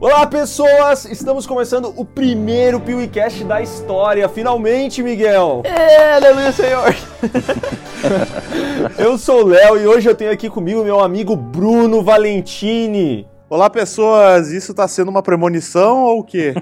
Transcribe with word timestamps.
Olá, 0.00 0.24
pessoas! 0.28 1.06
Estamos 1.06 1.44
começando 1.44 1.92
o 1.96 2.04
primeiro 2.04 2.78
PeeWeeCast 2.78 3.42
da 3.42 3.60
história. 3.60 4.28
Finalmente, 4.28 5.02
Miguel! 5.02 5.62
É, 5.64 6.14
aleluia, 6.14 6.52
Senhor! 6.52 6.94
eu 8.96 9.18
sou 9.18 9.42
o 9.42 9.46
Léo 9.48 9.76
e 9.76 9.88
hoje 9.88 10.08
eu 10.08 10.14
tenho 10.14 10.30
aqui 10.30 10.48
comigo 10.48 10.84
meu 10.84 11.00
amigo 11.00 11.34
Bruno 11.34 12.00
Valentini. 12.00 13.26
Olá, 13.50 13.68
pessoas! 13.68 14.52
Isso 14.52 14.72
tá 14.72 14.86
sendo 14.86 15.08
uma 15.08 15.20
premonição 15.20 16.04
ou 16.04 16.20
o 16.20 16.24
quê? 16.24 16.54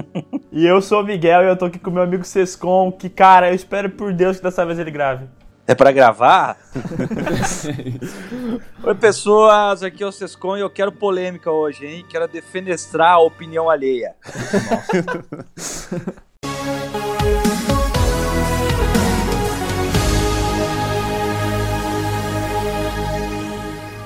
e 0.50 0.66
eu 0.66 0.80
sou 0.80 1.02
o 1.02 1.04
Miguel 1.04 1.42
e 1.42 1.48
eu 1.48 1.58
tô 1.58 1.66
aqui 1.66 1.78
com 1.78 1.90
meu 1.90 2.02
amigo 2.02 2.24
Sescon, 2.24 2.90
que, 2.90 3.10
cara, 3.10 3.50
eu 3.50 3.54
espero 3.54 3.90
por 3.90 4.14
Deus 4.14 4.38
que 4.38 4.42
dessa 4.42 4.64
vez 4.64 4.78
ele 4.78 4.90
grave. 4.90 5.26
É 5.68 5.74
para 5.74 5.92
gravar? 5.92 6.56
Oi, 8.82 8.94
pessoas, 8.94 9.82
aqui 9.82 10.02
é 10.02 10.06
o 10.06 10.10
Sescon 10.10 10.56
e 10.56 10.60
eu 10.60 10.70
quero 10.70 10.90
polêmica 10.90 11.52
hoje, 11.52 11.84
hein? 11.84 12.06
Quero 12.08 12.26
defenestrar 12.26 13.12
a 13.12 13.18
opinião 13.18 13.68
alheia. 13.68 14.16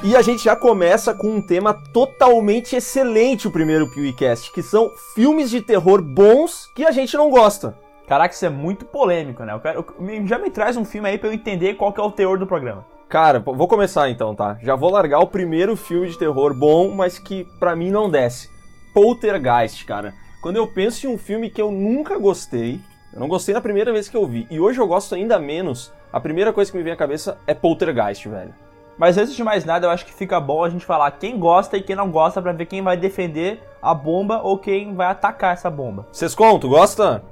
E 0.04 0.16
a 0.16 0.20
gente 0.20 0.42
já 0.42 0.56
começa 0.56 1.14
com 1.14 1.36
um 1.36 1.46
tema 1.46 1.72
totalmente 1.72 2.74
excelente, 2.74 3.46
o 3.46 3.52
primeiro 3.52 3.88
PewCast, 3.88 4.50
que 4.50 4.60
são 4.60 4.90
filmes 5.14 5.48
de 5.48 5.60
terror 5.60 6.02
bons 6.02 6.66
que 6.74 6.84
a 6.84 6.90
gente 6.90 7.16
não 7.16 7.30
gosta. 7.30 7.78
Caraca, 8.06 8.34
isso 8.34 8.44
é 8.44 8.50
muito 8.50 8.84
polêmico, 8.84 9.44
né? 9.44 9.52
Eu 9.52 9.60
quero, 9.60 9.86
eu, 9.98 10.26
já 10.26 10.38
me 10.38 10.50
traz 10.50 10.76
um 10.76 10.84
filme 10.84 11.08
aí 11.08 11.18
pra 11.18 11.28
eu 11.28 11.32
entender 11.32 11.74
qual 11.74 11.92
que 11.92 12.00
é 12.00 12.02
o 12.02 12.10
teor 12.10 12.38
do 12.38 12.46
programa. 12.46 12.84
Cara, 13.08 13.40
vou 13.40 13.68
começar 13.68 14.08
então, 14.08 14.34
tá? 14.34 14.56
Já 14.62 14.74
vou 14.74 14.90
largar 14.90 15.20
o 15.20 15.26
primeiro 15.26 15.76
filme 15.76 16.08
de 16.08 16.18
terror 16.18 16.54
bom, 16.54 16.90
mas 16.90 17.18
que 17.18 17.44
pra 17.58 17.76
mim 17.76 17.90
não 17.90 18.10
desce. 18.10 18.48
Poltergeist, 18.94 19.84
cara. 19.84 20.14
Quando 20.42 20.56
eu 20.56 20.66
penso 20.66 21.06
em 21.06 21.10
um 21.10 21.18
filme 21.18 21.50
que 21.50 21.60
eu 21.60 21.70
nunca 21.70 22.18
gostei, 22.18 22.80
eu 23.12 23.20
não 23.20 23.28
gostei 23.28 23.54
na 23.54 23.60
primeira 23.60 23.92
vez 23.92 24.08
que 24.08 24.16
eu 24.16 24.26
vi, 24.26 24.46
e 24.50 24.58
hoje 24.58 24.80
eu 24.80 24.86
gosto 24.86 25.14
ainda 25.14 25.38
menos, 25.38 25.92
a 26.12 26.18
primeira 26.18 26.52
coisa 26.52 26.70
que 26.70 26.76
me 26.76 26.82
vem 26.82 26.92
à 26.92 26.96
cabeça 26.96 27.38
é 27.46 27.54
Poltergeist, 27.54 28.28
velho. 28.28 28.54
Mas 28.98 29.16
antes 29.16 29.34
de 29.34 29.44
mais 29.44 29.64
nada, 29.64 29.86
eu 29.86 29.90
acho 29.90 30.04
que 30.04 30.12
fica 30.12 30.40
bom 30.40 30.64
a 30.64 30.68
gente 30.68 30.84
falar 30.84 31.10
quem 31.12 31.38
gosta 31.38 31.76
e 31.76 31.82
quem 31.82 31.96
não 31.96 32.10
gosta 32.10 32.40
para 32.40 32.52
ver 32.52 32.66
quem 32.66 32.82
vai 32.82 32.96
defender 32.96 33.62
a 33.80 33.94
bomba 33.94 34.40
ou 34.42 34.58
quem 34.58 34.94
vai 34.94 35.06
atacar 35.06 35.54
essa 35.54 35.70
bomba. 35.70 36.06
Vocês 36.12 36.34
contam, 36.34 36.70
gosta? 36.70 37.22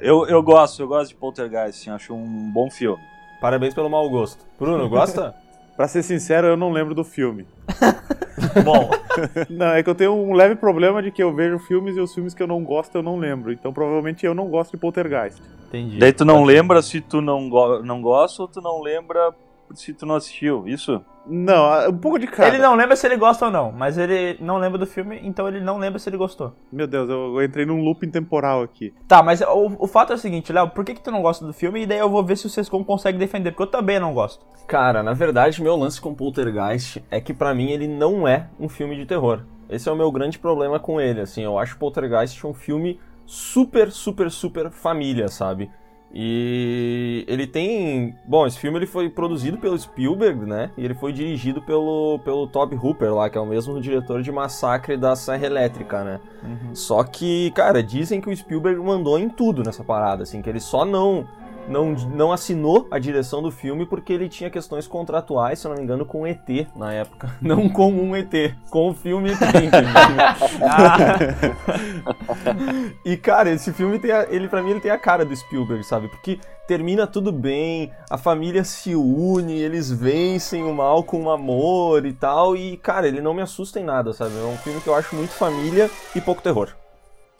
Eu, 0.00 0.26
eu 0.26 0.42
gosto, 0.42 0.82
eu 0.82 0.88
gosto 0.88 1.10
de 1.10 1.16
Poltergeist, 1.16 1.82
sim, 1.82 1.90
acho 1.90 2.14
um 2.14 2.50
bom 2.52 2.70
filme. 2.70 3.02
Parabéns 3.40 3.74
pelo 3.74 3.88
mau 3.88 4.08
gosto. 4.08 4.44
Bruno, 4.58 4.88
gosta? 4.88 5.34
pra 5.76 5.86
ser 5.86 6.02
sincero, 6.02 6.46
eu 6.46 6.56
não 6.56 6.70
lembro 6.70 6.94
do 6.94 7.04
filme. 7.04 7.46
bom. 8.64 8.90
não, 9.50 9.68
é 9.68 9.82
que 9.82 9.90
eu 9.90 9.94
tenho 9.94 10.12
um 10.12 10.32
leve 10.32 10.54
problema 10.56 11.02
de 11.02 11.10
que 11.10 11.22
eu 11.22 11.34
vejo 11.34 11.58
filmes 11.60 11.96
e 11.96 12.00
os 12.00 12.14
filmes 12.14 12.34
que 12.34 12.42
eu 12.42 12.46
não 12.46 12.62
gosto 12.62 12.96
eu 12.96 13.02
não 13.02 13.18
lembro. 13.18 13.52
Então 13.52 13.72
provavelmente 13.72 14.24
eu 14.24 14.34
não 14.34 14.48
gosto 14.48 14.72
de 14.72 14.76
Poltergeist. 14.76 15.40
Entendi. 15.68 15.98
Daí 15.98 16.12
tu 16.12 16.24
não 16.24 16.44
lembra 16.44 16.82
se 16.82 17.00
tu 17.00 17.20
não, 17.20 17.48
go 17.48 17.82
não 17.82 18.00
gosta 18.00 18.42
ou 18.42 18.48
tu 18.48 18.60
não 18.60 18.80
lembra 18.80 19.34
se 19.74 19.92
tu 19.92 20.06
não 20.06 20.16
assistiu, 20.16 20.66
isso? 20.66 21.02
Não, 21.26 21.90
um 21.90 21.98
pouco 21.98 22.18
de 22.18 22.26
cara. 22.26 22.48
Ele 22.48 22.58
não 22.58 22.74
lembra 22.74 22.96
se 22.96 23.06
ele 23.06 23.16
gosta 23.16 23.46
ou 23.46 23.50
não, 23.50 23.70
mas 23.70 23.98
ele 23.98 24.38
não 24.40 24.56
lembra 24.56 24.78
do 24.78 24.86
filme, 24.86 25.20
então 25.22 25.46
ele 25.46 25.60
não 25.60 25.76
lembra 25.76 25.98
se 25.98 26.08
ele 26.08 26.16
gostou. 26.16 26.54
Meu 26.72 26.86
Deus, 26.86 27.08
eu, 27.08 27.34
eu 27.36 27.44
entrei 27.44 27.66
num 27.66 27.82
looping 27.82 28.10
temporal 28.10 28.62
aqui. 28.62 28.94
Tá, 29.06 29.22
mas 29.22 29.42
o, 29.42 29.76
o 29.78 29.86
fato 29.86 30.12
é 30.12 30.16
o 30.16 30.18
seguinte, 30.18 30.52
Léo, 30.52 30.70
por 30.70 30.84
que, 30.84 30.94
que 30.94 31.02
tu 31.02 31.10
não 31.10 31.20
gosta 31.20 31.44
do 31.44 31.52
filme? 31.52 31.82
E 31.82 31.86
daí 31.86 31.98
eu 31.98 32.08
vou 32.08 32.24
ver 32.24 32.36
se 32.36 32.46
o 32.46 32.50
Sescom 32.50 32.82
consegue 32.82 33.18
defender, 33.18 33.50
porque 33.50 33.64
eu 33.64 33.66
também 33.66 34.00
não 34.00 34.14
gosto. 34.14 34.44
Cara, 34.66 35.02
na 35.02 35.12
verdade, 35.12 35.62
meu 35.62 35.76
lance 35.76 36.00
com 36.00 36.14
Poltergeist 36.14 37.02
é 37.10 37.20
que 37.20 37.34
para 37.34 37.54
mim 37.54 37.70
ele 37.70 37.86
não 37.86 38.26
é 38.26 38.48
um 38.58 38.68
filme 38.68 38.96
de 38.96 39.04
terror. 39.04 39.42
Esse 39.68 39.88
é 39.88 39.92
o 39.92 39.96
meu 39.96 40.10
grande 40.10 40.38
problema 40.38 40.80
com 40.80 40.98
ele, 40.98 41.20
assim, 41.20 41.42
eu 41.42 41.58
acho 41.58 41.76
Poltergeist 41.76 42.46
um 42.46 42.54
filme 42.54 42.98
super, 43.26 43.92
super, 43.92 44.30
super 44.30 44.70
família, 44.70 45.28
sabe? 45.28 45.70
E 46.12 47.24
ele 47.28 47.46
tem, 47.46 48.16
bom, 48.24 48.46
esse 48.46 48.58
filme 48.58 48.78
ele 48.78 48.86
foi 48.86 49.10
produzido 49.10 49.58
pelo 49.58 49.78
Spielberg, 49.78 50.46
né? 50.46 50.70
E 50.76 50.84
ele 50.84 50.94
foi 50.94 51.12
dirigido 51.12 51.60
pelo 51.60 52.18
pelo 52.24 52.46
Toby 52.46 52.76
Hooper 52.76 53.14
lá, 53.14 53.28
que 53.28 53.36
é 53.36 53.40
o 53.40 53.46
mesmo 53.46 53.80
diretor 53.80 54.22
de 54.22 54.32
Massacre 54.32 54.96
da 54.96 55.14
Serra 55.14 55.44
Elétrica, 55.46 56.02
né? 56.02 56.20
Uhum. 56.42 56.74
Só 56.74 57.04
que, 57.04 57.50
cara, 57.50 57.82
dizem 57.82 58.20
que 58.20 58.30
o 58.30 58.36
Spielberg 58.36 58.80
mandou 58.80 59.18
em 59.18 59.28
tudo 59.28 59.62
nessa 59.62 59.84
parada, 59.84 60.22
assim, 60.22 60.40
que 60.40 60.48
ele 60.48 60.60
só 60.60 60.84
não 60.84 61.26
não, 61.68 61.92
não 61.92 62.32
assinou 62.32 62.88
a 62.90 62.98
direção 62.98 63.42
do 63.42 63.50
filme 63.50 63.86
porque 63.86 64.12
ele 64.12 64.28
tinha 64.28 64.50
questões 64.50 64.86
contratuais, 64.86 65.58
se 65.58 65.66
eu 65.66 65.70
não 65.70 65.76
me 65.76 65.84
engano, 65.84 66.04
com 66.04 66.22
o 66.22 66.26
ET 66.26 66.48
na 66.74 66.92
época. 66.92 67.36
Não 67.40 67.68
com 67.68 67.90
um 67.90 68.16
ET, 68.16 68.32
com 68.70 68.90
o 68.90 68.94
filme 68.94 69.30
ET. 69.30 69.38
e 73.04 73.16
cara, 73.16 73.50
esse 73.50 73.72
filme 73.72 73.98
tem 73.98 74.10
a, 74.10 74.26
ele 74.30 74.48
para 74.48 74.62
mim 74.62 74.70
ele 74.70 74.80
tem 74.80 74.90
a 74.90 74.98
cara 74.98 75.24
do 75.24 75.34
Spielberg, 75.34 75.84
sabe? 75.84 76.08
Porque 76.08 76.38
termina 76.66 77.06
tudo 77.06 77.32
bem, 77.32 77.90
a 78.10 78.18
família 78.18 78.64
se 78.64 78.94
une, 78.94 79.58
eles 79.58 79.90
vencem 79.90 80.64
o 80.64 80.74
mal 80.74 81.02
com 81.02 81.30
amor 81.30 82.04
e 82.04 82.12
tal, 82.12 82.56
e 82.56 82.76
cara, 82.76 83.08
ele 83.08 83.20
não 83.20 83.34
me 83.34 83.42
assusta 83.42 83.80
em 83.80 83.84
nada, 83.84 84.12
sabe? 84.12 84.32
É 84.38 84.44
um 84.44 84.56
filme 84.58 84.80
que 84.80 84.88
eu 84.88 84.94
acho 84.94 85.14
muito 85.14 85.30
família 85.30 85.90
e 86.14 86.20
pouco 86.20 86.42
terror. 86.42 86.74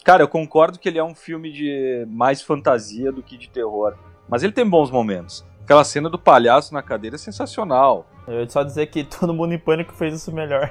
Cara, 0.05 0.23
eu 0.23 0.29
concordo 0.29 0.79
que 0.79 0.89
ele 0.89 0.99
é 0.99 1.05
um 1.05 1.15
filme 1.15 1.53
de 1.53 2.07
mais 2.09 2.41
fantasia 2.41 3.13
do 3.13 3.23
que 3.23 3.37
de 3.37 3.51
terror. 3.51 3.95
Mas 4.29 4.43
ele 4.43 4.53
tem 4.53 4.69
bons 4.69 4.91
momentos. 4.91 5.45
Aquela 5.65 5.85
cena 5.85 6.09
do 6.09 6.19
palhaço 6.19 6.73
na 6.73 6.83
cadeira 6.83 7.17
é 7.17 7.19
sensacional. 7.19 8.07
Eu 8.27 8.41
ia 8.41 8.49
só 8.49 8.63
dizer 8.63 8.87
que 8.87 9.05
todo 9.05 9.35
mundo 9.35 9.53
em 9.53 9.59
pânico 9.59 9.95
fez 9.95 10.15
isso 10.15 10.33
melhor. 10.33 10.71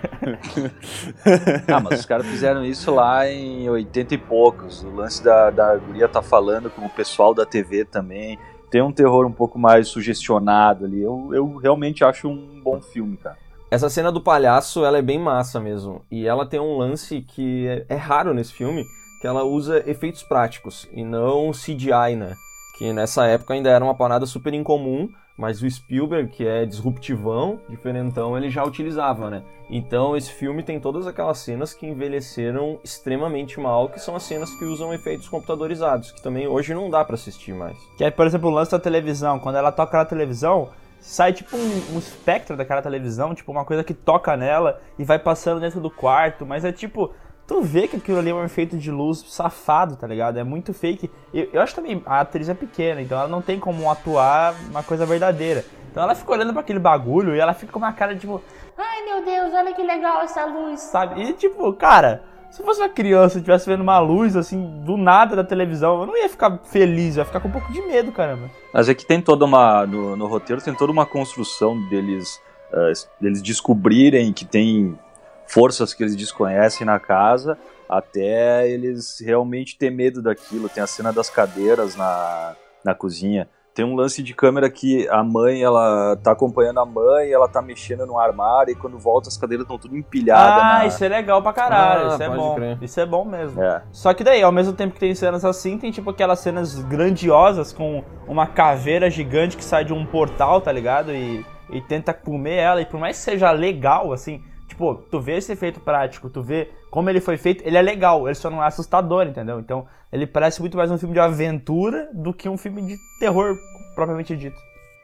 ah, 1.67 1.79
mas 1.79 1.99
os 1.99 2.05
caras 2.05 2.25
fizeram 2.25 2.65
isso 2.65 2.93
lá 2.93 3.29
em 3.29 3.69
80 3.69 4.15
e 4.15 4.17
poucos. 4.17 4.83
O 4.83 4.89
lance 4.89 5.23
da, 5.23 5.49
da 5.49 5.75
guria 5.75 6.07
tá 6.07 6.21
falando 6.21 6.69
com 6.69 6.85
o 6.85 6.89
pessoal 6.89 7.33
da 7.33 7.45
TV 7.45 7.85
também. 7.85 8.39
Tem 8.71 8.81
um 8.81 8.91
terror 8.91 9.25
um 9.25 9.31
pouco 9.31 9.57
mais 9.57 9.87
sugestionado 9.87 10.85
ali. 10.85 11.01
Eu, 11.01 11.29
eu 11.31 11.57
realmente 11.57 12.03
acho 12.03 12.27
um 12.27 12.59
bom 12.63 12.81
filme, 12.81 13.17
cara. 13.17 13.37
Essa 13.69 13.89
cena 13.89 14.11
do 14.11 14.21
palhaço, 14.21 14.85
ela 14.85 14.97
é 14.97 15.01
bem 15.01 15.19
massa 15.19 15.59
mesmo. 15.59 16.01
E 16.09 16.25
ela 16.25 16.45
tem 16.45 16.59
um 16.59 16.77
lance 16.77 17.21
que 17.21 17.67
é, 17.67 17.85
é 17.89 17.95
raro 17.95 18.33
nesse 18.33 18.53
filme, 18.53 18.85
que 19.21 19.27
ela 19.27 19.43
usa 19.43 19.83
efeitos 19.87 20.23
práticos 20.23 20.87
e 20.91 21.03
não 21.03 21.51
CGI, 21.51 22.15
né? 22.15 22.33
Que 22.77 22.93
nessa 22.93 23.25
época 23.25 23.53
ainda 23.53 23.69
era 23.69 23.83
uma 23.83 23.95
parada 23.95 24.25
super 24.25 24.53
incomum, 24.53 25.09
mas 25.37 25.61
o 25.61 25.69
Spielberg, 25.69 26.29
que 26.29 26.45
é 26.45 26.65
disruptivão, 26.65 27.59
diferentão, 27.69 28.37
ele 28.37 28.49
já 28.49 28.63
utilizava, 28.63 29.29
né? 29.29 29.43
Então 29.69 30.15
esse 30.15 30.31
filme 30.31 30.63
tem 30.63 30.79
todas 30.79 31.05
aquelas 31.05 31.39
cenas 31.39 31.73
que 31.73 31.85
envelheceram 31.85 32.79
extremamente 32.83 33.59
mal, 33.59 33.89
que 33.89 33.99
são 33.99 34.15
as 34.15 34.23
cenas 34.23 34.49
que 34.57 34.65
usam 34.65 34.93
efeitos 34.93 35.27
computadorizados, 35.27 36.11
que 36.11 36.21
também 36.21 36.47
hoje 36.47 36.73
não 36.73 36.89
dá 36.89 37.03
para 37.03 37.15
assistir 37.15 37.53
mais. 37.53 37.77
Que 37.97 38.03
é, 38.03 38.11
por 38.11 38.25
exemplo, 38.25 38.49
o 38.49 38.53
lance 38.53 38.71
da 38.71 38.79
televisão, 38.79 39.39
quando 39.39 39.57
ela 39.57 39.71
toca 39.71 39.97
na 39.97 40.05
televisão, 40.05 40.69
sai 40.99 41.33
tipo 41.33 41.55
um, 41.55 41.95
um 41.95 41.99
espectro 41.99 42.55
daquela 42.55 42.81
televisão, 42.81 43.35
tipo 43.35 43.51
uma 43.51 43.65
coisa 43.65 43.83
que 43.83 43.93
toca 43.93 44.35
nela 44.37 44.81
e 44.97 45.03
vai 45.03 45.19
passando 45.19 45.59
dentro 45.59 45.81
do 45.81 45.91
quarto, 45.91 46.45
mas 46.45 46.63
é 46.63 46.71
tipo, 46.71 47.13
tu 47.47 47.61
vê 47.61 47.87
que 47.87 47.95
aquilo 47.95 48.19
ali 48.19 48.29
é 48.29 48.33
um 48.33 48.43
efeito 48.43 48.77
de 48.77 48.91
luz 48.91 49.23
safado, 49.27 49.95
tá 49.95 50.05
ligado? 50.05 50.37
É 50.37 50.43
muito 50.43 50.73
fake. 50.73 51.09
Eu, 51.33 51.49
eu 51.53 51.61
acho 51.61 51.73
também 51.73 52.03
a 52.05 52.19
atriz 52.19 52.49
é 52.49 52.53
pequena, 52.53 53.01
então 53.01 53.17
ela 53.17 53.29
não 53.29 53.41
tem 53.41 53.57
como 53.57 53.89
atuar 53.89 54.53
uma 54.69 54.83
coisa 54.83 55.05
verdadeira. 55.05 55.63
Então 55.89 56.03
ela 56.03 56.13
fica 56.13 56.31
olhando 56.31 56.51
para 56.51 56.61
aquele 56.61 56.77
bagulho 56.77 57.33
e 57.33 57.39
ela 57.39 57.53
fica 57.53 57.71
com 57.71 57.79
uma 57.79 57.93
cara 57.93 58.15
tipo, 58.15 58.41
ai 58.77 59.03
meu 59.05 59.23
Deus, 59.23 59.53
olha 59.53 59.73
que 59.73 59.81
legal 59.81 60.21
essa 60.21 60.45
luz, 60.45 60.81
sabe? 60.81 61.21
E 61.21 61.33
tipo, 61.33 61.71
cara, 61.73 62.21
se 62.51 62.61
fosse 62.61 62.81
uma 62.81 62.89
criança 62.89 63.37
e 63.37 63.39
estivesse 63.39 63.67
vendo 63.67 63.81
uma 63.81 63.97
luz 63.97 64.35
assim 64.35 64.83
do 64.83 64.97
nada 64.97 65.35
da 65.35 65.43
televisão, 65.43 66.01
eu 66.01 66.05
não 66.05 66.17
ia 66.17 66.29
ficar 66.29 66.59
feliz, 66.65 67.15
eu 67.15 67.21
ia 67.21 67.25
ficar 67.25 67.39
com 67.39 67.47
um 67.47 67.51
pouco 67.51 67.71
de 67.71 67.81
medo, 67.81 68.11
caramba. 68.11 68.49
Mas 68.73 68.89
é 68.89 68.93
que 68.93 69.05
tem 69.05 69.21
toda 69.21 69.45
uma 69.45 69.87
no, 69.87 70.15
no 70.17 70.27
roteiro 70.27 70.61
tem 70.61 70.75
toda 70.75 70.91
uma 70.91 71.05
construção 71.05 71.81
deles 71.87 72.41
uh, 72.73 73.07
deles 73.21 73.41
descobrirem 73.41 74.33
que 74.33 74.45
tem 74.45 74.97
forças 75.47 75.93
que 75.93 76.03
eles 76.03 76.15
desconhecem 76.15 76.85
na 76.85 76.99
casa, 76.99 77.57
até 77.89 78.69
eles 78.69 79.19
realmente 79.19 79.77
ter 79.77 79.89
medo 79.89 80.21
daquilo. 80.21 80.69
Tem 80.69 80.83
a 80.83 80.87
cena 80.87 81.11
das 81.11 81.29
cadeiras 81.29 81.95
na, 81.95 82.55
na 82.83 82.93
cozinha. 82.93 83.47
Tem 83.77 83.85
um 83.85 83.93
lance 83.93 84.23
de 84.23 84.33
câmera 84.33 84.71
que 84.71 85.07
a 85.07 85.23
mãe, 85.23 85.61
ela 85.61 86.15
tá 86.23 86.31
acompanhando 86.31 86.79
a 86.79 86.85
mãe, 86.85 87.31
ela 87.31 87.47
tá 87.47 87.61
mexendo 87.61 88.07
no 88.07 88.17
armário 88.17 88.71
e 88.71 88.75
quando 88.75 88.97
volta 88.97 89.29
as 89.29 89.37
cadeiras 89.37 89.65
estão 89.65 89.77
tudo 89.77 89.95
empilhadas. 89.95 90.63
Ah, 90.63 90.79
na... 90.79 90.85
isso 90.87 91.05
é 91.05 91.07
legal 91.07 91.43
pra 91.43 91.53
caralho, 91.53 92.09
ah, 92.09 92.13
isso 92.15 92.23
é 92.23 92.27
bom. 92.27 92.55
Crer. 92.55 92.77
Isso 92.81 92.99
é 92.99 93.05
bom 93.05 93.23
mesmo. 93.23 93.61
É. 93.61 93.83
Só 93.91 94.15
que 94.15 94.23
daí, 94.23 94.41
ao 94.41 94.51
mesmo 94.51 94.73
tempo 94.73 94.95
que 94.95 94.99
tem 94.99 95.13
cenas 95.13 95.45
assim, 95.45 95.77
tem 95.77 95.91
tipo 95.91 96.09
aquelas 96.09 96.39
cenas 96.39 96.73
grandiosas 96.85 97.71
com 97.71 98.03
uma 98.27 98.47
caveira 98.47 99.11
gigante 99.11 99.55
que 99.55 99.63
sai 99.63 99.85
de 99.85 99.93
um 99.93 100.07
portal, 100.07 100.59
tá 100.59 100.71
ligado? 100.71 101.13
E, 101.13 101.45
e 101.69 101.79
tenta 101.81 102.15
comer 102.15 102.55
ela. 102.55 102.81
E 102.81 102.85
por 102.87 102.99
mais 102.99 103.17
que 103.17 103.23
seja 103.25 103.51
legal, 103.51 104.11
assim, 104.11 104.41
tipo, 104.77 104.93
tu 105.09 105.19
vê 105.19 105.37
esse 105.37 105.51
efeito 105.51 105.79
prático, 105.79 106.29
tu 106.29 106.43
vê 106.43 106.69
como 106.91 107.09
ele 107.09 107.19
foi 107.19 107.35
feito, 107.35 107.63
ele 107.65 107.75
é 107.75 107.81
legal, 107.81 108.27
ele 108.27 108.35
só 108.35 108.49
não 108.49 108.63
é 108.63 108.67
assustador, 108.67 109.25
entendeu? 109.25 109.59
Então, 109.59 109.87
ele 110.13 110.27
parece 110.27 110.61
muito 110.61 110.77
mais 110.77 110.91
um 110.91 110.97
filme 110.99 111.15
de 111.15 111.19
aventura 111.19 112.07
do 112.13 112.31
que 112.31 112.47
um 112.47 112.57
filme 112.57 112.83
de 112.83 112.95
terror 113.19 113.57
propriamente 113.95 114.37
dito. 114.37 114.55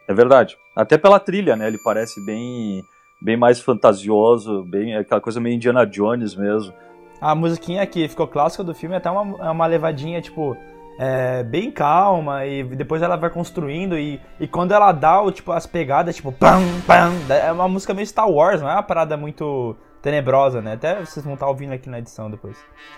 É 0.08 0.14
verdade. 0.14 0.56
Até 0.76 0.98
pela 0.98 1.20
trilha, 1.20 1.56
né? 1.56 1.68
Ele 1.68 1.80
parece 1.84 2.24
bem 2.24 2.84
bem 3.22 3.38
mais 3.38 3.60
fantasioso, 3.60 4.64
bem 4.66 4.96
aquela 4.96 5.22
coisa 5.22 5.40
meio 5.40 5.56
Indiana 5.56 5.86
Jones 5.86 6.36
mesmo. 6.36 6.74
A 7.22 7.34
musiquinha 7.34 7.86
que 7.88 8.08
ficou 8.08 8.28
clássica 8.28 8.64
do 8.64 8.76
filme 8.76 8.96
é 8.96 8.98
até 8.98 9.10
uma, 9.10 9.48
é 9.48 9.50
uma 9.50 9.66
levadinha, 9.66 10.22
tipo, 10.22 10.58
é, 11.00 11.44
bem 11.44 11.72
calma 11.72 12.46
e 12.46 12.64
depois 12.64 13.02
ela 13.02 13.16
vai 13.16 13.30
construindo 13.30 13.98
e, 13.98 14.20
e 14.40 14.48
quando 14.48 14.74
ela 14.74 14.92
dá 14.92 15.22
o, 15.22 15.32
tipo, 15.32 15.52
as 15.52 15.66
pegadas, 15.66 16.16
tipo, 16.16 16.32
pam, 16.32 16.62
pam, 16.86 17.12
é 17.30 17.52
uma 17.52 17.68
música 17.68 17.94
meio 17.94 18.06
Star 18.08 18.30
Wars, 18.30 18.62
não 18.62 18.70
é 18.70 18.74
uma 18.74 18.84
parada 18.84 19.18
muito 19.18 19.76
tenebrosa, 20.02 20.62
né? 20.62 20.74
Até 20.74 21.00
vocês 21.00 21.24
vão 21.24 21.34
estar 21.36 21.48
ouvindo 21.48 21.74
aqui 21.74 21.90
na 21.90 22.00
edição 22.00 22.30
depois. 22.30 22.58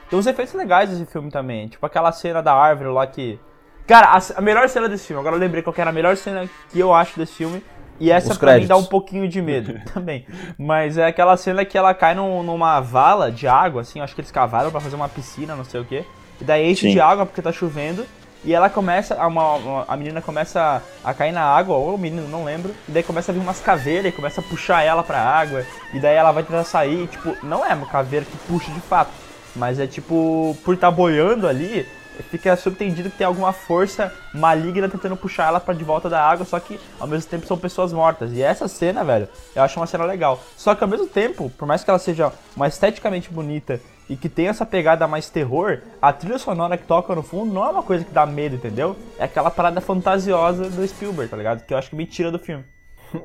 Tem 0.09 0.17
uns 0.17 0.25
efeitos 0.27 0.53
legais 0.53 0.89
desse 0.89 1.05
filme 1.05 1.29
também, 1.29 1.67
tipo 1.67 1.85
aquela 1.85 2.11
cena 2.11 2.41
da 2.41 2.53
árvore 2.53 2.89
lá 2.89 3.05
que... 3.07 3.39
Cara, 3.87 4.07
a, 4.07 4.39
a 4.39 4.41
melhor 4.41 4.67
cena 4.67 4.89
desse 4.89 5.07
filme, 5.07 5.19
agora 5.19 5.35
eu 5.35 5.39
lembrei 5.39 5.61
qual 5.61 5.75
era 5.77 5.91
a 5.91 5.93
melhor 5.93 6.17
cena 6.17 6.49
que 6.71 6.79
eu 6.79 6.91
acho 6.93 7.19
desse 7.19 7.33
filme, 7.33 7.63
e 7.99 8.11
essa 8.11 8.33
Os 8.33 8.37
pra 8.37 8.57
mim 8.57 8.67
dá 8.67 8.75
um 8.75 8.83
pouquinho 8.83 9.27
de 9.27 9.41
medo 9.41 9.79
também. 9.93 10.25
Mas 10.57 10.97
é 10.97 11.05
aquela 11.05 11.37
cena 11.37 11.63
que 11.63 11.77
ela 11.77 11.93
cai 11.93 12.13
num- 12.13 12.43
numa 12.43 12.81
vala 12.81 13.31
de 13.31 13.47
água, 13.47 13.81
assim, 13.81 14.01
acho 14.01 14.13
que 14.13 14.21
eles 14.21 14.31
cavaram 14.31 14.69
pra 14.71 14.81
fazer 14.81 14.95
uma 14.95 15.07
piscina, 15.07 15.55
não 15.55 15.63
sei 15.63 15.79
o 15.81 15.85
quê. 15.85 16.03
E 16.39 16.43
daí 16.43 16.69
enche 16.71 16.87
Sim. 16.87 16.93
de 16.93 16.99
água 16.99 17.25
porque 17.25 17.41
tá 17.41 17.51
chovendo. 17.51 18.05
E 18.43 18.53
ela 18.53 18.69
começa, 18.69 19.15
a, 19.15 19.25
uma- 19.25 19.55
uma- 19.55 19.85
a 19.87 19.97
menina 19.97 20.21
começa 20.21 20.81
a 21.03 21.13
cair 21.15 21.31
na 21.31 21.41
água, 21.41 21.75
ou 21.77 21.95
o 21.95 21.97
menino, 21.97 22.27
não 22.27 22.43
lembro. 22.43 22.75
E 22.87 22.91
daí 22.91 23.01
começa 23.01 23.31
a 23.31 23.33
vir 23.33 23.39
umas 23.41 23.59
caveiras 23.59 24.05
e 24.13 24.15
começa 24.15 24.39
a 24.39 24.43
puxar 24.43 24.83
ela 24.83 25.01
pra 25.01 25.19
água. 25.19 25.65
E 25.93 25.99
daí 25.99 26.15
ela 26.15 26.31
vai 26.31 26.43
tentar 26.43 26.63
sair, 26.63 27.07
tipo, 27.07 27.35
não 27.43 27.65
é 27.65 27.73
uma 27.73 27.87
caveira 27.87 28.23
que 28.25 28.37
puxa 28.47 28.69
de 28.71 28.79
fato. 28.81 29.09
Mas 29.55 29.79
é 29.79 29.87
tipo, 29.87 30.55
por 30.63 30.75
estar 30.75 30.91
boiando 30.91 31.47
ali, 31.47 31.87
fica 32.23 32.55
subentendido 32.55 33.09
que 33.09 33.17
tem 33.17 33.27
alguma 33.27 33.53
força 33.53 34.13
maligna 34.33 34.89
tentando 34.89 35.17
puxar 35.17 35.47
ela 35.47 35.59
pra 35.59 35.73
de 35.73 35.83
volta 35.83 36.09
da 36.09 36.21
água, 36.21 36.45
só 36.45 36.59
que 36.59 36.79
ao 36.99 37.07
mesmo 37.07 37.29
tempo 37.29 37.45
são 37.45 37.57
pessoas 37.57 37.93
mortas. 37.93 38.31
E 38.33 38.41
essa 38.41 38.67
cena, 38.67 39.03
velho, 39.03 39.27
eu 39.55 39.63
acho 39.63 39.79
uma 39.79 39.87
cena 39.87 40.05
legal. 40.05 40.39
Só 40.57 40.75
que 40.75 40.83
ao 40.83 40.89
mesmo 40.89 41.07
tempo, 41.07 41.49
por 41.51 41.67
mais 41.67 41.83
que 41.83 41.89
ela 41.89 41.99
seja 41.99 42.31
uma 42.55 42.67
esteticamente 42.67 43.29
bonita 43.29 43.79
e 44.09 44.15
que 44.15 44.29
tenha 44.29 44.51
essa 44.51 44.65
pegada 44.65 45.07
mais 45.07 45.29
terror, 45.29 45.81
a 46.01 46.13
trilha 46.13 46.37
sonora 46.37 46.77
que 46.77 46.85
toca 46.85 47.15
no 47.15 47.23
fundo 47.23 47.53
não 47.53 47.65
é 47.65 47.69
uma 47.69 47.83
coisa 47.83 48.03
que 48.03 48.11
dá 48.11 48.25
medo, 48.25 48.55
entendeu? 48.55 48.95
É 49.17 49.23
aquela 49.23 49.49
parada 49.49 49.81
fantasiosa 49.81 50.69
do 50.69 50.87
Spielberg, 50.87 51.29
tá 51.29 51.37
ligado? 51.37 51.65
Que 51.65 51.73
eu 51.73 51.77
acho 51.77 51.89
que 51.89 51.95
me 51.95 52.05
tira 52.05 52.31
do 52.31 52.39
filme. 52.39 52.63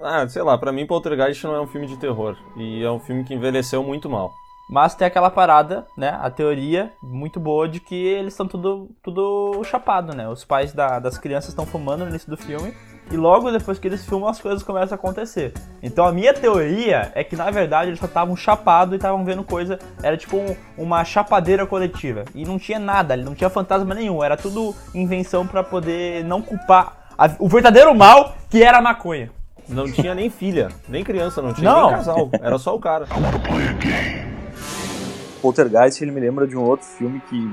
Ah, 0.02 0.28
sei 0.28 0.42
lá, 0.42 0.56
pra 0.56 0.72
mim 0.72 0.86
Poltergeist 0.86 1.44
não 1.44 1.54
é 1.54 1.60
um 1.60 1.66
filme 1.66 1.86
de 1.86 1.96
terror. 1.96 2.36
E 2.56 2.82
é 2.82 2.90
um 2.90 3.00
filme 3.00 3.24
que 3.24 3.34
envelheceu 3.34 3.82
muito 3.82 4.08
mal. 4.08 4.32
Mas 4.70 4.94
tem 4.94 5.04
aquela 5.06 5.30
parada, 5.30 5.84
né? 5.96 6.16
A 6.22 6.30
teoria 6.30 6.92
muito 7.02 7.40
boa 7.40 7.68
de 7.68 7.80
que 7.80 7.94
eles 8.06 8.32
estão 8.34 8.46
tudo, 8.46 8.88
tudo 9.02 9.62
chapado, 9.64 10.14
né? 10.14 10.28
Os 10.28 10.44
pais 10.44 10.72
da- 10.72 11.00
das 11.00 11.18
crianças 11.18 11.48
estão 11.50 11.66
fumando 11.66 12.04
no 12.04 12.10
início 12.10 12.30
do 12.30 12.36
filme. 12.36 12.72
E 13.10 13.16
logo 13.16 13.50
depois 13.50 13.80
que 13.80 13.88
eles 13.88 14.06
filmam, 14.06 14.28
as 14.28 14.40
coisas 14.40 14.62
começam 14.62 14.94
a 14.94 14.98
acontecer. 14.98 15.52
Então 15.82 16.06
a 16.06 16.12
minha 16.12 16.32
teoria 16.32 17.10
é 17.16 17.24
que 17.24 17.34
na 17.34 17.50
verdade 17.50 17.90
eles 17.90 17.98
só 17.98 18.06
estavam 18.06 18.36
chapados 18.36 18.92
e 18.92 18.96
estavam 18.96 19.24
vendo 19.24 19.42
coisa. 19.42 19.76
Era 20.00 20.16
tipo 20.16 20.36
um- 20.36 20.54
uma 20.78 21.04
chapadeira 21.04 21.66
coletiva. 21.66 22.24
E 22.32 22.44
não 22.44 22.56
tinha 22.56 22.78
nada, 22.78 23.16
não 23.16 23.34
tinha 23.34 23.50
fantasma 23.50 23.92
nenhum. 23.92 24.22
Era 24.22 24.36
tudo 24.36 24.72
invenção 24.94 25.44
pra 25.44 25.64
poder 25.64 26.24
não 26.24 26.40
culpar 26.40 27.08
a- 27.18 27.30
o 27.40 27.48
verdadeiro 27.48 27.92
mal 27.92 28.36
que 28.48 28.62
era 28.62 28.78
a 28.78 28.82
maconha. 28.82 29.32
Não 29.68 29.90
tinha 29.90 30.14
nem 30.14 30.30
filha, 30.30 30.68
nem 30.88 31.02
criança, 31.02 31.42
não 31.42 31.52
tinha 31.52 31.68
Não. 31.68 31.86
nem 31.88 31.96
casal. 31.96 32.28
Era 32.40 32.56
só 32.58 32.76
o 32.76 32.78
cara. 32.78 33.06
Poltergeist 35.40 36.02
ele 36.02 36.12
me 36.12 36.20
lembra 36.20 36.46
de 36.46 36.56
um 36.56 36.62
outro 36.62 36.86
filme 36.86 37.20
que 37.28 37.50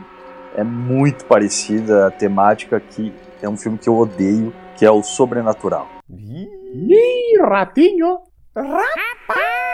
é 0.56 0.64
muito 0.64 1.26
parecido 1.26 1.94
a 2.04 2.12
temática 2.12 2.80
que 2.80 3.14
é 3.42 3.48
um 3.48 3.58
filme 3.58 3.78
que 3.78 3.88
eu 3.88 3.98
odeio, 3.98 4.54
que 4.76 4.86
é 4.86 4.92
o 4.92 5.04
Sobrenatural. 5.04 5.88
Ih, 6.10 7.40
ratinho! 7.42 8.20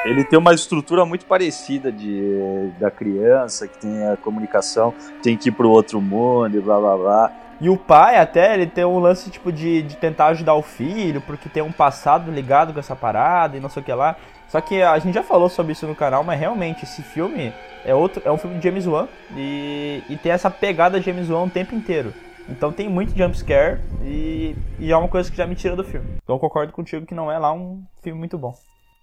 Ele 0.06 0.26
tem 0.26 0.38
uma 0.38 0.54
estrutura 0.54 1.06
muito 1.06 1.26
parecida 1.26 1.90
de 1.92 2.70
da 2.78 2.92
criança 2.92 3.68
que 3.68 3.78
tem 3.78 4.06
a 4.08 4.18
comunicação, 4.18 4.94
tem 5.22 5.38
que 5.38 5.48
ir 5.50 5.52
pro 5.54 5.70
outro 5.70 6.02
mundo 6.02 6.58
e 6.58 6.62
blá 6.62 6.78
blá 6.78 6.98
blá. 6.98 7.32
E 7.62 7.70
o 7.70 7.78
pai 7.78 8.18
até, 8.18 8.54
ele 8.54 8.68
tem 8.68 8.84
um 8.84 9.00
lance 9.00 9.30
tipo 9.30 9.50
de, 9.50 9.84
de 9.84 9.96
tentar 9.96 10.28
ajudar 10.28 10.56
o 10.56 10.62
filho, 10.62 11.22
porque 11.22 11.48
tem 11.48 11.64
um 11.64 11.72
passado 11.72 12.30
ligado 12.30 12.74
com 12.74 12.80
essa 12.80 12.96
parada 12.96 13.56
e 13.56 13.62
não 13.62 13.70
sei 13.70 13.82
o 13.82 13.86
que 13.86 13.94
lá. 13.94 14.18
Só 14.48 14.62
que 14.62 14.82
a 14.82 14.98
gente 15.00 15.16
já 15.16 15.24
falou 15.24 15.50
sobre 15.50 15.72
isso 15.72 15.88
no 15.88 15.96
canal, 15.96 16.24
mas 16.24 16.40
realmente 16.40 16.84
esse 16.84 17.02
filme 17.02 17.54
é 17.86 17.94
outro, 17.94 18.22
é 18.26 18.32
um 18.32 18.38
filme 18.38 18.58
de 18.58 18.64
James 18.64 18.86
Wan 18.86 19.08
e, 19.36 20.04
e 20.10 20.16
tem 20.18 20.32
essa 20.32 20.50
pegada 20.50 21.02
James 21.02 21.30
Wan 21.30 21.44
o 21.44 21.50
tempo 21.50 21.76
inteiro. 21.76 22.14
Então 22.48 22.72
tem 22.72 22.90
muito 22.90 23.18
jumpscare 23.18 23.80
e, 24.04 24.56
e 24.78 24.92
é 24.92 24.98
uma 24.98 25.08
coisa 25.08 25.32
que 25.32 25.38
já 25.38 25.48
me 25.48 25.56
tira 25.56 25.76
do 25.76 25.84
filme. 25.84 26.18
Então 26.22 26.36
eu 26.36 26.40
concordo 26.40 26.74
contigo 26.74 27.06
que 27.06 27.16
não 27.16 27.32
é 27.32 27.38
lá 27.38 27.54
um 27.54 27.84
filme 28.02 28.20
muito 28.20 28.38
bom. 28.38 28.54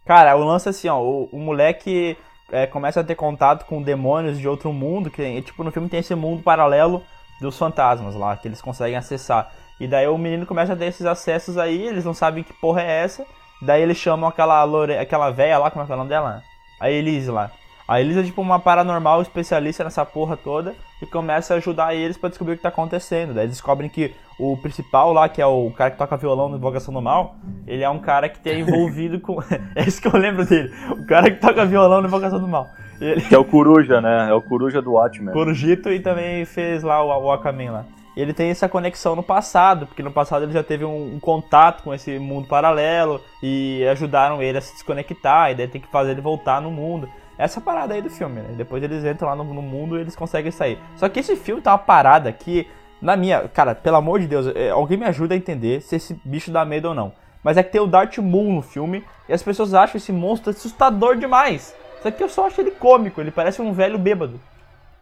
Cara, 0.06 0.36
o 0.36 0.44
lance 0.44 0.68
é 0.68 0.70
assim, 0.70 0.88
ó, 0.88 1.00
o, 1.00 1.28
o 1.32 1.38
moleque 1.38 2.16
é, 2.50 2.66
começa 2.66 3.00
a 3.00 3.04
ter 3.04 3.14
contato 3.14 3.64
com 3.66 3.82
demônios 3.82 4.38
de 4.38 4.48
outro 4.48 4.72
mundo, 4.72 5.10
que 5.10 5.42
tipo 5.42 5.64
no 5.64 5.70
filme 5.70 5.88
tem 5.88 6.00
esse 6.00 6.14
mundo 6.14 6.42
paralelo 6.42 7.02
dos 7.40 7.56
fantasmas 7.56 8.14
lá, 8.14 8.36
que 8.36 8.46
eles 8.46 8.60
conseguem 8.60 8.96
acessar. 8.96 9.50
E 9.78 9.86
daí 9.86 10.06
o 10.06 10.18
menino 10.18 10.44
começa 10.44 10.74
a 10.74 10.76
ter 10.76 10.86
esses 10.86 11.06
acessos 11.06 11.56
aí, 11.56 11.86
eles 11.86 12.04
não 12.04 12.12
sabem 12.12 12.44
que 12.44 12.52
porra 12.52 12.82
é 12.82 13.02
essa. 13.02 13.24
Daí 13.62 13.82
eles 13.82 13.96
chamam 13.96 14.28
aquela 14.28 14.62
Lore... 14.64 14.96
aquela 14.96 15.30
véia 15.30 15.58
lá, 15.58 15.70
como 15.70 15.82
é 15.82 15.86
que 15.86 15.92
é 15.92 15.94
o 15.94 15.98
nome 15.98 16.10
dela? 16.10 16.42
A 16.78 16.90
Elise 16.90 17.30
lá. 17.30 17.50
A 17.86 18.00
Elise 18.00 18.20
é 18.20 18.22
tipo 18.22 18.40
uma 18.40 18.60
paranormal 18.60 19.20
especialista 19.20 19.82
nessa 19.82 20.06
porra 20.06 20.36
toda 20.36 20.76
e 21.02 21.06
começa 21.06 21.54
a 21.54 21.56
ajudar 21.56 21.92
eles 21.92 22.16
pra 22.16 22.28
descobrir 22.28 22.54
o 22.54 22.56
que 22.56 22.62
tá 22.62 22.68
acontecendo. 22.68 23.34
Daí 23.34 23.46
eles 23.46 23.56
descobrem 23.56 23.90
que 23.90 24.14
o 24.38 24.56
principal 24.56 25.12
lá, 25.12 25.28
que 25.28 25.42
é 25.42 25.46
o 25.46 25.70
cara 25.72 25.90
que 25.90 25.98
toca 25.98 26.16
violão 26.16 26.48
no 26.48 26.56
Invocação 26.56 26.94
do 26.94 27.02
Mal, 27.02 27.34
ele 27.66 27.82
é 27.82 27.90
um 27.90 27.98
cara 27.98 28.28
que 28.28 28.38
tem 28.38 28.60
envolvido 28.60 29.18
com. 29.18 29.40
é 29.74 29.82
isso 29.84 30.00
que 30.00 30.06
eu 30.06 30.16
lembro 30.16 30.46
dele. 30.46 30.72
O 30.92 31.04
cara 31.04 31.30
que 31.32 31.40
toca 31.40 31.66
violão 31.66 32.00
no 32.00 32.06
Invocação 32.06 32.38
do 32.38 32.46
Mal. 32.46 32.68
Ele... 33.00 33.20
Que 33.22 33.34
é 33.34 33.38
o 33.38 33.44
Coruja, 33.44 34.00
né? 34.00 34.30
É 34.30 34.34
o 34.34 34.40
Coruja 34.40 34.80
do 34.80 34.92
Watchmen. 34.92 35.34
Corujito 35.34 35.90
e 35.90 35.98
também 35.98 36.44
fez 36.44 36.84
lá 36.84 37.02
o, 37.02 37.24
o 37.24 37.32
Akamen 37.32 37.70
lá. 37.70 37.84
Ele 38.20 38.32
tem 38.32 38.50
essa 38.50 38.68
conexão 38.68 39.16
no 39.16 39.22
passado, 39.22 39.86
porque 39.86 40.02
no 40.02 40.12
passado 40.12 40.44
ele 40.44 40.52
já 40.52 40.62
teve 40.62 40.84
um, 40.84 41.14
um 41.14 41.20
contato 41.20 41.82
com 41.82 41.94
esse 41.94 42.18
mundo 42.18 42.48
paralelo 42.48 43.20
e 43.42 43.86
ajudaram 43.90 44.42
ele 44.42 44.58
a 44.58 44.60
se 44.60 44.72
desconectar, 44.72 45.50
e 45.50 45.54
daí 45.54 45.68
tem 45.68 45.80
que 45.80 45.88
fazer 45.88 46.12
ele 46.12 46.20
voltar 46.20 46.60
no 46.60 46.70
mundo. 46.70 47.08
Essa 47.38 47.60
parada 47.60 47.94
aí 47.94 48.02
do 48.02 48.10
filme, 48.10 48.42
né? 48.42 48.54
Depois 48.56 48.82
eles 48.82 49.02
entram 49.02 49.28
lá 49.28 49.34
no, 49.34 49.44
no 49.44 49.62
mundo 49.62 49.96
e 49.96 50.02
eles 50.02 50.14
conseguem 50.14 50.50
sair. 50.50 50.78
Só 50.96 51.08
que 51.08 51.20
esse 51.20 51.36
filme 51.36 51.62
tá 51.62 51.72
uma 51.72 51.78
parada 51.78 52.30
que, 52.30 52.68
na 53.00 53.16
minha. 53.16 53.48
Cara, 53.48 53.74
pelo 53.74 53.96
amor 53.96 54.20
de 54.20 54.26
Deus, 54.26 54.48
é, 54.54 54.68
alguém 54.68 54.98
me 54.98 55.06
ajuda 55.06 55.32
a 55.32 55.36
entender 55.38 55.80
se 55.80 55.96
esse 55.96 56.20
bicho 56.22 56.50
dá 56.50 56.64
medo 56.66 56.88
ou 56.88 56.94
não. 56.94 57.12
Mas 57.42 57.56
é 57.56 57.62
que 57.62 57.72
tem 57.72 57.80
o 57.80 57.86
Darth 57.86 58.18
Maul 58.18 58.52
no 58.52 58.60
filme 58.60 59.02
e 59.26 59.32
as 59.32 59.42
pessoas 59.42 59.72
acham 59.72 59.96
esse 59.96 60.12
monstro 60.12 60.50
assustador 60.50 61.16
demais. 61.16 61.74
Só 62.02 62.10
que 62.10 62.22
eu 62.22 62.28
só 62.28 62.46
acho 62.46 62.60
ele 62.60 62.72
cômico, 62.72 63.20
ele 63.20 63.30
parece 63.30 63.62
um 63.62 63.72
velho 63.72 63.98
bêbado. 63.98 64.38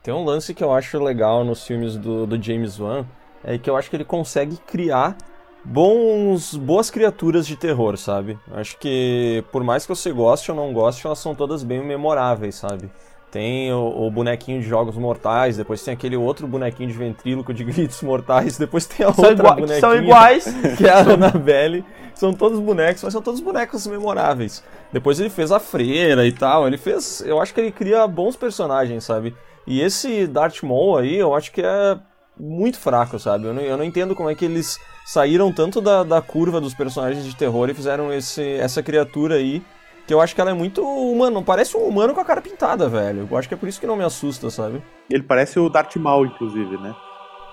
Tem 0.08 0.14
um 0.14 0.24
lance 0.24 0.54
que 0.54 0.64
eu 0.64 0.72
acho 0.72 0.98
legal 1.04 1.44
nos 1.44 1.66
filmes 1.66 1.94
do, 1.98 2.26
do 2.26 2.42
James 2.42 2.80
Wan, 2.80 3.04
é 3.44 3.58
que 3.58 3.68
eu 3.68 3.76
acho 3.76 3.90
que 3.90 3.96
ele 3.96 4.06
consegue 4.06 4.56
criar 4.66 5.14
bons, 5.62 6.54
boas 6.54 6.88
criaturas 6.88 7.46
de 7.46 7.56
terror, 7.56 7.94
sabe? 7.98 8.38
Acho 8.52 8.78
que 8.78 9.44
por 9.52 9.62
mais 9.62 9.84
que 9.84 9.90
você 9.94 10.10
goste 10.10 10.50
ou 10.50 10.56
não 10.56 10.72
goste, 10.72 11.06
elas 11.06 11.18
são 11.18 11.34
todas 11.34 11.62
bem 11.62 11.84
memoráveis, 11.84 12.54
sabe? 12.54 12.90
Tem 13.30 13.70
o, 13.70 14.06
o 14.06 14.10
bonequinho 14.10 14.62
de 14.62 14.66
jogos 14.66 14.96
mortais, 14.96 15.58
depois 15.58 15.84
tem 15.84 15.92
aquele 15.92 16.16
outro 16.16 16.46
bonequinho 16.46 16.88
de 16.88 16.96
ventríloco 16.96 17.52
de 17.52 17.62
gritos 17.62 18.00
mortais, 18.00 18.56
depois 18.56 18.86
tem 18.86 19.04
a 19.04 19.12
São, 19.12 19.28
outra 19.28 19.44
igua- 19.44 19.56
que 19.56 19.60
bonequinha 19.60 19.80
são 19.80 19.94
iguais. 19.94 20.44
que 20.78 20.86
é 20.86 20.90
a 20.90 21.00
Annabelle. 21.00 21.84
São 22.14 22.32
todos 22.32 22.58
bonecos, 22.60 23.02
mas 23.04 23.12
são 23.12 23.20
todos 23.20 23.40
bonecos 23.40 23.86
memoráveis. 23.86 24.64
Depois 24.90 25.20
ele 25.20 25.28
fez 25.28 25.52
a 25.52 25.60
freira 25.60 26.26
e 26.26 26.32
tal, 26.32 26.66
ele 26.66 26.78
fez... 26.78 27.20
Eu 27.26 27.42
acho 27.42 27.52
que 27.52 27.60
ele 27.60 27.70
cria 27.70 28.06
bons 28.08 28.36
personagens, 28.36 29.04
sabe? 29.04 29.36
E 29.70 29.80
esse 29.82 30.26
Darth 30.26 30.62
Maul 30.62 30.96
aí, 30.96 31.16
eu 31.16 31.34
acho 31.34 31.52
que 31.52 31.60
é 31.62 31.98
muito 32.40 32.78
fraco, 32.78 33.18
sabe? 33.18 33.44
Eu 33.46 33.52
não, 33.52 33.60
eu 33.62 33.76
não 33.76 33.84
entendo 33.84 34.14
como 34.14 34.30
é 34.30 34.34
que 34.34 34.44
eles 34.46 34.78
saíram 35.04 35.52
tanto 35.52 35.80
da, 35.80 36.02
da 36.02 36.22
curva 36.22 36.60
dos 36.60 36.72
personagens 36.74 37.24
de 37.24 37.36
terror 37.36 37.68
e 37.68 37.74
fizeram 37.74 38.12
esse, 38.12 38.42
essa 38.54 38.82
criatura 38.82 39.34
aí, 39.34 39.62
que 40.06 40.14
eu 40.14 40.20
acho 40.22 40.34
que 40.34 40.40
ela 40.40 40.50
é 40.50 40.54
muito 40.54 40.82
humana, 40.82 41.42
parece 41.42 41.76
um 41.76 41.80
humano 41.86 42.14
com 42.14 42.20
a 42.20 42.24
cara 42.24 42.40
pintada, 42.40 42.88
velho. 42.88 43.28
Eu 43.30 43.36
acho 43.36 43.46
que 43.46 43.52
é 43.52 43.56
por 43.58 43.68
isso 43.68 43.78
que 43.78 43.86
não 43.86 43.96
me 43.96 44.04
assusta, 44.04 44.48
sabe? 44.48 44.82
Ele 45.10 45.22
parece 45.22 45.58
o 45.60 45.68
Darth 45.68 45.96
Maul, 45.96 46.24
inclusive, 46.26 46.78
né? 46.78 46.94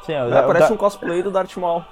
Sim, 0.05 0.13
o, 0.13 0.15
Ela 0.15 0.43
o- 0.43 0.47
parece 0.47 0.69
da- 0.69 0.73
um 0.73 0.77
cosplay 0.77 1.21
do 1.21 1.31
Darth 1.31 1.57
Maul. 1.57 1.83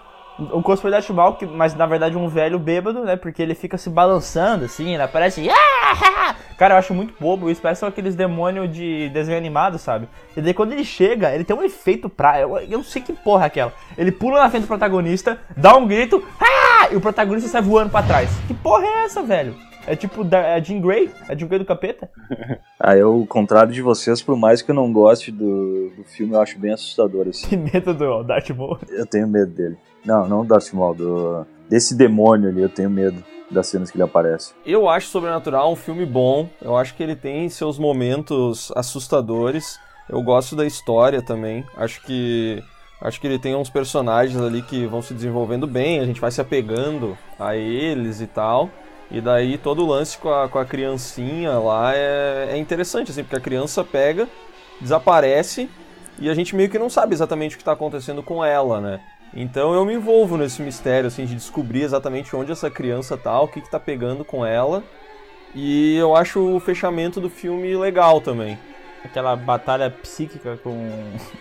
O 0.51 0.63
cosplay 0.63 0.89
da 0.89 0.97
Archibald, 0.97 1.37
que- 1.37 1.45
mas 1.45 1.75
na 1.75 1.85
verdade 1.85 2.17
um 2.17 2.27
velho 2.27 2.57
bêbado, 2.57 3.03
né? 3.03 3.15
Porque 3.15 3.39
ele 3.41 3.53
fica 3.53 3.77
se 3.77 3.87
balançando 3.89 4.65
assim, 4.65 4.93
ele 4.93 5.03
aparece. 5.03 5.47
"Ah!" 5.49 5.82
Cara, 6.57 6.75
eu 6.75 6.79
acho 6.79 6.93
muito 6.93 7.13
bobo. 7.19 7.49
Isso 7.49 7.61
parece 7.61 7.83
aqueles 7.85 8.15
demônios 8.15 8.73
de 8.73 9.09
desenho 9.09 9.37
animado, 9.37 9.77
sabe? 9.77 10.07
E 10.35 10.41
daí 10.41 10.53
quando 10.53 10.71
ele 10.71 10.83
chega, 10.83 11.33
ele 11.33 11.43
tem 11.43 11.55
um 11.55 11.63
efeito 11.63 12.09
pra. 12.09 12.39
Eu, 12.39 12.57
eu 12.57 12.77
não 12.77 12.83
sei 12.83 13.01
que 13.01 13.13
porra 13.13 13.45
é 13.45 13.47
aquela. 13.47 13.73
Ele 13.97 14.11
pula 14.11 14.39
na 14.39 14.49
frente 14.49 14.63
do 14.63 14.67
protagonista, 14.67 15.39
dá 15.55 15.75
um 15.75 15.87
grito, 15.87 16.23
"Ah!" 16.39 16.89
e 16.91 16.95
o 16.95 17.01
protagonista 17.01 17.49
sai 17.49 17.61
voando 17.61 17.89
pra 17.89 18.03
trás. 18.03 18.29
Que 18.47 18.53
porra 18.53 18.85
é 18.85 19.03
essa, 19.05 19.21
velho? 19.21 19.55
É 19.85 19.95
tipo 19.95 20.23
da, 20.23 20.39
é 20.39 20.63
Jean 20.63 20.79
Grey? 20.79 21.09
É 21.27 21.37
Jean 21.37 21.47
Grey 21.47 21.59
do 21.59 21.65
capeta? 21.65 22.09
Ah, 22.85 22.97
eu, 22.97 23.13
ao 23.13 23.25
contrário 23.25 23.71
de 23.71 23.81
vocês, 23.81 24.21
por 24.21 24.35
mais 24.35 24.61
que 24.61 24.69
eu 24.69 24.75
não 24.75 24.91
goste 24.91 25.31
do, 25.31 25.89
do 25.95 26.03
filme, 26.03 26.33
eu 26.33 26.41
acho 26.41 26.59
bem 26.59 26.73
assustador 26.73 27.29
assim. 27.29 27.47
Que 27.47 27.55
medo 27.55 27.93
do 27.93 28.23
Darth 28.23 28.49
Maul. 28.49 28.77
Eu 28.89 29.05
tenho 29.05 29.25
medo 29.25 29.51
dele. 29.51 29.77
Não, 30.03 30.27
não 30.27 30.41
do 30.41 30.49
Darth 30.49 30.73
Maul, 30.73 30.93
do, 30.93 31.47
desse 31.69 31.95
demônio 31.95 32.49
ali, 32.49 32.61
eu 32.61 32.67
tenho 32.67 32.89
medo 32.89 33.23
das 33.53 33.67
cenas 33.67 33.91
que 33.91 33.97
ele 33.97 34.03
aparece. 34.03 34.53
Eu 34.65 34.89
acho 34.89 35.07
Sobrenatural 35.07 35.71
um 35.71 35.75
filme 35.75 36.05
bom. 36.05 36.49
Eu 36.61 36.75
acho 36.75 36.95
que 36.95 37.03
ele 37.03 37.15
tem 37.15 37.47
seus 37.49 37.77
momentos 37.77 38.71
assustadores. 38.75 39.79
Eu 40.09 40.21
gosto 40.21 40.55
da 40.55 40.65
história 40.65 41.21
também. 41.21 41.65
Acho 41.77 42.01
que 42.01 42.61
acho 43.01 43.19
que 43.19 43.27
ele 43.27 43.37
tem 43.37 43.53
uns 43.53 43.69
personagens 43.69 44.41
ali 44.41 44.61
que 44.61 44.85
vão 44.85 45.01
se 45.01 45.13
desenvolvendo 45.13 45.67
bem, 45.67 45.99
a 45.99 46.05
gente 46.05 46.21
vai 46.21 46.31
se 46.31 46.39
apegando 46.39 47.17
a 47.37 47.53
eles 47.55 48.21
e 48.21 48.27
tal. 48.27 48.69
E 49.11 49.19
daí 49.19 49.57
todo 49.57 49.83
o 49.83 49.87
lance 49.87 50.17
com 50.17 50.33
a, 50.33 50.47
com 50.47 50.57
a 50.57 50.65
criancinha 50.65 51.51
lá 51.59 51.93
é, 51.93 52.49
é 52.51 52.57
interessante, 52.57 53.11
assim, 53.11 53.23
porque 53.23 53.35
a 53.35 53.41
criança 53.41 53.83
pega, 53.83 54.27
desaparece 54.79 55.69
e 56.19 56.29
a 56.29 56.33
gente 56.33 56.55
meio 56.55 56.69
que 56.69 56.79
não 56.79 56.89
sabe 56.89 57.13
exatamente 57.13 57.55
o 57.55 57.57
que 57.57 57.61
está 57.61 57.73
acontecendo 57.73 58.23
com 58.23 58.43
ela, 58.43 58.79
né? 58.79 59.01
Então 59.35 59.73
eu 59.73 59.83
me 59.85 59.93
envolvo 59.93 60.37
nesse 60.37 60.61
mistério, 60.61 61.07
assim, 61.07 61.25
de 61.25 61.35
descobrir 61.35 61.81
exatamente 61.81 62.35
onde 62.35 62.51
essa 62.51 62.69
criança 62.69 63.17
tá, 63.17 63.39
o 63.41 63.47
que, 63.47 63.61
que 63.61 63.69
tá 63.69 63.79
pegando 63.79 64.23
com 64.23 64.45
ela. 64.45 64.83
E 65.55 65.95
eu 65.97 66.15
acho 66.15 66.39
o 66.39 66.59
fechamento 66.59 67.19
do 67.19 67.29
filme 67.29 67.75
legal 67.75 68.21
também. 68.21 68.57
Aquela 69.03 69.35
batalha 69.35 69.89
psíquica 69.89 70.57
com, 70.57 70.89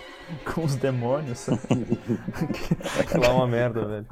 com 0.53 0.65
os 0.65 0.75
demônios. 0.75 1.49
Aquilo 2.99 3.25
é 3.25 3.29
uma 3.29 3.47
merda, 3.47 3.85
velho. 3.85 4.07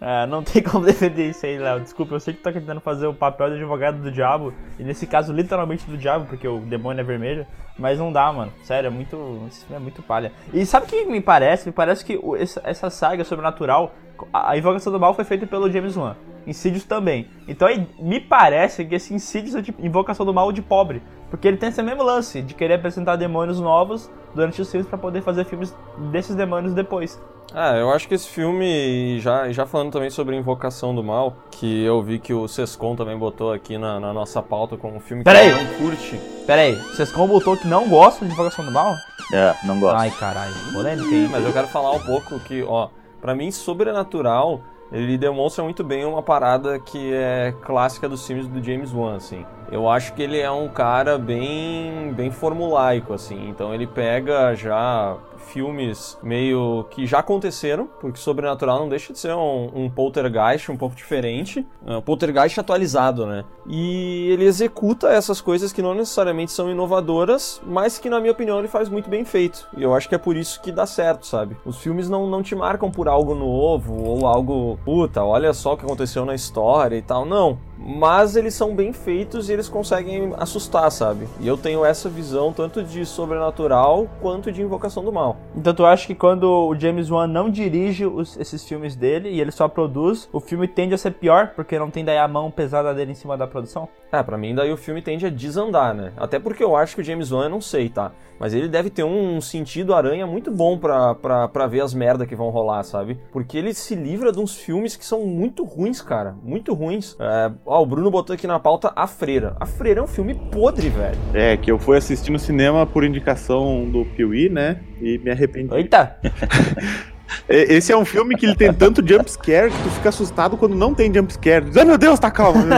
É, 0.00 0.26
não 0.26 0.42
tem 0.42 0.60
como 0.64 0.84
defender 0.84 1.30
isso 1.30 1.46
aí, 1.46 1.58
Léo. 1.58 1.80
Desculpa, 1.80 2.14
eu 2.14 2.20
sei 2.20 2.34
que 2.34 2.40
tu 2.40 2.44
tá 2.44 2.52
tentando 2.52 2.80
fazer 2.80 3.06
o 3.06 3.14
papel 3.14 3.48
de 3.48 3.54
advogado 3.56 4.00
do 4.02 4.10
diabo, 4.10 4.52
e 4.78 4.84
nesse 4.84 5.06
caso, 5.06 5.32
literalmente 5.32 5.86
do 5.86 5.96
diabo, 5.96 6.26
porque 6.26 6.46
o 6.46 6.60
demônio 6.60 7.00
é 7.00 7.04
vermelho, 7.04 7.46
mas 7.78 7.98
não 7.98 8.12
dá, 8.12 8.32
mano. 8.32 8.52
Sério, 8.62 8.88
é 8.88 8.90
muito. 8.90 9.48
É 9.70 9.78
muito 9.78 10.02
palha. 10.02 10.32
E 10.52 10.64
sabe 10.64 10.86
o 10.86 10.88
que 10.88 11.04
me 11.04 11.20
parece? 11.20 11.66
Me 11.66 11.72
parece 11.72 12.04
que 12.04 12.18
essa, 12.64 12.90
saga 12.90 13.24
sobrenatural, 13.24 13.94
a, 14.32 14.56
Invocação 14.56 14.92
do 14.92 15.00
Mal 15.00 15.14
foi 15.14 15.24
feita 15.24 15.46
pelo 15.46 15.70
James 15.70 15.96
Wan. 15.96 16.16
Insidious 16.46 16.84
também. 16.84 17.28
Então 17.48 17.68
me 17.98 18.20
parece 18.20 18.84
que 18.84 18.94
esse 18.94 19.12
Insidious 19.14 19.56
é 19.56 19.62
tipo 19.62 19.84
Invocação 19.84 20.24
do 20.24 20.34
Mal 20.34 20.52
de 20.52 20.62
pobre. 20.62 21.02
Porque 21.30 21.48
ele 21.48 21.56
tem 21.56 21.70
esse 21.70 21.82
mesmo 21.82 22.02
lance 22.04 22.42
de 22.42 22.54
querer 22.54 22.74
apresentar 22.74 23.16
demônios 23.16 23.58
novos 23.58 24.08
durante 24.34 24.60
os 24.62 24.70
filmes 24.70 24.88
pra 24.88 24.96
poder 24.96 25.22
fazer 25.22 25.44
filmes 25.44 25.74
desses 26.12 26.36
demônios 26.36 26.74
depois. 26.74 27.20
Ah, 27.52 27.76
eu 27.76 27.90
acho 27.90 28.08
que 28.08 28.14
esse 28.14 28.28
filme, 28.28 29.20
já, 29.20 29.50
já 29.52 29.64
falando 29.66 29.92
também 29.92 30.10
sobre 30.10 30.36
Invocação 30.36 30.94
do 30.94 31.04
Mal, 31.04 31.36
que 31.52 31.84
eu 31.84 32.02
vi 32.02 32.18
que 32.18 32.34
o 32.34 32.48
Sescon 32.48 32.96
também 32.96 33.16
botou 33.16 33.52
aqui 33.52 33.78
na, 33.78 34.00
na 34.00 34.12
nossa 34.12 34.42
pauta 34.42 34.76
como 34.76 34.96
um 34.96 35.00
filme 35.00 35.22
que 35.22 35.30
Peraí. 35.30 35.48
ele 35.50 35.62
não 35.62 35.74
curte. 35.74 36.20
Pera 36.46 36.62
aí, 36.62 36.74
vocês 36.74 37.12
botou 37.12 37.56
que 37.56 37.68
não 37.68 37.88
gostam 37.88 38.26
de 38.26 38.34
Invocação 38.34 38.64
do 38.64 38.72
Mal? 38.72 38.94
É, 39.32 39.54
não 39.64 39.78
gosto. 39.78 39.96
Ai, 39.96 40.10
caralho. 40.10 40.54
Polêmica, 40.72 41.14
hein? 41.14 41.28
Mas 41.30 41.44
eu 41.44 41.52
quero 41.52 41.68
falar 41.68 41.92
um 41.92 42.00
pouco 42.00 42.40
que, 42.40 42.62
ó, 42.62 42.88
pra 43.20 43.34
mim, 43.34 43.50
Sobrenatural, 43.50 44.60
ele 44.94 45.18
demonstra 45.18 45.64
muito 45.64 45.82
bem 45.82 46.04
uma 46.04 46.22
parada 46.22 46.78
que 46.78 47.12
é 47.12 47.52
clássica 47.62 48.08
dos 48.08 48.24
filmes 48.24 48.46
do 48.46 48.62
James 48.62 48.92
Wan, 48.92 49.16
assim. 49.16 49.44
Eu 49.70 49.88
acho 49.88 50.12
que 50.14 50.22
ele 50.22 50.38
é 50.38 50.50
um 50.50 50.68
cara 50.68 51.18
bem, 51.18 52.12
bem 52.12 52.30
formulaico, 52.30 53.12
assim. 53.12 53.48
Então 53.48 53.74
ele 53.74 53.88
pega 53.88 54.54
já 54.54 55.16
filmes 55.44 56.18
meio 56.22 56.84
que 56.90 57.06
já 57.06 57.18
aconteceram, 57.18 57.88
porque 58.00 58.18
Sobrenatural 58.18 58.78
não 58.78 58.88
deixa 58.88 59.12
de 59.12 59.18
ser 59.18 59.34
um, 59.34 59.70
um 59.74 59.90
poltergeist 59.90 60.70
um 60.70 60.76
pouco 60.76 60.96
diferente, 60.96 61.66
é 61.86 61.96
um 61.96 62.02
poltergeist 62.02 62.58
atualizado, 62.58 63.26
né? 63.26 63.44
E 63.66 64.28
ele 64.30 64.44
executa 64.44 65.08
essas 65.08 65.40
coisas 65.40 65.72
que 65.72 65.82
não 65.82 65.94
necessariamente 65.94 66.52
são 66.52 66.70
inovadoras, 66.70 67.60
mas 67.66 67.98
que 67.98 68.10
na 68.10 68.20
minha 68.20 68.32
opinião 68.32 68.58
ele 68.58 68.68
faz 68.68 68.88
muito 68.88 69.08
bem 69.08 69.24
feito. 69.24 69.68
E 69.76 69.82
eu 69.82 69.94
acho 69.94 70.08
que 70.08 70.14
é 70.14 70.18
por 70.18 70.36
isso 70.36 70.60
que 70.60 70.72
dá 70.72 70.86
certo, 70.86 71.26
sabe? 71.26 71.56
Os 71.64 71.78
filmes 71.78 72.08
não, 72.08 72.26
não 72.26 72.42
te 72.42 72.54
marcam 72.54 72.90
por 72.90 73.08
algo 73.08 73.34
novo 73.34 74.02
ou 74.02 74.26
algo, 74.26 74.78
puta, 74.84 75.24
olha 75.24 75.52
só 75.52 75.72
o 75.72 75.76
que 75.76 75.84
aconteceu 75.84 76.24
na 76.24 76.34
história 76.34 76.96
e 76.96 77.02
tal, 77.02 77.24
não. 77.24 77.58
Mas 77.78 78.36
eles 78.36 78.54
são 78.54 78.74
bem 78.74 78.92
feitos 78.92 79.48
e 79.48 79.52
eles 79.52 79.68
conseguem 79.68 80.32
assustar, 80.38 80.90
sabe? 80.90 81.26
E 81.40 81.46
eu 81.46 81.56
tenho 81.56 81.84
essa 81.84 82.08
visão 82.08 82.52
tanto 82.52 82.82
de 82.82 83.04
sobrenatural 83.04 84.06
quanto 84.20 84.50
de 84.52 84.62
invocação 84.62 85.04
do 85.04 85.12
mal. 85.12 85.36
Então 85.56 85.74
tu 85.74 85.84
acha 85.84 86.06
que 86.06 86.14
quando 86.14 86.44
o 86.44 86.74
James 86.78 87.10
Wan 87.10 87.26
não 87.26 87.50
dirige 87.50 88.06
os- 88.06 88.36
esses 88.38 88.64
filmes 88.66 88.96
dele 88.96 89.28
e 89.30 89.40
ele 89.40 89.50
só 89.50 89.68
produz, 89.68 90.28
o 90.32 90.40
filme 90.40 90.66
tende 90.68 90.94
a 90.94 90.98
ser 90.98 91.12
pior, 91.12 91.52
porque 91.54 91.78
não 91.78 91.90
tem 91.90 92.04
daí 92.04 92.18
a 92.18 92.28
mão 92.28 92.50
pesada 92.50 92.94
dele 92.94 93.12
em 93.12 93.16
cima 93.16 93.36
da 93.36 93.46
produção? 93.46 93.88
É, 94.10 94.22
pra 94.22 94.38
mim 94.38 94.54
daí 94.54 94.72
o 94.72 94.76
filme 94.76 95.02
tende 95.02 95.26
a 95.26 95.30
desandar, 95.30 95.92
né? 95.94 96.12
Até 96.16 96.38
porque 96.38 96.62
eu 96.62 96.76
acho 96.76 96.94
que 96.94 97.00
o 97.00 97.04
James 97.04 97.32
Wan, 97.32 97.44
eu 97.44 97.50
não 97.50 97.60
sei, 97.60 97.88
tá? 97.88 98.12
Mas 98.38 98.52
ele 98.52 98.68
deve 98.68 98.90
ter 98.90 99.04
um 99.04 99.40
sentido 99.40 99.94
aranha 99.94 100.26
muito 100.26 100.50
bom 100.50 100.76
pra, 100.76 101.14
pra, 101.14 101.48
pra 101.48 101.66
ver 101.66 101.80
as 101.82 101.94
merda 101.94 102.26
que 102.26 102.34
vão 102.34 102.50
rolar, 102.50 102.82
sabe? 102.82 103.18
Porque 103.32 103.56
ele 103.56 103.72
se 103.72 103.94
livra 103.94 104.32
de 104.32 104.40
uns 104.40 104.56
filmes 104.56 104.96
que 104.96 105.04
são 105.06 105.24
muito 105.24 105.64
ruins, 105.64 106.00
cara. 106.00 106.34
Muito 106.42 106.74
ruins. 106.74 107.16
É, 107.20 107.52
ó, 107.66 107.82
o 107.82 107.86
Bruno 107.86 108.10
botou 108.10 108.34
aqui 108.34 108.46
na 108.46 108.58
pauta 108.58 108.92
A 108.94 109.06
Freira. 109.06 109.56
A 109.58 109.66
Freira 109.66 110.00
é 110.00 110.02
um 110.02 110.06
filme 110.06 110.34
podre, 110.34 110.88
velho. 110.88 111.18
É, 111.32 111.56
que 111.56 111.70
eu 111.70 111.78
fui 111.78 111.96
assistir 111.96 112.30
no 112.30 112.38
cinema 112.38 112.86
por 112.86 113.04
indicação 113.04 113.88
do 113.90 114.04
Piuí, 114.04 114.48
né? 114.48 114.80
E 115.00 115.18
me 115.18 115.30
arrependi. 115.30 115.74
Eita! 115.74 116.16
Esse 117.48 117.92
é 117.92 117.96
um 117.96 118.04
filme 118.04 118.36
que 118.36 118.46
ele 118.46 118.54
tem 118.54 118.72
tanto 118.72 119.06
jumpscare 119.06 119.70
que 119.70 119.82
tu 119.82 119.90
fica 119.90 120.08
assustado 120.08 120.56
quando 120.56 120.76
não 120.76 120.94
tem 120.94 121.12
jumpscare. 121.12 121.66
Ai 121.76 121.84
meu 121.84 121.98
Deus, 121.98 122.18
tá 122.18 122.30
calmo. 122.30 122.64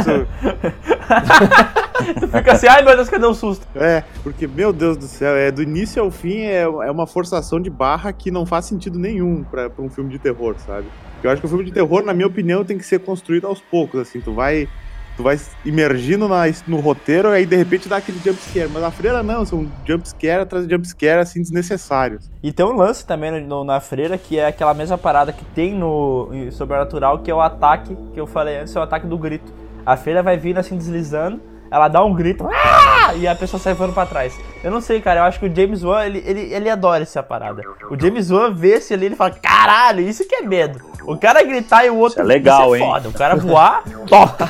Tu 2.20 2.28
fica 2.28 2.52
assim, 2.52 2.66
ai 2.66 2.82
meu 2.82 2.94
Deus, 2.94 3.08
cadê 3.08 3.24
o 3.24 3.34
susto? 3.34 3.66
É, 3.74 4.02
porque, 4.22 4.46
meu 4.46 4.72
Deus 4.72 4.96
do 4.96 5.06
céu, 5.06 5.34
é 5.34 5.50
do 5.50 5.62
início 5.62 6.02
ao 6.02 6.10
fim 6.10 6.40
é, 6.40 6.60
é 6.60 6.90
uma 6.90 7.06
forçação 7.06 7.58
de 7.58 7.70
barra 7.70 8.12
que 8.12 8.30
não 8.30 8.44
faz 8.44 8.66
sentido 8.66 8.98
nenhum 8.98 9.42
pra, 9.44 9.70
pra 9.70 9.82
um 9.82 9.88
filme 9.88 10.10
de 10.10 10.18
terror, 10.18 10.56
sabe? 10.58 10.86
Eu 11.26 11.32
acho 11.32 11.40
que 11.40 11.46
o 11.46 11.50
filme 11.50 11.64
de 11.64 11.72
terror, 11.72 12.02
na 12.04 12.14
minha 12.14 12.26
opinião, 12.26 12.64
tem 12.64 12.78
que 12.78 12.84
ser 12.84 13.00
construído 13.00 13.46
aos 13.46 13.60
poucos, 13.60 14.00
assim, 14.00 14.20
tu 14.20 14.32
vai. 14.32 14.68
Tu 15.16 15.22
vai 15.22 15.40
imergindo 15.64 16.28
na- 16.28 16.42
no 16.66 16.78
roteiro 16.78 17.30
e 17.30 17.36
aí 17.36 17.46
de 17.46 17.56
repente 17.56 17.88
dá 17.88 17.96
aquele 17.96 18.18
jumpscare. 18.22 18.68
Mas 18.70 18.82
a 18.82 18.90
freira 18.90 19.22
não, 19.22 19.46
são 19.46 19.66
jumpscare 19.86 20.42
atrás 20.42 20.66
de 20.66 20.74
jumpscare 20.74 21.20
assim 21.20 21.40
desnecessários. 21.40 22.30
E 22.42 22.52
tem 22.52 22.66
um 22.66 22.76
lance 22.76 23.06
também 23.06 23.30
no, 23.30 23.40
no- 23.40 23.64
na 23.64 23.80
freira 23.80 24.18
que 24.18 24.38
é 24.38 24.46
aquela 24.46 24.74
mesma 24.74 24.98
parada 24.98 25.32
que 25.32 25.42
tem 25.54 25.74
no 25.74 26.28
Sobrenatural, 26.52 27.20
que 27.20 27.30
é 27.30 27.34
o 27.34 27.40
ataque, 27.40 27.96
que 28.12 28.20
eu 28.20 28.26
falei 28.26 28.58
antes, 28.58 28.76
é 28.76 28.78
o 28.78 28.82
ataque 28.82 29.06
do 29.06 29.16
grito. 29.16 29.50
A 29.86 29.96
freira 29.96 30.22
vai 30.22 30.36
vindo 30.36 30.58
assim 30.58 30.76
deslizando, 30.76 31.40
ela 31.70 31.88
dá 31.88 32.04
um 32.04 32.14
grito, 32.14 32.48
"Ah!", 32.52 33.14
e 33.14 33.26
a 33.26 33.34
pessoa 33.34 33.60
sai 33.60 33.74
voando 33.74 33.92
pra 33.92 34.06
trás. 34.06 34.38
Eu 34.62 34.70
não 34.70 34.80
sei, 34.80 35.00
cara, 35.00 35.20
eu 35.20 35.24
acho 35.24 35.38
que 35.38 35.46
o 35.46 35.54
James 35.54 35.84
Wan, 35.84 36.04
ele, 36.04 36.22
ele, 36.26 36.40
ele 36.52 36.68
adora 36.68 37.02
essa 37.02 37.22
parada. 37.22 37.62
O 37.90 38.00
James 38.00 38.30
Wan 38.30 38.52
vê 38.52 38.74
esse 38.74 38.92
ali, 38.92 39.06
ele 39.06 39.16
fala, 39.16 39.30
caralho, 39.30 40.00
isso 40.00 40.26
que 40.26 40.34
é 40.34 40.42
medo. 40.42 40.80
O 41.04 41.16
cara 41.16 41.40
gritar 41.44 41.84
e 41.86 41.90
o 41.90 41.96
outro. 41.96 42.20
Isso 42.20 42.30
é 42.30 42.34
legal, 42.34 42.74
isso 42.74 42.82
é 42.82 42.86
hein? 42.86 42.92
Foda. 42.92 43.08
O 43.08 43.12
cara 43.12 43.36
voar, 43.36 43.84
top. 44.08 44.44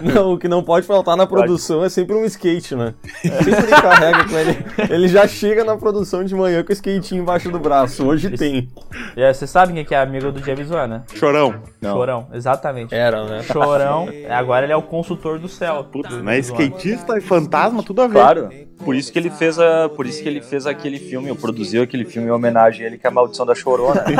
Não, 0.00 0.34
o 0.34 0.38
que 0.38 0.46
não 0.46 0.62
pode 0.62 0.86
faltar 0.86 1.16
na 1.16 1.26
produção 1.26 1.84
é 1.84 1.88
sempre 1.88 2.14
um 2.14 2.24
skate, 2.24 2.76
né? 2.76 2.94
Sempre 3.20 3.52
ele 3.52 3.66
carrega 3.70 4.24
com 4.28 4.36
ele. 4.38 4.64
Ele 4.90 5.08
já 5.08 5.26
chega 5.26 5.64
na 5.64 5.76
produção 5.76 6.22
de 6.22 6.34
manhã 6.36 6.62
com 6.62 6.70
o 6.70 6.72
skatinho 6.72 7.22
embaixo 7.22 7.50
do 7.50 7.58
braço. 7.58 8.06
Hoje 8.06 8.30
tem. 8.30 8.68
E 9.16 9.22
aí, 9.24 9.34
Você 9.34 9.46
sabe 9.46 9.72
quem 9.72 9.84
que 9.84 9.94
é 9.94 10.00
amigo 10.00 10.30
do 10.30 10.44
James 10.44 10.70
Wan, 10.70 10.86
né? 10.86 11.02
Chorão. 11.14 11.54
Não. 11.80 11.94
Chorão, 11.96 12.26
exatamente. 12.32 12.94
Era, 12.94 13.24
né? 13.24 13.42
Chorão, 13.42 14.08
agora 14.30 14.64
ele 14.66 14.72
é 14.72 14.76
o 14.76 14.82
consultor 14.82 15.38
do 15.40 15.48
céu. 15.48 15.84
Putz, 15.90 16.12
né? 16.14 16.22
Wan. 16.32 16.40
Skatista 16.40 17.18
e 17.18 17.20
fantasma, 17.20 17.82
tudo 17.82 18.02
a 18.02 18.06
ver. 18.06 18.14
Claro. 18.14 18.50
Por 18.84 18.94
isso 18.96 19.12
que 19.12 19.18
ele 19.18 19.30
fez 19.30 19.58
a, 19.58 19.88
por 19.88 20.06
isso 20.06 20.22
que 20.22 20.28
ele 20.28 20.40
fez 20.40 20.66
aquele 20.66 20.98
filme, 20.98 21.30
ou 21.30 21.36
produziu 21.36 21.82
aquele 21.82 22.04
filme 22.04 22.28
em 22.28 22.30
homenagem 22.30 22.84
a 22.84 22.88
ele 22.88 22.98
que 22.98 23.06
é 23.06 23.10
a 23.10 23.12
Maldição 23.12 23.46
da 23.46 23.54
Chorona. 23.54 24.04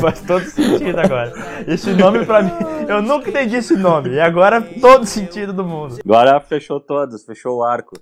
Faz 0.00 0.20
todo 0.20 0.44
sentido 0.44 1.00
agora. 1.00 1.32
Esse 1.66 1.92
nome 1.92 2.26
pra 2.26 2.42
mim, 2.42 2.52
eu 2.86 3.00
nunca 3.00 3.30
entendi 3.30 3.56
esse 3.56 3.74
nome. 3.74 4.10
E 4.10 4.20
agora 4.20 4.60
todo 4.80 5.06
sentido 5.06 5.52
do 5.52 5.64
mundo. 5.64 5.98
Agora 6.04 6.38
fechou 6.40 6.78
todas, 6.78 7.24
fechou 7.24 7.58
o 7.58 7.64
arco. 7.64 7.96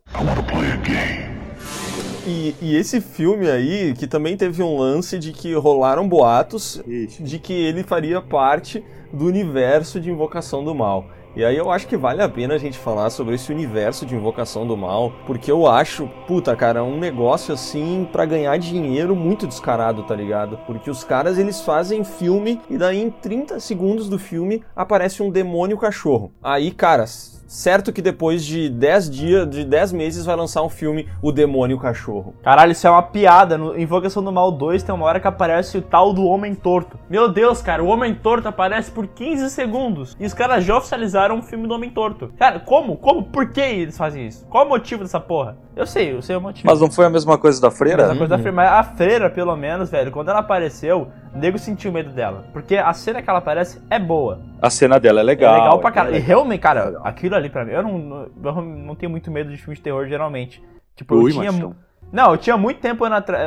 E, 2.26 2.54
e 2.60 2.76
esse 2.76 3.00
filme 3.00 3.50
aí, 3.50 3.94
que 3.94 4.06
também 4.06 4.36
teve 4.36 4.62
um 4.62 4.78
lance 4.78 5.18
de 5.18 5.32
que 5.32 5.54
rolaram 5.54 6.08
boatos 6.08 6.82
Ixi. 6.86 7.22
de 7.22 7.38
que 7.38 7.52
ele 7.52 7.82
faria 7.82 8.20
parte 8.20 8.84
do 9.12 9.26
universo 9.26 9.98
de 10.00 10.10
Invocação 10.10 10.62
do 10.62 10.74
Mal. 10.74 11.06
E 11.34 11.44
aí 11.44 11.56
eu 11.56 11.70
acho 11.70 11.86
que 11.86 11.96
vale 11.96 12.20
a 12.20 12.28
pena 12.28 12.54
a 12.54 12.58
gente 12.58 12.76
falar 12.76 13.08
sobre 13.08 13.36
esse 13.36 13.52
universo 13.52 14.04
de 14.04 14.16
Invocação 14.16 14.66
do 14.66 14.76
Mal, 14.76 15.12
porque 15.26 15.50
eu 15.50 15.66
acho, 15.66 16.08
puta, 16.26 16.56
cara, 16.56 16.82
um 16.82 16.98
negócio 16.98 17.54
assim 17.54 18.08
pra 18.10 18.26
ganhar 18.26 18.58
dinheiro 18.58 19.14
muito 19.14 19.46
descarado, 19.46 20.02
tá 20.02 20.14
ligado? 20.14 20.58
Porque 20.66 20.90
os 20.90 21.04
caras 21.04 21.38
eles 21.38 21.60
fazem 21.60 22.02
filme 22.02 22.60
e 22.68 22.76
daí 22.76 23.00
em 23.00 23.10
30 23.10 23.60
segundos 23.60 24.08
do 24.08 24.18
filme 24.18 24.64
aparece 24.74 25.22
um 25.22 25.30
demônio 25.30 25.78
cachorro. 25.78 26.32
Aí, 26.42 26.72
cara, 26.72 27.04
certo 27.50 27.92
que 27.92 28.00
depois 28.00 28.44
de 28.44 28.68
10 28.68 29.10
dias, 29.10 29.50
de 29.50 29.64
10 29.64 29.92
meses 29.92 30.24
vai 30.24 30.36
lançar 30.36 30.62
um 30.62 30.68
filme 30.68 31.08
O 31.20 31.32
Demônio 31.32 31.76
Cachorro. 31.78 32.32
Caralho, 32.44 32.70
isso 32.70 32.86
é 32.86 32.90
uma 32.90 33.02
piada. 33.02 33.58
No 33.58 33.76
Invocação 33.76 34.22
do 34.22 34.30
Mal 34.30 34.52
2 34.52 34.84
tem 34.84 34.94
uma 34.94 35.04
hora 35.04 35.18
que 35.18 35.26
aparece 35.26 35.78
o 35.78 35.82
tal 35.82 36.12
do 36.12 36.24
Homem 36.24 36.54
Torto. 36.54 36.96
Meu 37.10 37.28
Deus, 37.28 37.60
cara, 37.60 37.82
o 37.82 37.88
Homem 37.88 38.14
Torto 38.14 38.46
aparece 38.46 38.92
por 38.92 39.08
15 39.08 39.50
segundos. 39.50 40.16
E 40.20 40.24
os 40.24 40.32
caras 40.32 40.64
já 40.64 40.76
oficializaram 40.76 41.34
um 41.34 41.42
filme 41.42 41.66
do 41.66 41.74
Homem 41.74 41.90
Torto. 41.90 42.32
Cara, 42.38 42.60
como? 42.60 42.96
Como? 42.96 43.24
Por 43.24 43.50
que 43.50 43.60
eles 43.60 43.98
fazem 43.98 44.28
isso? 44.28 44.46
Qual 44.46 44.64
o 44.64 44.68
motivo 44.68 45.02
dessa 45.02 45.18
porra? 45.18 45.56
Eu 45.74 45.86
sei, 45.86 46.14
eu 46.14 46.22
sei 46.22 46.36
o 46.36 46.40
motivo. 46.40 46.68
Mas 46.68 46.80
não 46.80 46.90
foi 46.90 47.06
a 47.06 47.10
mesma 47.10 47.36
coisa 47.36 47.60
da 47.60 47.70
freira? 47.70 48.04
Essa 48.04 48.14
coisa 48.14 48.28
da 48.28 48.38
freira, 48.38 48.54
mas 48.54 48.70
a 48.70 48.84
freira, 48.84 49.28
pelo 49.28 49.56
menos, 49.56 49.90
velho, 49.90 50.12
quando 50.12 50.28
ela 50.28 50.38
apareceu, 50.38 51.08
o 51.34 51.38
nego 51.38 51.58
sentiu 51.58 51.92
medo 51.92 52.10
dela. 52.10 52.44
Porque 52.52 52.76
a 52.76 52.92
cena 52.92 53.22
que 53.22 53.28
ela 53.30 53.38
aparece 53.38 53.80
é 53.90 53.98
boa. 53.98 54.40
A 54.60 54.70
cena 54.70 54.98
dela 54.98 55.20
é 55.20 55.22
legal. 55.22 55.54
é 55.54 55.58
legal 55.58 55.78
pra 55.80 55.90
caralho. 55.92 56.14
é 56.16 56.18
E 56.18 56.22
realmente, 56.22 56.60
cara, 56.60 57.00
aquilo 57.04 57.34
ali 57.36 57.48
pra 57.48 57.64
mim, 57.64 57.72
eu 57.72 57.82
não, 57.82 58.28
eu 58.42 58.62
não 58.62 58.94
tenho 58.94 59.10
muito 59.10 59.30
medo 59.30 59.50
de 59.50 59.56
filme 59.56 59.74
de 59.76 59.82
terror 59.82 60.06
geralmente. 60.06 60.62
Tipo, 60.96 61.14
eu 61.14 61.22
Ui, 61.22 61.32
tinha. 61.32 61.50
machão. 61.52 61.74
Não, 62.12 62.32
eu 62.32 62.38
tinha 62.38 62.56
muito 62.56 62.80
tempo 62.80 63.04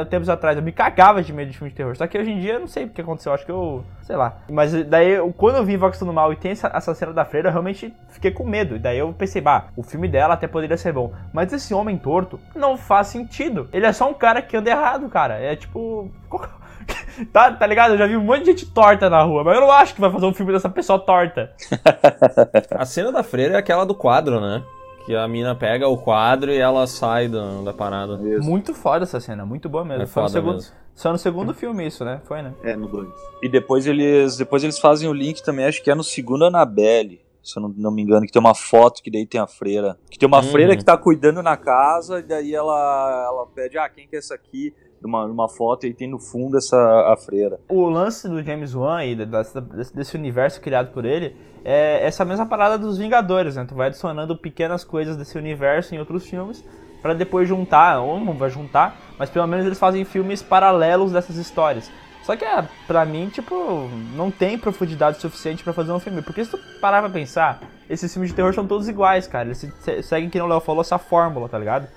tempos 0.10 0.30
atrás, 0.30 0.56
eu 0.56 0.64
me 0.64 0.72
cagava 0.72 1.22
de 1.22 1.34
medo 1.34 1.52
de 1.52 1.58
filme 1.58 1.70
de 1.70 1.76
terror. 1.76 1.98
Só 1.98 2.08
que 2.08 2.18
hoje 2.18 2.32
em 2.32 2.40
dia 2.40 2.54
eu 2.54 2.60
não 2.62 2.68
sei 2.68 2.86
o 2.86 2.90
que 2.90 3.02
aconteceu, 3.02 3.34
acho 3.34 3.46
que 3.46 3.52
eu. 3.52 3.84
sei 4.04 4.16
lá. 4.16 4.38
Mas 4.50 4.72
daí, 4.86 5.10
eu- 5.12 5.34
quando 5.34 5.58
eu 5.58 5.66
vi 5.66 5.74
Invocação 5.74 6.08
do 6.08 6.14
Mal 6.14 6.32
e 6.32 6.38
tem 6.38 6.52
essa, 6.52 6.72
essa 6.74 6.96
cena 6.96 7.12
da 7.12 7.26
freira, 7.26 7.50
eu 7.50 7.52
realmente 7.52 7.94
fiquei 8.08 8.32
com 8.32 8.46
medo. 8.46 8.78
E 8.78 8.80
daí 8.80 8.98
eu 9.00 9.12
pensei, 9.12 9.42
bah, 9.42 9.66
o 9.76 9.84
filme 9.84 10.08
dela 10.08 10.36
até 10.36 10.48
poderia 10.48 10.78
ser 10.78 10.94
bom. 10.94 11.12
Mas 11.34 11.52
esse 11.52 11.74
homem 11.74 11.98
torto 11.98 12.40
não 12.56 12.78
faz 12.78 13.08
sentido. 13.08 13.68
Ele 13.74 13.86
é 13.86 13.92
só 13.92 14.10
um 14.10 14.14
cara 14.14 14.42
que 14.42 14.56
anda 14.56 14.70
errado, 14.70 15.10
cara. 15.10 15.34
É 15.40 15.58
tipo. 15.58 16.10
Tá, 17.32 17.52
tá 17.52 17.68
ligado? 17.68 17.92
Eu 17.94 17.98
já 18.00 18.08
vi 18.08 18.18
um 18.18 18.24
monte 18.24 18.40
de 18.40 18.46
gente 18.48 18.66
torta 18.66 19.08
na 19.08 19.22
rua, 19.22 19.44
mas 19.44 19.54
eu 19.56 19.62
não 19.62 19.72
acho 19.72 19.94
que 19.94 20.02
vai 20.02 20.12
fazer 20.12 20.26
um 20.26 20.34
filme 20.34 20.52
dessa 20.52 20.68
pessoa 20.70 20.98
torta. 20.98 21.54
A 22.76 22.86
cena 22.86 23.12
da 23.12 23.22
freira 23.22 23.54
é 23.54 23.58
aquela 23.58 23.86
do 23.86 23.94
quadro, 23.94 24.42
né? 24.42 24.64
Que 25.06 25.16
a 25.16 25.28
mina 25.28 25.54
pega 25.54 25.88
o 25.88 25.98
quadro 25.98 26.50
e 26.52 26.58
ela 26.58 26.88
sai 26.88 27.28
da, 27.28 27.62
da 27.62 27.74
parada. 27.74 28.20
Isso. 28.28 28.50
Muito 28.50 28.74
foda 28.74 29.04
essa 29.04 29.20
cena, 29.20 29.46
muito 29.46 29.68
boa 29.70 29.84
mesmo. 29.84 30.04
É 30.04 30.06
Foi 30.08 30.24
no 30.24 30.30
segundo, 30.30 30.54
mesmo. 30.56 30.74
Só 30.96 31.12
no 31.12 31.18
segundo 31.18 31.54
filme 31.54 31.86
isso, 31.86 32.04
né? 32.06 32.22
Foi, 32.26 32.42
né? 32.42 32.54
É, 32.64 32.76
no 32.76 32.88
2. 32.88 33.08
E 33.44 33.50
depois 33.50 33.86
eles, 33.86 34.38
depois 34.38 34.64
eles 34.64 34.80
fazem 34.80 35.10
o 35.10 35.14
link 35.14 35.44
também, 35.44 35.66
acho 35.66 35.84
que 35.84 35.92
é 35.92 35.96
no 35.96 36.04
segundo 36.04 36.46
Annabelle, 36.46 37.22
se 37.44 37.60
eu 37.60 37.64
não, 37.64 37.74
não 37.78 37.92
me 37.92 38.02
engano, 38.02 38.26
que 38.26 38.32
tem 38.32 38.40
uma 38.40 38.56
foto 38.56 39.04
que 39.04 39.12
daí 39.12 39.26
tem 39.28 39.42
a 39.42 39.46
freira. 39.48 39.98
Que 40.10 40.18
tem 40.18 40.26
uma 40.26 40.38
Uhum. 40.42 40.52
freira 40.52 40.76
que 40.78 40.86
tá 40.86 40.98
cuidando 40.98 41.44
na 41.44 41.58
casa, 41.58 42.20
e 42.20 42.24
daí 42.24 42.56
ela, 42.56 43.26
ela 43.28 43.46
pede, 43.54 43.78
ah, 43.78 43.90
quem 43.90 44.08
que 44.08 44.16
é 44.16 44.20
essa 44.20 44.34
aqui? 44.34 44.74
Numa, 45.04 45.28
numa 45.28 45.50
foto, 45.50 45.86
e 45.86 45.94
tem 45.94 46.10
no 46.10 46.18
fundo 46.20 46.58
essa 46.58 46.78
a 47.12 47.18
freira. 47.18 47.60
O 47.70 47.88
lance 47.90 48.28
do 48.28 48.42
James 48.42 48.74
Wan 48.74 49.04
e 49.04 49.16
desse, 49.16 49.94
desse 49.94 50.16
universo 50.16 50.62
criado 50.62 50.92
por 50.94 51.04
ele 51.06 51.36
é 51.66 52.06
essa 52.06 52.24
mesma 52.26 52.46
parada 52.46 52.78
dos 52.78 52.98
Vingadores, 52.98 53.56
né? 53.56 53.66
Tu 53.68 53.76
vai 53.76 53.88
adicionando 53.88 54.38
pequenas 54.38 54.84
coisas 54.84 55.16
desse 55.18 55.38
universo 55.38 55.94
em 55.94 56.00
outros 56.00 56.26
filmes 56.26 56.64
pra 57.02 57.14
depois 57.14 57.48
juntar, 57.48 58.00
ou 58.00 58.18
não 58.20 58.34
vai 58.34 58.50
juntar, 58.50 58.98
mas 59.20 59.30
pelo 59.30 59.46
menos 59.46 59.66
eles 59.66 59.78
fazem 59.78 60.06
filmes 60.06 60.42
paralelos 60.42 61.12
dessas 61.12 61.36
histórias. 61.36 61.92
Só 62.24 62.38
que, 62.38 62.46
é, 62.46 62.66
pra 62.88 63.04
mim, 63.04 63.28
tipo, 63.28 63.90
não 64.16 64.32
tem 64.32 64.58
profundidade 64.58 65.18
suficiente 65.20 65.62
pra 65.62 65.74
fazer 65.74 65.92
um 65.92 66.00
filme. 66.00 66.22
Porque 66.22 66.46
se 66.46 66.52
tu 66.52 66.60
parar 66.80 67.02
pra 67.02 67.10
pensar, 67.10 67.60
esses 67.90 68.14
filmes 68.14 68.30
de 68.30 68.36
terror 68.38 68.54
são 68.54 68.66
todos 68.66 68.88
iguais, 68.88 69.28
cara. 69.28 69.48
Eles 69.50 69.58
se- 69.58 69.72
se- 69.82 70.02
seguem, 70.04 70.30
que 70.30 70.40
o 70.40 70.48
Léo 70.48 70.62
falou, 70.62 70.80
essa 70.80 70.98
fórmula, 70.98 71.50
tá 71.50 71.60
ligado? 71.60 71.90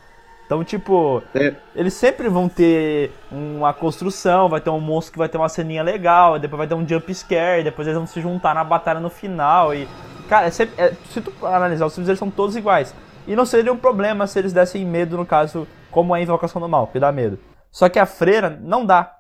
Então, 0.47 0.63
tipo, 0.63 1.23
É. 1.35 1.55
eles 1.75 1.93
sempre 1.93 2.29
vão 2.29 2.49
ter 2.49 3.11
uma 3.31 3.73
construção, 3.75 4.49
vai 4.49 4.61
ter 4.61 4.71
um 4.71 4.81
monstro 4.81 5.13
que 5.13 5.19
vai 5.19 5.29
ter 5.29 5.37
uma 5.37 5.49
ceninha 5.49 5.83
legal, 5.83 6.39
depois 6.39 6.57
vai 6.59 6.67
ter 6.69 6.75
um 6.75 6.87
jump 6.89 7.13
scare, 7.13 7.65
depois 7.65 7.87
eles 7.87 7.99
vão 7.99 8.07
se 8.07 8.21
juntar 8.21 8.55
na 8.55 8.63
batalha 8.65 9.01
no 9.01 9.11
final 9.11 9.75
e... 9.75 9.89
Cara, 10.29 10.47
é 10.47 10.51
sempre, 10.51 10.75
é- 10.83 10.93
se 11.11 11.21
tu 11.21 11.33
analisar, 11.45 11.87
os 11.87 11.95
filmes 11.95 12.09
eles 12.09 12.19
são 12.19 12.31
todos 12.31 12.57
iguais. 12.57 12.95
E 13.27 13.35
não 13.35 13.45
seria 13.45 13.73
um 13.73 13.77
problema 13.77 14.27
se 14.29 14.39
eles 14.39 14.53
dessem 14.53 14.85
medo, 14.87 15.17
no 15.17 15.27
caso, 15.27 15.67
como 15.91 16.15
é 16.15 16.21
a 16.21 16.23
Invocação 16.23 16.61
do 16.63 16.69
Mal, 16.69 16.87
que 16.89 16.99
dá 17.01 17.11
medo. 17.11 17.39
Só 17.73 17.89
que 17.89 17.99
a 17.99 18.07
Freira 18.07 18.59
não 18.63 18.87
dá. 18.87 19.13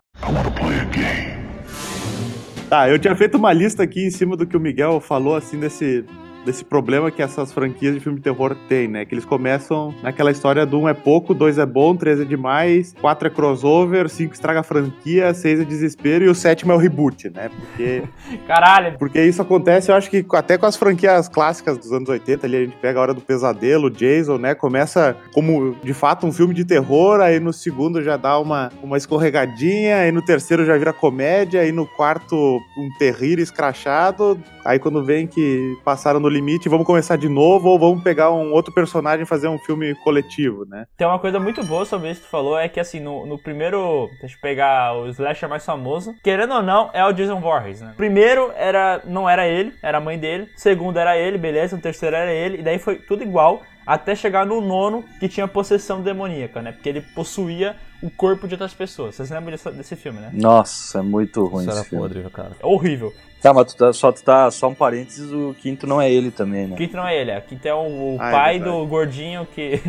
Tá, 2.68 2.88
eu 2.88 2.98
tinha 2.98 3.14
feito 3.14 3.36
uma 3.36 3.52
lista 3.52 3.82
aqui 3.82 4.04
em 4.06 4.10
cima 4.10 4.36
do 4.36 4.46
que 4.46 4.56
o 4.56 4.60
Miguel 4.60 5.00
falou, 5.00 5.36
assim, 5.36 5.58
desse, 5.58 6.04
desse 6.46 6.64
problema 6.64 7.10
que 7.10 7.20
essas 7.20 7.52
franquias 7.52 7.94
de 7.94 8.00
filme 8.00 8.18
de 8.18 8.22
terror 8.24 8.56
têm, 8.68 8.86
né? 8.86 9.04
Que 9.04 9.14
eles 9.14 9.24
começam 9.24 9.92
naquela 10.00 10.30
história 10.30 10.64
do 10.64 10.78
um 10.78 10.88
é 10.88 10.94
pouco, 10.94 11.34
dois 11.34 11.58
é 11.58 11.66
bom, 11.66 11.96
três 11.96 12.20
é 12.20 12.24
demais, 12.24 12.94
quatro 13.00 13.26
é 13.26 13.30
crossover, 13.30 14.08
cinco 14.08 14.32
estraga 14.32 14.60
a 14.60 14.62
franquia, 14.62 15.34
seis 15.34 15.60
é 15.60 15.64
desespero 15.64 16.24
e 16.24 16.28
o 16.28 16.34
sétimo 16.34 16.70
é 16.70 16.76
o 16.76 16.78
reboot, 16.78 17.28
né? 17.30 17.50
Porque, 17.50 18.04
Caralho! 18.46 18.96
porque 18.96 19.20
isso 19.20 19.42
acontece, 19.42 19.90
eu 19.90 19.96
acho 19.96 20.08
que 20.08 20.24
até 20.32 20.56
com 20.56 20.66
as 20.66 20.76
franquias 20.76 21.28
clássicas 21.28 21.76
dos 21.76 21.92
anos 21.92 22.08
80, 22.08 22.46
ali 22.46 22.56
a 22.56 22.60
gente 22.60 22.76
pega 22.76 23.00
a 23.00 23.02
Hora 23.02 23.14
do 23.14 23.20
Pesadelo, 23.20 23.90
Jason, 23.90 24.38
né? 24.38 24.54
Começa 24.54 25.16
como, 25.34 25.74
de 25.82 25.92
fato, 25.92 26.26
um 26.26 26.32
filme 26.32 26.54
de 26.54 26.64
terror, 26.64 27.20
aí 27.20 27.40
no 27.40 27.52
segundo 27.52 28.00
já 28.02 28.16
dá 28.16 28.38
uma, 28.38 28.70
uma 28.82 28.96
escorregadinha, 28.96 29.96
aí 29.96 30.12
no 30.12 30.22
terceiro 30.22 30.64
já 30.64 30.78
vira 30.78 30.92
comédia, 30.92 31.60
aí 31.60 31.72
no 31.72 31.86
quarto 31.86 32.36
um 32.78 32.88
terrir 32.98 33.40
escrachado, 33.40 34.38
aí 34.64 34.78
quando 34.78 35.04
vem 35.04 35.26
que 35.26 35.76
passaram 35.84 36.20
no 36.20 36.35
limite, 36.36 36.68
vamos 36.68 36.86
começar 36.86 37.16
de 37.16 37.28
novo, 37.28 37.68
ou 37.68 37.78
vamos 37.78 38.02
pegar 38.02 38.30
um 38.30 38.52
outro 38.52 38.72
personagem 38.72 39.22
e 39.22 39.26
fazer 39.26 39.48
um 39.48 39.58
filme 39.58 39.94
coletivo, 39.96 40.64
né? 40.66 40.86
Tem 40.96 41.06
uma 41.06 41.18
coisa 41.18 41.40
muito 41.40 41.64
boa 41.64 41.84
sobre 41.84 42.10
isso 42.10 42.20
que 42.20 42.26
tu 42.26 42.30
falou, 42.30 42.58
é 42.58 42.68
que 42.68 42.78
assim, 42.78 43.00
no, 43.00 43.26
no 43.26 43.38
primeiro. 43.38 44.08
Deixa 44.20 44.36
eu 44.36 44.40
pegar 44.40 44.94
o 44.94 45.08
slasher 45.08 45.48
mais 45.48 45.64
famoso. 45.64 46.14
Querendo 46.22 46.54
ou 46.54 46.62
não, 46.62 46.90
é 46.92 47.04
o 47.04 47.12
Jason 47.12 47.40
Voorhees, 47.40 47.80
né? 47.80 47.94
Primeiro 47.96 48.52
era. 48.56 49.00
não 49.04 49.28
era 49.28 49.46
ele, 49.46 49.72
era 49.82 49.98
a 49.98 50.00
mãe 50.00 50.18
dele. 50.18 50.48
Segundo 50.56 50.98
era 50.98 51.16
ele, 51.16 51.38
beleza. 51.38 51.76
O 51.76 51.80
terceiro 51.80 52.14
era 52.14 52.32
ele. 52.32 52.58
E 52.58 52.62
daí 52.62 52.78
foi 52.78 52.96
tudo 52.96 53.22
igual. 53.22 53.62
Até 53.86 54.16
chegar 54.16 54.44
no 54.44 54.60
nono, 54.60 55.04
que 55.20 55.28
tinha 55.28 55.46
possessão 55.46 56.02
demoníaca, 56.02 56.60
né? 56.60 56.72
Porque 56.72 56.88
ele 56.88 57.00
possuía 57.00 57.76
o 58.02 58.10
corpo 58.10 58.46
de 58.46 58.54
outras 58.54 58.74
pessoas. 58.74 59.14
Vocês 59.14 59.30
lembram 59.30 59.50
desse, 59.52 59.70
desse 59.70 59.96
filme, 59.96 60.20
né? 60.20 60.30
Nossa, 60.32 60.98
é 60.98 61.02
muito 61.02 61.44
ruim 61.46 61.62
Isso 61.62 61.70
esse 61.70 61.78
era 61.80 61.88
filme. 61.88 62.02
podre, 62.08 62.30
cara. 62.30 62.52
É 62.60 62.66
horrível. 62.66 63.12
Tá, 63.40 63.52
mas 63.52 63.72
tu 63.72 63.76
tá, 63.76 63.92
só 63.92 64.10
tu 64.12 64.22
tá, 64.24 64.50
só 64.50 64.68
um 64.68 64.74
parênteses, 64.74 65.30
o 65.30 65.54
quinto 65.60 65.86
não 65.86 66.00
é 66.00 66.10
ele 66.10 66.30
também, 66.30 66.66
né? 66.66 66.74
O 66.74 66.76
quinto 66.76 66.96
não 66.96 67.06
é 67.06 67.16
ele, 67.20 67.30
é. 67.30 67.38
O 67.38 67.42
quinto 67.42 67.66
é 67.68 67.74
o, 67.74 67.78
o 67.78 68.16
Ah, 68.20 68.28
é 68.28 68.32
pai 68.32 68.58
verdade. 68.58 68.76
do 68.78 68.86
gordinho 68.86 69.46
que. 69.54 69.80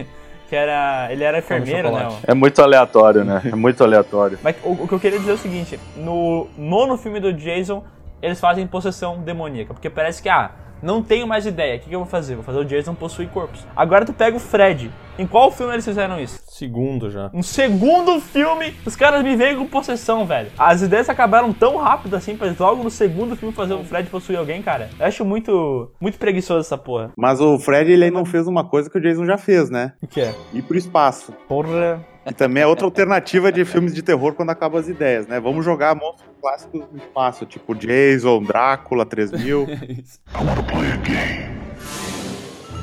que 0.50 0.56
era. 0.56 1.08
Ele 1.12 1.24
era 1.24 1.40
enfermeiro, 1.40 1.92
né? 1.92 2.08
É 2.28 2.34
muito 2.34 2.62
aleatório, 2.62 3.24
né? 3.24 3.42
É 3.46 3.56
muito 3.56 3.84
aleatório. 3.84 4.38
Mas 4.44 4.56
o, 4.64 4.72
o 4.84 4.88
que 4.88 4.94
eu 4.94 5.00
queria 5.00 5.18
dizer 5.20 5.32
é 5.32 5.36
o 5.36 5.38
seguinte: 5.38 5.80
no 5.96 6.48
nono 6.58 6.98
filme 6.98 7.20
do 7.20 7.34
Jason, 7.34 7.84
eles 8.22 8.40
fazem 8.40 8.68
possessão 8.68 9.22
demoníaca. 9.22 9.74
Porque 9.74 9.90
parece 9.90 10.22
que, 10.22 10.30
ah, 10.30 10.52
não 10.82 11.02
tenho 11.02 11.28
mais 11.28 11.46
ideia. 11.46 11.78
O 11.78 11.80
que, 11.80 11.90
que 11.90 11.96
eu 11.96 12.00
vou 12.00 12.08
fazer? 12.08 12.36
Vou 12.36 12.44
fazer 12.44 12.60
o 12.60 12.66
Jason 12.66 12.94
possuir 12.94 13.30
corpos. 13.30 13.66
Agora 13.76 14.06
tu 14.06 14.14
pega 14.14 14.36
o 14.36 14.40
Fred. 14.40 14.92
Em 15.20 15.26
qual 15.26 15.52
filme 15.52 15.74
eles 15.74 15.84
fizeram 15.86 16.20
isso? 16.20 16.40
Segundo 16.48 17.10
já. 17.10 17.30
No 17.34 17.42
segundo 17.42 18.20
filme, 18.20 18.76
os 18.86 18.96
caras 18.96 19.24
me 19.24 19.36
veem 19.36 19.58
com 19.58 19.66
possessão, 19.66 20.28
velho. 20.28 20.52
As 20.58 20.84
ideias 20.84 21.10
acabaram 21.10 21.52
tão 21.52 21.78
rápido 21.78 22.16
assim, 22.16 22.38
pra 22.38 22.54
logo 22.60 22.84
no 22.84 22.92
segundo 22.92 23.36
filme 23.36 23.54
fazer 23.54 23.74
o 23.74 23.84
Fred 23.84 24.10
possuir 24.10 24.38
alguém, 24.38 24.62
cara. 24.62 24.90
Eu 25.00 25.06
acho 25.08 25.26
muito, 25.26 25.92
muito 26.00 26.20
preguiçoso 26.20 26.60
essa 26.60 26.78
porra. 26.78 27.12
Mas 27.18 27.42
o 27.42 27.58
Fred, 27.58 27.92
ele 27.92 28.12
não 28.12 28.26
fez 28.26 28.48
uma 28.48 28.64
coisa 28.64 28.90
que 28.90 28.98
o 28.98 29.02
Jason 29.02 29.26
já 29.26 29.38
fez, 29.38 29.72
né? 29.72 29.94
O 30.02 30.08
que 30.08 30.22
é? 30.22 30.36
Ir 30.54 30.62
pro 30.62 30.78
espaço. 30.78 31.34
Porra. 31.48 32.00
E 32.26 32.34
também 32.34 32.62
é 32.62 32.68
outra 32.68 32.86
alternativa 32.86 33.52
de 33.52 33.64
filmes 33.64 33.96
de 33.96 34.04
terror 34.04 34.34
quando 34.34 34.50
acabam 34.50 34.80
as 34.80 34.90
ideias, 34.90 35.26
né? 35.28 35.40
Vamos 35.40 35.64
jogar 35.64 35.96
monstros 35.96 36.27
clássicos 36.42 36.84
no 36.92 36.98
espaço, 36.98 37.46
tipo 37.46 37.76
Jason, 37.76 38.42
Drácula, 38.44 39.06
3000. 39.06 39.68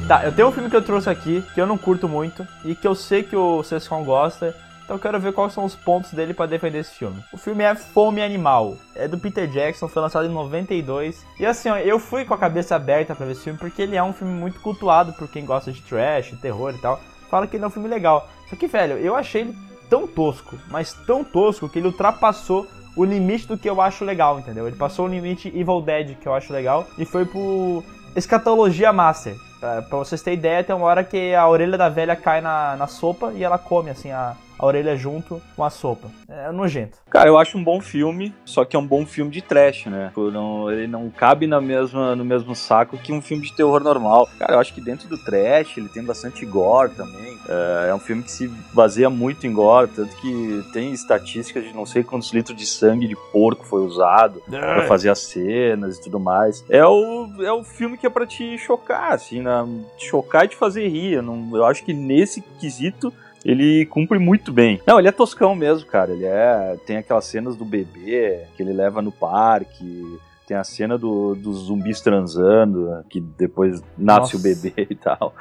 Tá, 0.06 0.22
eu 0.22 0.32
tenho 0.32 0.48
um 0.48 0.52
filme 0.52 0.68
que 0.68 0.76
eu 0.76 0.84
trouxe 0.84 1.08
aqui 1.08 1.42
que 1.54 1.60
eu 1.60 1.66
não 1.66 1.78
curto 1.78 2.06
muito 2.06 2.46
e 2.62 2.74
que 2.74 2.86
eu 2.86 2.94
sei 2.94 3.22
que 3.22 3.34
o 3.34 3.62
Sescon 3.62 4.04
gosta. 4.04 4.54
Então 4.84 4.96
eu 4.96 5.00
quero 5.00 5.18
ver 5.18 5.32
quais 5.32 5.54
são 5.54 5.64
os 5.64 5.74
pontos 5.74 6.12
dele 6.12 6.34
pra 6.34 6.44
defender 6.44 6.80
esse 6.80 6.94
filme. 6.94 7.24
O 7.32 7.38
filme 7.38 7.64
é 7.64 7.74
Fome 7.74 8.20
Animal. 8.20 8.76
É 8.94 9.08
do 9.08 9.16
Peter 9.16 9.48
Jackson, 9.48 9.88
foi 9.88 10.02
lançado 10.02 10.26
em 10.26 10.30
92. 10.30 11.24
E 11.40 11.46
assim, 11.46 11.70
ó, 11.70 11.78
eu 11.78 11.98
fui 11.98 12.26
com 12.26 12.34
a 12.34 12.38
cabeça 12.38 12.76
aberta 12.76 13.14
pra 13.14 13.24
ver 13.24 13.32
esse 13.32 13.44
filme 13.44 13.58
porque 13.58 13.80
ele 13.80 13.96
é 13.96 14.02
um 14.02 14.12
filme 14.12 14.34
muito 14.34 14.60
cultuado 14.60 15.14
por 15.14 15.26
quem 15.26 15.46
gosta 15.46 15.72
de 15.72 15.80
trash, 15.80 16.34
terror 16.42 16.74
e 16.74 16.80
tal. 16.82 17.00
Fala 17.30 17.46
que 17.46 17.56
ele 17.56 17.64
é 17.64 17.66
um 17.66 17.70
filme 17.70 17.88
legal. 17.88 18.28
Só 18.50 18.56
que, 18.56 18.66
velho, 18.66 18.98
eu 18.98 19.16
achei 19.16 19.40
ele 19.40 19.56
tão 19.88 20.06
tosco, 20.06 20.58
mas 20.68 20.92
tão 21.06 21.24
tosco 21.24 21.66
que 21.66 21.78
ele 21.78 21.86
ultrapassou 21.86 22.66
o 22.96 23.04
limite 23.04 23.46
do 23.46 23.58
que 23.58 23.68
eu 23.68 23.80
acho 23.80 24.04
legal, 24.04 24.38
entendeu? 24.38 24.66
Ele 24.66 24.76
passou 24.76 25.06
o 25.06 25.08
limite 25.08 25.48
Evil 25.48 25.80
Dead 25.80 26.16
que 26.16 26.26
eu 26.26 26.34
acho 26.34 26.52
legal 26.52 26.86
e 26.96 27.04
foi 27.04 27.24
pro 27.24 27.82
Escatologia 28.14 28.92
Master. 28.92 29.36
Pra, 29.58 29.82
pra 29.82 29.98
vocês 29.98 30.22
terem 30.22 30.38
ideia, 30.38 30.62
tem 30.62 30.74
uma 30.74 30.86
hora 30.86 31.02
que 31.02 31.34
a 31.34 31.48
orelha 31.48 31.78
da 31.78 31.88
velha 31.88 32.14
cai 32.14 32.40
na, 32.40 32.76
na 32.76 32.86
sopa 32.86 33.32
e 33.34 33.42
ela 33.42 33.58
come, 33.58 33.90
assim, 33.90 34.10
a, 34.10 34.34
a 34.64 34.66
orelha 34.66 34.96
junto 34.96 35.40
com 35.54 35.62
a 35.62 35.70
sopa. 35.70 36.08
É 36.28 36.50
nojento. 36.50 36.98
Cara, 37.10 37.28
eu 37.28 37.36
acho 37.38 37.58
um 37.58 37.62
bom 37.62 37.80
filme, 37.80 38.34
só 38.44 38.64
que 38.64 38.74
é 38.74 38.78
um 38.78 38.86
bom 38.86 39.04
filme 39.06 39.30
de 39.30 39.42
trash, 39.42 39.86
né? 39.86 40.10
Não- 40.16 40.70
ele 40.70 40.86
não 40.86 41.10
cabe 41.10 41.46
na 41.46 41.60
mesma, 41.60 42.16
no 42.16 42.24
mesmo 42.24 42.54
saco 42.56 42.96
que 42.98 43.12
um 43.12 43.20
filme 43.20 43.44
de 43.44 43.54
terror 43.54 43.82
normal. 43.82 44.28
Cara, 44.38 44.54
eu 44.54 44.58
acho 44.58 44.72
que 44.74 44.80
dentro 44.80 45.08
do 45.08 45.22
trash 45.22 45.76
ele 45.76 45.88
tem 45.88 46.02
bastante 46.02 46.44
gore 46.46 46.90
também. 46.92 47.38
É, 47.48 47.90
é 47.90 47.94
um 47.94 47.98
filme 47.98 48.22
que 48.22 48.30
se 48.32 48.48
baseia 48.72 49.10
muito 49.10 49.46
em 49.46 49.52
gore, 49.52 49.88
tanto 49.88 50.16
que 50.16 50.64
tem 50.72 50.92
estatísticas 50.92 51.64
de 51.64 51.72
não 51.74 51.84
sei 51.84 52.02
quantos 52.02 52.32
litros 52.32 52.56
de 52.56 52.66
sangue 52.66 53.06
de 53.06 53.16
porco 53.32 53.64
foi 53.66 53.82
usado 53.82 54.42
pra 54.48 54.86
fazer 54.88 55.10
as 55.10 55.18
cenas 55.20 55.98
e 55.98 56.02
tudo 56.02 56.18
mais. 56.18 56.64
É 56.70 56.84
o, 56.84 57.28
é 57.42 57.52
o 57.52 57.62
filme 57.62 57.98
que 57.98 58.06
é 58.06 58.10
pra 58.10 58.26
te 58.26 58.56
chocar, 58.58 59.12
assim, 59.12 59.42
na, 59.42 59.66
te 59.98 60.06
chocar 60.08 60.44
e 60.46 60.48
te 60.48 60.56
fazer 60.56 60.88
rir. 60.88 61.14
Eu, 61.14 61.22
não, 61.22 61.54
eu 61.56 61.64
acho 61.66 61.84
que 61.84 61.92
nesse 61.92 62.40
quesito 62.58 63.12
ele 63.44 63.84
cumpre 63.86 64.18
muito 64.18 64.52
bem. 64.52 64.80
Não, 64.86 64.98
ele 64.98 65.08
é 65.08 65.12
toscão 65.12 65.54
mesmo, 65.54 65.86
cara. 65.86 66.12
Ele 66.12 66.24
é. 66.24 66.76
Tem 66.86 66.96
aquelas 66.96 67.26
cenas 67.26 67.56
do 67.56 67.64
bebê 67.64 68.46
que 68.56 68.62
ele 68.62 68.72
leva 68.72 69.02
no 69.02 69.12
parque. 69.12 70.18
Tem 70.46 70.56
a 70.56 70.64
cena 70.64 70.96
do, 70.96 71.34
dos 71.34 71.66
zumbis 71.66 72.00
transando, 72.00 73.04
que 73.08 73.20
depois 73.20 73.82
nasce 73.96 74.34
Nossa. 74.34 74.36
o 74.36 74.40
bebê 74.40 74.86
e 74.88 74.94
tal. 74.94 75.34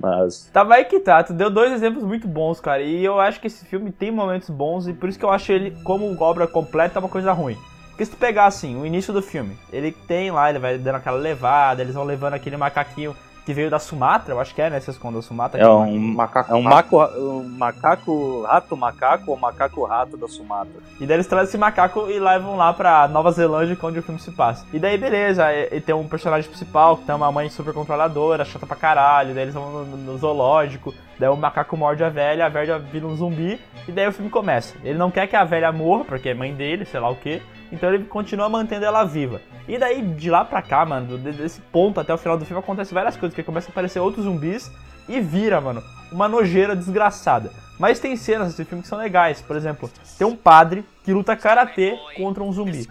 Mas. 0.00 0.50
Tá, 0.52 0.64
vai 0.64 0.84
que 0.86 0.98
tá. 1.00 1.22
Tu 1.22 1.34
deu 1.34 1.50
dois 1.50 1.72
exemplos 1.72 2.02
muito 2.02 2.26
bons, 2.26 2.58
cara. 2.60 2.82
E 2.82 3.04
eu 3.04 3.20
acho 3.20 3.38
que 3.40 3.46
esse 3.46 3.64
filme 3.66 3.92
tem 3.92 4.10
momentos 4.10 4.48
bons 4.48 4.88
e 4.88 4.94
por 4.94 5.08
isso 5.08 5.18
que 5.18 5.24
eu 5.24 5.30
acho 5.30 5.52
ele, 5.52 5.76
como 5.84 6.18
obra 6.22 6.46
completa, 6.46 6.98
uma 6.98 7.08
coisa 7.08 7.32
ruim. 7.32 7.58
Porque 7.90 8.06
se 8.06 8.12
tu 8.12 8.16
pegar, 8.16 8.46
assim, 8.46 8.80
o 8.80 8.86
início 8.86 9.12
do 9.12 9.20
filme, 9.20 9.58
ele 9.70 9.92
tem 9.92 10.30
lá, 10.30 10.48
ele 10.48 10.58
vai 10.58 10.78
dando 10.78 10.94
aquela 10.94 11.18
levada, 11.18 11.82
eles 11.82 11.94
vão 11.94 12.04
levando 12.04 12.32
aquele 12.32 12.56
macaquinho 12.56 13.14
que 13.44 13.54
veio 13.54 13.70
da 13.70 13.78
Sumatra, 13.78 14.34
eu 14.34 14.40
acho 14.40 14.54
que 14.54 14.62
é, 14.62 14.70
né? 14.70 14.80
Vocês 14.80 14.98
da 14.98 15.22
Sumatra. 15.22 15.60
É 15.60 15.68
um 15.68 15.98
Macaco. 15.98 16.52
É 16.52 16.56
um, 16.56 16.62
maco, 16.62 17.02
um 17.16 17.48
macaco 17.48 18.42
rato 18.42 18.76
macaco 18.76 19.30
ou 19.30 19.36
macaco 19.36 19.84
rato 19.84 20.16
da 20.16 20.28
Sumatra. 20.28 20.80
E 21.00 21.06
daí 21.06 21.16
eles 21.16 21.26
trazem 21.26 21.48
esse 21.48 21.58
macaco 21.58 22.10
e 22.10 22.18
levam 22.18 22.56
lá 22.56 22.72
pra 22.72 23.08
Nova 23.08 23.30
Zelândia, 23.32 23.76
que 23.76 23.84
é 23.84 23.88
onde 23.88 23.98
o 23.98 24.02
filme 24.02 24.20
se 24.20 24.30
passa. 24.30 24.66
E 24.72 24.78
daí, 24.78 24.96
beleza, 24.98 25.52
e, 25.52 25.76
e 25.76 25.80
tem 25.80 25.94
um 25.94 26.06
personagem 26.06 26.48
principal 26.48 26.96
que 26.96 27.04
tem 27.04 27.14
uma 27.14 27.32
mãe 27.32 27.48
super 27.48 27.72
controladora, 27.74 28.44
chata 28.44 28.66
pra 28.66 28.76
caralho, 28.76 29.34
daí 29.34 29.44
eles 29.44 29.54
vão 29.54 29.70
no, 29.70 29.84
no, 29.84 29.96
no 29.96 30.18
zoológico, 30.18 30.94
daí 31.18 31.28
o 31.28 31.36
macaco 31.36 31.76
morde 31.76 32.04
a 32.04 32.08
velha, 32.08 32.46
a 32.46 32.48
velha 32.48 32.78
vira 32.78 33.06
um 33.06 33.16
zumbi, 33.16 33.60
e 33.88 33.92
daí 33.92 34.06
o 34.06 34.12
filme 34.12 34.30
começa. 34.30 34.76
Ele 34.84 34.98
não 34.98 35.10
quer 35.10 35.26
que 35.26 35.36
a 35.36 35.44
velha 35.44 35.72
morra, 35.72 36.04
porque 36.04 36.28
é 36.28 36.34
mãe 36.34 36.54
dele, 36.54 36.84
sei 36.84 37.00
lá 37.00 37.08
o 37.08 37.16
que. 37.16 37.42
Então 37.72 37.92
ele 37.92 38.04
continua 38.04 38.48
mantendo 38.48 38.84
ela 38.84 39.04
viva. 39.04 39.40
E 39.68 39.78
daí, 39.78 40.02
de 40.02 40.30
lá 40.30 40.44
pra 40.44 40.60
cá, 40.62 40.84
mano, 40.84 41.16
desse 41.16 41.60
ponto 41.60 42.00
até 42.00 42.12
o 42.12 42.18
final 42.18 42.36
do 42.36 42.44
filme, 42.44 42.60
acontece 42.60 42.92
várias 42.92 43.16
coisas, 43.16 43.34
que 43.34 43.42
começa 43.42 43.68
a 43.68 43.70
aparecer 43.70 44.00
outros 44.00 44.24
zumbis 44.24 44.70
e 45.08 45.20
vira, 45.20 45.60
mano, 45.60 45.82
uma 46.10 46.28
nojeira 46.28 46.74
desgraçada. 46.74 47.50
Mas 47.80 47.98
tem 47.98 48.14
cenas 48.14 48.48
desse 48.48 48.66
filme 48.66 48.82
que 48.82 48.88
são 48.88 48.98
legais. 48.98 49.40
Por 49.40 49.56
exemplo, 49.56 49.90
tem 50.18 50.26
um 50.26 50.36
padre 50.36 50.84
que 51.02 51.14
luta 51.14 51.34
karatê 51.34 51.98
contra 52.14 52.42
um 52.42 52.52
zumbi. 52.52 52.86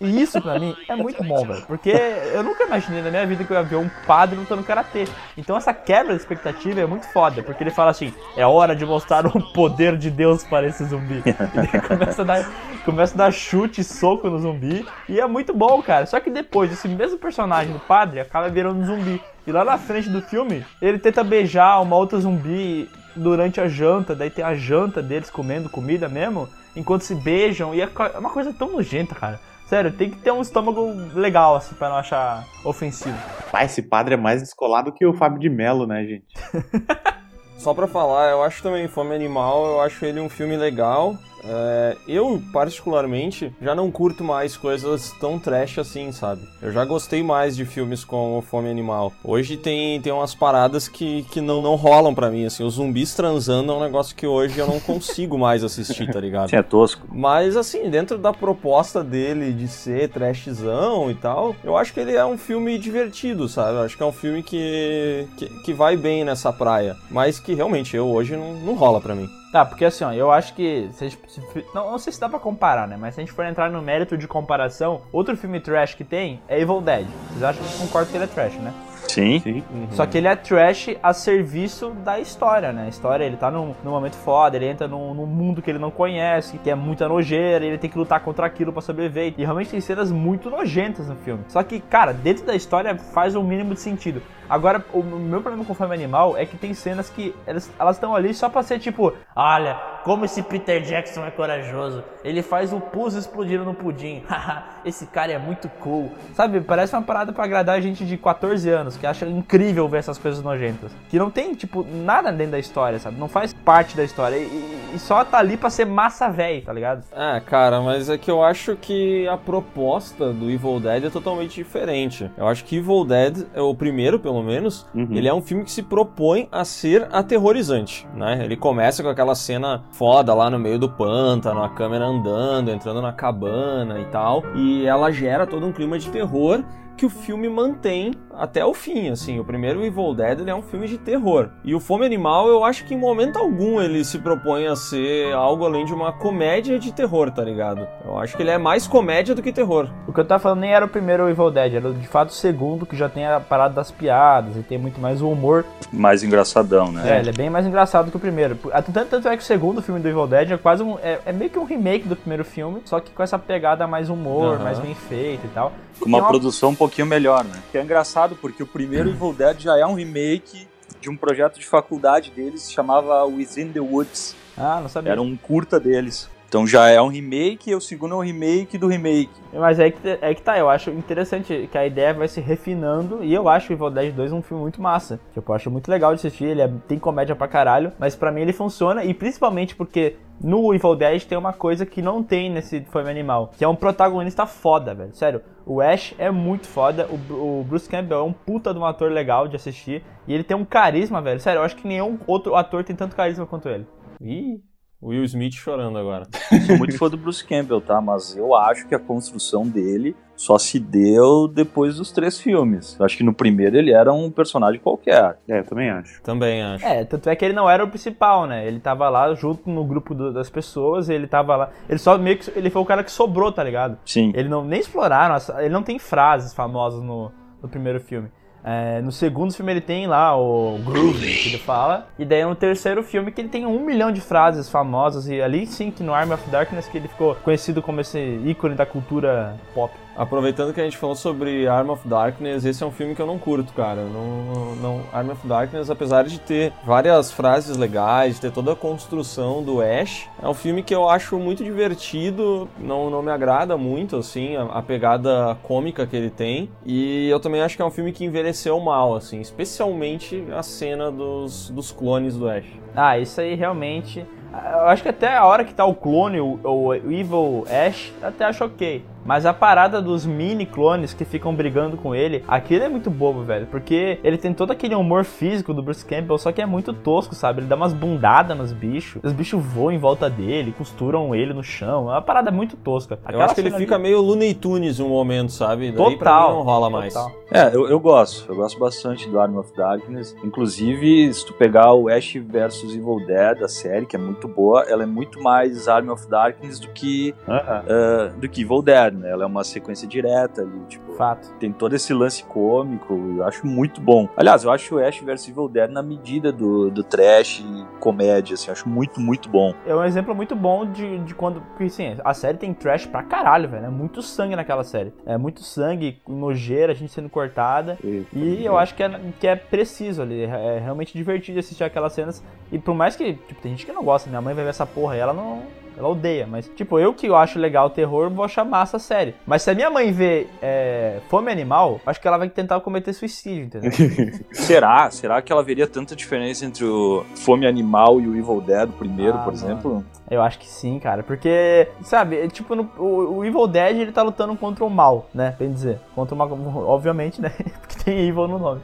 E 0.00 0.22
isso 0.22 0.40
pra 0.40 0.60
mim 0.60 0.76
é 0.88 0.94
muito 0.94 1.24
bom, 1.24 1.44
velho. 1.44 1.66
Porque 1.66 1.90
eu 1.90 2.44
nunca 2.44 2.62
imaginei 2.62 3.02
na 3.02 3.10
minha 3.10 3.26
vida 3.26 3.42
que 3.42 3.50
eu 3.50 3.56
ia 3.56 3.64
ver 3.64 3.74
um 3.74 3.90
padre 4.06 4.38
lutando 4.38 4.62
karatê. 4.62 5.08
Então 5.36 5.56
essa 5.56 5.74
quebra 5.74 6.14
de 6.14 6.20
expectativa 6.20 6.80
é 6.80 6.86
muito 6.86 7.08
foda. 7.08 7.42
Porque 7.42 7.64
ele 7.64 7.72
fala 7.72 7.90
assim: 7.90 8.14
é 8.36 8.46
hora 8.46 8.76
de 8.76 8.86
mostrar 8.86 9.26
o 9.26 9.52
poder 9.52 9.96
de 9.96 10.08
Deus 10.08 10.44
para 10.44 10.68
esse 10.68 10.84
zumbi. 10.84 11.20
E 11.28 11.56
daí 11.56 11.80
começa 11.80 12.22
a 12.22 12.24
dar, 12.24 12.50
começa 12.84 13.14
a 13.14 13.18
dar 13.18 13.32
chute 13.32 13.80
e 13.80 13.84
soco 13.84 14.30
no 14.30 14.38
zumbi. 14.38 14.86
E 15.08 15.18
é 15.18 15.26
muito 15.26 15.52
bom, 15.52 15.82
cara. 15.82 16.06
Só 16.06 16.20
que 16.20 16.30
depois, 16.30 16.72
esse 16.72 16.86
mesmo 16.86 17.18
personagem 17.18 17.72
do 17.72 17.80
padre 17.80 18.20
acaba 18.20 18.48
virando 18.48 18.78
um 18.78 18.86
zumbi. 18.86 19.20
E 19.46 19.50
lá 19.50 19.64
na 19.64 19.78
frente 19.78 20.08
do 20.08 20.22
filme, 20.22 20.64
ele 20.80 20.98
tenta 20.98 21.24
beijar 21.24 21.80
uma 21.80 21.96
outra 21.96 22.20
zumbi 22.20 22.88
durante 23.14 23.60
a 23.60 23.68
janta, 23.68 24.14
daí 24.14 24.30
tem 24.30 24.44
a 24.44 24.54
janta 24.54 25.02
deles 25.02 25.30
comendo 25.30 25.68
comida 25.68 26.08
mesmo, 26.08 26.48
enquanto 26.74 27.02
se 27.02 27.14
beijam, 27.14 27.74
e 27.74 27.80
é 27.80 27.88
uma 28.18 28.30
coisa 28.30 28.52
tão 28.52 28.72
nojenta, 28.72 29.14
cara. 29.14 29.40
Sério, 29.66 29.92
tem 29.92 30.10
que 30.10 30.16
ter 30.16 30.32
um 30.32 30.40
estômago 30.40 30.94
legal, 31.14 31.56
assim, 31.56 31.74
pra 31.74 31.90
não 31.90 31.96
achar 31.96 32.46
ofensivo. 32.64 33.18
Pai, 33.52 33.66
esse 33.66 33.82
padre 33.82 34.14
é 34.14 34.16
mais 34.16 34.40
descolado 34.40 34.92
que 34.92 35.04
o 35.04 35.12
Fábio 35.12 35.38
de 35.38 35.50
Mello, 35.50 35.86
né, 35.86 36.04
gente? 36.04 36.26
Só 37.58 37.74
pra 37.74 37.86
falar, 37.86 38.30
eu 38.30 38.42
acho 38.42 38.62
também 38.62 38.88
Fome 38.88 39.14
Animal, 39.14 39.66
eu 39.66 39.80
acho 39.80 40.04
ele 40.06 40.20
um 40.20 40.28
filme 40.28 40.56
legal. 40.56 41.16
É, 41.48 41.96
eu, 42.06 42.42
particularmente, 42.52 43.52
já 43.60 43.74
não 43.74 43.90
curto 43.90 44.22
mais 44.22 44.56
coisas 44.56 45.12
tão 45.18 45.38
trash 45.38 45.78
assim, 45.78 46.12
sabe? 46.12 46.42
Eu 46.60 46.70
já 46.72 46.84
gostei 46.84 47.22
mais 47.22 47.56
de 47.56 47.64
filmes 47.64 48.04
com 48.04 48.42
Fome 48.42 48.68
Animal. 48.68 49.12
Hoje 49.24 49.56
tem, 49.56 50.00
tem 50.00 50.12
umas 50.12 50.34
paradas 50.34 50.88
que, 50.88 51.24
que 51.30 51.40
não, 51.40 51.62
não 51.62 51.74
rolam 51.74 52.14
pra 52.14 52.30
mim, 52.30 52.44
assim. 52.44 52.62
Os 52.62 52.74
zumbis 52.74 53.14
transando 53.14 53.72
é 53.72 53.76
um 53.76 53.80
negócio 53.80 54.14
que 54.14 54.26
hoje 54.26 54.58
eu 54.58 54.66
não 54.66 54.78
consigo 54.78 55.38
mais 55.38 55.64
assistir, 55.64 56.10
tá 56.10 56.20
ligado? 56.20 56.50
Sim, 56.50 56.56
é 56.56 56.62
tosco. 56.62 57.06
Mas, 57.10 57.56
assim, 57.56 57.88
dentro 57.88 58.18
da 58.18 58.32
proposta 58.32 59.02
dele 59.02 59.52
de 59.52 59.68
ser 59.68 60.10
trashzão 60.10 61.10
e 61.10 61.14
tal, 61.14 61.56
eu 61.64 61.76
acho 61.76 61.94
que 61.94 62.00
ele 62.00 62.14
é 62.14 62.24
um 62.24 62.36
filme 62.36 62.78
divertido, 62.78 63.48
sabe? 63.48 63.78
Eu 63.78 63.82
acho 63.82 63.96
que 63.96 64.02
é 64.02 64.06
um 64.06 64.12
filme 64.12 64.42
que, 64.42 65.26
que, 65.36 65.46
que 65.62 65.72
vai 65.72 65.96
bem 65.96 66.24
nessa 66.24 66.52
praia. 66.52 66.96
Mas 67.10 67.38
que 67.38 67.54
realmente 67.54 67.96
eu 67.96 68.06
hoje 68.06 68.36
não, 68.36 68.54
não 68.54 68.74
rola 68.74 69.00
pra 69.00 69.14
mim. 69.14 69.37
Tá, 69.58 69.64
porque 69.64 69.84
assim, 69.84 70.04
ó, 70.04 70.12
eu 70.12 70.30
acho 70.30 70.54
que. 70.54 70.88
Se 70.92 71.10
se, 71.10 71.42
não, 71.74 71.90
não 71.90 71.98
sei 71.98 72.12
se 72.12 72.20
dá 72.20 72.28
pra 72.28 72.38
comparar, 72.38 72.86
né? 72.86 72.96
Mas 72.96 73.16
se 73.16 73.20
a 73.20 73.24
gente 73.24 73.34
for 73.34 73.44
entrar 73.44 73.68
no 73.68 73.82
mérito 73.82 74.16
de 74.16 74.28
comparação, 74.28 75.00
outro 75.10 75.36
filme 75.36 75.58
trash 75.58 75.96
que 75.96 76.04
tem 76.04 76.40
é 76.46 76.60
Evil 76.60 76.80
Dead. 76.80 77.08
Vocês 77.30 77.42
acham 77.42 77.64
que 77.64 77.78
concordam 77.78 78.08
que 78.08 78.16
ele 78.16 78.24
é 78.24 78.28
trash, 78.28 78.54
né? 78.54 78.72
Sim. 79.08 79.40
Sim. 79.40 79.64
Uhum. 79.68 79.88
Só 79.90 80.06
que 80.06 80.16
ele 80.16 80.28
é 80.28 80.36
trash 80.36 80.90
a 81.02 81.12
serviço 81.12 81.90
da 82.04 82.20
história, 82.20 82.72
né? 82.72 82.84
A 82.84 82.88
história, 82.88 83.24
ele 83.24 83.36
tá 83.36 83.50
num, 83.50 83.74
num 83.82 83.90
momento 83.90 84.14
foda, 84.14 84.54
ele 84.54 84.66
entra 84.66 84.86
num, 84.86 85.12
num, 85.12 85.26
mundo 85.26 85.60
que 85.60 85.68
ele 85.68 85.78
não 85.80 85.90
conhece, 85.90 86.56
que 86.58 86.70
é 86.70 86.76
muita 86.76 87.08
nojeira, 87.08 87.64
ele 87.64 87.78
tem 87.78 87.90
que 87.90 87.98
lutar 87.98 88.20
contra 88.20 88.46
aquilo 88.46 88.72
para 88.72 88.80
sobreviver. 88.80 89.34
E 89.36 89.42
realmente 89.42 89.70
tem 89.70 89.80
cenas 89.80 90.12
muito 90.12 90.48
nojentas 90.48 91.08
no 91.08 91.16
filme. 91.16 91.42
Só 91.48 91.64
que, 91.64 91.80
cara, 91.80 92.12
dentro 92.12 92.46
da 92.46 92.54
história 92.54 92.96
faz 92.96 93.34
um 93.34 93.42
mínimo 93.42 93.74
de 93.74 93.80
sentido. 93.80 94.22
Agora, 94.48 94.84
o 94.92 95.02
meu 95.02 95.40
problema 95.40 95.64
com 95.64 95.74
Fome 95.74 95.94
Animal 95.94 96.36
é 96.36 96.46
que 96.46 96.56
tem 96.56 96.72
cenas 96.74 97.10
que 97.10 97.34
elas 97.46 97.96
estão 97.96 98.14
ali 98.14 98.32
só 98.32 98.48
pra 98.48 98.62
ser 98.62 98.78
tipo, 98.78 99.12
olha, 99.34 99.78
como 100.04 100.24
esse 100.24 100.42
Peter 100.42 100.80
Jackson 100.80 101.24
é 101.24 101.30
corajoso. 101.30 102.02
Ele 102.24 102.42
faz 102.42 102.72
o 102.72 102.80
pus 102.80 103.14
explodir 103.14 103.60
no 103.60 103.74
pudim. 103.74 104.22
Esse 104.84 105.06
cara 105.06 105.32
é 105.32 105.38
muito 105.38 105.68
cool. 105.80 106.10
Sabe, 106.34 106.60
parece 106.60 106.94
uma 106.94 107.02
parada 107.02 107.32
para 107.32 107.44
agradar 107.44 107.76
a 107.76 107.80
gente 107.80 108.06
de 108.06 108.16
14 108.16 108.70
anos, 108.70 108.96
que 108.96 109.06
acha 109.06 109.26
incrível 109.26 109.86
ver 109.86 109.98
essas 109.98 110.16
coisas 110.16 110.42
nojentas. 110.42 110.92
Que 111.10 111.18
não 111.18 111.30
tem, 111.30 111.54
tipo, 111.54 111.84
nada 111.84 112.32
dentro 112.32 112.52
da 112.52 112.58
história, 112.58 112.98
sabe? 112.98 113.18
Não 113.18 113.28
faz 113.28 113.52
parte 113.52 113.96
da 113.96 114.04
história. 114.04 114.36
E, 114.36 114.92
e 114.94 114.98
só 114.98 115.24
tá 115.24 115.38
ali 115.38 115.56
pra 115.56 115.68
ser 115.68 115.84
massa 115.84 116.30
velho, 116.30 116.62
tá 116.62 116.72
ligado? 116.72 117.04
É, 117.12 117.40
cara, 117.40 117.80
mas 117.80 118.08
é 118.08 118.16
que 118.16 118.30
eu 118.30 118.42
acho 118.42 118.76
que 118.76 119.28
a 119.28 119.36
proposta 119.36 120.32
do 120.32 120.50
Evil 120.50 120.80
Dead 120.80 121.04
é 121.04 121.10
totalmente 121.10 121.54
diferente. 121.54 122.30
Eu 122.36 122.48
acho 122.48 122.64
que 122.64 122.76
Evil 122.76 123.04
Dead 123.04 123.46
é 123.54 123.60
o 123.60 123.74
primeiro, 123.74 124.18
pelo 124.18 124.37
menos, 124.42 124.86
uhum. 124.94 125.08
ele 125.10 125.28
é 125.28 125.34
um 125.34 125.40
filme 125.40 125.64
que 125.64 125.70
se 125.70 125.82
propõe 125.82 126.48
a 126.50 126.64
ser 126.64 127.08
aterrorizante, 127.12 128.06
né? 128.14 128.44
Ele 128.44 128.56
começa 128.56 129.02
com 129.02 129.08
aquela 129.08 129.34
cena 129.34 129.84
foda 129.92 130.34
lá 130.34 130.50
no 130.50 130.58
meio 130.58 130.78
do 130.78 130.88
pântano, 130.88 131.62
a 131.62 131.68
câmera 131.68 132.06
andando, 132.06 132.70
entrando 132.70 133.02
na 133.02 133.12
cabana 133.12 133.98
e 134.00 134.04
tal, 134.06 134.42
e 134.54 134.86
ela 134.86 135.10
gera 135.10 135.46
todo 135.46 135.66
um 135.66 135.72
clima 135.72 135.98
de 135.98 136.10
terror 136.10 136.62
que 136.96 137.06
o 137.06 137.10
filme 137.10 137.48
mantém 137.48 138.10
até 138.38 138.64
o 138.64 138.72
fim, 138.72 139.10
assim. 139.10 139.38
O 139.38 139.44
primeiro 139.44 139.84
Evil 139.84 140.14
Dead 140.14 140.40
ele 140.40 140.50
é 140.50 140.54
um 140.54 140.62
filme 140.62 140.86
de 140.86 140.96
terror. 140.96 141.48
E 141.64 141.74
o 141.74 141.80
Fome 141.80 142.06
Animal, 142.06 142.48
eu 142.48 142.64
acho 142.64 142.84
que 142.84 142.94
em 142.94 142.98
momento 142.98 143.38
algum 143.38 143.80
ele 143.80 144.04
se 144.04 144.18
propõe 144.18 144.66
a 144.66 144.76
ser 144.76 145.32
algo 145.34 145.64
além 145.64 145.84
de 145.84 145.92
uma 145.92 146.12
comédia 146.12 146.78
de 146.78 146.92
terror, 146.92 147.30
tá 147.30 147.42
ligado? 147.42 147.86
Eu 148.04 148.18
acho 148.18 148.36
que 148.36 148.42
ele 148.42 148.50
é 148.50 148.58
mais 148.58 148.86
comédia 148.86 149.34
do 149.34 149.42
que 149.42 149.52
terror. 149.52 149.88
O 150.06 150.12
que 150.12 150.20
eu 150.20 150.24
tava 150.24 150.40
falando 150.40 150.60
nem 150.60 150.72
era 150.72 150.84
o 150.84 150.88
primeiro 150.88 151.28
Evil 151.28 151.50
Dead, 151.50 151.74
era 151.74 151.92
de 151.92 152.06
fato 152.06 152.30
o 152.30 152.32
segundo, 152.32 152.86
que 152.86 152.96
já 152.96 153.08
tem 153.08 153.26
a 153.26 153.40
parada 153.40 153.74
das 153.74 153.90
piadas 153.90 154.56
e 154.56 154.62
tem 154.62 154.78
muito 154.78 155.00
mais 155.00 155.20
o 155.20 155.28
humor. 155.28 155.64
Mais 155.92 156.22
engraçadão, 156.22 156.92
né? 156.92 157.16
É, 157.16 157.20
ele 157.20 157.30
é 157.30 157.32
bem 157.32 157.50
mais 157.50 157.66
engraçado 157.66 158.10
que 158.10 158.16
o 158.16 158.20
primeiro. 158.20 158.56
Tanto, 158.56 159.06
tanto 159.06 159.28
é 159.28 159.36
que 159.36 159.42
o 159.42 159.46
segundo 159.46 159.82
filme 159.82 160.00
do 160.00 160.08
Evil 160.08 160.26
Dead 160.26 160.52
é 160.52 160.56
quase 160.56 160.82
um. 160.82 160.98
É, 161.00 161.18
é, 161.26 161.32
meio 161.32 161.50
que 161.50 161.58
um 161.58 161.64
remake 161.64 162.06
do 162.06 162.16
primeiro 162.16 162.44
filme, 162.44 162.82
só 162.84 163.00
que 163.00 163.10
com 163.10 163.22
essa 163.22 163.38
pegada 163.38 163.86
mais 163.86 164.08
humor, 164.08 164.58
uhum. 164.58 164.64
mais 164.64 164.78
bem 164.78 164.94
feito 164.94 165.46
e 165.46 165.48
tal. 165.48 165.72
Com 165.98 166.06
uma, 166.08 166.18
uma 166.18 166.28
produção 166.28 166.70
um 166.70 166.74
pouquinho 166.74 167.06
melhor, 167.06 167.44
né? 167.44 167.60
Que 167.72 167.78
é 167.78 167.82
engraçado 167.82 168.27
porque 168.36 168.62
o 168.62 168.66
primeiro 168.66 169.10
Evil 169.10 169.32
Dead 169.32 169.60
já 169.60 169.78
é 169.78 169.86
um 169.86 169.94
remake 169.94 170.66
de 171.00 171.10
um 171.10 171.16
projeto 171.16 171.58
de 171.58 171.66
faculdade 171.66 172.30
deles 172.30 172.70
chamava 172.70 173.24
Within 173.24 173.72
the 173.72 173.80
Woods. 173.80 174.34
Ah, 174.56 174.80
não 174.80 174.88
sabia. 174.88 175.12
Era 175.12 175.22
um 175.22 175.36
curta 175.36 175.78
deles. 175.78 176.28
Então 176.48 176.66
já 176.66 176.88
é 176.88 177.00
um 177.00 177.08
remake 177.08 177.70
e 177.70 177.74
o 177.74 177.80
segundo 177.80 178.14
é 178.14 178.16
um 178.16 178.22
remake 178.22 178.78
do 178.78 178.86
remake. 178.86 179.30
Mas 179.52 179.78
é 179.78 179.90
que, 179.90 180.18
é 180.20 180.34
que 180.34 180.40
tá, 180.40 180.58
eu 180.58 180.70
acho 180.70 180.90
interessante 180.90 181.68
que 181.70 181.76
a 181.76 181.86
ideia 181.86 182.14
vai 182.14 182.26
se 182.26 182.40
refinando 182.40 183.22
e 183.22 183.34
eu 183.34 183.50
acho 183.50 183.70
o 183.70 183.76
Evil 183.76 183.90
Dead 183.90 184.14
2 184.14 184.32
um 184.32 184.40
filme 184.40 184.62
muito 184.62 184.80
massa. 184.80 185.20
Tipo, 185.34 185.52
eu 185.52 185.56
acho 185.56 185.70
muito 185.70 185.90
legal 185.90 186.14
de 186.14 186.20
assistir, 186.20 186.46
ele 186.46 186.62
é, 186.62 186.70
tem 186.88 186.98
comédia 186.98 187.36
pra 187.36 187.46
caralho, 187.46 187.92
mas 187.98 188.16
para 188.16 188.32
mim 188.32 188.40
ele 188.40 188.54
funciona 188.54 189.04
e 189.04 189.12
principalmente 189.12 189.76
porque 189.76 190.16
no 190.42 190.72
Evil 190.72 190.96
Dead 190.96 191.22
tem 191.24 191.36
uma 191.36 191.52
coisa 191.52 191.84
que 191.84 192.00
não 192.00 192.22
tem 192.22 192.50
nesse 192.50 192.80
Fome 192.90 193.10
Animal, 193.10 193.50
que 193.54 193.62
é 193.62 193.68
um 193.68 193.76
protagonista 193.76 194.46
foda, 194.46 194.94
velho. 194.94 195.14
Sério, 195.14 195.42
o 195.66 195.82
Ash 195.82 196.14
é 196.18 196.30
muito 196.30 196.66
foda, 196.66 197.06
o, 197.10 197.60
o 197.60 197.64
Bruce 197.64 197.90
Campbell 197.90 198.20
é 198.20 198.22
um 198.22 198.32
puta 198.32 198.72
de 198.72 198.80
um 198.80 198.86
ator 198.86 199.12
legal 199.12 199.46
de 199.46 199.56
assistir 199.56 200.02
e 200.26 200.32
ele 200.32 200.44
tem 200.44 200.56
um 200.56 200.64
carisma, 200.64 201.20
velho. 201.20 201.40
Sério, 201.40 201.58
eu 201.58 201.64
acho 201.64 201.76
que 201.76 201.86
nenhum 201.86 202.18
outro 202.26 202.54
ator 202.54 202.82
tem 202.84 202.96
tanto 202.96 203.14
carisma 203.14 203.44
quanto 203.44 203.68
ele. 203.68 203.86
Ih, 204.20 204.62
Will 205.00 205.22
Smith 205.24 205.54
chorando 205.54 205.96
agora. 205.96 206.26
Sou 206.66 206.76
muito 206.76 206.98
fã 206.98 207.08
do 207.08 207.16
Bruce 207.16 207.44
Campbell, 207.44 207.80
tá? 207.80 208.00
Mas 208.00 208.36
eu 208.36 208.54
acho 208.54 208.86
que 208.88 208.94
a 208.94 208.98
construção 208.98 209.66
dele 209.66 210.16
só 210.34 210.58
se 210.58 210.78
deu 210.78 211.46
depois 211.46 211.96
dos 211.96 212.10
três 212.10 212.40
filmes. 212.40 212.96
Eu 212.98 213.06
acho 213.06 213.16
que 213.16 213.22
no 213.22 213.32
primeiro 213.32 213.76
ele 213.76 213.92
era 213.92 214.12
um 214.12 214.30
personagem 214.30 214.80
qualquer. 214.80 215.38
É, 215.48 215.60
eu 215.60 215.64
também 215.64 215.88
acho. 215.88 216.20
Também 216.22 216.62
acho. 216.62 216.84
É, 216.84 217.04
tanto 217.04 217.30
é 217.30 217.36
que 217.36 217.44
ele 217.44 217.54
não 217.54 217.70
era 217.70 217.84
o 217.84 217.88
principal, 217.88 218.46
né? 218.46 218.66
Ele 218.66 218.80
tava 218.80 219.08
lá 219.08 219.32
junto 219.34 219.70
no 219.70 219.84
grupo 219.84 220.14
do, 220.14 220.32
das 220.32 220.50
pessoas, 220.50 221.08
ele 221.08 221.28
tava 221.28 221.54
lá. 221.54 221.70
Ele 221.88 221.98
só 221.98 222.18
meio 222.18 222.38
que. 222.38 222.50
Ele 222.58 222.68
foi 222.68 222.82
o 222.82 222.86
cara 222.86 223.04
que 223.04 223.12
sobrou, 223.12 223.52
tá 223.52 223.62
ligado? 223.62 223.98
Sim. 224.04 224.32
Ele 224.34 224.48
não 224.48 224.64
nem 224.64 224.80
exploraram, 224.80 225.36
ele 225.58 225.70
não 225.70 225.82
tem 225.82 225.98
frases 225.98 226.52
famosas 226.52 227.02
no, 227.02 227.30
no 227.62 227.68
primeiro 227.68 228.00
filme. 228.00 228.28
É, 228.70 229.00
no 229.00 229.10
segundo 229.10 229.50
filme 229.54 229.72
ele 229.72 229.80
tem 229.80 230.06
lá 230.06 230.36
o 230.38 230.78
Groove, 230.84 231.26
que 231.26 231.48
ele 231.48 231.58
fala. 231.58 232.06
E 232.18 232.24
daí 232.26 232.44
no 232.44 232.54
terceiro 232.54 233.02
filme 233.02 233.32
que 233.32 233.40
ele 233.40 233.48
tem 233.48 233.64
um 233.64 233.80
milhão 233.80 234.12
de 234.12 234.20
frases 234.20 234.68
famosas. 234.68 235.26
E 235.26 235.40
ali 235.40 235.66
sim 235.66 235.90
que 235.90 236.02
no 236.02 236.12
Army 236.12 236.34
of 236.34 236.50
Darkness 236.50 236.86
que 236.86 236.98
ele 236.98 237.08
ficou 237.08 237.34
conhecido 237.36 237.80
como 237.80 238.02
esse 238.02 238.18
ícone 238.44 238.74
da 238.74 238.84
cultura 238.84 239.56
pop. 239.74 239.90
Aproveitando 240.18 240.74
que 240.74 240.80
a 240.80 240.84
gente 240.84 240.96
falou 240.96 241.14
sobre 241.14 241.68
Arm 241.68 241.90
of 241.90 242.06
Darkness, 242.08 242.64
esse 242.64 242.82
é 242.82 242.86
um 242.86 242.90
filme 242.90 243.14
que 243.14 243.22
eu 243.22 243.26
não 243.26 243.38
curto, 243.38 243.72
cara. 243.72 244.02
Não, 244.02 244.74
não, 244.74 245.00
Arm 245.12 245.30
of 245.30 245.46
Darkness, 245.46 245.88
apesar 245.88 246.24
de 246.24 246.40
ter 246.40 246.72
várias 246.84 247.30
frases 247.30 247.76
legais, 247.76 248.34
de 248.34 248.40
ter 248.40 248.50
toda 248.50 248.72
a 248.72 248.76
construção 248.76 249.62
do 249.62 249.80
Ash, 249.80 250.28
é 250.42 250.48
um 250.48 250.54
filme 250.54 250.82
que 250.82 250.92
eu 250.92 251.08
acho 251.08 251.38
muito 251.38 251.62
divertido, 251.62 252.68
não, 252.80 253.08
não 253.08 253.22
me 253.22 253.30
agrada 253.30 253.76
muito, 253.76 254.16
assim, 254.16 254.56
a, 254.56 254.64
a 254.64 254.82
pegada 254.82 255.56
cômica 255.62 256.04
que 256.04 256.16
ele 256.16 256.30
tem. 256.30 256.68
E 256.84 257.28
eu 257.28 257.38
também 257.38 257.60
acho 257.60 257.76
que 257.76 257.82
é 257.82 257.84
um 257.84 257.90
filme 257.90 258.10
que 258.10 258.24
envelheceu 258.24 258.80
mal, 258.80 259.14
assim, 259.14 259.40
especialmente 259.40 260.44
a 260.52 260.64
cena 260.64 261.12
dos, 261.12 261.70
dos 261.70 261.92
clones 261.92 262.36
do 262.36 262.48
Ash. 262.48 262.66
Ah, 262.96 263.16
isso 263.16 263.40
aí 263.40 263.54
realmente. 263.54 264.26
Eu 264.52 264.86
acho 264.86 265.02
que 265.02 265.08
até 265.08 265.36
a 265.36 265.44
hora 265.44 265.62
que 265.62 265.74
tá 265.74 265.84
o 265.84 265.94
clone, 265.94 266.40
o, 266.40 266.58
o 266.64 266.94
Evil 266.94 267.64
Ash, 267.68 268.12
até 268.20 268.46
acho 268.46 268.64
ok. 268.64 269.04
Mas 269.28 269.44
a 269.44 269.52
parada 269.52 270.00
dos 270.00 270.24
mini 270.24 270.64
clones 270.64 271.12
que 271.12 271.22
ficam 271.22 271.54
brigando 271.54 271.98
com 271.98 272.14
ele, 272.14 272.42
aquilo 272.48 272.84
é 272.84 272.88
muito 272.88 273.10
bobo, 273.10 273.42
velho. 273.42 273.66
Porque 273.66 274.18
ele 274.24 274.38
tem 274.38 274.54
todo 274.54 274.70
aquele 274.70 274.94
humor 274.94 275.22
físico 275.22 275.74
do 275.74 275.82
Bruce 275.82 276.02
Campbell, 276.02 276.38
só 276.38 276.50
que 276.50 276.62
é 276.62 276.64
muito 276.64 276.94
tosco, 276.94 277.34
sabe? 277.34 277.60
Ele 277.60 277.68
dá 277.68 277.76
umas 277.76 277.92
bundadas 277.92 278.56
nos 278.56 278.72
bichos, 278.72 279.20
os 279.22 279.34
bichos 279.34 279.62
voam 279.62 279.92
em 279.92 279.98
volta 279.98 280.30
dele, 280.30 280.72
costuram 280.72 281.34
ele 281.34 281.52
no 281.52 281.62
chão. 281.62 282.08
É 282.08 282.14
uma 282.14 282.22
parada 282.22 282.50
muito 282.50 282.74
tosca. 282.74 283.18
Aquela 283.22 283.42
eu 283.42 283.44
acho 283.44 283.54
que 283.54 283.60
ele 283.60 283.70
fica 283.72 283.96
ali... 283.96 284.04
meio 284.04 284.22
Looney 284.22 284.54
Tunes 284.54 284.98
em 284.98 285.02
um 285.02 285.10
momento, 285.10 285.52
sabe? 285.52 285.92
Daí 285.92 285.96
total, 285.96 286.16
pra 286.16 286.48
mim 286.48 286.56
não 286.56 286.62
rola 286.62 286.88
mais. 286.88 287.12
Total. 287.12 287.30
É, 287.50 287.74
eu, 287.74 287.86
eu 287.86 288.00
gosto. 288.00 288.50
Eu 288.50 288.56
gosto 288.56 288.78
bastante 288.78 289.28
do 289.28 289.38
Arm 289.38 289.58
of 289.58 289.76
Darkness. 289.76 290.34
Inclusive, 290.42 291.34
se 291.34 291.44
tu 291.44 291.52
pegar 291.52 291.92
o 291.92 292.08
Ash 292.08 292.32
vs 292.34 292.94
Evil 292.94 293.26
Dead, 293.26 293.62
a 293.62 293.68
série, 293.68 294.06
que 294.06 294.16
é 294.16 294.18
muito 294.18 294.48
boa, 294.48 294.84
ela 294.88 295.02
é 295.02 295.06
muito 295.06 295.42
mais 295.42 295.86
Arm 295.86 296.08
of 296.08 296.26
Darkness 296.30 296.80
do 296.80 296.88
que, 296.88 297.34
uh 297.46 297.52
-huh. 297.52 297.82
uh, 297.82 298.38
do 298.38 298.48
que 298.48 298.62
Evil 298.62 298.80
Dead 298.80 299.17
né? 299.18 299.30
Ela 299.30 299.44
é 299.44 299.46
uma 299.46 299.64
sequência 299.64 300.06
direta 300.06 300.62
ali, 300.62 300.80
tipo. 300.88 301.12
Fato. 301.14 301.52
Tem 301.58 301.72
todo 301.72 301.94
esse 301.94 302.14
lance 302.14 302.44
cômico, 302.44 303.14
eu 303.36 303.44
acho 303.44 303.66
muito 303.66 304.00
bom. 304.00 304.28
Aliás, 304.36 304.64
eu 304.64 304.70
acho 304.70 304.94
o 304.94 305.04
Ash 305.04 305.18
vs 305.18 305.48
Evil 305.48 305.68
Dead 305.68 305.90
na 305.90 306.02
medida 306.02 306.52
do, 306.52 306.90
do 306.90 307.02
trash 307.02 307.60
e 307.60 307.98
comédia, 307.98 308.54
assim, 308.54 308.70
acho 308.70 308.88
muito, 308.88 309.20
muito 309.20 309.48
bom. 309.48 309.74
É 309.84 309.94
um 309.94 310.04
exemplo 310.04 310.34
muito 310.34 310.54
bom 310.54 310.86
de, 310.86 311.18
de 311.18 311.34
quando. 311.34 311.60
Porque, 311.60 311.84
assim, 311.84 312.16
a 312.24 312.34
série 312.34 312.56
tem 312.56 312.72
trash 312.72 313.06
pra 313.06 313.22
caralho, 313.22 313.68
velho. 313.68 313.86
É 313.86 313.90
muito 313.90 314.22
sangue 314.22 314.54
naquela 314.54 314.84
série. 314.84 315.12
É 315.26 315.36
muito 315.36 315.62
sangue, 315.62 316.20
nojeira, 316.28 316.92
a 316.92 316.94
gente 316.94 317.12
sendo 317.12 317.28
cortada. 317.28 317.98
Isso, 318.02 318.26
e 318.32 318.64
eu 318.64 318.78
acho 318.78 318.94
que 318.94 319.02
é, 319.02 319.20
que 319.40 319.46
é 319.46 319.56
preciso 319.56 320.22
ali. 320.22 320.42
É 320.42 320.78
realmente 320.78 321.16
divertido 321.16 321.58
assistir 321.58 321.84
aquelas 321.84 322.12
cenas. 322.12 322.42
E 322.70 322.78
por 322.78 322.94
mais 322.94 323.16
que, 323.16 323.34
tipo, 323.34 323.60
tem 323.60 323.72
gente 323.72 323.86
que 323.86 323.92
não 323.92 324.04
gosta, 324.04 324.28
minha 324.28 324.40
mãe 324.40 324.54
vai 324.54 324.64
ver 324.64 324.70
essa 324.70 324.86
porra 324.86 325.16
e 325.16 325.18
ela 325.18 325.32
não 325.32 325.62
ela 325.98 326.08
odeia, 326.08 326.46
mas, 326.46 326.70
tipo, 326.76 326.98
eu 326.98 327.12
que 327.12 327.26
eu 327.26 327.34
acho 327.34 327.58
legal 327.58 327.86
o 327.86 327.90
terror, 327.90 328.30
vou 328.30 328.44
achar 328.44 328.64
massa 328.64 328.98
a 328.98 329.00
série. 329.00 329.34
Mas 329.44 329.62
se 329.62 329.70
a 329.70 329.74
minha 329.74 329.90
mãe 329.90 330.12
vê 330.12 330.46
é, 330.62 331.18
Fome 331.28 331.50
Animal, 331.50 332.00
acho 332.06 332.20
que 332.20 332.28
ela 332.28 332.38
vai 332.38 332.48
tentar 332.48 332.80
cometer 332.80 333.12
suicídio, 333.12 333.64
entendeu? 333.64 333.90
Será? 334.52 335.10
Será 335.10 335.42
que 335.42 335.52
ela 335.52 335.62
veria 335.62 335.86
tanta 335.86 336.14
diferença 336.14 336.64
entre 336.64 336.84
o 336.84 337.24
Fome 337.34 337.66
Animal 337.66 338.20
e 338.20 338.28
o 338.28 338.36
Evil 338.36 338.60
Dead, 338.60 338.88
primeiro, 338.90 339.38
ah, 339.38 339.42
por 339.42 339.54
mano. 339.54 339.66
exemplo? 339.66 340.04
Eu 340.30 340.42
acho 340.42 340.58
que 340.58 340.68
sim, 340.68 340.98
cara. 340.98 341.22
Porque, 341.22 341.88
sabe, 342.02 342.36
é, 342.36 342.48
tipo, 342.48 342.74
no, 342.74 342.88
o, 342.98 343.38
o, 343.38 343.44
Evil 343.44 343.66
Dead 343.66 343.96
ele 343.96 344.12
tá 344.12 344.22
lutando 344.22 344.54
contra 344.56 344.84
o 344.84 344.90
mal, 344.90 345.26
né? 345.34 345.56
Bem 345.58 345.72
dizer. 345.72 345.98
Contra 346.14 346.34
uma. 346.34 346.44
Obviamente, 346.44 347.40
né? 347.40 347.50
Porque 347.80 348.04
tem 348.04 348.28
Evil 348.28 348.46
no 348.46 348.58
nome. 348.58 348.80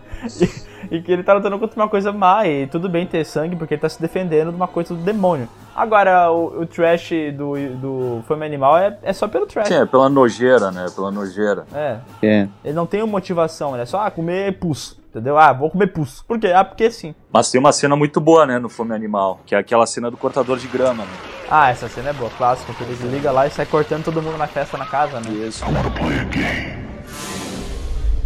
E, 0.90 0.96
e, 0.96 1.02
que 1.02 1.12
ele 1.12 1.22
tá 1.22 1.34
lutando 1.34 1.58
contra 1.58 1.80
uma 1.80 1.88
coisa 1.88 2.12
má. 2.12 2.46
E 2.46 2.66
tudo 2.66 2.88
bem 2.88 3.06
ter 3.06 3.24
sangue, 3.24 3.56
porque 3.56 3.74
ele 3.74 3.80
tá 3.80 3.88
se 3.88 4.00
defendendo 4.00 4.50
de 4.50 4.56
uma 4.56 4.68
coisa 4.68 4.94
do 4.94 5.02
demônio. 5.02 5.48
Agora, 5.74 6.30
o, 6.30 6.60
o 6.62 6.66
trash 6.66 7.10
do, 7.36 7.54
do 7.76 8.24
Fome 8.28 8.46
Animal 8.46 8.78
é, 8.78 8.96
é 9.02 9.12
só 9.12 9.26
pelo 9.26 9.44
trash. 9.44 9.68
Sim, 9.68 9.74
é 9.74 9.86
pela 9.86 10.08
nojeira, 10.08 10.70
né? 10.70 10.86
Pela 10.94 11.10
nojeira. 11.10 11.66
É. 11.74 11.98
é. 12.22 12.48
Ele 12.64 12.74
não 12.74 12.86
tem 12.86 13.02
uma 13.02 13.10
motivação, 13.10 13.74
ele 13.74 13.82
é 13.82 13.86
só 13.86 14.00
ah, 14.00 14.10
comer 14.10 14.58
pus. 14.58 14.96
Entendeu? 15.10 15.38
Ah, 15.38 15.52
vou 15.52 15.70
comer 15.70 15.88
pus. 15.88 16.22
Por 16.22 16.38
quê? 16.38 16.48
Ah, 16.48 16.64
porque 16.64 16.90
sim. 16.90 17.14
Mas 17.32 17.50
tem 17.50 17.60
uma 17.60 17.72
cena 17.72 17.94
muito 17.96 18.20
boa, 18.20 18.46
né, 18.46 18.58
no 18.58 18.68
Fome 18.68 18.94
Animal, 18.94 19.40
que 19.46 19.54
é 19.54 19.58
aquela 19.58 19.86
cena 19.86 20.10
do 20.10 20.16
cortador 20.16 20.58
de 20.58 20.66
grama, 20.66 21.04
né? 21.04 21.12
Ah, 21.50 21.70
essa 21.70 21.88
cena 21.88 22.10
é 22.10 22.12
boa, 22.12 22.30
clássica, 22.30 22.72
que 22.72 22.82
ele 22.82 22.94
liga 23.08 23.30
lá 23.30 23.46
e 23.46 23.50
sai 23.50 23.66
cortando 23.66 24.04
todo 24.04 24.22
mundo 24.22 24.36
na 24.36 24.46
festa 24.46 24.76
na 24.76 24.86
casa, 24.86 25.20
né? 25.20 25.30
Isso. 25.30 25.64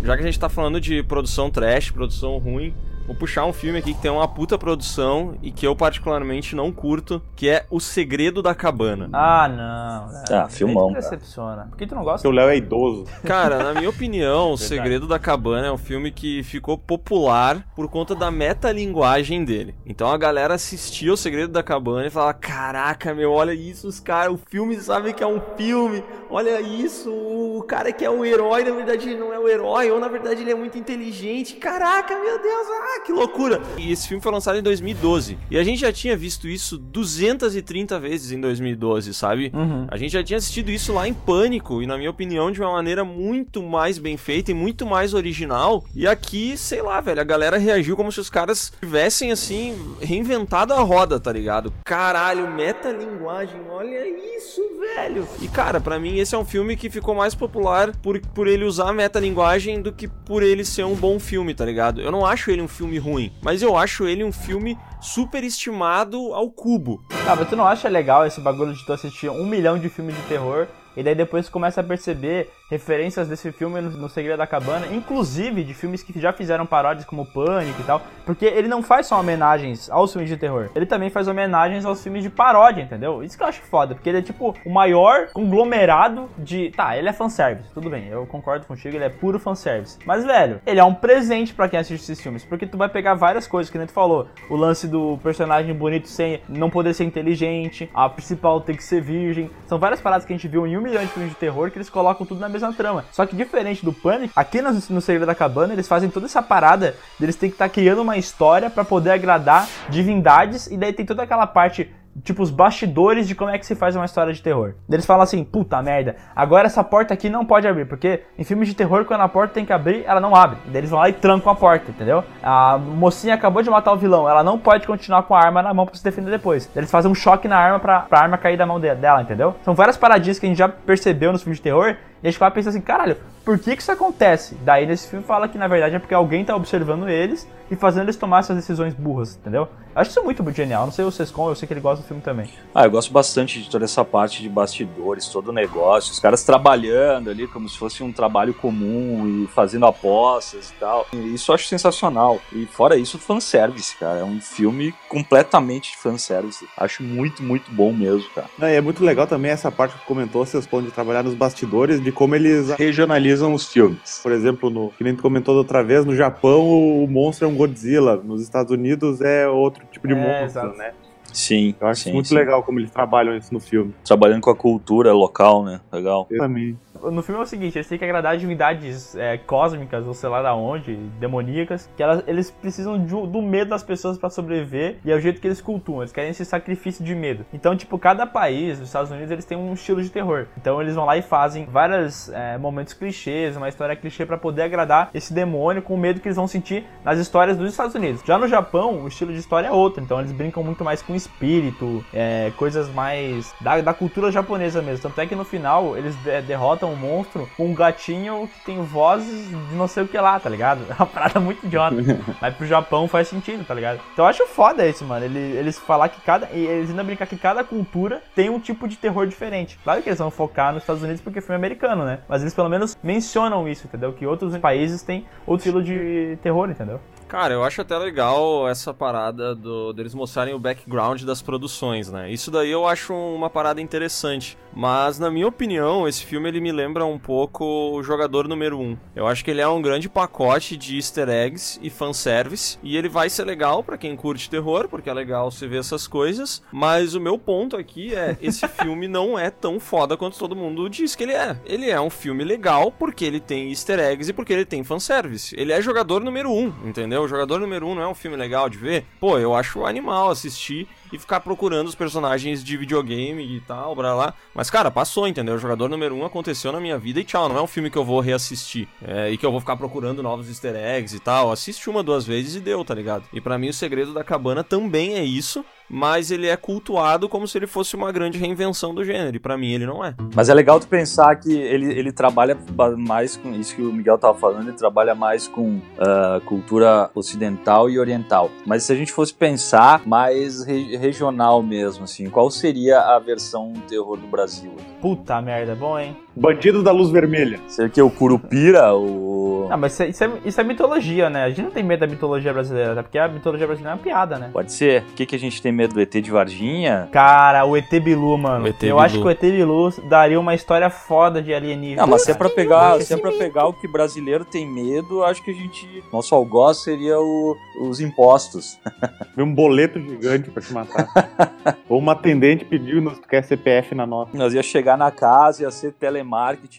Já 0.02 0.16
que 0.16 0.22
a 0.22 0.26
gente 0.26 0.38
tá 0.38 0.48
falando 0.48 0.80
de 0.80 1.02
produção 1.02 1.50
trash, 1.50 1.90
produção 1.90 2.38
ruim, 2.38 2.74
Vou 3.08 3.16
puxar 3.16 3.46
um 3.46 3.54
filme 3.54 3.78
aqui 3.78 3.94
que 3.94 4.02
tem 4.02 4.10
uma 4.10 4.28
puta 4.28 4.58
produção 4.58 5.38
e 5.42 5.50
que 5.50 5.66
eu 5.66 5.74
particularmente 5.74 6.54
não 6.54 6.70
curto, 6.70 7.22
que 7.34 7.48
é 7.48 7.64
O 7.70 7.80
Segredo 7.80 8.42
da 8.42 8.54
Cabana. 8.54 9.08
Ah, 9.14 9.48
não. 9.48 10.12
Né? 10.12 10.24
Ah, 10.30 10.46
filmão. 10.50 10.88
Me 10.88 10.96
decepciona. 10.96 11.68
Por 11.70 11.78
que 11.78 11.86
tu 11.86 11.94
não 11.94 12.04
gosta? 12.04 12.18
Porque 12.18 12.28
o 12.28 12.38
Léo 12.38 12.50
é 12.50 12.58
idoso. 12.58 13.06
Cara, 13.24 13.62
na 13.62 13.72
minha 13.72 13.88
opinião, 13.88 14.52
O 14.52 14.58
Segredo 14.58 15.06
da 15.08 15.18
Cabana 15.18 15.68
é 15.68 15.72
um 15.72 15.78
filme 15.78 16.10
que 16.10 16.42
ficou 16.42 16.76
popular 16.76 17.66
por 17.74 17.88
conta 17.88 18.14
da 18.14 18.30
metalinguagem 18.30 19.42
dele. 19.42 19.74
Então 19.86 20.12
a 20.12 20.18
galera 20.18 20.52
assistia 20.52 21.10
O 21.10 21.16
Segredo 21.16 21.50
da 21.50 21.62
Cabana 21.62 22.08
e 22.08 22.10
falava: 22.10 22.34
Caraca, 22.34 23.14
meu, 23.14 23.32
olha 23.32 23.54
isso, 23.54 23.88
os 23.88 23.98
caras, 23.98 24.34
o 24.34 24.36
filme 24.36 24.76
sabe 24.76 25.14
que 25.14 25.24
é 25.24 25.26
um 25.26 25.40
filme, 25.56 26.04
olha 26.28 26.60
isso, 26.60 27.10
o 27.10 27.62
cara 27.62 27.90
que 27.90 28.04
é 28.04 28.10
o 28.10 28.22
herói, 28.22 28.64
na 28.64 28.72
verdade 28.72 29.14
não 29.16 29.32
é 29.32 29.38
o 29.38 29.48
herói, 29.48 29.90
ou 29.90 29.98
na 29.98 30.08
verdade 30.08 30.42
ele 30.42 30.50
é 30.50 30.54
muito 30.54 30.76
inteligente. 30.76 31.56
Caraca, 31.56 32.14
meu 32.14 32.38
Deus, 32.38 32.66
ah, 32.68 32.97
que 33.04 33.12
loucura! 33.12 33.60
E 33.76 33.92
esse 33.92 34.08
filme 34.08 34.22
foi 34.22 34.32
lançado 34.32 34.58
em 34.58 34.62
2012. 34.62 35.38
E 35.50 35.58
a 35.58 35.64
gente 35.64 35.80
já 35.80 35.92
tinha 35.92 36.16
visto 36.16 36.48
isso 36.48 36.78
230 36.78 37.98
vezes 37.98 38.32
em 38.32 38.40
2012, 38.40 39.14
sabe? 39.14 39.50
Uhum. 39.54 39.86
A 39.88 39.96
gente 39.96 40.12
já 40.12 40.22
tinha 40.22 40.36
assistido 40.36 40.70
isso 40.70 40.92
lá 40.92 41.06
em 41.06 41.14
Pânico, 41.14 41.82
e 41.82 41.86
na 41.86 41.96
minha 41.96 42.10
opinião, 42.10 42.50
de 42.50 42.60
uma 42.60 42.72
maneira 42.72 43.04
muito 43.04 43.62
mais 43.62 43.98
bem 43.98 44.16
feita 44.16 44.50
e 44.50 44.54
muito 44.54 44.86
mais 44.86 45.14
original. 45.14 45.84
E 45.94 46.06
aqui, 46.06 46.56
sei 46.56 46.82
lá, 46.82 47.00
velho, 47.00 47.20
a 47.20 47.24
galera 47.24 47.58
reagiu 47.58 47.96
como 47.96 48.12
se 48.12 48.20
os 48.20 48.30
caras 48.30 48.72
tivessem, 48.80 49.32
assim, 49.32 49.76
reinventado 50.00 50.72
a 50.72 50.80
roda, 50.80 51.18
tá 51.20 51.32
ligado? 51.32 51.72
Caralho, 51.84 52.50
metalinguagem, 52.50 53.60
olha 53.70 54.08
isso, 54.36 54.60
velho! 54.80 55.28
E 55.40 55.48
cara, 55.48 55.80
para 55.80 55.98
mim 55.98 56.18
esse 56.18 56.34
é 56.34 56.38
um 56.38 56.44
filme 56.44 56.76
que 56.76 56.90
ficou 56.90 57.14
mais 57.14 57.34
popular 57.34 57.94
por, 57.96 58.20
por 58.20 58.46
ele 58.46 58.64
usar 58.64 58.90
a 58.90 58.92
metalinguagem 58.92 59.80
do 59.82 59.92
que 59.92 60.08
por 60.08 60.42
ele 60.42 60.64
ser 60.64 60.84
um 60.84 60.94
bom 60.94 61.18
filme, 61.18 61.54
tá 61.54 61.64
ligado? 61.64 62.00
Eu 62.00 62.10
não 62.10 62.24
acho 62.24 62.50
ele 62.50 62.62
um 62.62 62.68
filme 62.68 62.87
filme 62.88 62.98
ruim, 62.98 63.32
mas 63.42 63.60
eu 63.60 63.76
acho 63.76 64.08
ele 64.08 64.24
um 64.24 64.32
filme 64.32 64.78
super 65.00 65.44
estimado 65.44 66.32
ao 66.32 66.50
cubo. 66.50 67.04
Ah, 67.26 67.36
mas 67.36 67.48
tu 67.48 67.54
não 67.54 67.66
acha 67.66 67.88
legal 67.88 68.24
esse 68.24 68.40
bagulho 68.40 68.72
de 68.72 68.84
tu 68.84 68.92
assistir 68.92 69.28
um 69.28 69.46
milhão 69.46 69.78
de 69.78 69.88
filmes 69.90 70.16
de 70.16 70.22
terror 70.22 70.66
e 70.96 71.02
daí 71.02 71.14
depois 71.14 71.48
começa 71.48 71.80
a 71.82 71.84
perceber 71.84 72.50
referências 72.68 73.28
desse 73.28 73.50
filme 73.50 73.80
no, 73.80 73.90
no 73.90 74.08
Segredo 74.08 74.38
da 74.38 74.46
Cabana, 74.46 74.86
inclusive 74.92 75.64
de 75.64 75.74
filmes 75.74 76.02
que 76.02 76.18
já 76.20 76.32
fizeram 76.32 76.66
paródias 76.66 77.06
como 77.06 77.26
Pânico 77.26 77.80
e 77.80 77.84
tal, 77.84 78.02
porque 78.24 78.44
ele 78.44 78.68
não 78.68 78.82
faz 78.82 79.06
só 79.06 79.18
homenagens 79.18 79.88
aos 79.90 80.12
filmes 80.12 80.30
de 80.30 80.36
terror, 80.36 80.70
ele 80.74 80.86
também 80.86 81.10
faz 81.10 81.26
homenagens 81.28 81.84
aos 81.84 82.02
filmes 82.02 82.22
de 82.22 82.30
paródia, 82.30 82.82
entendeu? 82.82 83.22
Isso 83.22 83.36
que 83.36 83.42
eu 83.42 83.48
acho 83.48 83.62
foda, 83.62 83.94
porque 83.94 84.08
ele 84.08 84.18
é 84.18 84.22
tipo 84.22 84.54
o 84.64 84.70
maior 84.70 85.28
conglomerado 85.32 86.28
de. 86.36 86.70
Tá, 86.70 86.96
ele 86.96 87.08
é 87.08 87.12
fanservice, 87.12 87.72
tudo 87.72 87.88
bem, 87.88 88.08
eu 88.08 88.26
concordo 88.26 88.66
contigo, 88.66 88.96
ele 88.96 89.04
é 89.04 89.08
puro 89.08 89.38
fanservice. 89.38 89.98
Mas, 90.04 90.24
velho, 90.24 90.60
ele 90.66 90.78
é 90.78 90.84
um 90.84 90.94
presente 90.94 91.54
para 91.54 91.68
quem 91.68 91.78
assiste 91.78 92.02
esses 92.02 92.20
filmes, 92.20 92.44
porque 92.44 92.66
tu 92.66 92.76
vai 92.76 92.88
pegar 92.88 93.14
várias 93.14 93.46
coisas 93.46 93.70
que 93.70 93.78
nem 93.78 93.86
tu 93.86 93.92
falou. 93.92 94.28
O 94.50 94.56
lance 94.56 94.86
do 94.86 95.18
personagem 95.22 95.74
bonito 95.74 96.08
sem 96.08 96.42
não 96.48 96.68
poder 96.68 96.92
ser 96.94 97.04
inteligente, 97.04 97.90
a 97.94 98.08
principal 98.08 98.60
tem 98.60 98.76
que 98.76 98.84
ser 98.84 99.00
virgem. 99.00 99.50
São 99.66 99.78
várias 99.78 100.00
paradas 100.00 100.26
que 100.26 100.32
a 100.32 100.36
gente 100.36 100.48
viu 100.48 100.66
em 100.66 100.76
um 100.76 100.80
milhão 100.80 101.02
de 101.02 101.08
filmes 101.08 101.32
de 101.32 101.38
terror 101.38 101.70
que 101.70 101.78
eles 101.78 101.90
colocam 101.90 102.26
tudo 102.26 102.40
na 102.40 102.48
mesma 102.48 102.57
trama. 102.72 103.04
Só 103.12 103.24
que 103.26 103.36
diferente 103.36 103.84
do 103.84 103.92
Pânico, 103.92 104.32
aqui 104.34 104.60
no, 104.60 104.72
no 104.72 105.00
Segredo 105.00 105.26
da 105.26 105.34
Cabana, 105.34 105.72
eles 105.72 105.88
fazem 105.88 106.10
toda 106.10 106.26
essa 106.26 106.42
parada 106.42 106.94
deles 107.18 107.36
ter 107.36 107.48
que 107.48 107.54
estar 107.54 107.68
tá 107.68 107.74
criando 107.74 108.02
uma 108.02 108.16
história 108.16 108.70
para 108.70 108.84
poder 108.84 109.10
agradar 109.10 109.68
divindades 109.88 110.66
e 110.66 110.76
daí 110.76 110.92
tem 110.92 111.06
toda 111.06 111.22
aquela 111.22 111.46
parte 111.46 111.90
tipo, 112.22 112.42
os 112.42 112.50
bastidores 112.50 113.26
de 113.26 113.34
como 113.34 113.50
é 113.50 113.58
que 113.58 113.66
se 113.66 113.74
faz 113.74 113.94
uma 113.94 114.04
história 114.04 114.32
de 114.32 114.42
terror. 114.42 114.74
Eles 114.90 115.06
falam 115.06 115.22
assim, 115.22 115.44
puta 115.44 115.80
merda, 115.82 116.16
agora 116.34 116.66
essa 116.66 116.82
porta 116.82 117.14
aqui 117.14 117.28
não 117.28 117.44
pode 117.44 117.66
abrir, 117.66 117.86
porque 117.86 118.22
em 118.38 118.44
filmes 118.44 118.68
de 118.68 118.74
terror, 118.74 119.04
quando 119.04 119.20
a 119.20 119.28
porta 119.28 119.54
tem 119.54 119.64
que 119.64 119.72
abrir, 119.72 120.04
ela 120.06 120.20
não 120.20 120.34
abre. 120.34 120.58
Daí 120.66 120.78
eles 120.78 120.90
vão 120.90 120.98
lá 120.98 121.08
e 121.08 121.12
trancam 121.12 121.52
a 121.52 121.54
porta, 121.54 121.90
entendeu? 121.90 122.24
A 122.42 122.78
mocinha 122.78 123.34
acabou 123.34 123.62
de 123.62 123.70
matar 123.70 123.92
o 123.92 123.96
vilão, 123.96 124.28
ela 124.28 124.42
não 124.42 124.58
pode 124.58 124.86
continuar 124.86 125.22
com 125.22 125.34
a 125.34 125.40
arma 125.40 125.62
na 125.62 125.72
mão 125.72 125.86
pra 125.86 125.94
se 125.94 126.04
defender 126.04 126.30
depois. 126.30 126.66
Daí 126.66 126.80
eles 126.80 126.90
fazem 126.90 127.10
um 127.10 127.14
choque 127.14 127.48
na 127.48 127.56
arma 127.56 127.78
pra, 127.78 128.00
pra 128.00 128.20
arma 128.20 128.38
cair 128.38 128.56
da 128.56 128.66
mão 128.66 128.80
dela, 128.80 129.22
entendeu? 129.22 129.54
São 129.64 129.74
várias 129.74 129.96
paradinhas 129.96 130.38
que 130.38 130.46
a 130.46 130.48
gente 130.48 130.58
já 130.58 130.68
percebeu 130.68 131.32
nos 131.32 131.42
filmes 131.42 131.58
de 131.58 131.62
terror, 131.62 131.96
e 132.22 132.28
a 132.28 132.30
gente 132.30 132.40
vai 132.40 132.50
pensando 132.50 132.70
assim, 132.70 132.80
caralho, 132.80 133.16
por 133.44 133.58
que, 133.58 133.74
que 133.76 133.82
isso 133.82 133.92
acontece. 133.92 134.56
Daí 134.62 134.86
nesse 134.86 135.08
filme 135.08 135.24
fala 135.24 135.48
que 135.48 135.56
na 135.56 135.68
verdade 135.68 135.94
é 135.94 135.98
porque 135.98 136.14
alguém 136.14 136.44
tá 136.44 136.54
observando 136.54 137.08
eles 137.08 137.48
e 137.70 137.76
fazendo 137.76 138.04
eles 138.04 138.16
tomar 138.16 138.40
essas 138.40 138.56
decisões 138.56 138.94
burras, 138.94 139.36
entendeu? 139.36 139.68
Eu 139.94 140.02
acho 140.02 140.10
isso 140.10 140.22
muito 140.22 140.48
genial. 140.52 140.84
Não 140.84 140.92
sei 140.92 141.04
vocês 141.04 141.30
como, 141.30 141.50
eu 141.50 141.54
sei 141.54 141.66
que 141.66 141.74
ele 141.74 141.80
gosta 141.80 142.02
do 142.02 142.06
filme 142.06 142.22
também. 142.22 142.48
Ah, 142.74 142.84
eu 142.84 142.90
gosto 142.90 143.12
bastante 143.12 143.60
de 143.60 143.68
toda 143.68 143.84
essa 143.84 144.04
parte 144.04 144.42
de 144.42 144.48
bastidores, 144.48 145.26
todo 145.28 145.48
o 145.48 145.52
negócio, 145.52 146.12
os 146.12 146.20
caras 146.20 146.44
trabalhando 146.44 147.30
ali 147.30 147.48
como 147.48 147.68
se 147.68 147.76
fosse 147.76 148.02
um 148.02 148.12
trabalho 148.12 148.54
comum 148.54 149.44
e 149.44 149.46
fazendo 149.48 149.86
apostas 149.86 150.70
e 150.70 150.74
tal. 150.74 151.06
E 151.12 151.34
isso 151.34 151.50
eu 151.50 151.54
acho 151.54 151.66
sensacional. 151.66 152.40
E 152.52 152.66
fora 152.66 152.96
isso, 152.96 153.18
fanservice, 153.18 153.96
cara. 153.96 154.20
É 154.20 154.24
um 154.24 154.40
filme 154.40 154.94
completamente 155.08 155.90
de 155.92 155.96
fanservice. 155.96 156.66
Acho 156.76 157.02
muito, 157.02 157.42
muito 157.42 157.70
bom 157.72 157.92
mesmo, 157.92 158.28
cara. 158.30 158.46
Não, 158.58 158.68
e 158.68 158.74
é 158.74 158.80
muito 158.80 159.04
legal 159.04 159.26
também 159.26 159.50
essa 159.50 159.70
parte 159.70 159.98
que 159.98 160.06
comentou, 160.06 160.46
vocês 160.46 160.66
podem 160.66 160.90
trabalhar 160.90 161.22
nos 161.22 161.34
bastidores, 161.34 162.00
de 162.08 162.12
como 162.12 162.34
eles 162.34 162.70
regionalizam 162.70 163.52
os 163.52 163.70
filmes. 163.70 164.20
Por 164.22 164.32
exemplo, 164.32 164.70
no 164.70 164.90
que 164.96 165.04
nem 165.04 165.14
tu 165.14 165.20
comentou 165.22 165.54
da 165.54 165.58
outra 165.58 165.82
vez, 165.82 166.04
no 166.06 166.16
Japão 166.16 166.66
o 166.66 167.06
monstro 167.06 167.46
é 167.46 167.50
um 167.50 167.54
Godzilla, 167.54 168.16
nos 168.16 168.42
Estados 168.42 168.72
Unidos 168.72 169.20
é 169.20 169.46
outro 169.46 169.84
tipo 169.92 170.08
de 170.08 170.14
É, 170.14 170.16
monstro, 170.16 170.44
exato. 170.62 170.78
né? 170.78 170.92
Sim. 171.32 171.74
Eu 171.80 171.86
acho 171.86 172.02
sim, 172.02 172.12
muito 172.12 172.28
sim. 172.28 172.34
legal 172.34 172.62
como 172.62 172.78
eles 172.80 172.90
trabalham 172.90 173.36
isso 173.36 173.52
no 173.52 173.60
filme. 173.60 173.94
Trabalhando 174.04 174.40
com 174.40 174.50
a 174.50 174.56
cultura 174.56 175.12
local, 175.12 175.64
né? 175.64 175.80
Legal. 175.92 176.26
Eu 176.30 176.38
também. 176.38 176.78
No 177.00 177.22
filme 177.22 177.40
é 177.40 177.44
o 177.44 177.46
seguinte, 177.46 177.76
eles 177.78 177.86
têm 177.86 177.96
que 177.96 178.04
agradar 178.04 178.36
divindades 178.36 179.14
é, 179.14 179.38
cósmicas, 179.38 180.04
ou 180.04 180.12
sei 180.14 180.28
lá 180.28 180.42
da 180.42 180.52
onde, 180.52 180.96
demoníacas, 181.20 181.88
que 181.96 182.02
elas, 182.02 182.24
eles 182.26 182.50
precisam 182.50 182.98
de- 182.98 183.26
do 183.28 183.40
medo 183.40 183.70
das 183.70 183.84
pessoas 183.84 184.18
pra 184.18 184.28
sobreviver, 184.28 184.96
e 185.04 185.12
é 185.12 185.14
o 185.14 185.20
jeito 185.20 185.40
que 185.40 185.46
eles 185.46 185.60
cultuam, 185.60 186.00
eles 186.00 186.10
querem 186.10 186.30
esse 186.30 186.44
sacrifício 186.44 187.04
de 187.04 187.14
medo. 187.14 187.46
Então, 187.54 187.76
tipo, 187.76 187.96
cada 188.00 188.26
país, 188.26 188.80
os 188.80 188.86
Estados 188.88 189.12
Unidos, 189.12 189.30
eles 189.30 189.44
têm 189.44 189.56
um 189.56 189.72
estilo 189.74 190.02
de 190.02 190.10
terror. 190.10 190.46
Então 190.56 190.82
eles 190.82 190.96
vão 190.96 191.04
lá 191.04 191.16
e 191.16 191.22
fazem 191.22 191.66
vários 191.66 192.30
é, 192.30 192.58
momentos 192.58 192.94
clichês, 192.94 193.56
uma 193.56 193.68
história 193.68 193.94
clichê 193.94 194.26
pra 194.26 194.36
poder 194.36 194.62
agradar 194.62 195.10
esse 195.14 195.32
demônio 195.32 195.82
com 195.82 195.94
o 195.94 195.98
medo 195.98 196.18
que 196.20 196.26
eles 196.26 196.36
vão 196.36 196.48
sentir 196.48 196.84
nas 197.04 197.18
histórias 197.20 197.56
dos 197.56 197.70
Estados 197.70 197.94
Unidos. 197.94 198.22
Já 198.26 198.36
no 198.38 198.48
Japão, 198.48 199.02
o 199.04 199.08
estilo 199.08 199.32
de 199.32 199.38
história 199.38 199.68
é 199.68 199.70
outro, 199.70 200.02
então 200.02 200.18
eles 200.18 200.32
brincam 200.32 200.64
muito 200.64 200.82
mais 200.84 201.00
com 201.00 201.14
espírito, 201.18 202.04
é, 202.12 202.50
coisas 202.56 202.88
mais 202.92 203.54
da, 203.60 203.80
da 203.80 203.92
cultura 203.94 204.30
japonesa 204.32 204.80
mesmo. 204.82 205.02
Tanto 205.02 205.20
é 205.20 205.26
que 205.26 205.34
no 205.34 205.44
final 205.44 205.96
eles 205.96 206.14
de- 206.22 206.40
derrotam 206.42 206.92
um 206.92 206.96
monstro 206.96 207.48
com 207.56 207.66
um 207.66 207.74
gatinho 207.74 208.48
que 208.52 208.64
tem 208.64 208.82
vozes 208.82 209.48
de 209.48 209.74
não 209.74 209.86
sei 209.88 210.04
o 210.04 210.08
que 210.08 210.18
lá, 210.18 210.38
tá 210.40 210.48
ligado? 210.48 210.80
É 210.90 210.94
uma 210.94 211.06
parada 211.06 211.38
muito 211.40 211.64
idiota. 211.66 211.96
Mas 212.40 212.54
pro 212.54 212.66
Japão 212.66 213.06
faz 213.08 213.28
sentido, 213.28 213.64
tá 213.64 213.74
ligado? 213.74 214.00
Então 214.12 214.24
eu 214.24 214.28
acho 214.28 214.46
foda 214.46 214.86
isso, 214.86 215.04
mano. 215.04 215.24
Ele- 215.24 215.56
Eles 215.58 215.78
falar 215.78 216.08
que 216.08 216.20
cada. 216.20 216.48
Eles 216.50 216.90
ainda 216.90 217.04
brincar 217.04 217.26
que 217.26 217.36
cada 217.36 217.62
cultura 217.62 218.22
tem 218.34 218.48
um 218.50 218.58
tipo 218.58 218.88
de 218.88 218.96
terror 218.96 219.26
diferente. 219.26 219.78
Claro 219.84 220.02
que 220.02 220.08
eles 220.08 220.18
vão 220.18 220.30
focar 220.30 220.72
nos 220.72 220.82
Estados 220.82 221.02
Unidos 221.02 221.20
porque 221.20 221.38
é 221.38 221.42
filme 221.42 221.56
americano, 221.56 222.04
né? 222.04 222.20
Mas 222.28 222.42
eles 222.42 222.54
pelo 222.54 222.68
menos 222.68 222.96
mencionam 223.02 223.68
isso, 223.68 223.86
entendeu? 223.86 224.12
Que 224.12 224.26
outros 224.26 224.56
países 224.58 225.02
têm 225.02 225.26
outro 225.46 225.66
estilo 225.66 225.82
de 225.82 226.38
terror, 226.42 226.70
entendeu? 226.70 227.00
Cara, 227.28 227.52
eu 227.52 227.62
acho 227.62 227.82
até 227.82 227.96
legal 227.98 228.66
essa 228.66 228.94
parada 228.94 229.54
do, 229.54 229.92
deles 229.92 230.14
mostrarem 230.14 230.54
o 230.54 230.58
background 230.58 231.24
das 231.24 231.42
produções, 231.42 232.10
né? 232.10 232.32
Isso 232.32 232.50
daí 232.50 232.70
eu 232.70 232.86
acho 232.86 233.12
uma 233.12 233.50
parada 233.50 233.82
interessante. 233.82 234.56
Mas, 234.72 235.18
na 235.18 235.30
minha 235.30 235.48
opinião, 235.48 236.06
esse 236.06 236.24
filme 236.24 236.48
ele 236.48 236.60
me 236.60 236.70
lembra 236.70 237.04
um 237.04 237.18
pouco 237.18 237.64
o 237.64 238.02
Jogador 238.02 238.46
Número 238.46 238.78
1. 238.78 238.96
Eu 239.16 239.26
acho 239.26 239.44
que 239.44 239.50
ele 239.50 239.60
é 239.60 239.66
um 239.66 239.82
grande 239.82 240.08
pacote 240.08 240.76
de 240.76 240.96
easter 240.96 241.28
eggs 241.28 241.80
e 241.82 241.90
fanservice. 241.90 242.78
E 242.80 242.96
ele 242.96 243.08
vai 243.08 243.28
ser 243.28 243.44
legal 243.44 243.82
pra 243.82 243.98
quem 243.98 244.14
curte 244.14 244.48
terror, 244.48 244.88
porque 244.88 245.10
é 245.10 245.14
legal 245.14 245.50
você 245.50 245.66
ver 245.66 245.80
essas 245.80 246.06
coisas. 246.06 246.62
Mas 246.70 247.14
o 247.14 247.20
meu 247.20 247.36
ponto 247.36 247.76
aqui 247.76 248.14
é: 248.14 248.36
esse 248.40 248.68
filme 248.80 249.08
não 249.08 249.36
é 249.36 249.50
tão 249.50 249.80
foda 249.80 250.16
quanto 250.16 250.38
todo 250.38 250.54
mundo 250.54 250.88
diz 250.88 251.16
que 251.16 251.24
ele 251.24 251.32
é. 251.32 251.56
Ele 251.66 251.90
é 251.90 252.00
um 252.00 252.10
filme 252.10 252.44
legal 252.44 252.92
porque 252.92 253.24
ele 253.24 253.40
tem 253.40 253.70
easter 253.70 253.98
eggs 253.98 254.30
e 254.30 254.32
porque 254.32 254.52
ele 254.52 254.64
tem 254.64 254.84
fanservice. 254.84 255.56
Ele 255.58 255.72
é 255.72 255.82
jogador 255.82 256.22
número 256.22 256.52
1, 256.52 256.86
entendeu? 256.86 257.17
O 257.18 257.28
jogador 257.28 257.58
número 257.60 257.86
1 257.86 257.94
não 257.94 258.02
é 258.02 258.08
um 258.08 258.14
filme 258.14 258.36
legal 258.36 258.68
de 258.68 258.78
ver. 258.78 259.04
Pô, 259.20 259.38
eu 259.38 259.54
acho 259.54 259.84
animal 259.84 260.30
assistir 260.30 260.88
e 261.12 261.18
ficar 261.18 261.40
procurando 261.40 261.88
os 261.88 261.94
personagens 261.94 262.62
de 262.62 262.76
videogame 262.76 263.56
e 263.56 263.60
tal, 263.60 263.94
blá 263.94 264.14
lá. 264.14 264.34
Mas, 264.54 264.70
cara, 264.70 264.90
passou, 264.90 265.26
entendeu? 265.26 265.54
O 265.54 265.58
jogador 265.58 265.88
número 265.88 266.14
1 266.14 266.24
aconteceu 266.24 266.72
na 266.72 266.80
minha 266.80 266.98
vida 266.98 267.20
e 267.20 267.24
tchau. 267.24 267.48
Não 267.48 267.58
é 267.58 267.62
um 267.62 267.66
filme 267.66 267.90
que 267.90 267.98
eu 267.98 268.04
vou 268.04 268.20
reassistir. 268.20 268.88
É, 269.02 269.30
e 269.30 269.36
que 269.36 269.44
eu 269.44 269.50
vou 269.50 269.60
ficar 269.60 269.76
procurando 269.76 270.22
novos 270.22 270.48
easter 270.48 270.74
eggs 270.74 271.14
e 271.16 271.20
tal. 271.20 271.50
Assiste 271.50 271.88
uma, 271.88 272.02
duas 272.02 272.26
vezes 272.26 272.56
e 272.56 272.60
deu, 272.60 272.84
tá 272.84 272.94
ligado? 272.94 273.24
E 273.32 273.40
pra 273.40 273.58
mim 273.58 273.68
o 273.68 273.74
segredo 273.74 274.12
da 274.12 274.24
cabana 274.24 274.62
também 274.62 275.14
é 275.14 275.24
isso. 275.24 275.64
Mas 275.90 276.30
ele 276.30 276.46
é 276.46 276.56
cultuado 276.56 277.28
como 277.28 277.46
se 277.48 277.56
ele 277.58 277.66
fosse 277.66 277.96
uma 277.96 278.12
grande 278.12 278.38
reinvenção 278.38 278.94
do 278.94 279.04
gênero. 279.04 279.36
E 279.36 279.40
pra 279.40 279.56
mim 279.56 279.72
ele 279.72 279.86
não 279.86 280.04
é. 280.04 280.14
Mas 280.34 280.48
é 280.48 280.54
legal 280.54 280.78
tu 280.78 280.86
pensar 280.86 281.34
que 281.36 281.52
ele, 281.52 281.86
ele 281.98 282.12
trabalha 282.12 282.54
ba- 282.72 282.96
mais 282.96 283.36
com 283.36 283.52
isso 283.54 283.74
que 283.74 283.82
o 283.82 283.92
Miguel 283.92 284.18
tava 284.18 284.38
falando, 284.38 284.68
ele 284.68 284.76
trabalha 284.76 285.14
mais 285.14 285.48
com 285.48 285.80
ah, 285.98 286.40
cultura 286.44 287.10
ocidental 287.14 287.88
e 287.88 287.98
oriental. 287.98 288.50
Mas 288.66 288.84
se 288.84 288.92
a 288.92 288.96
gente 288.96 289.12
fosse 289.12 289.32
pensar 289.32 290.02
mais 290.06 290.64
re- 290.64 290.96
regional 290.96 291.62
mesmo, 291.62 292.04
assim, 292.04 292.28
qual 292.28 292.50
seria 292.50 293.00
a 293.00 293.18
versão 293.18 293.72
terror 293.88 294.16
do 294.16 294.26
Brasil? 294.26 294.72
Puta 295.00 295.40
merda, 295.40 295.74
bom, 295.74 295.98
hein? 295.98 296.16
Bandido 296.38 296.82
da 296.82 296.92
Luz 296.92 297.10
Vermelha. 297.10 297.58
Seria 297.68 297.90
que 297.90 298.00
o 298.00 298.10
Curupira, 298.10 298.94
o. 298.94 299.66
Ah, 299.70 299.76
mas 299.76 299.92
isso 299.92 300.02
é, 300.02 300.08
isso 300.08 300.24
é- 300.24 300.30
isso 300.46 300.60
é 300.60 300.64
mitologia, 300.64 301.28
né? 301.28 301.44
A 301.44 301.48
gente 301.50 301.62
não 301.62 301.70
tem 301.70 301.82
medo 301.82 302.00
da 302.00 302.06
mitologia 302.06 302.52
brasileira, 302.52 302.92
até 302.92 303.02
porque 303.02 303.18
a 303.18 303.28
mitologia 303.28 303.66
brasileira 303.66 303.92
é 303.92 303.96
uma 303.98 304.02
piada, 304.02 304.38
né? 304.38 304.48
Pode 304.52 304.72
ser. 304.72 305.02
O 305.02 305.14
que, 305.14 305.26
que 305.26 305.36
a 305.36 305.38
gente 305.38 305.60
tem 305.60 305.70
medo 305.70 305.92
do 305.94 306.00
ET 306.00 306.10
de 306.22 306.30
Varginha? 306.30 307.08
Cara, 307.12 307.66
o 307.66 307.76
ET 307.76 307.90
Bilu, 308.00 308.38
mano. 308.38 308.64
O 308.64 308.68
ET 308.68 308.76
eu 308.82 308.96
Bilu. 308.96 308.98
acho 309.00 309.18
que 309.20 309.26
o 309.26 309.30
ET 309.30 309.40
Bilu 309.40 309.90
daria 310.08 310.40
uma 310.40 310.54
história 310.54 310.88
foda 310.88 311.42
de 311.42 311.52
alienígena. 311.52 312.00
Não, 312.02 312.08
mas 312.08 312.22
se 312.22 312.30
é 312.30 312.34
pra 312.34 312.48
pegar, 312.48 312.98
se 313.02 313.12
é 313.12 313.16
pra 313.18 313.32
pegar 313.32 313.66
o 313.66 313.74
que 313.74 313.86
brasileiro 313.86 314.44
tem 314.44 314.66
medo, 314.66 315.22
acho 315.24 315.42
que 315.44 315.50
a 315.50 315.54
gente. 315.54 316.02
Nosso 316.10 316.34
algoz 316.34 316.78
seria 316.82 317.18
o- 317.20 317.54
os 317.82 318.00
impostos. 318.00 318.78
Um 319.38 319.54
boleto 319.54 320.00
gigante 320.00 320.50
pra 320.50 320.60
te 320.60 320.72
matar. 320.72 321.06
Ou 321.88 321.98
uma 322.00 322.10
atendente 322.10 322.64
pedindo 322.64 323.14
se 323.14 323.20
tu 323.20 323.28
quer 323.28 323.44
CPF 323.44 323.94
na 323.94 324.04
nota. 324.04 324.36
Nós 324.36 324.52
ia 324.52 324.64
chegar 324.64 324.98
na 324.98 325.12
casa, 325.12 325.62
ia 325.62 325.70
ser 325.70 325.92
telemarketing 325.92 326.27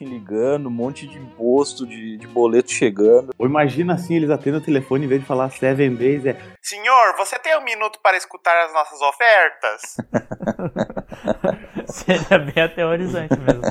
ligando, 0.05 0.67
um 0.67 0.71
monte 0.71 1.07
de 1.07 1.17
imposto, 1.17 1.85
de, 1.85 2.17
de 2.17 2.27
boleto 2.27 2.71
chegando. 2.71 3.33
Ou 3.37 3.45
imagina 3.45 3.93
assim, 3.93 4.15
eles 4.15 4.29
atendem 4.29 4.59
o 4.59 4.63
telefone 4.63 5.05
em 5.05 5.07
vez 5.07 5.21
de 5.21 5.27
falar 5.27 5.49
seven 5.49 5.95
days, 5.95 6.25
é 6.25 6.37
Senhor, 6.61 7.15
você 7.17 7.39
tem 7.39 7.57
um 7.57 7.63
minuto 7.63 7.99
para 8.03 8.17
escutar 8.17 8.65
as 8.65 8.73
nossas 8.73 9.01
ofertas? 9.01 9.97
Seria 11.87 12.37
bem 12.37 12.63
aterrorizante 12.63 13.35
mesmo. 13.39 13.61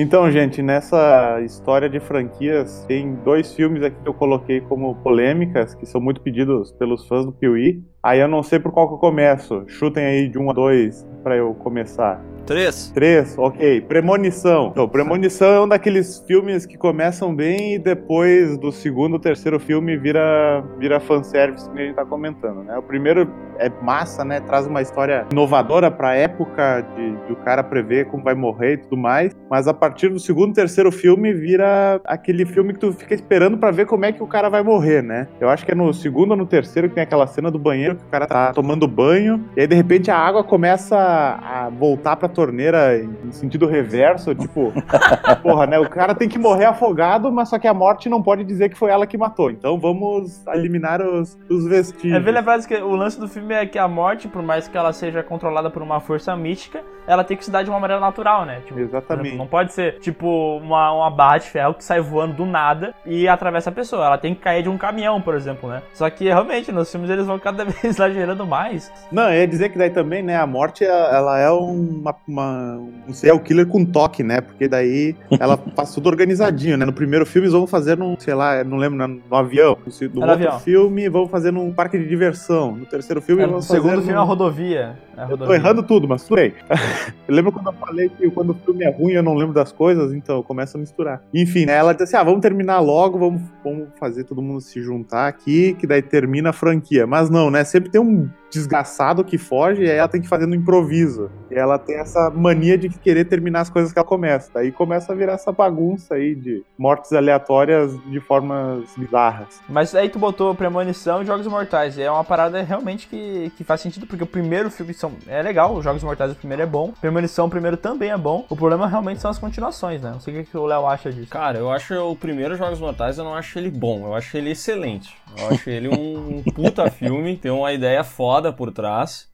Então, 0.00 0.30
gente, 0.30 0.62
nessa 0.62 1.40
história 1.40 1.88
de 1.88 1.98
franquias, 1.98 2.84
tem 2.86 3.16
dois 3.16 3.52
filmes 3.52 3.82
aqui 3.82 4.00
que 4.00 4.08
eu 4.08 4.14
coloquei 4.14 4.60
como 4.60 4.94
polêmicas, 5.02 5.74
que 5.74 5.84
são 5.86 6.00
muito 6.00 6.20
pedidos 6.20 6.70
pelos 6.70 7.04
fãs 7.08 7.26
do 7.26 7.32
Piuí. 7.32 7.82
Aí 8.02 8.20
eu 8.20 8.28
não 8.28 8.42
sei 8.42 8.58
por 8.58 8.72
qual 8.72 8.88
que 8.88 8.94
eu 8.94 8.98
começo. 8.98 9.64
Chutem 9.66 10.04
aí 10.04 10.28
de 10.28 10.38
um 10.38 10.50
a 10.50 10.52
dois 10.52 11.06
pra 11.22 11.36
eu 11.36 11.52
começar. 11.54 12.22
Três. 12.48 12.90
Três, 12.94 13.36
ok. 13.36 13.82
Premonição. 13.82 14.68
Então, 14.68 14.88
Premonição 14.88 15.48
é 15.48 15.60
um 15.60 15.68
daqueles 15.68 16.24
filmes 16.26 16.64
que 16.64 16.78
começam 16.78 17.34
bem 17.34 17.74
e 17.74 17.78
depois 17.78 18.56
do 18.56 18.72
segundo, 18.72 19.18
terceiro 19.18 19.60
filme 19.60 19.98
vira, 19.98 20.64
vira 20.78 20.98
fanservice 20.98 21.68
que 21.70 21.78
a 21.78 21.84
gente 21.84 21.94
tá 21.94 22.06
comentando, 22.06 22.62
né? 22.62 22.78
O 22.78 22.82
primeiro 22.82 23.30
é 23.58 23.70
massa, 23.82 24.24
né? 24.24 24.40
Traz 24.40 24.66
uma 24.66 24.80
história 24.80 25.26
inovadora 25.30 25.90
pra 25.90 26.14
época 26.14 26.80
de, 26.96 27.26
de 27.26 27.32
o 27.34 27.36
cara 27.36 27.62
prever 27.62 28.06
como 28.06 28.24
vai 28.24 28.34
morrer 28.34 28.74
e 28.74 28.76
tudo 28.78 28.96
mais. 28.96 29.36
Mas 29.50 29.68
a 29.68 29.74
partir 29.74 30.08
do 30.08 30.18
segundo, 30.18 30.54
terceiro 30.54 30.90
filme 30.90 31.34
vira 31.34 32.00
aquele 32.06 32.46
filme 32.46 32.72
que 32.72 32.78
tu 32.78 32.92
fica 32.94 33.14
esperando 33.14 33.58
pra 33.58 33.70
ver 33.70 33.84
como 33.84 34.06
é 34.06 34.12
que 34.12 34.22
o 34.22 34.26
cara 34.26 34.48
vai 34.48 34.62
morrer, 34.62 35.02
né? 35.02 35.28
Eu 35.38 35.50
acho 35.50 35.66
que 35.66 35.72
é 35.72 35.74
no 35.74 35.92
segundo 35.92 36.30
ou 36.30 36.36
no 36.36 36.46
terceiro 36.46 36.88
que 36.88 36.94
tem 36.94 37.04
aquela 37.04 37.26
cena 37.26 37.50
do 37.50 37.58
banheiro 37.58 37.87
que 37.94 38.02
o 38.02 38.08
cara 38.08 38.26
tá 38.26 38.52
tomando 38.52 38.86
banho 38.86 39.44
e 39.56 39.60
aí 39.60 39.66
de 39.66 39.74
repente 39.74 40.10
a 40.10 40.16
água 40.16 40.42
começa 40.44 40.96
a 40.96 41.68
voltar 41.70 42.16
pra 42.16 42.28
torneira 42.28 42.96
em 42.96 43.32
sentido 43.32 43.66
reverso, 43.66 44.34
tipo, 44.34 44.72
porra, 45.42 45.66
né? 45.66 45.78
O 45.78 45.88
cara 45.88 46.14
tem 46.14 46.28
que 46.28 46.38
morrer 46.38 46.66
afogado, 46.66 47.30
mas 47.30 47.48
só 47.48 47.58
que 47.58 47.66
a 47.66 47.74
morte 47.74 48.08
não 48.08 48.22
pode 48.22 48.44
dizer 48.44 48.68
que 48.68 48.76
foi 48.76 48.90
ela 48.90 49.06
que 49.06 49.16
matou. 49.16 49.50
Então 49.50 49.78
vamos 49.78 50.46
eliminar 50.48 51.00
os, 51.00 51.38
os 51.50 51.66
vestígios. 51.66 52.14
É 52.14 52.20
bem 52.20 52.34
lembrado 52.34 52.66
que 52.66 52.74
o 52.74 52.94
lance 52.94 53.18
do 53.18 53.28
filme 53.28 53.54
é 53.54 53.66
que 53.66 53.78
a 53.78 53.88
morte, 53.88 54.28
por 54.28 54.42
mais 54.42 54.68
que 54.68 54.76
ela 54.76 54.92
seja 54.92 55.22
controlada 55.22 55.70
por 55.70 55.82
uma 55.82 56.00
força 56.00 56.34
mística, 56.36 56.82
ela 57.06 57.24
tem 57.24 57.36
que 57.36 57.44
se 57.44 57.50
dar 57.50 57.62
de 57.62 57.70
uma 57.70 57.80
maneira 57.80 58.00
natural, 58.00 58.44
né? 58.44 58.60
Tipo, 58.66 58.78
Exatamente. 58.80 59.28
exemplo, 59.28 59.38
não 59.38 59.46
pode 59.46 59.72
ser, 59.72 59.98
tipo, 59.98 60.58
uma, 60.58 60.92
uma 60.92 61.10
barra 61.10 61.38
de 61.38 61.46
ferro 61.48 61.74
que 61.74 61.82
sai 61.82 62.00
voando 62.00 62.34
do 62.34 62.46
nada 62.46 62.94
e 63.06 63.26
atravessa 63.26 63.70
a 63.70 63.72
pessoa. 63.72 64.04
Ela 64.04 64.18
tem 64.18 64.34
que 64.34 64.42
cair 64.42 64.62
de 64.62 64.68
um 64.68 64.76
caminhão, 64.76 65.20
por 65.20 65.34
exemplo, 65.34 65.70
né? 65.70 65.82
Só 65.94 66.08
que, 66.10 66.24
realmente, 66.24 66.70
nos 66.70 66.90
filmes 66.90 67.08
eles 67.08 67.26
vão 67.26 67.38
cada 67.38 67.64
vez 67.66 67.77
exagerando 67.84 68.46
mais. 68.46 68.90
Não, 69.10 69.28
eu 69.30 69.40
ia 69.40 69.46
dizer 69.46 69.68
que 69.70 69.78
daí 69.78 69.90
também, 69.90 70.22
né, 70.22 70.36
a 70.36 70.46
morte, 70.46 70.84
ela 70.84 71.38
é 71.38 71.50
uma, 71.50 72.14
uma- 72.26 72.78
um 73.08 73.12
serial 73.12 73.38
killer 73.40 73.66
com 73.66 73.84
toque, 73.84 74.22
né, 74.22 74.40
porque 74.40 74.68
daí 74.68 75.14
ela 75.38 75.56
faz 75.76 75.92
tudo 75.94 76.08
organizadinho, 76.08 76.76
né, 76.76 76.84
no 76.84 76.92
primeiro 76.92 77.24
filme 77.26 77.46
eles 77.46 77.52
vão 77.54 77.66
fazer 77.66 77.96
num, 77.96 78.16
sei 78.18 78.34
lá, 78.34 78.62
não 78.64 78.76
lembro, 78.76 78.98
no, 78.98 79.20
no 79.28 79.36
avião, 79.36 79.76
no, 79.86 80.08
no 80.08 80.20
outro 80.20 80.30
avião. 80.32 80.60
filme 80.60 81.08
vão 81.08 81.28
fazer 81.28 81.50
num 81.52 81.72
parque 81.72 81.98
de 81.98 82.08
diversão, 82.08 82.72
no 82.76 82.86
terceiro 82.86 83.20
filme 83.20 83.42
É, 83.42 83.46
vão 83.46 83.56
no 83.56 83.62
fazer 83.62 83.74
segundo 83.80 83.96
num- 83.96 84.02
filme 84.02 84.14
é 84.18 84.20
a 84.20 84.24
rodovia. 84.24 84.98
É 85.16 85.22
a 85.22 85.28
Eu 85.30 85.36
tô 85.38 85.52
errando 85.52 85.82
tudo, 85.82 86.06
mas 86.08 86.22
tudo 86.22 86.36
bem. 86.36 86.54
Eu 87.26 87.34
lembro 87.34 87.52
quando 87.52 87.66
eu 87.66 87.72
falei 87.74 88.08
que 88.08 88.30
quando 88.30 88.50
o 88.50 88.54
filme 88.54 88.84
é 88.84 88.90
ruim 88.90 89.12
eu 89.12 89.22
não 89.22 89.34
lembro 89.34 89.52
das 89.52 89.70
coisas, 89.70 90.14
então 90.14 90.42
começa 90.42 90.78
a 90.78 90.80
misturar. 90.80 91.20
Enfim, 91.34 91.66
né, 91.66 91.74
ela 91.74 91.92
disse 91.92 92.04
assim: 92.04 92.16
ah, 92.16 92.22
vamos 92.22 92.40
terminar 92.40 92.80
logo, 92.80 93.18
vamos, 93.18 93.42
vamos 93.62 93.88
fazer 94.00 94.24
todo 94.24 94.40
mundo 94.40 94.60
se 94.62 94.80
juntar 94.80 95.28
aqui, 95.28 95.74
que 95.74 95.86
daí 95.86 96.00
termina 96.00 96.50
a 96.50 96.52
franquia. 96.54 97.06
Mas 97.06 97.28
não, 97.28 97.50
né? 97.50 97.64
Sempre 97.68 97.90
tem 97.90 98.00
um 98.00 98.28
desgraçado 98.50 99.24
que 99.24 99.36
foge 99.36 99.82
e 99.82 99.90
aí 99.90 99.98
ela 99.98 100.08
tem 100.08 100.20
que 100.20 100.28
fazer 100.28 100.46
no 100.46 100.54
improviso. 100.54 101.30
E 101.50 101.54
ela 101.54 101.78
tem 101.78 101.98
essa 101.98 102.30
mania 102.30 102.76
de 102.76 102.88
querer 102.88 103.24
terminar 103.24 103.60
as 103.60 103.70
coisas 103.70 103.92
que 103.92 103.98
ela 103.98 104.06
começa. 104.06 104.50
Daí 104.54 104.72
começa 104.72 105.12
a 105.12 105.16
virar 105.16 105.34
essa 105.34 105.52
bagunça 105.52 106.14
aí 106.14 106.34
de 106.34 106.64
mortes 106.78 107.12
aleatórias 107.12 107.98
de 108.06 108.20
formas 108.20 108.84
bizarras. 108.96 109.60
Mas 109.68 109.94
aí 109.94 110.08
tu 110.08 110.18
botou 110.18 110.54
Premonição 110.54 111.22
e 111.22 111.26
Jogos 111.26 111.46
Mortais. 111.46 111.98
É 111.98 112.10
uma 112.10 112.24
parada 112.24 112.62
realmente 112.62 113.06
que, 113.06 113.52
que 113.56 113.64
faz 113.64 113.80
sentido, 113.80 114.06
porque 114.06 114.24
o 114.24 114.26
primeiro 114.26 114.70
filme 114.70 114.94
são, 114.94 115.12
é 115.26 115.42
legal, 115.42 115.74
os 115.74 115.84
Jogos 115.84 116.02
Mortais 116.02 116.32
o 116.32 116.34
primeiro 116.34 116.62
é 116.62 116.66
bom, 116.66 116.92
Premonição 117.00 117.46
o 117.46 117.50
primeiro 117.50 117.76
também 117.76 118.10
é 118.10 118.16
bom. 118.16 118.44
O 118.48 118.56
problema 118.56 118.86
realmente 118.86 119.20
são 119.20 119.30
as 119.30 119.38
continuações, 119.38 120.02
né? 120.02 120.10
Não 120.10 120.20
sei 120.20 120.34
o 120.34 120.36
que, 120.38 120.50
que 120.50 120.56
o 120.56 120.66
Léo 120.66 120.86
acha 120.86 121.12
disso. 121.12 121.30
Cara, 121.30 121.58
eu 121.58 121.70
acho 121.70 121.94
o 121.94 122.16
primeiro 122.16 122.56
Jogos 122.56 122.80
Mortais, 122.80 123.18
eu 123.18 123.24
não 123.24 123.34
acho 123.34 123.58
ele 123.58 123.70
bom, 123.70 124.06
eu 124.06 124.14
acho 124.14 124.36
ele 124.36 124.50
excelente. 124.50 125.16
Eu 125.36 125.48
acho 125.48 125.68
ele 125.68 125.88
um 125.88 126.42
puta 126.54 126.88
filme, 126.90 127.36
tem 127.36 127.50
uma 127.58 127.72
ideia 127.72 128.02
foda 128.04 128.52
por 128.52 128.72
trás 128.72 129.28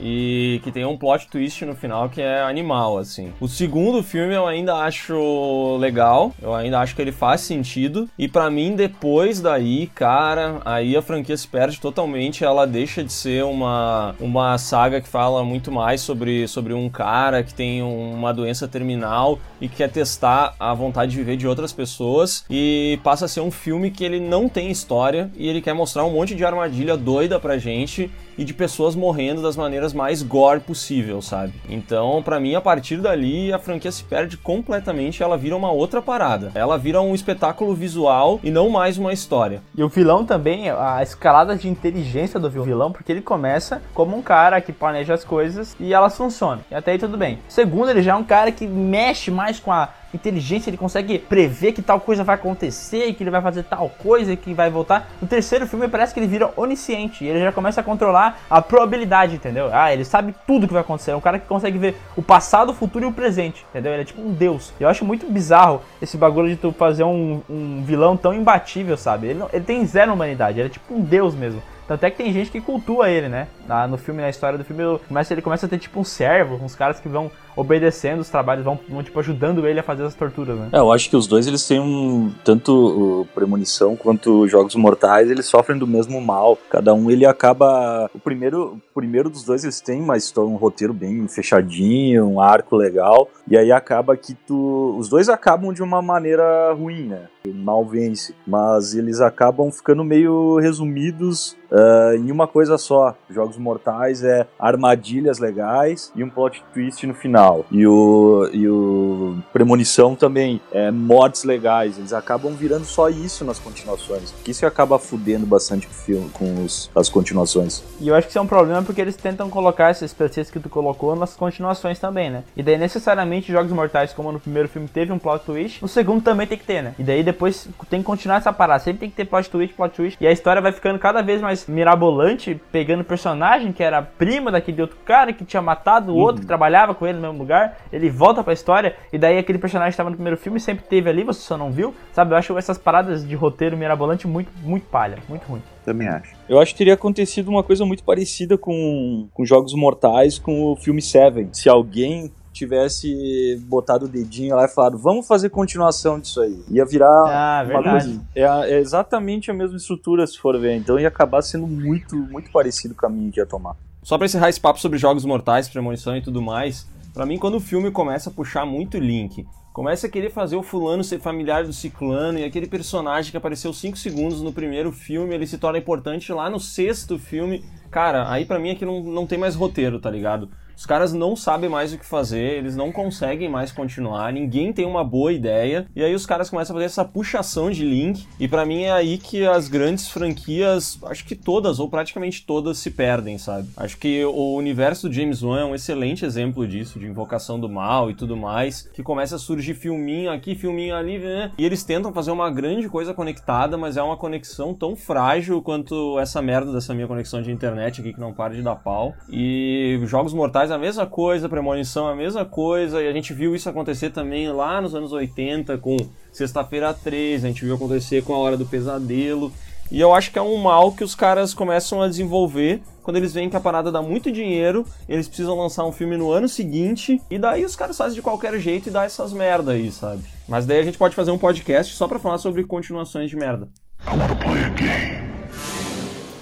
e 0.00 0.60
que 0.62 0.72
tem 0.72 0.84
um 0.84 0.96
plot 0.96 1.28
twist 1.28 1.64
no 1.64 1.74
final 1.74 2.08
que 2.08 2.20
é 2.20 2.42
animal, 2.42 2.98
assim. 2.98 3.32
O 3.40 3.48
segundo 3.48 4.02
filme 4.02 4.34
eu 4.34 4.46
ainda 4.46 4.74
acho 4.76 5.76
legal, 5.78 6.32
eu 6.40 6.54
ainda 6.54 6.80
acho 6.80 6.94
que 6.94 7.02
ele 7.02 7.12
faz 7.12 7.40
sentido, 7.40 8.08
e 8.18 8.28
para 8.28 8.50
mim, 8.50 8.74
depois 8.74 9.40
daí, 9.40 9.86
cara, 9.88 10.60
aí 10.64 10.96
a 10.96 11.02
franquia 11.02 11.36
se 11.36 11.46
perde 11.46 11.80
totalmente, 11.80 12.44
ela 12.44 12.66
deixa 12.66 13.02
de 13.02 13.12
ser 13.12 13.44
uma, 13.44 14.14
uma 14.20 14.58
saga 14.58 15.00
que 15.00 15.08
fala 15.08 15.44
muito 15.44 15.70
mais 15.70 16.00
sobre, 16.00 16.46
sobre 16.48 16.72
um 16.72 16.88
cara 16.88 17.42
que 17.42 17.54
tem 17.54 17.82
uma 17.82 18.32
doença 18.32 18.68
terminal 18.68 19.38
e 19.60 19.68
quer 19.68 19.90
testar 19.90 20.54
a 20.58 20.72
vontade 20.74 21.12
de 21.12 21.16
viver 21.18 21.36
de 21.36 21.46
outras 21.46 21.72
pessoas, 21.72 22.44
e 22.48 22.98
passa 23.02 23.24
a 23.24 23.28
ser 23.28 23.40
um 23.40 23.50
filme 23.50 23.90
que 23.90 24.04
ele 24.04 24.20
não 24.20 24.48
tem 24.48 24.70
história, 24.70 25.30
e 25.36 25.48
ele 25.48 25.60
quer 25.60 25.74
mostrar 25.74 26.04
um 26.04 26.12
monte 26.12 26.34
de 26.34 26.44
armadilha 26.44 26.96
doida 26.96 27.38
pra 27.40 27.58
gente, 27.58 28.10
e 28.38 28.44
de 28.44 28.54
pessoas 28.54 28.94
morrendo 28.94 29.42
das 29.42 29.56
maneiras 29.56 29.92
mais 29.92 30.22
gore 30.22 30.60
possível, 30.60 31.20
sabe? 31.20 31.52
Então, 31.68 32.22
para 32.22 32.38
mim, 32.38 32.54
a 32.54 32.60
partir 32.60 32.98
dali, 32.98 33.52
a 33.52 33.58
franquia 33.58 33.90
se 33.90 34.04
perde 34.04 34.36
completamente, 34.36 35.22
ela 35.22 35.36
vira 35.36 35.56
uma 35.56 35.72
outra 35.72 36.00
parada. 36.00 36.52
Ela 36.54 36.78
vira 36.78 37.02
um 37.02 37.14
espetáculo 37.14 37.74
visual 37.74 38.38
e 38.42 38.50
não 38.50 38.70
mais 38.70 38.96
uma 38.96 39.12
história. 39.12 39.60
E 39.76 39.82
o 39.82 39.88
vilão 39.88 40.24
também, 40.24 40.70
a 40.70 41.02
escalada 41.02 41.56
de 41.56 41.68
inteligência 41.68 42.38
do 42.38 42.48
vilão, 42.48 42.92
porque 42.92 43.10
ele 43.10 43.20
começa 43.20 43.82
como 43.92 44.16
um 44.16 44.22
cara 44.22 44.60
que 44.60 44.72
planeja 44.72 45.14
as 45.14 45.24
coisas 45.24 45.76
e 45.80 45.92
elas 45.92 46.16
funcionam. 46.16 46.62
E 46.70 46.74
até 46.74 46.92
aí 46.92 46.98
tudo 46.98 47.16
bem. 47.16 47.40
Segundo, 47.48 47.90
ele 47.90 48.02
já 48.02 48.12
é 48.12 48.14
um 48.14 48.24
cara 48.24 48.52
que 48.52 48.66
mexe 48.66 49.30
mais 49.30 49.58
com 49.58 49.72
a 49.72 49.88
inteligência, 50.12 50.70
ele 50.70 50.76
consegue 50.76 51.18
prever 51.18 51.72
que 51.72 51.82
tal 51.82 52.00
coisa 52.00 52.24
vai 52.24 52.34
acontecer, 52.34 53.12
que 53.14 53.22
ele 53.22 53.30
vai 53.30 53.42
fazer 53.42 53.64
tal 53.64 53.88
coisa, 53.90 54.34
que 54.36 54.54
vai 54.54 54.70
voltar. 54.70 55.10
No 55.20 55.28
terceiro 55.28 55.66
filme 55.66 55.88
parece 55.88 56.14
que 56.14 56.20
ele 56.20 56.26
vira 56.26 56.50
onisciente, 56.56 57.24
ele 57.24 57.40
já 57.40 57.52
começa 57.52 57.80
a 57.80 57.84
controlar 57.84 58.40
a 58.48 58.62
probabilidade, 58.62 59.36
entendeu? 59.36 59.70
Ah, 59.72 59.92
ele 59.92 60.04
sabe 60.04 60.34
tudo 60.46 60.66
que 60.66 60.72
vai 60.72 60.82
acontecer, 60.82 61.12
é 61.12 61.16
um 61.16 61.20
cara 61.20 61.38
que 61.38 61.46
consegue 61.46 61.78
ver 61.78 61.96
o 62.16 62.22
passado, 62.22 62.70
o 62.70 62.74
futuro 62.74 63.04
e 63.04 63.08
o 63.08 63.12
presente, 63.12 63.64
entendeu? 63.70 63.92
Ele 63.92 64.02
é 64.02 64.04
tipo 64.04 64.20
um 64.20 64.32
deus. 64.32 64.72
Eu 64.80 64.88
acho 64.88 65.04
muito 65.04 65.26
bizarro 65.26 65.82
esse 66.00 66.16
bagulho 66.16 66.48
de 66.48 66.56
tu 66.56 66.72
fazer 66.72 67.04
um, 67.04 67.42
um 67.48 67.82
vilão 67.84 68.16
tão 68.16 68.32
imbatível, 68.32 68.96
sabe? 68.96 69.28
Ele, 69.28 69.38
não, 69.38 69.48
ele 69.52 69.64
tem 69.64 69.84
zero 69.84 70.12
humanidade, 70.12 70.58
ele 70.58 70.68
é 70.68 70.70
tipo 70.70 70.94
um 70.94 71.00
deus 71.00 71.34
mesmo. 71.34 71.62
Tanto 71.88 72.04
é 72.04 72.10
que 72.10 72.18
tem 72.18 72.30
gente 72.30 72.50
que 72.50 72.60
cultua 72.60 73.08
ele, 73.08 73.30
né? 73.30 73.48
no 73.88 73.96
filme, 73.96 74.20
na 74.20 74.28
história 74.28 74.58
do 74.58 74.64
filme, 74.64 74.98
começa, 75.08 75.32
ele 75.32 75.40
começa 75.40 75.64
a 75.64 75.68
ter 75.68 75.78
tipo 75.78 75.98
um 75.98 76.04
servo, 76.04 76.62
uns 76.62 76.74
caras 76.74 77.00
que 77.00 77.08
vão 77.08 77.30
obedecendo 77.58 78.20
os 78.20 78.30
trabalhos, 78.30 78.64
vão, 78.64 78.78
vão, 78.88 79.02
tipo 79.02 79.18
ajudando 79.18 79.66
ele 79.66 79.80
a 79.80 79.82
fazer 79.82 80.04
as 80.04 80.14
torturas, 80.14 80.56
né? 80.56 80.68
É, 80.72 80.78
eu 80.78 80.92
acho 80.92 81.10
que 81.10 81.16
os 81.16 81.26
dois 81.26 81.46
eles 81.46 81.66
têm 81.66 81.80
um 81.80 82.32
tanto 82.44 83.26
Premonição 83.34 83.96
quanto 83.96 84.46
Jogos 84.46 84.76
Mortais, 84.76 85.28
eles 85.28 85.46
sofrem 85.46 85.76
do 85.76 85.86
mesmo 85.86 86.20
mal. 86.20 86.56
Cada 86.70 86.94
um 86.94 87.10
ele 87.10 87.26
acaba 87.26 88.08
o 88.14 88.18
primeiro, 88.20 88.74
o 88.74 88.94
primeiro 88.94 89.28
dos 89.28 89.42
dois 89.42 89.64
eles 89.64 89.80
têm 89.80 90.06
história, 90.16 90.48
um 90.48 90.56
roteiro 90.56 90.94
bem 90.94 91.26
fechadinho, 91.26 92.26
um 92.26 92.40
arco 92.40 92.76
legal, 92.76 93.28
e 93.48 93.56
aí 93.56 93.72
acaba 93.72 94.16
que 94.16 94.34
tu 94.34 94.96
os 94.96 95.08
dois 95.08 95.28
acabam 95.28 95.72
de 95.72 95.82
uma 95.82 96.00
maneira 96.00 96.72
ruim, 96.72 97.06
né? 97.08 97.22
Mal 97.46 97.84
vence, 97.84 98.34
mas 98.46 98.94
eles 98.94 99.20
acabam 99.20 99.70
ficando 99.70 100.04
meio 100.04 100.58
resumidos 100.58 101.56
uh, 101.70 102.14
em 102.14 102.30
uma 102.30 102.46
coisa 102.46 102.76
só. 102.76 103.16
Jogos 103.30 103.56
Mortais 103.56 104.22
é 104.22 104.46
armadilhas 104.58 105.38
legais 105.38 106.12
e 106.14 106.22
um 106.22 106.28
plot 106.28 106.62
twist 106.74 107.06
no 107.06 107.14
final. 107.14 107.47
E 107.70 107.86
o, 107.86 108.48
e 108.52 108.68
o 108.68 109.36
Premonição 109.52 110.14
também 110.14 110.60
é 110.72 110.90
mortes 110.90 111.44
legais. 111.44 111.98
Eles 111.98 112.12
acabam 112.12 112.54
virando 112.54 112.84
só 112.84 113.08
isso 113.08 113.44
nas 113.44 113.58
continuações. 113.58 114.30
Porque 114.32 114.50
isso 114.50 114.66
acaba 114.66 114.98
fudendo 114.98 115.46
bastante 115.46 115.86
o 115.86 115.90
filme 115.90 116.28
com 116.30 116.64
os, 116.64 116.90
as 116.94 117.08
continuações. 117.08 117.82
E 118.00 118.08
eu 118.08 118.14
acho 118.14 118.26
que 118.26 118.30
isso 118.30 118.38
é 118.38 118.42
um 118.42 118.46
problema 118.46 118.82
porque 118.82 119.00
eles 119.00 119.16
tentam 119.16 119.48
colocar 119.48 119.90
esses 119.90 120.12
preceitos 120.12 120.50
que 120.50 120.60
tu 120.60 120.68
colocou 120.68 121.14
nas 121.16 121.34
continuações 121.34 121.98
também, 121.98 122.30
né? 122.30 122.44
E 122.56 122.62
daí 122.62 122.76
necessariamente 122.76 123.52
Jogos 123.52 123.72
Mortais, 123.72 124.12
como 124.12 124.32
no 124.32 124.40
primeiro 124.40 124.68
filme 124.68 124.88
teve 124.88 125.12
um 125.12 125.18
plot 125.18 125.44
twist, 125.44 125.82
no 125.82 125.88
segundo 125.88 126.22
também 126.22 126.46
tem 126.46 126.58
que 126.58 126.64
ter, 126.64 126.82
né? 126.82 126.94
E 126.98 127.02
daí 127.02 127.22
depois 127.22 127.68
tem 127.88 128.00
que 128.00 128.06
continuar 128.06 128.36
essa 128.36 128.52
parada. 128.52 128.82
Sempre 128.82 129.00
tem 129.00 129.10
que 129.10 129.16
ter 129.16 129.24
plot 129.24 129.48
twist, 129.50 129.74
plot 129.74 129.94
twist. 129.94 130.18
E 130.20 130.26
a 130.26 130.32
história 130.32 130.60
vai 130.60 130.72
ficando 130.72 130.98
cada 130.98 131.22
vez 131.22 131.40
mais 131.40 131.66
mirabolante, 131.66 132.60
pegando 132.70 133.04
personagem 133.04 133.72
que 133.72 133.82
era 133.82 134.02
prima 134.02 134.50
daquele 134.50 134.82
outro 134.82 134.96
cara 135.04 135.32
que 135.32 135.44
tinha 135.44 135.62
matado 135.62 136.12
o 136.12 136.16
uhum. 136.16 136.20
outro 136.20 136.40
que 136.42 136.46
trabalhava 136.46 136.94
com 136.94 137.06
ele 137.06 137.18
no 137.18 137.26
mesmo 137.38 137.42
lugar. 137.42 137.78
Ele 137.92 138.10
volta 138.10 138.42
pra 138.42 138.52
história 138.52 138.96
e 139.12 139.18
daí 139.18 139.38
aquele 139.38 139.58
personagem 139.58 139.90
que 139.90 139.94
estava 139.94 140.10
no 140.10 140.16
primeiro 140.16 140.36
filme 140.36 140.58
sempre 140.58 140.84
teve 140.84 141.08
ali, 141.08 141.22
você 141.22 141.40
só 141.40 141.56
não 141.56 141.70
viu. 141.70 141.94
Sabe, 142.12 142.34
eu 142.34 142.36
acho 142.36 142.58
essas 142.58 142.76
paradas 142.76 143.26
de 143.26 143.34
roteiro 143.34 143.76
mirabolante 143.76 144.26
muito, 144.26 144.50
muito 144.62 144.86
palha, 144.86 145.18
muito 145.28 145.44
ruim. 145.44 145.62
Também 145.84 146.08
acho. 146.08 146.34
Eu 146.48 146.60
acho 146.60 146.72
que 146.72 146.78
teria 146.78 146.94
acontecido 146.94 147.48
uma 147.48 147.62
coisa 147.62 147.84
muito 147.86 148.02
parecida 148.02 148.58
com, 148.58 149.28
com 149.32 149.44
Jogos 149.44 149.72
Mortais, 149.74 150.38
com 150.38 150.72
o 150.72 150.76
filme 150.76 151.00
Seven. 151.00 151.48
Se 151.52 151.68
alguém 151.68 152.30
tivesse 152.52 153.56
botado 153.68 154.06
o 154.06 154.08
dedinho 154.08 154.56
lá 154.56 154.64
e 154.64 154.68
falado, 154.68 154.98
vamos 154.98 155.26
fazer 155.26 155.48
continuação 155.48 156.18
disso 156.18 156.40
aí. 156.40 156.60
Ia 156.68 156.84
virar 156.84 157.06
ah, 157.06 157.64
uma 157.68 157.82
coisa. 157.82 158.20
É, 158.34 158.42
é, 158.42 158.78
exatamente 158.80 159.50
a 159.50 159.54
mesma 159.54 159.76
estrutura, 159.76 160.26
se 160.26 160.36
for 160.38 160.58
ver. 160.58 160.74
Então 160.74 160.98
ia 160.98 161.08
acabar 161.08 161.40
sendo 161.40 161.66
muito, 161.66 162.16
muito 162.16 162.50
parecido 162.50 162.94
o 162.94 162.96
caminho 162.96 163.30
que 163.30 163.38
ia 163.38 163.46
tomar. 163.46 163.76
Só 164.02 164.16
pra 164.16 164.24
encerrar 164.24 164.48
esse 164.48 164.60
papo 164.60 164.80
sobre 164.80 164.98
jogos 164.98 165.24
mortais, 165.24 165.68
premonição 165.68 166.16
e 166.16 166.22
tudo 166.22 166.40
mais, 166.40 166.88
para 167.18 167.26
mim, 167.26 167.36
quando 167.36 167.56
o 167.56 167.60
filme 167.60 167.90
começa 167.90 168.30
a 168.30 168.32
puxar 168.32 168.64
muito 168.64 168.96
link, 168.96 169.44
começa 169.72 170.06
a 170.06 170.08
querer 170.08 170.30
fazer 170.30 170.54
o 170.54 170.62
fulano 170.62 171.02
ser 171.02 171.18
familiar 171.18 171.64
do 171.64 171.72
ciclano 171.72 172.38
e 172.38 172.44
aquele 172.44 172.68
personagem 172.68 173.32
que 173.32 173.36
apareceu 173.36 173.72
5 173.72 173.98
segundos 173.98 174.40
no 174.40 174.52
primeiro 174.52 174.92
filme, 174.92 175.34
ele 175.34 175.44
se 175.44 175.58
torna 175.58 175.80
importante 175.80 176.32
lá 176.32 176.48
no 176.48 176.60
sexto 176.60 177.18
filme. 177.18 177.64
Cara, 177.90 178.30
aí 178.30 178.44
para 178.44 178.60
mim 178.60 178.70
aqui 178.70 178.84
não, 178.84 179.02
não 179.02 179.26
tem 179.26 179.36
mais 179.36 179.56
roteiro, 179.56 179.98
tá 179.98 180.08
ligado? 180.08 180.48
Os 180.78 180.86
caras 180.86 181.12
não 181.12 181.34
sabem 181.34 181.68
mais 181.68 181.92
o 181.92 181.98
que 181.98 182.06
fazer, 182.06 182.56
eles 182.56 182.76
não 182.76 182.92
conseguem 182.92 183.48
mais 183.48 183.72
continuar, 183.72 184.32
ninguém 184.32 184.72
tem 184.72 184.86
uma 184.86 185.02
boa 185.02 185.32
ideia. 185.32 185.88
E 185.94 186.04
aí 186.04 186.14
os 186.14 186.24
caras 186.24 186.48
começam 186.48 186.72
a 186.72 186.76
fazer 186.76 186.86
essa 186.86 187.04
puxação 187.04 187.68
de 187.68 187.84
link. 187.84 188.28
E 188.38 188.46
para 188.46 188.64
mim 188.64 188.82
é 188.82 188.92
aí 188.92 189.18
que 189.18 189.44
as 189.44 189.66
grandes 189.66 190.08
franquias, 190.08 190.96
acho 191.02 191.24
que 191.24 191.34
todas 191.34 191.80
ou 191.80 191.90
praticamente 191.90 192.46
todas 192.46 192.78
se 192.78 192.92
perdem, 192.92 193.38
sabe? 193.38 193.68
Acho 193.76 193.96
que 193.96 194.24
o 194.24 194.54
universo 194.54 195.08
do 195.08 195.12
James 195.12 195.42
Wan 195.42 195.62
é 195.62 195.64
um 195.64 195.74
excelente 195.74 196.24
exemplo 196.24 196.64
disso, 196.64 197.00
de 197.00 197.06
invocação 197.06 197.58
do 197.58 197.68
mal 197.68 198.08
e 198.08 198.14
tudo 198.14 198.36
mais, 198.36 198.82
que 198.94 199.02
começa 199.02 199.34
a 199.34 199.38
surgir 199.40 199.74
filminho 199.74 200.30
aqui, 200.30 200.54
filminho 200.54 200.94
ali, 200.94 201.18
né? 201.18 201.50
E 201.58 201.64
eles 201.64 201.82
tentam 201.82 202.12
fazer 202.12 202.30
uma 202.30 202.52
grande 202.52 202.88
coisa 202.88 203.12
conectada, 203.12 203.76
mas 203.76 203.96
é 203.96 204.02
uma 204.02 204.16
conexão 204.16 204.72
tão 204.72 204.94
frágil 204.94 205.60
quanto 205.60 206.20
essa 206.20 206.40
merda 206.40 206.72
dessa 206.72 206.94
minha 206.94 207.08
conexão 207.08 207.42
de 207.42 207.50
internet 207.50 208.00
aqui 208.00 208.12
que 208.12 208.20
não 208.20 208.32
para 208.32 208.54
de 208.54 208.62
dar 208.62 208.76
pau. 208.76 209.12
E 209.28 209.98
jogos 210.04 210.32
mortais 210.32 210.67
a 210.70 210.78
mesma 210.78 211.06
coisa, 211.06 211.48
Premonição 211.48 212.08
a 212.08 212.14
mesma 212.14 212.44
coisa, 212.44 213.02
e 213.02 213.08
a 213.08 213.12
gente 213.12 213.32
viu 213.32 213.54
isso 213.54 213.68
acontecer 213.68 214.10
também 214.10 214.50
lá 214.50 214.80
nos 214.80 214.94
anos 214.94 215.12
80 215.12 215.78
com 215.78 215.96
Sexta-feira 216.32 216.92
13, 216.94 217.46
a 217.46 217.48
gente 217.48 217.64
viu 217.64 217.74
acontecer 217.74 218.22
com 218.22 218.34
A 218.34 218.38
Hora 218.38 218.56
do 218.56 218.66
Pesadelo. 218.66 219.52
E 219.90 220.00
eu 220.00 220.14
acho 220.14 220.30
que 220.30 220.38
é 220.38 220.42
um 220.42 220.56
mal 220.58 220.92
que 220.92 221.02
os 221.02 221.14
caras 221.14 221.54
começam 221.54 222.02
a 222.02 222.08
desenvolver 222.08 222.82
quando 223.08 223.16
eles 223.16 223.32
veem 223.32 223.48
que 223.48 223.56
a 223.56 223.60
parada 223.60 223.90
dá 223.90 224.02
muito 224.02 224.30
dinheiro, 224.30 224.84
eles 225.08 225.26
precisam 225.26 225.56
lançar 225.56 225.86
um 225.86 225.92
filme 225.92 226.14
no 226.14 226.30
ano 226.30 226.46
seguinte, 226.46 227.18
e 227.30 227.38
daí 227.38 227.64
os 227.64 227.74
caras 227.74 227.96
fazem 227.96 228.14
de 228.14 228.20
qualquer 228.20 228.60
jeito 228.60 228.90
e 228.90 228.92
dá 228.92 229.04
essas 229.04 229.32
merda 229.32 229.72
aí, 229.72 229.90
sabe? 229.90 230.24
Mas 230.46 230.66
daí 230.66 230.80
a 230.80 230.82
gente 230.82 230.98
pode 230.98 231.14
fazer 231.14 231.30
um 231.30 231.38
podcast 231.38 231.94
só 231.94 232.06
pra 232.06 232.18
falar 232.18 232.36
sobre 232.36 232.64
continuações 232.64 233.30
de 233.30 233.36
merda. 233.36 233.66
I 234.06 234.10
wanna 234.10 234.36
play 234.36 234.62
a 234.62 234.68
game. 234.68 235.37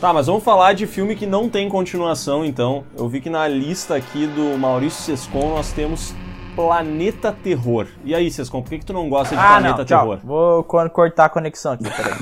Tá, 0.06 0.12
mas 0.12 0.28
vamos 0.28 0.44
falar 0.44 0.72
de 0.72 0.86
filme 0.86 1.16
que 1.16 1.26
não 1.26 1.48
tem 1.48 1.68
continuação, 1.68 2.44
então. 2.44 2.84
Eu 2.96 3.08
vi 3.08 3.20
que 3.20 3.28
na 3.28 3.48
lista 3.48 3.96
aqui 3.96 4.24
do 4.28 4.56
Maurício 4.56 5.02
Sescon 5.02 5.48
nós 5.48 5.72
temos 5.72 6.14
Planeta 6.54 7.32
Terror. 7.32 7.88
E 8.04 8.14
aí, 8.14 8.30
Sescom, 8.30 8.62
por 8.62 8.70
que, 8.70 8.78
que 8.78 8.86
tu 8.86 8.92
não 8.92 9.08
gosta 9.08 9.34
de 9.34 9.42
Ah, 9.42 9.48
Planeta 9.58 9.78
não, 9.78 9.84
tchau. 9.84 10.00
Terror? 10.02 10.20
Vou 10.24 10.62
co- 10.62 10.88
cortar 10.90 11.24
a 11.24 11.28
conexão 11.28 11.72
aqui, 11.72 11.84
peraí. 11.90 12.14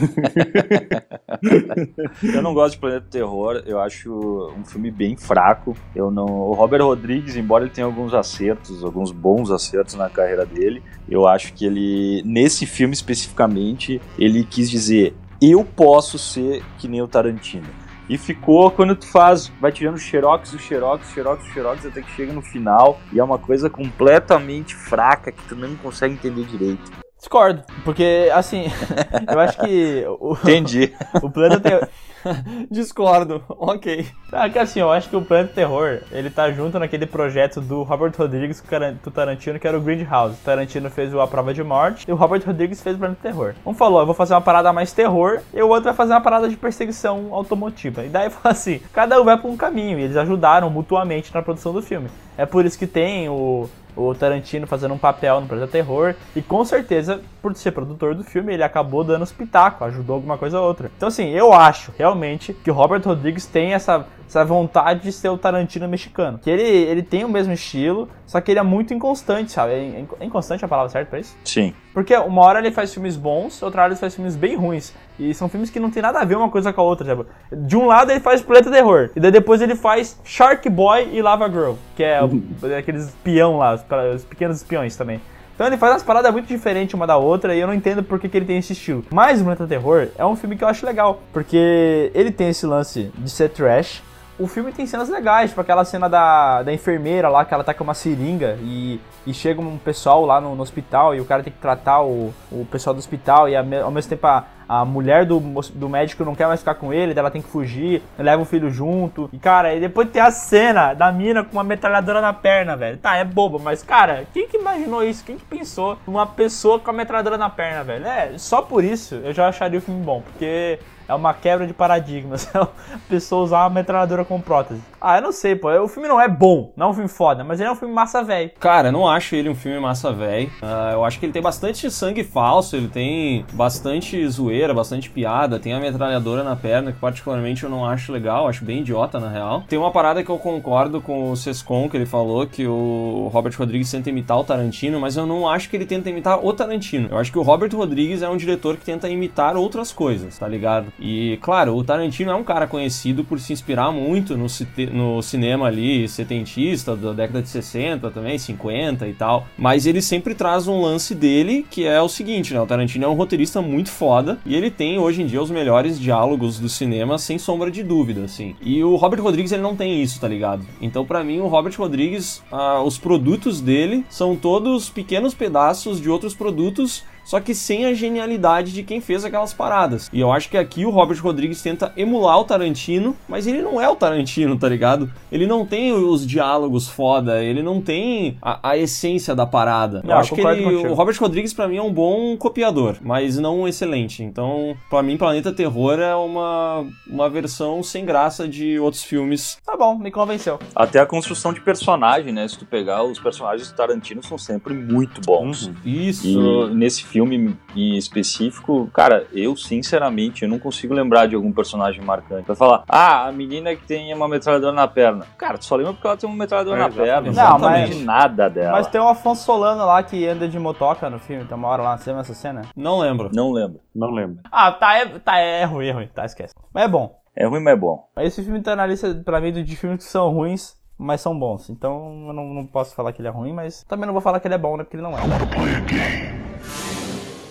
Eu 2.35 2.41
não 2.41 2.55
gosto 2.55 2.73
de 2.77 2.81
Planeta 2.81 3.07
Terror, 3.11 3.63
eu 3.67 3.79
acho 3.79 4.11
um 4.59 4.65
filme 4.65 4.91
bem 4.91 5.15
fraco. 5.17 5.77
Eu 5.95 6.11
não, 6.11 6.25
o 6.25 6.53
Robert 6.55 6.83
Rodrigues, 6.83 7.37
embora 7.37 7.65
ele 7.65 7.73
tenha 7.73 7.87
alguns 7.87 8.15
acertos, 8.15 8.83
alguns 8.83 9.13
bons 9.13 9.51
acertos 9.51 9.95
na 9.95 10.09
carreira 10.09 10.47
dele, 10.47 10.83
eu 11.09 11.29
acho 11.29 11.53
que 11.53 11.67
ele 11.67 12.23
nesse 12.25 12.65
filme 12.67 12.95
especificamente, 12.95 14.01
ele 14.19 14.43
quis 14.43 14.71
dizer: 14.71 15.15
"Eu 15.51 15.65
posso 15.65 16.19
ser 16.19 16.63
que 16.79 16.89
nem 16.89 17.03
o 17.03 17.09
Tarantino". 17.09 17.69
E 18.09 18.19
ficou 18.19 18.71
quando 18.71 18.95
tu 18.95 19.07
faz, 19.07 19.51
vai 19.61 19.73
tirando 19.73 19.99
xerox, 19.99 20.53
o 20.53 20.59
xerox, 20.59 21.09
xerox, 21.13 21.47
xerox, 21.53 21.87
até 21.87 22.03
que 22.03 22.11
chega 22.13 22.33
no 22.33 22.43
final 22.43 23.01
e 23.11 23.19
é 23.19 23.25
uma 23.25 23.39
coisa 23.39 23.71
completamente 23.71 24.75
fraca 24.75 25.33
que 25.33 25.43
tu 25.49 25.57
não 25.57 25.75
consegue 25.77 26.15
entender 26.15 26.45
direito. 26.45 26.93
Discordo. 27.19 27.63
Porque, 27.83 28.31
assim, 28.35 28.67
eu 29.27 29.41
acho 29.41 29.59
que 29.61 30.05
o, 30.21 30.35
Entendi. 30.35 30.93
o 31.23 31.31
Planeta 31.31 31.61
Terror. 31.61 31.89
Discordo. 32.71 33.43
Ok. 33.49 34.07
Ah, 34.33 34.49
que 34.49 34.59
assim, 34.59 34.81
eu 34.81 34.91
acho 34.91 35.09
que 35.09 35.17
o 35.17 35.23
Planeta 35.23 35.55
Terror, 35.55 36.01
ele 36.11 36.31
tá 36.31 36.51
junto 36.51 36.79
naquele 36.79 37.07
projeto 37.07 37.61
do 37.61 37.83
Robert 37.83 38.13
Rodrigues 38.17 38.63
o 39.07 39.11
Tarantino, 39.11 39.59
que 39.59 39.69
era 39.69 39.79
o 39.79 39.81
Grindhouse. 39.81 40.35
O 40.35 40.45
Tarantino 40.45 40.91
fez 40.91 41.13
o 41.15 41.21
A 41.21 41.27
Prova 41.27 41.55
de 41.55 41.63
Morte 41.63 42.05
e 42.09 42.13
o 42.13 42.17
Robert 42.17 42.43
Rodrigues 42.45 42.83
fez 42.83 42.97
o 42.97 42.99
Planeta 42.99 43.21
Terror. 43.23 43.55
Um 43.65 43.75
falou, 43.75 44.01
eu 44.01 44.07
vou 44.07 44.15
fazer 44.15 44.35
uma 44.35 44.41
parada 44.41 44.73
mais 44.73 44.93
terror, 44.93 45.41
e 45.53 45.63
o 45.63 45.69
outro 45.69 45.85
vai 45.85 45.95
fazer 45.95 46.13
uma 46.13 46.21
parada 46.21 46.49
de 46.49 46.57
perseguição 46.57 47.29
automotiva. 47.33 48.05
E 48.05 48.09
daí 48.09 48.29
foi 48.31 48.51
assim, 48.51 48.81
cada 48.93 49.21
um 49.21 49.25
vai 49.25 49.37
pra 49.37 49.51
um 49.51 49.57
caminho, 49.57 49.99
e 49.99 50.03
eles 50.03 50.17
ajudaram 50.17 50.71
mutuamente 50.71 51.33
na 51.35 51.43
produção 51.43 51.73
do 51.73 51.83
filme. 51.83 52.09
É 52.37 52.47
por 52.47 52.65
isso 52.65 52.79
que 52.79 52.87
tem 52.87 53.29
o, 53.29 53.69
o 53.97 54.15
Tarantino 54.15 54.67
fazendo 54.67 54.95
um 54.95 54.99
papel 54.99 55.41
no 55.41 55.47
Planeta 55.47 55.71
Terror, 55.71 56.15
e 56.35 56.43
com 56.43 56.65
certeza, 56.65 57.21
por 57.41 57.55
ser 57.55 57.73
produtor 57.73 58.15
do 58.15 58.25
filme, 58.25 58.53
ele 58.53 58.63
acabou 58.63 59.05
dando 59.05 59.23
os 59.23 59.33
pitacos, 59.33 59.87
ajudou 59.89 60.17
alguma 60.17 60.39
coisa 60.39 60.59
ou 60.59 60.67
outra. 60.67 60.91
Então 60.97 61.09
assim, 61.09 61.31
eu 61.31 61.53
acho 61.53 61.93
realmente 61.97 62.14
que 62.63 62.71
o 62.71 62.75
Robert 62.75 63.03
Rodrigues 63.05 63.47
tem 63.47 63.73
essa, 63.75 64.07
essa 64.29 64.45
vontade 64.45 65.01
de 65.03 65.13
ser 65.13 65.29
o 65.29 65.37
Tarantino 65.39 65.89
mexicano. 65.89 66.39
Que 66.39 66.51
ele, 66.51 66.63
ele 66.63 67.03
tem 67.03 67.25
o 67.25 67.29
mesmo 67.29 67.53
estilo, 67.53 68.09
só 68.27 68.41
que 68.41 68.51
ele 68.51 68.59
é 68.61 68.63
muito 68.63 68.93
inconstante, 68.95 69.53
sabe? 69.53 69.73
É, 69.73 70.05
é 70.21 70.25
inconstante 70.25 70.65
a 70.65 70.69
palavra 70.69 70.91
certa 70.91 71.11
pra 71.11 71.19
isso? 71.19 71.37
Sim. 71.45 71.75
Porque 71.93 72.17
uma 72.17 72.43
hora 72.43 72.59
ele 72.59 72.73
faz 72.73 72.93
filmes 72.93 73.17
bons, 73.17 73.63
outra 73.63 73.83
hora 73.83 73.93
ele 73.93 74.01
faz 74.01 74.15
filmes 74.15 74.35
bem 74.37 74.57
ruins. 74.57 74.93
E 75.19 75.33
são 75.33 75.49
filmes 75.49 75.71
que 75.71 75.79
não 75.79 75.91
tem 75.91 76.03
nada 76.03 76.19
a 76.21 76.25
ver 76.25 76.37
uma 76.37 76.49
coisa 76.51 76.73
com 76.73 76.81
a 76.81 76.85
outra. 76.85 77.09
Tipo, 77.09 77.27
de 77.53 77.77
um 77.77 77.87
lado 77.87 78.11
ele 78.11 78.21
faz 78.21 78.43
Planeta 78.43 78.71
Terror, 78.71 79.11
e 79.15 79.21
daí 79.21 79.31
depois 79.31 79.61
ele 79.63 79.77
faz 79.77 80.21
Shark 80.25 80.69
Boy 80.69 81.09
e 81.13 81.23
Lava 81.23 81.49
Girl, 81.49 81.75
que 81.95 82.03
é 82.03 82.21
o- 82.23 82.43
aqueles 82.77 83.05
espião 83.09 83.59
lá, 83.59 83.75
os 84.15 84.25
pequenos 84.25 84.57
espiões 84.57 84.97
também. 84.97 85.21
Então 85.55 85.67
ele 85.67 85.77
faz 85.77 85.93
umas 85.93 86.03
paradas 86.03 86.33
muito 86.33 86.47
diferentes 86.47 86.95
uma 86.95 87.07
da 87.07 87.17
outra 87.17 87.55
e 87.55 87.61
eu 87.61 87.67
não 87.67 87.75
entendo 87.75 88.03
por 88.03 88.19
que, 88.19 88.29
que 88.29 88.37
ele 88.37 88.47
tem 88.47 88.59
esse 88.59 88.73
estilo. 88.73 89.05
Mas 89.11 89.41
o 89.41 89.45
Planeta 89.45 89.67
Terror 89.67 90.09
é 90.19 90.25
um 90.27 90.35
filme 90.35 90.57
que 90.57 90.65
eu 90.65 90.69
acho 90.69 90.85
legal, 90.85 91.21
porque 91.33 92.11
ele 92.13 92.33
tem 92.33 92.49
esse 92.49 92.67
lance 92.67 93.13
de 93.17 93.31
ser 93.31 93.51
trash. 93.51 94.03
O 94.37 94.49
filme 94.49 94.73
tem 94.73 94.85
cenas 94.85 95.09
legais, 95.09 95.51
tipo 95.51 95.61
aquela 95.61 95.85
cena 95.85 96.09
da, 96.09 96.65
da 96.65 96.73
enfermeira 96.73 97.29
lá, 97.29 97.45
que 97.45 97.55
ela 97.55 97.63
tá 97.63 97.73
com 97.73 97.85
uma 97.85 97.95
seringa 97.95 98.59
e, 98.63 99.01
e 99.25 99.33
chega 99.33 99.61
um 99.61 99.79
pessoal 99.79 100.27
lá 100.27 100.41
no, 100.41 100.57
no 100.57 100.63
hospital 100.63 101.15
e 101.15 101.21
o 101.21 101.25
cara 101.25 101.41
tem 101.41 101.53
que 101.53 101.61
tratar 101.61 102.03
o, 102.03 102.35
o 102.51 102.67
pessoal 102.69 102.93
do 102.93 102.99
hospital 102.99 103.49
e 103.49 103.55
ao 103.55 103.65
mesmo 103.65 104.11
tempo 104.11 104.27
a, 104.27 104.45
a 104.69 104.85
mulher 104.85 105.25
do, 105.25 105.41
do 105.41 105.89
médico 105.89 106.25
não 106.25 106.35
quer 106.35 106.47
mais 106.47 106.61
ficar 106.61 106.75
com 106.75 106.93
ele, 106.93 107.19
ela 107.19 107.31
tem 107.31 107.43
que 107.43 107.49
fugir, 107.49 108.03
leva 108.19 108.43
o 108.43 108.47
filho 108.47 108.71
junto. 108.71 109.29
E 109.33 109.39
cara, 109.39 109.75
e 109.75 109.81
depois 109.81 110.09
tem 110.11 110.23
a 110.23 110.31
cena 110.31 110.95
da 110.95 111.11
mina 111.13 111.45
com 111.45 111.57
uma 111.57 111.65
metralhadora 111.65 112.21
na 112.21 112.33
perna, 112.33 112.77
velho. 112.77 112.99
Tá, 112.99 113.17
é 113.17 113.25
bobo, 113.25 113.59
mas 113.59 113.83
cara, 113.83 114.27
quem 114.33 114.49
que 114.49 114.57
imaginou 114.57 115.03
isso? 115.03 115.25
Quem 115.25 115.37
que 115.37 115.45
pensou 115.45 115.99
uma 116.07 116.27
pessoa 116.27 116.79
com 116.79 116.91
a 116.91 116.95
metralhadora 116.95 117.37
na 117.37 117.51
perna, 117.51 117.85
velho? 117.85 118.07
É, 118.07 118.33
só 118.39 118.63
por 118.63 118.83
isso 118.85 119.17
eu 119.17 119.33
já 119.33 119.49
acharia 119.49 119.79
o 119.79 119.83
filme 119.83 120.03
bom, 120.03 120.23
porque 120.23 120.79
é 121.09 121.15
uma 121.15 121.35
quebra 121.35 121.67
de 121.67 121.75
paradigmas. 121.75 122.49
É 122.55 122.59
a 122.59 122.99
pessoa 123.09 123.43
usar 123.43 123.65
uma 123.65 123.71
metralhadora 123.71 124.25
com 124.25 124.41
prótese. 124.41 124.81
Ah, 125.01 125.17
eu 125.19 125.23
não 125.23 125.33
sei, 125.33 125.57
pô. 125.57 125.69
O 125.83 125.89
filme 125.89 126.09
não 126.09 126.21
é 126.21 126.29
bom, 126.29 126.73
não 126.77 126.87
é 126.87 126.91
um 126.91 126.95
filme 126.95 127.09
foda, 127.09 127.43
mas 127.43 127.59
ele 127.59 127.69
é 127.69 127.73
um 127.73 127.77
filme 127.77 127.93
massa 127.93 128.23
velho. 128.23 128.51
Cara, 128.61 128.89
eu 128.89 128.93
não 128.93 129.09
acho 129.09 129.35
ele 129.35 129.49
um 129.49 129.55
filme 129.55 129.79
massa 129.81 130.13
velho. 130.13 130.51
Ah, 130.63 130.91
eu 130.93 131.05
acho 131.05 131.19
que 131.19 131.27
ele 131.27 131.33
tem 131.33 131.43
bastante 131.43 131.91
sangue 131.91 132.23
falso, 132.23 132.77
ele 132.77 132.89
tem 132.89 133.45
bastante 133.53 134.27
zoeira, 134.29 134.73
bastante 134.73 135.11
piada, 135.11 135.59
tem 135.59 135.73
a 135.73 135.81
metralhadora 135.81 136.43
na 136.43 136.55
perna, 136.55 136.93
que 136.93 136.99
particularmente 136.99 137.65
eu 137.65 137.71
não 137.71 137.85
acho 137.85 138.13
legal, 138.13 138.49
acho 138.49 138.65
bem 138.65 138.81
idiota 138.81 139.19
na 139.19 139.29
real. 139.29 139.65
Tem 139.69 139.79
uma 139.79 139.91
parada 139.91 140.23
que 140.23 140.31
eu 140.31 140.39
concordo 140.39 141.01
com 141.01 141.31
o 141.31 141.37
Sescon, 141.37 141.89
que 141.89 141.97
ele 141.97 142.07
falou 142.07 142.47
que 142.47 142.67
o 142.67 143.29
Robert 143.33 143.55
Rodrigues 143.59 143.91
tenta 143.91 144.11
imitar 144.11 144.39
o 144.39 144.45
Tarantino, 144.45 145.01
mas 145.01 145.17
eu 145.17 145.27
não 145.27 145.49
acho 145.49 145.69
que 145.69 145.77
ele 145.77 145.87
tenta 145.87 146.09
imitar 146.09 146.45
o 146.45 146.53
Tarantino. 146.53 147.09
Eu 147.11 147.19
acho 147.19 147.33
que 147.33 147.39
o 147.39 147.43
Robert 147.43 147.75
Rodrigues 147.75 148.23
é 148.23 148.29
um 148.29 148.37
diretor 148.37 148.77
que 148.77 148.85
tenta 148.85 149.09
imitar 149.09 149.57
outras 149.57 149.93
coisas, 149.93 150.39
tá 150.39 150.49
ligado? 150.49 150.94
E, 150.99 151.39
claro, 151.43 151.77
o 151.77 151.85
Tarantino 151.85 152.31
é 152.31 152.35
um 152.35 152.45
cara 152.45 152.67
conhecido 152.67 153.25
por 153.25 153.39
se 153.41 153.53
inspirar 153.53 153.91
muito 153.91 154.37
no, 154.37 154.47
no 154.93 155.23
cinema 155.23 155.67
ali 155.67 156.09
setentista, 156.09 156.97
da 156.97 157.13
década 157.13 157.43
de 157.43 157.49
60 157.49 158.11
também, 158.11 158.39
50 158.39 159.07
e 159.09 159.13
tal. 159.13 159.47
Mas 159.57 159.87
ele 159.87 160.01
sempre 160.01 160.35
traz 160.35 160.69
um 160.69 160.81
lance 160.81 161.15
dele 161.15 161.67
que 161.71 161.87
é 161.87 162.01
o 162.01 162.09
seguinte, 162.09 162.55
né? 162.55 162.61
O 162.61 162.67
Tarantino 162.67 163.05
é 163.05 163.09
um 163.09 163.15
roteirista 163.15 163.61
muito 163.61 163.91
foda 163.91 164.39
e 164.45 164.55
ele 164.55 164.71
tem 164.71 164.99
hoje 164.99 165.23
em 165.23 165.27
dia 165.27 165.43
os 165.43 165.51
melhores 165.51 165.99
diálogos 165.99 166.59
do 166.59 166.69
cinema, 166.69 167.19
sem 167.19 167.39
sombra 167.39 167.71
de 167.71 167.83
dúvida, 167.83 168.23
assim. 168.25 168.55
E 168.61 168.83
o 168.83 168.97
Robert 168.97 169.23
Rodrigues, 169.23 169.53
ele 169.53 169.63
não 169.63 169.77
tem 169.77 170.03
isso, 170.03 170.21
tá 170.21 170.29
ligado? 170.29 170.65
Então, 170.81 171.05
pra 171.05 171.25
mim, 171.25 171.41
o 171.41 171.47
Robert 171.47 171.75
Rodrigues, 171.77 172.43
ah, 172.51 172.83
os 172.83 172.99
produtos 172.99 173.61
dele 173.61 174.05
são 174.09 174.37
todos 174.37 174.89
pequenos 174.89 175.35
pedaços 175.35 176.01
de 176.01 176.09
outros 176.09 176.35
produtos 176.35 177.05
só 177.25 177.41
que 177.41 177.55
sem 177.55 177.87
a 177.87 177.95
genialidade 177.95 178.73
de 178.73 178.83
quem 178.83 179.01
fez 179.01 179.25
aquelas 179.25 179.53
paradas. 179.53 180.11
E 180.13 180.21
eu 180.21 180.31
acho 180.33 180.49
que 180.49 180.57
aqui 180.57 180.85
o 180.85 180.91
Robert 180.91 181.21
Rodrigues 181.23 181.63
tenta 181.63 181.93
emular 181.97 182.39
o 182.39 182.45
Tarantino, 182.45 183.17
mas 183.29 183.47
ele 183.47 183.63
não 183.63 183.81
é 183.81 183.89
o 183.89 183.97
Tarantino, 183.97 184.59
tá 184.59 184.69
ligado? 184.69 185.11
Ele 185.31 185.47
não 185.47 185.65
tem 185.65 185.93
os 185.93 186.27
diálogos 186.27 186.89
foda, 186.89 187.43
ele 187.43 187.63
não 187.63 187.81
tem 187.81 188.37
a, 188.41 188.71
a 188.71 188.77
essência 188.77 189.35
da 189.35 189.47
parada. 189.47 190.03
Não, 190.05 190.15
eu 190.15 190.19
acho 190.19 190.35
que 190.35 190.37
concordo 190.37 190.61
ele, 190.61 190.89
o 190.89 190.95
Robert 190.95 191.17
Rodrigues 191.19 191.53
pra 191.53 191.69
mim 191.69 191.77
é 191.77 191.83
um 191.83 191.93
bom 191.93 192.37
copiador, 192.37 192.97
mas 193.03 193.39
não 193.39 193.61
um 193.61 193.69
excelente. 193.69 194.23
Então, 194.23 194.77
pra 194.91 195.03
mim, 195.03 195.17
Planeta 195.17 195.53
Terror 195.53 195.99
é 195.99 196.15
uma, 196.15 196.87
uma 197.07 197.29
versão 197.29 197.83
sem 197.83 198.05
graça 198.05 198.47
de 198.47 198.79
outros 198.79 199.03
filmes. 199.03 199.59
Tá 199.65 199.77
bom, 199.77 199.97
me 199.97 200.11
convenceu. 200.11 200.59
Até 200.75 201.01
a 201.01 201.07
construção 201.07 201.53
de 201.53 201.61
personagem, 201.61 202.33
né? 202.33 202.47
Se 202.49 202.59
tu 202.59 202.67
pegar 202.67 203.03
os 203.05 203.19
personagens 203.19 203.71
do 203.71 203.77
Tarantino 203.77 204.23
são 204.23 204.39
sempre 204.39 204.75
muito 204.75 205.21
bons. 205.21 205.71
Isso. 205.85 206.27
E 206.71 206.75
nesse 206.75 207.05
filme 207.15 207.57
em 207.77 207.97
específico, 207.97 208.91
cara, 208.93 209.25
eu 209.33 209.55
sinceramente 209.57 210.43
eu 210.43 210.49
não 210.49 210.59
consigo 210.59 210.93
lembrar 210.93 211.27
de 211.27 211.37
algum 211.37 211.53
personagem 211.53 212.03
marcante. 212.05 212.45
Vai 212.49 212.57
falar, 212.57 212.83
ah, 212.89 213.29
a 213.29 213.33
menina 213.33 213.77
que 213.77 213.87
tem 213.87 214.13
uma 214.13 214.27
metralhadora 214.27 214.73
na 214.73 214.89
perna. 214.89 215.25
Cara, 215.39 215.57
tu 215.57 215.65
só 215.65 215.77
lembra 215.77 215.93
porque 215.93 216.09
ela 216.09 216.17
tem 216.17 216.29
uma 216.29 216.37
metralhadora 216.37 216.77
É, 216.77 216.83
na 216.83 216.91
perna. 216.91 217.31
Não, 217.33 217.59
mas- 217.61 218.03
nada 218.03 218.51
dela. 218.51 218.73
Mas 218.73 218.89
tem 218.89 219.01
o 219.01 219.07
Afonso 219.07 219.45
Solano 219.45 219.87
lá 219.87 220.03
que 220.03 220.27
anda 220.27 220.49
de 220.49 220.59
motoca 220.59 221.09
no 221.09 221.21
filme, 221.21 221.45
tem 221.45 221.57
uma 221.57 221.69
hora 221.69 221.85
lá, 221.85 221.97
você 221.97 222.11
lembra 222.11 222.23
essa 222.23 222.35
cena? 222.35 222.63
Não 222.77 222.99
lembro. 222.99 223.31
Não 223.33 223.53
lembro. 223.53 223.79
Não 223.95 224.11
lembro. 224.11 224.41
Ah, 224.51 224.73
tá, 224.73 224.97
é, 224.99 225.07
tá, 225.21 225.39
é 225.39 225.65
ruim, 225.65 225.87
é 225.87 225.93
ruim, 225.93 226.09
tá, 226.13 226.25
esquece. 226.25 226.53
Mas 226.75 226.83
é 226.85 226.89
bom. 226.89 227.17
É 227.37 227.47
ruim, 227.47 227.61
mas 227.63 227.75
é 227.75 227.77
bom. 227.77 228.09
Esse 228.19 228.43
filme 228.43 228.61
tá 228.61 228.75
na 228.75 228.87
lista, 228.87 229.15
pra 229.25 229.41
mim, 229.41 229.53
de 229.53 229.77
filmes 229.77 230.05
que 230.05 230.11
são 230.11 230.33
ruins, 230.33 230.75
mas 230.99 231.21
são 231.21 231.39
bons. 231.39 231.71
Então 231.71 232.25
eu 232.27 232.33
não, 232.33 232.45
não 232.53 232.67
posso 232.67 232.93
falar 232.93 233.13
que 233.13 233.21
ele 233.21 233.29
é 233.29 233.31
ruim, 233.31 233.53
mas 233.53 233.85
também 233.85 234.05
não 234.07 234.13
vou 234.13 234.21
falar 234.23 234.41
que 234.41 234.49
ele 234.49 234.55
é 234.57 234.59
bom, 234.59 234.77
né? 234.77 234.83
Porque 234.83 234.97
ele 234.97 235.03
não 235.05 235.13
é. 235.17 235.21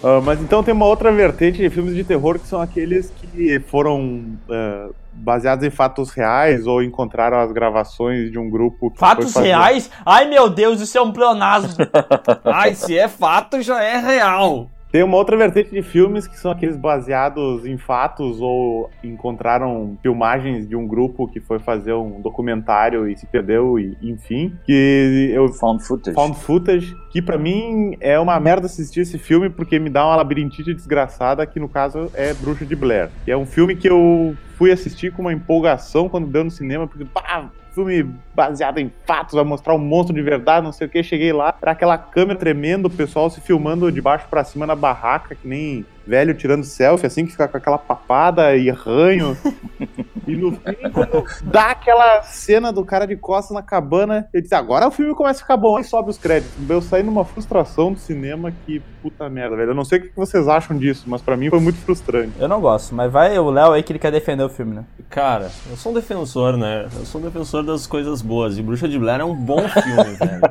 Ah, 0.04 0.20
mas 0.22 0.41
então 0.41 0.62
tem 0.62 0.74
uma 0.74 0.86
outra 0.86 1.12
vertente 1.12 1.60
de 1.60 1.70
filmes 1.70 1.95
de 1.95 2.04
terror 2.04 2.38
que 2.38 2.47
são 2.47 2.60
aqueles 2.62 3.10
que 3.10 3.60
foram 3.62 4.24
ah, 4.49 4.89
baseados 5.14 5.66
em 5.66 5.70
fatos 5.70 6.10
reais 6.10 6.68
ou 6.68 6.84
encontraram 6.84 7.39
as 7.39 7.51
gravações 7.51 8.32
de 8.32 8.38
um 8.38 8.49
grupo 8.49 8.91
que 8.91 8.99
Fatos 8.99 9.36
reais? 9.36 9.89
Ai 10.06 10.28
meu 10.28 10.49
Deus, 10.49 10.82
isso 10.82 10.97
é 10.97 11.01
um 11.01 11.12
pleonasmo. 11.12 11.74
Ai, 12.43 12.76
se 12.76 12.97
é 12.97 13.08
fato, 13.08 13.62
já 13.62 13.82
é 13.82 13.97
real. 13.97 14.68
Tem 14.93 15.01
uma 15.01 15.17
outra 15.17 15.35
vertente 15.35 15.71
de 15.71 15.81
filmes 15.81 16.27
que 16.27 16.37
são 16.37 16.51
aqueles 16.51 16.77
baseados 16.77 17.65
em 17.65 17.79
fatos 17.79 18.39
ou 18.39 18.91
encontraram 19.03 19.97
filmagens 20.03 20.69
de 20.69 20.75
um 20.75 20.87
grupo 20.87 21.27
que 21.27 21.39
foi 21.39 21.57
fazer 21.57 21.93
um 21.93 22.21
documentário 22.21 23.09
e 23.09 23.17
se 23.17 23.25
perdeu 23.25 23.79
e 23.79 23.97
enfim, 24.03 24.55
que 24.63 25.31
eu 25.33 25.51
Found 25.53 25.83
footage. 25.83 26.13
Found 26.13 26.37
Footage, 26.37 26.95
que 27.09 27.23
pra 27.23 27.39
mim 27.39 27.97
é 27.99 28.19
uma 28.19 28.39
merda 28.39 28.67
assistir 28.67 28.99
esse 28.99 29.17
filme 29.17 29.49
porque 29.49 29.79
me 29.79 29.89
dá 29.89 30.05
uma 30.05 30.15
labirintite 30.15 30.75
desgraçada, 30.75 31.43
que 31.47 31.59
no 31.59 31.67
caso 31.67 32.11
é 32.13 32.31
Bruxa 32.35 32.63
de 32.63 32.75
Blair. 32.75 33.09
E 33.25 33.31
é 33.31 33.37
um 33.37 33.47
filme 33.47 33.75
que 33.75 33.89
eu 33.89 34.37
fui 34.59 34.71
assistir 34.71 35.11
com 35.11 35.23
uma 35.23 35.33
empolgação 35.33 36.07
quando 36.07 36.27
deu 36.27 36.43
no 36.43 36.51
cinema, 36.51 36.87
porque, 36.87 37.03
pá, 37.03 37.49
filme 37.74 38.09
baseado 38.34 38.78
em 38.78 38.91
fatos, 39.05 39.34
vai 39.34 39.43
mostrar 39.43 39.74
um 39.74 39.80
monstro 39.80 40.15
de 40.15 40.21
verdade, 40.21 40.65
não 40.65 40.71
sei 40.71 40.88
o 40.88 40.89
que. 40.89 41.03
Cheguei 41.03 41.34
lá, 41.34 41.55
era 41.61 41.71
aquela 41.71 41.97
câmera 41.97 42.39
tremendo, 42.39 42.86
o 42.86 42.89
pessoal 42.89 43.30
se 43.30 43.41
filmando 43.41 43.91
de 43.91 44.01
baixo 44.01 44.28
pra 44.30 44.43
cima 44.43 44.65
na 44.65 44.76
barraca, 44.76 45.36
que 45.36 45.47
nem 45.47 45.86
velho 46.06 46.34
tirando 46.34 46.64
selfie, 46.64 47.08
assim, 47.08 47.26
que 47.26 47.32
fica 47.32 47.47
com 47.47 47.58
aquela 47.58 47.78
papada 47.78 48.56
e 48.56 48.70
ranho. 48.70 49.38
E 50.26 50.36
no 50.36 50.54
fim, 50.54 50.89
quando 50.93 51.26
dá 51.43 51.72
aquela 51.72 52.22
cena 52.24 52.72
do 52.72 52.86
cara 52.86 53.06
de 53.06 53.16
costas 53.16 53.54
na 53.54 53.62
cabana, 53.62 54.28
ele 54.34 54.43
diz, 54.43 54.54
agora 54.54 54.88
o 54.88 54.91
filme 54.91 55.14
começa 55.14 55.39
a 55.39 55.43
ficar 55.43 55.58
bom, 55.58 55.76
aí 55.76 55.84
sobe 55.84 56.10
os 56.10 56.18
créditos. 56.18 56.54
Eu 56.70 56.82
saí 56.82 57.04
numa 57.04 57.26
frustração 57.26 57.91
do 57.91 57.99
cinema 57.99 58.54
que, 58.66 58.82
puta 59.01 59.30
merda, 59.30 59.56
velho. 59.56 59.72
Eu 59.72 59.76
não 59.76 59.84
sei 59.84 59.99
o 59.99 60.01
que 60.01 60.16
vocês 60.16 60.47
acham 60.47 60.78
disso, 60.78 61.04
mas 61.08 61.22
pra 61.22 61.36
mim 61.36 61.49
foi 61.49 61.60
muito 61.60 61.78
frustrante. 61.80 62.32
Eu 62.39 62.47
não 62.47 62.62
gosto, 62.62 62.95
mas 62.95 63.12
vai 63.12 63.38
o 63.38 63.49
Léo 63.49 63.74
aí 63.74 63.84
que 63.84 63.91
ele 63.91 63.99
quer 63.99 64.12
defender 64.12 64.43
o 64.43 64.49
filme, 64.49 64.76
né? 64.76 64.86
Cara, 65.10 65.51
eu 65.70 65.76
sou 65.76 65.91
um 65.91 65.95
defensor, 65.95 66.56
né? 66.56 66.88
Eu 66.97 67.06
sou 67.06 67.20
um 67.20 67.24
defensor 67.26 67.64
das 67.64 67.86
coisas 67.86 68.22
boas. 68.22 68.58
E 68.58 68.62
Bruxa 68.62 68.88
de 68.88 68.97
Blair 68.97 69.20
é 69.20 69.26
um 69.26 69.36
bom 69.36 69.68
filme, 69.68 70.16
velho. 70.16 70.41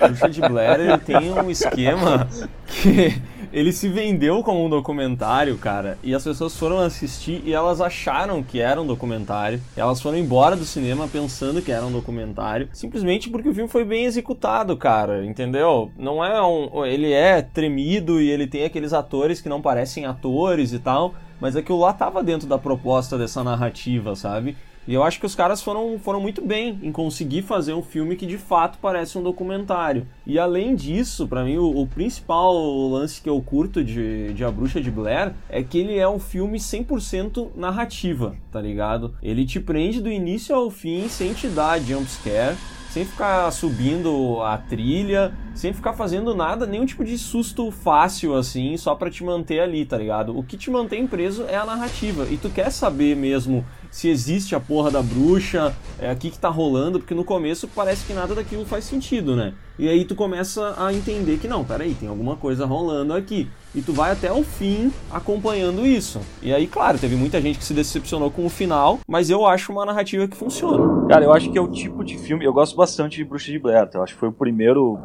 Bruxa 0.00 0.30
de 0.30 0.40
Blair, 0.40 0.80
ele 0.80 0.98
tem 0.98 1.30
um 1.32 1.50
esquema 1.50 2.26
que 2.66 3.20
ele 3.52 3.72
se 3.72 3.88
vendeu 3.88 4.42
como 4.42 4.64
um 4.64 4.70
documentário, 4.70 5.56
cara, 5.58 5.98
e 6.02 6.14
as 6.14 6.22
pessoas 6.22 6.56
foram 6.56 6.78
assistir 6.78 7.42
e 7.44 7.52
elas 7.52 7.80
acharam 7.80 8.42
que 8.42 8.60
era 8.60 8.80
um 8.80 8.86
documentário. 8.86 9.60
Elas 9.76 10.00
foram 10.00 10.18
embora 10.18 10.56
do 10.56 10.64
cinema 10.64 11.08
pensando 11.08 11.60
que 11.60 11.72
era 11.72 11.84
um 11.84 11.92
documentário, 11.92 12.68
simplesmente 12.72 13.28
porque 13.28 13.48
o 13.48 13.54
filme 13.54 13.68
foi 13.68 13.84
bem 13.84 14.04
executado, 14.04 14.76
cara, 14.76 15.24
entendeu? 15.24 15.90
Não 15.98 16.24
é 16.24 16.40
um, 16.42 16.84
ele 16.84 17.12
é 17.12 17.42
tremido 17.42 18.20
e 18.20 18.30
ele 18.30 18.46
tem 18.46 18.64
aqueles 18.64 18.92
atores 18.92 19.40
que 19.40 19.48
não 19.48 19.60
parecem 19.60 20.06
atores 20.06 20.72
e 20.72 20.78
tal, 20.78 21.14
mas 21.40 21.56
aquilo 21.56 21.80
lá 21.80 21.92
tava 21.92 22.22
dentro 22.22 22.46
da 22.46 22.58
proposta 22.58 23.18
dessa 23.18 23.42
narrativa, 23.42 24.14
sabe? 24.14 24.56
E 24.90 24.94
eu 24.94 25.04
acho 25.04 25.20
que 25.20 25.26
os 25.26 25.36
caras 25.36 25.62
foram, 25.62 26.00
foram 26.00 26.20
muito 26.20 26.44
bem 26.44 26.76
em 26.82 26.90
conseguir 26.90 27.42
fazer 27.42 27.72
um 27.72 27.80
filme 27.80 28.16
que 28.16 28.26
de 28.26 28.36
fato 28.36 28.76
parece 28.82 29.16
um 29.16 29.22
documentário. 29.22 30.04
E 30.26 30.36
além 30.36 30.74
disso, 30.74 31.28
para 31.28 31.44
mim, 31.44 31.58
o, 31.58 31.82
o, 31.82 31.86
principal 31.86 32.52
lance 32.88 33.22
que 33.22 33.30
eu 33.30 33.40
curto 33.40 33.84
de, 33.84 34.32
de 34.32 34.44
A 34.44 34.50
Bruxa 34.50 34.80
de 34.80 34.90
Blair 34.90 35.32
é 35.48 35.62
que 35.62 35.78
ele 35.78 35.96
é 35.96 36.08
um 36.08 36.18
filme 36.18 36.58
100% 36.58 37.50
narrativa, 37.54 38.34
tá 38.50 38.60
ligado? 38.60 39.14
Ele 39.22 39.46
te 39.46 39.60
prende 39.60 40.00
do 40.00 40.10
início 40.10 40.56
ao 40.56 40.68
fim 40.70 41.08
sem 41.08 41.34
te 41.34 41.46
dar 41.46 41.78
jumpscare 41.80 42.56
sem 42.90 43.04
ficar 43.04 43.48
subindo 43.52 44.42
a 44.42 44.58
trilha, 44.58 45.32
sem 45.60 45.74
ficar 45.74 45.92
fazendo 45.92 46.34
nada, 46.34 46.64
nenhum 46.64 46.86
tipo 46.86 47.04
de 47.04 47.18
susto 47.18 47.70
fácil 47.70 48.34
assim, 48.34 48.78
só 48.78 48.94
para 48.94 49.10
te 49.10 49.22
manter 49.22 49.60
ali, 49.60 49.84
tá 49.84 49.98
ligado? 49.98 50.34
O 50.34 50.42
que 50.42 50.56
te 50.56 50.70
mantém 50.70 51.06
preso 51.06 51.44
é 51.46 51.54
a 51.54 51.66
narrativa. 51.66 52.26
E 52.30 52.38
tu 52.38 52.48
quer 52.48 52.70
saber 52.70 53.14
mesmo 53.14 53.62
se 53.90 54.08
existe 54.08 54.54
a 54.54 54.60
porra 54.60 54.90
da 54.90 55.02
bruxa, 55.02 55.76
é 55.98 56.08
aqui 56.08 56.30
que 56.30 56.38
tá 56.38 56.48
rolando, 56.48 56.98
porque 56.98 57.14
no 57.14 57.24
começo 57.24 57.68
parece 57.68 58.06
que 58.06 58.14
nada 58.14 58.34
daquilo 58.34 58.64
faz 58.64 58.84
sentido, 58.84 59.36
né? 59.36 59.52
E 59.78 59.88
aí 59.88 60.04
tu 60.04 60.14
começa 60.14 60.74
a 60.78 60.92
entender 60.92 61.38
que 61.38 61.48
não, 61.48 61.64
peraí, 61.64 61.94
tem 61.94 62.08
alguma 62.08 62.36
coisa 62.36 62.66
rolando 62.66 63.14
aqui. 63.14 63.48
E 63.74 63.80
tu 63.80 63.92
vai 63.92 64.10
até 64.10 64.30
o 64.30 64.42
fim 64.42 64.92
acompanhando 65.10 65.86
isso. 65.86 66.20
E 66.42 66.52
aí, 66.52 66.66
claro, 66.66 66.98
teve 66.98 67.16
muita 67.16 67.40
gente 67.40 67.58
que 67.58 67.64
se 67.64 67.72
decepcionou 67.72 68.30
com 68.30 68.44
o 68.44 68.50
final, 68.50 68.98
mas 69.08 69.30
eu 69.30 69.46
acho 69.46 69.72
uma 69.72 69.86
narrativa 69.86 70.28
que 70.28 70.36
funciona. 70.36 71.08
Cara, 71.08 71.24
eu 71.24 71.32
acho 71.32 71.50
que 71.50 71.56
é 71.56 71.60
o 71.62 71.68
tipo 71.68 72.04
de 72.04 72.18
filme. 72.18 72.44
Eu 72.44 72.52
gosto 72.52 72.76
bastante 72.76 73.16
de 73.16 73.24
Bruxa 73.24 73.50
de 73.50 73.58
Blair. 73.58 73.88
Tá? 73.88 74.00
Eu 74.00 74.02
acho 74.02 74.14
que 74.14 74.20
foi 74.20 74.28
o 74.28 74.32
primeiro 74.32 74.98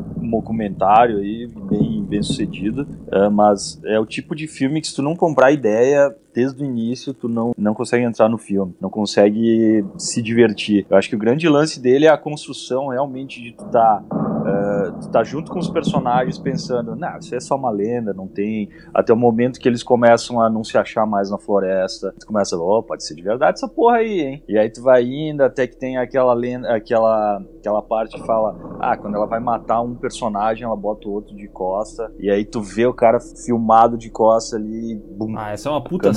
documentário 0.46 1.18
aí, 1.18 1.48
bem, 1.48 2.04
bem 2.04 2.22
sucedido. 2.22 2.88
Uh, 3.08 3.32
mas 3.32 3.82
é 3.84 4.00
o 4.00 4.06
tipo 4.06 4.36
de 4.36 4.48
filme 4.48 4.80
que 4.80 4.88
se 4.88 4.96
tu 4.96 5.02
não 5.02 5.16
comprar 5.16 5.52
ideia, 5.52 6.16
desde 6.36 6.62
o 6.62 6.66
início 6.66 7.14
tu 7.14 7.30
não, 7.30 7.54
não 7.58 7.74
consegue 7.74 8.04
entrar 8.04 8.28
no 8.28 8.38
filme, 8.38 8.76
não 8.82 8.90
consegue 8.90 9.86
se 9.98 10.22
divertir. 10.22 10.86
Eu 10.90 10.98
acho 10.98 11.10
que 11.10 11.16
o 11.16 11.20
grande 11.20 11.48
lance 11.48 11.80
dele 11.80 12.06
é 12.06 12.10
a 12.10 12.18
construção 12.18 12.90
realmente 12.90 13.42
de 13.42 13.54
tu 13.54 13.64
tá, 13.66 14.04
uh, 14.12 15.00
tu 15.00 15.10
tá 15.10 15.24
junto 15.24 15.50
com 15.50 15.58
os 15.58 15.70
personagens 15.70 16.38
pensando, 16.38 16.96
não, 16.96 17.18
isso 17.18 17.34
é 17.34 17.40
só 17.40 17.56
uma 17.56 17.72
lenda, 17.72 18.14
não 18.14 18.28
tem. 18.28 18.70
Até 18.94 19.14
o 19.14 19.18
momento 19.18 19.60
que 19.60 19.70
eles 19.70 19.82
começam 19.82 20.42
a 20.42 20.50
não 20.50 20.64
se 20.64 20.78
achar 20.78 21.06
mais 21.06 21.32
na 21.32 21.38
floresta, 21.38 22.14
tu 22.20 22.28
começa, 22.28 22.58
oh, 22.58 22.84
pode 22.84 23.06
ser 23.06 23.16
de 23.16 23.22
verdade 23.22 23.58
essa 23.58 23.68
porra 23.68 23.98
aí, 23.98 24.22
hein? 24.22 24.44
E 24.48 24.58
aí 24.58 24.70
tu 24.70 24.82
vai 24.82 25.04
indo 25.04 25.42
até 25.42 25.66
que 25.66 25.78
tem 25.78 25.98
aquela 25.98 26.34
lenda, 26.34 26.76
aquela, 26.76 27.42
aquela 27.60 27.82
parte 27.82 28.16
que 28.20 28.26
fala, 28.26 28.56
ah, 28.80 28.98
quando 28.98 29.16
ela 29.16 29.26
vai 29.26 29.40
matar 29.40 29.82
um 29.82 29.96
personagem, 29.96 30.66
ela 30.66 30.76
bota 30.76 31.08
o 31.08 31.12
outro 31.12 31.36
de 31.36 31.48
costa, 31.48 32.12
e 32.20 32.30
aí 32.30 32.44
tu 32.44 32.62
vê 32.62 32.86
o 32.86 32.94
cara 32.94 33.20
filmado 33.20 33.98
de 33.98 34.10
costa 34.10 34.58
ali, 34.58 34.96
bum, 34.96 35.34
Ah, 35.38 35.52
essa 35.52 35.70
é 35.70 35.72
uma 35.72 35.84
puta 35.84 36.10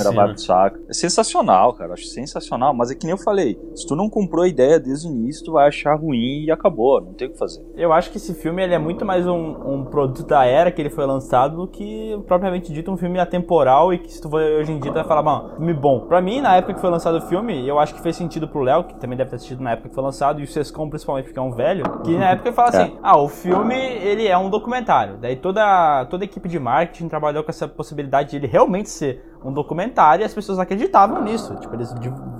É 0.89 0.93
sensacional, 0.93 1.73
cara. 1.73 1.93
Acho 1.93 2.05
sensacional. 2.05 2.73
Mas 2.73 2.91
é 2.91 2.95
que 2.95 3.05
nem 3.05 3.11
eu 3.11 3.17
falei: 3.17 3.59
se 3.75 3.87
tu 3.87 3.95
não 3.95 4.09
comprou 4.09 4.43
a 4.43 4.47
ideia 4.47 4.79
desde 4.79 5.07
o 5.07 5.11
início, 5.11 5.45
tu 5.45 5.53
vai 5.53 5.67
achar 5.67 5.95
ruim 5.95 6.43
e 6.45 6.51
acabou. 6.51 7.01
Não 7.01 7.13
tem 7.13 7.27
o 7.27 7.31
que 7.31 7.37
fazer. 7.37 7.63
Eu 7.75 7.93
acho 7.93 8.11
que 8.11 8.17
esse 8.17 8.33
filme 8.33 8.63
ele 8.63 8.73
é 8.73 8.79
muito 8.79 9.05
mais 9.05 9.25
um, 9.27 9.73
um 9.73 9.85
produto 9.85 10.25
da 10.25 10.45
era 10.45 10.71
que 10.71 10.81
ele 10.81 10.89
foi 10.89 11.05
lançado 11.05 11.57
do 11.57 11.67
que 11.67 12.19
propriamente 12.27 12.71
dito 12.71 12.91
um 12.91 12.97
filme 12.97 13.19
atemporal 13.19 13.93
e 13.93 13.99
que 13.99 14.11
se 14.11 14.21
tu 14.21 14.29
vai 14.29 14.55
hoje 14.55 14.71
em 14.71 14.79
dia 14.79 14.91
tu 14.91 14.95
vai 14.95 15.03
falar, 15.03 15.23
mano, 15.23 15.55
filme 15.55 15.73
bom. 15.73 16.01
Pra 16.01 16.21
mim, 16.21 16.41
na 16.41 16.55
época 16.55 16.73
que 16.73 16.81
foi 16.81 16.89
lançado 16.89 17.17
o 17.17 17.21
filme, 17.21 17.67
eu 17.67 17.79
acho 17.79 17.93
que 17.93 18.01
fez 18.01 18.15
sentido 18.15 18.47
pro 18.47 18.61
Léo, 18.61 18.83
que 18.83 18.95
também 18.95 19.17
deve 19.17 19.29
ter 19.29 19.35
assistido 19.37 19.61
na 19.61 19.71
época 19.71 19.89
que 19.89 19.95
foi 19.95 20.03
lançado, 20.03 20.39
e 20.39 20.43
o 20.43 20.47
Sescom 20.47 20.89
principalmente 20.89 21.25
porque 21.25 21.39
é 21.39 21.41
um 21.41 21.51
velho, 21.51 21.83
que 22.03 22.17
na 22.17 22.31
época 22.31 22.49
ele 22.49 22.55
fala 22.55 22.69
assim: 22.69 22.97
ah, 23.01 23.17
o 23.17 23.27
filme 23.27 23.75
ele 23.75 24.27
é 24.27 24.37
um 24.37 24.49
documentário. 24.49 25.17
Daí 25.17 25.35
toda, 25.35 26.05
toda 26.05 26.23
a 26.23 26.25
equipe 26.25 26.47
de 26.49 26.59
marketing 26.59 27.07
trabalhou 27.07 27.43
com 27.43 27.51
essa 27.51 27.67
possibilidade 27.67 28.31
de 28.31 28.37
ele 28.37 28.47
realmente 28.47 28.89
ser 28.89 29.23
um 29.43 29.53
documentário 29.53 30.23
e 30.23 30.25
as 30.25 30.33
pessoas 30.33 30.59
acreditavam 30.59 31.23
nisso. 31.23 31.55
Tipo, 31.55 31.75
eles 31.75 31.93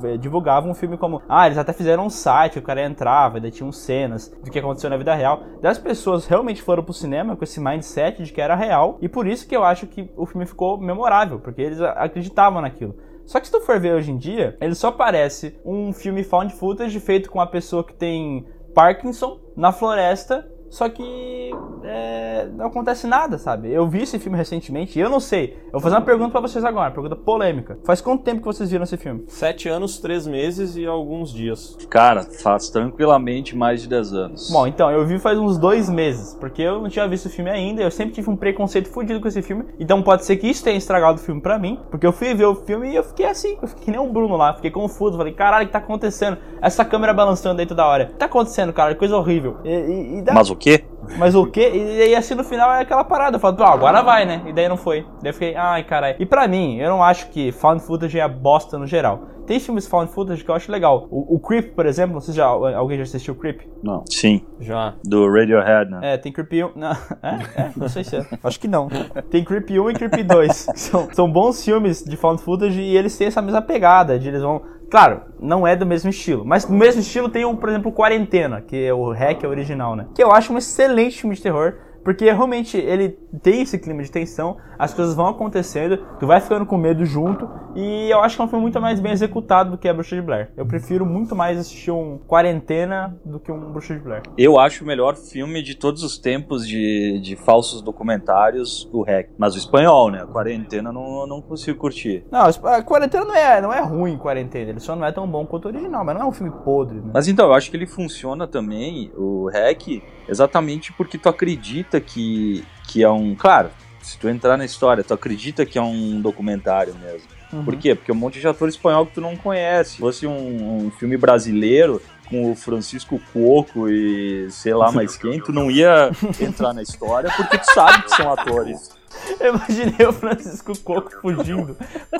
eh, 0.03 0.17
divulgavam 0.17 0.71
o 0.71 0.75
filme 0.75 0.97
como. 0.97 1.21
Ah, 1.27 1.45
eles 1.45 1.57
até 1.57 1.73
fizeram 1.73 2.05
um 2.05 2.09
site, 2.09 2.59
o 2.59 2.61
cara 2.61 2.83
entrava, 2.83 3.37
e 3.37 3.41
daí 3.41 3.51
tinham 3.51 3.71
cenas 3.71 4.29
do 4.43 4.51
que 4.51 4.59
aconteceu 4.59 4.89
na 4.89 4.97
vida 4.97 5.13
real. 5.13 5.41
Daí 5.61 5.71
as 5.71 5.77
pessoas 5.77 6.25
realmente 6.25 6.61
foram 6.61 6.83
pro 6.83 6.93
cinema 6.93 7.35
com 7.35 7.43
esse 7.43 7.59
mindset 7.59 8.23
de 8.23 8.33
que 8.33 8.41
era 8.41 8.55
real. 8.55 8.97
E 9.01 9.07
por 9.07 9.27
isso 9.27 9.47
que 9.47 9.55
eu 9.55 9.63
acho 9.63 9.87
que 9.87 10.09
o 10.15 10.25
filme 10.25 10.45
ficou 10.45 10.77
memorável, 10.77 11.39
porque 11.39 11.61
eles 11.61 11.81
acreditavam 11.81 12.61
naquilo. 12.61 12.95
Só 13.25 13.39
que 13.39 13.45
se 13.45 13.51
tu 13.51 13.61
for 13.61 13.79
ver 13.79 13.93
hoje 13.93 14.11
em 14.11 14.17
dia, 14.17 14.57
ele 14.59 14.73
só 14.73 14.91
parece 14.91 15.59
um 15.63 15.93
filme 15.93 16.23
found 16.23 16.51
footage 16.53 16.99
feito 16.99 17.29
com 17.29 17.37
uma 17.37 17.45
pessoa 17.45 17.83
que 17.83 17.93
tem 17.93 18.45
Parkinson 18.73 19.39
na 19.55 19.71
floresta 19.71 20.49
só 20.69 20.87
que 20.89 21.51
é, 21.83 22.47
não 22.55 22.67
acontece 22.67 23.07
nada, 23.07 23.37
sabe? 23.37 23.71
Eu 23.71 23.87
vi 23.87 24.03
esse 24.03 24.19
filme 24.19 24.37
recentemente 24.37 24.97
e 24.97 25.01
eu 25.01 25.09
não 25.09 25.19
sei. 25.19 25.57
Eu 25.65 25.73
vou 25.73 25.81
fazer 25.81 25.95
uma 25.95 26.01
pergunta 26.01 26.31
para 26.31 26.41
vocês 26.41 26.63
agora, 26.63 26.89
uma 26.89 26.93
pergunta 26.93 27.15
polêmica. 27.15 27.77
Faz 27.83 27.99
quanto 28.01 28.23
tempo 28.23 28.39
que 28.39 28.45
vocês 28.45 28.69
viram 28.69 28.83
esse 28.83 28.97
filme? 28.97 29.25
Sete 29.27 29.67
anos, 29.67 29.99
três 29.99 30.27
meses 30.27 30.75
e 30.75 30.85
alguns 30.85 31.33
dias. 31.33 31.77
Cara, 31.89 32.23
faz 32.23 32.69
tranquilamente 32.69 33.55
mais 33.55 33.81
de 33.81 33.89
dez 33.89 34.13
anos. 34.13 34.49
Bom, 34.51 34.67
então, 34.67 34.89
eu 34.91 35.05
vi 35.05 35.19
faz 35.19 35.37
uns 35.37 35.57
dois 35.57 35.89
meses, 35.89 36.35
porque 36.39 36.61
eu 36.61 36.81
não 36.81 36.89
tinha 36.89 37.07
visto 37.07 37.25
o 37.25 37.29
filme 37.29 37.49
ainda. 37.49 37.81
Eu 37.81 37.91
sempre 37.91 38.13
tive 38.13 38.29
um 38.29 38.35
preconceito 38.35 38.89
fudido 38.89 39.19
com 39.19 39.27
esse 39.27 39.41
filme. 39.41 39.65
Então 39.79 40.01
pode 40.01 40.25
ser 40.25 40.37
que 40.37 40.47
isso 40.47 40.63
tenha 40.63 40.77
estragado 40.77 41.19
o 41.19 41.21
filme 41.21 41.41
pra 41.41 41.57
mim, 41.57 41.79
porque 41.89 42.05
eu 42.05 42.13
fui 42.13 42.33
ver 42.33 42.45
o 42.45 42.55
filme 42.55 42.91
e 42.91 42.95
eu 42.95 43.03
fiquei 43.03 43.25
assim. 43.25 43.57
Eu 43.61 43.67
fiquei 43.67 43.85
que 43.85 43.91
nem 43.91 43.99
o 43.99 44.11
Bruno 44.11 44.35
lá, 44.35 44.53
fiquei 44.53 44.71
confuso. 44.71 45.17
Falei, 45.17 45.33
caralho, 45.33 45.63
o 45.63 45.67
que 45.67 45.73
tá 45.73 45.79
acontecendo? 45.79 46.37
Essa 46.61 46.85
câmera 46.85 47.13
balançando 47.13 47.59
aí 47.59 47.65
toda 47.65 47.85
hora. 47.85 48.05
O 48.05 48.07
que 48.07 48.13
tá 48.13 48.25
acontecendo, 48.25 48.71
cara? 48.71 48.93
Coisa 48.93 49.17
horrível. 49.17 49.57
E, 49.63 49.69
e, 49.69 50.17
e 50.17 50.21
dá... 50.21 50.33
Mas 50.33 50.49
o 50.49 50.55
quê? 50.59 50.83
Mas 51.17 51.33
o 51.33 51.45
quê? 51.45 51.71
E 51.73 52.01
aí 52.01 52.15
assim 52.15 52.35
no 52.35 52.43
final 52.43 52.71
é 52.73 52.81
aquela 52.81 53.03
parada. 53.03 53.37
Eu 53.37 53.39
falo, 53.39 53.55
pô, 53.55 53.63
agora 53.63 54.01
vai, 54.01 54.25
né? 54.25 54.43
E 54.45 54.53
daí 54.53 54.69
não 54.69 54.77
foi. 54.77 55.05
Daí 55.21 55.29
eu 55.29 55.33
fiquei, 55.33 55.55
ai 55.55 55.83
caralho. 55.83 56.17
E 56.19 56.25
pra 56.25 56.47
mim, 56.47 56.77
eu 56.77 56.89
não 56.89 57.03
acho 57.03 57.29
que 57.29 57.51
found 57.51 57.81
footage 57.81 58.19
é 58.19 58.27
bosta 58.27 58.77
no 58.77 58.85
geral. 58.85 59.27
Tem 59.49 59.59
filmes 59.59 59.87
found 59.87 60.11
footage 60.11 60.43
que 60.43 60.51
eu 60.51 60.53
acho 60.53 60.71
legal. 60.71 61.07
O, 61.09 61.35
o 61.35 61.39
Creep, 61.39 61.73
por 61.73 61.87
exemplo, 61.87 62.13
não 62.13 62.21
sei 62.21 62.33
se 62.33 62.37
já, 62.37 62.45
alguém 62.45 62.97
já 62.97 63.03
assistiu 63.03 63.33
Creep? 63.33 63.61
Não. 63.81 64.03
Sim. 64.07 64.45
Já. 64.59 64.93
Do 65.03 65.27
Radiohead, 65.27 65.89
né? 65.89 66.13
É, 66.13 66.17
tem 66.17 66.31
Creep 66.31 66.53
1. 66.53 66.71
Não, 66.77 66.91
é, 66.91 67.39
é, 67.55 67.71
não 67.75 67.89
sei 67.89 68.03
se 68.03 68.15
é. 68.15 68.25
Acho 68.43 68.59
que 68.59 68.67
não. 68.67 68.87
Tem 69.31 69.43
Creep 69.43 69.71
1 69.71 69.89
e 69.89 69.93
Creep 69.95 70.23
2. 70.23 70.67
são, 70.75 71.07
são 71.11 71.31
bons 71.31 71.65
filmes 71.65 72.03
de 72.03 72.15
found 72.15 72.43
footage 72.43 72.79
e 72.79 72.95
eles 72.95 73.17
têm 73.17 73.25
essa 73.25 73.41
mesma 73.41 73.61
pegada. 73.61 74.19
De 74.19 74.27
eles 74.27 74.43
vão. 74.43 74.61
Claro, 74.89 75.21
não 75.39 75.67
é 75.67 75.75
do 75.75 75.85
mesmo 75.85 76.09
estilo. 76.09 76.43
Mas 76.43 76.65
do 76.65 76.73
mesmo 76.73 77.01
estilo 77.01 77.29
tem 77.29 77.45
um, 77.45 77.55
por 77.55 77.69
exemplo, 77.69 77.91
Quarentena, 77.91 78.61
que 78.61 78.85
é 78.85 78.93
o 78.93 79.11
Hack 79.11 79.43
original, 79.43 79.95
né? 79.95 80.07
Que 80.15 80.23
eu 80.23 80.31
acho 80.31 80.51
um 80.51 80.57
excelente 80.57 81.21
filme 81.21 81.35
de 81.35 81.41
terror. 81.41 81.75
Porque 82.03 82.25
realmente 82.25 82.77
ele 82.77 83.17
tem 83.41 83.61
esse 83.61 83.77
clima 83.77 84.01
de 84.03 84.11
tensão, 84.11 84.57
as 84.77 84.93
coisas 84.93 85.15
vão 85.15 85.27
acontecendo, 85.27 85.97
tu 86.19 86.27
vai 86.27 86.39
ficando 86.39 86.65
com 86.65 86.77
medo 86.77 87.05
junto, 87.05 87.49
e 87.75 88.09
eu 88.09 88.19
acho 88.21 88.35
que 88.35 88.41
é 88.41 88.45
um 88.45 88.47
filme 88.47 88.63
muito 88.63 88.79
mais 88.79 88.99
bem 88.99 89.11
executado 89.11 89.71
do 89.71 89.77
que 89.77 89.87
a 89.87 89.93
Bruxa 89.93 90.15
de 90.15 90.21
Blair. 90.21 90.51
Eu 90.55 90.65
prefiro 90.65 91.05
muito 91.05 91.35
mais 91.35 91.59
assistir 91.59 91.91
um 91.91 92.17
Quarentena 92.27 93.17
do 93.23 93.39
que 93.39 93.51
um 93.51 93.71
Bruxa 93.71 93.93
de 93.93 94.01
Blair. 94.01 94.23
Eu 94.37 94.59
acho 94.59 94.83
o 94.83 94.87
melhor 94.87 95.15
filme 95.15 95.61
de 95.61 95.75
todos 95.75 96.03
os 96.03 96.17
tempos 96.17 96.67
de, 96.67 97.19
de 97.21 97.35
falsos 97.35 97.81
documentários 97.81 98.89
o 98.91 99.01
REC. 99.03 99.29
Mas 99.37 99.55
o 99.55 99.57
espanhol, 99.57 100.11
né? 100.11 100.21
A 100.21 100.27
Quarentena 100.27 100.91
não, 100.91 101.27
não 101.27 101.41
consigo 101.41 101.77
curtir. 101.77 102.23
Não, 102.31 102.41
a 102.45 102.83
Quarentena 102.83 103.25
não 103.25 103.35
é, 103.35 103.61
não 103.61 103.73
é 103.73 103.81
ruim, 103.81 104.17
Quarentena. 104.17 104.71
Ele 104.71 104.79
só 104.79 104.95
não 104.95 105.05
é 105.05 105.11
tão 105.11 105.27
bom 105.27 105.45
quanto 105.45 105.65
o 105.65 105.67
original, 105.69 106.03
mas 106.03 106.15
não 106.15 106.23
é 106.23 106.25
um 106.25 106.31
filme 106.31 106.51
podre, 106.63 106.99
né? 106.99 107.11
Mas 107.13 107.27
então, 107.27 107.47
eu 107.47 107.53
acho 107.53 107.69
que 107.69 107.77
ele 107.77 107.87
funciona 107.87 108.47
também, 108.47 109.11
o 109.15 109.47
REC, 109.47 110.01
exatamente 110.29 110.93
porque 110.93 111.17
tu 111.17 111.27
acredita 111.27 111.99
que, 111.99 112.63
que 112.87 113.03
é 113.03 113.09
um. 113.09 113.35
Claro, 113.35 113.69
se 114.01 114.17
tu 114.17 114.29
entrar 114.29 114.57
na 114.57 114.65
história, 114.65 115.03
tu 115.03 115.13
acredita 115.13 115.65
que 115.65 115.77
é 115.77 115.81
um 115.81 116.21
documentário 116.21 116.95
mesmo. 116.95 117.27
Uhum. 117.51 117.65
Por 117.65 117.75
quê? 117.75 117.95
Porque 117.95 118.11
é 118.11 118.13
um 118.13 118.17
monte 118.17 118.39
de 118.39 118.47
ator 118.47 118.69
espanhol 118.69 119.05
que 119.05 119.13
tu 119.13 119.21
não 119.21 119.35
conhece. 119.35 119.91
Se 119.91 119.97
fosse 119.97 120.27
um, 120.27 120.85
um 120.85 120.91
filme 120.91 121.17
brasileiro 121.17 122.01
com 122.29 122.51
o 122.51 122.55
Francisco 122.55 123.19
Coco 123.33 123.89
e 123.89 124.49
sei 124.51 124.73
lá 124.73 124.91
mais 124.91 125.17
quem, 125.17 125.39
tu 125.41 125.51
não 125.51 125.69
ia 125.69 126.11
entrar 126.39 126.73
na 126.73 126.81
história 126.81 127.31
porque 127.35 127.57
tu 127.57 127.73
sabe 127.73 128.03
que 128.03 128.11
são 128.11 128.31
atores. 128.31 128.97
Eu 129.39 129.55
imaginei 129.55 130.07
o 130.07 130.13
Francisco 130.13 130.77
Coco 130.79 131.11
fugindo, 131.21 131.75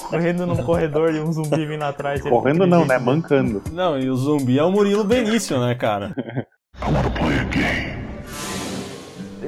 correndo 0.10 0.46
num 0.46 0.58
corredor 0.64 1.14
e 1.14 1.20
um 1.20 1.32
zumbi 1.32 1.66
vindo 1.66 1.84
atrás. 1.84 2.22
Correndo 2.22 2.66
não, 2.66 2.84
né? 2.86 2.98
Mancando. 2.98 3.62
Não, 3.72 3.98
e 3.98 4.10
o 4.10 4.16
zumbi 4.16 4.58
é 4.58 4.64
o 4.64 4.72
Murilo 4.72 5.04
Benício, 5.04 5.60
né, 5.60 5.76
cara? 5.76 6.14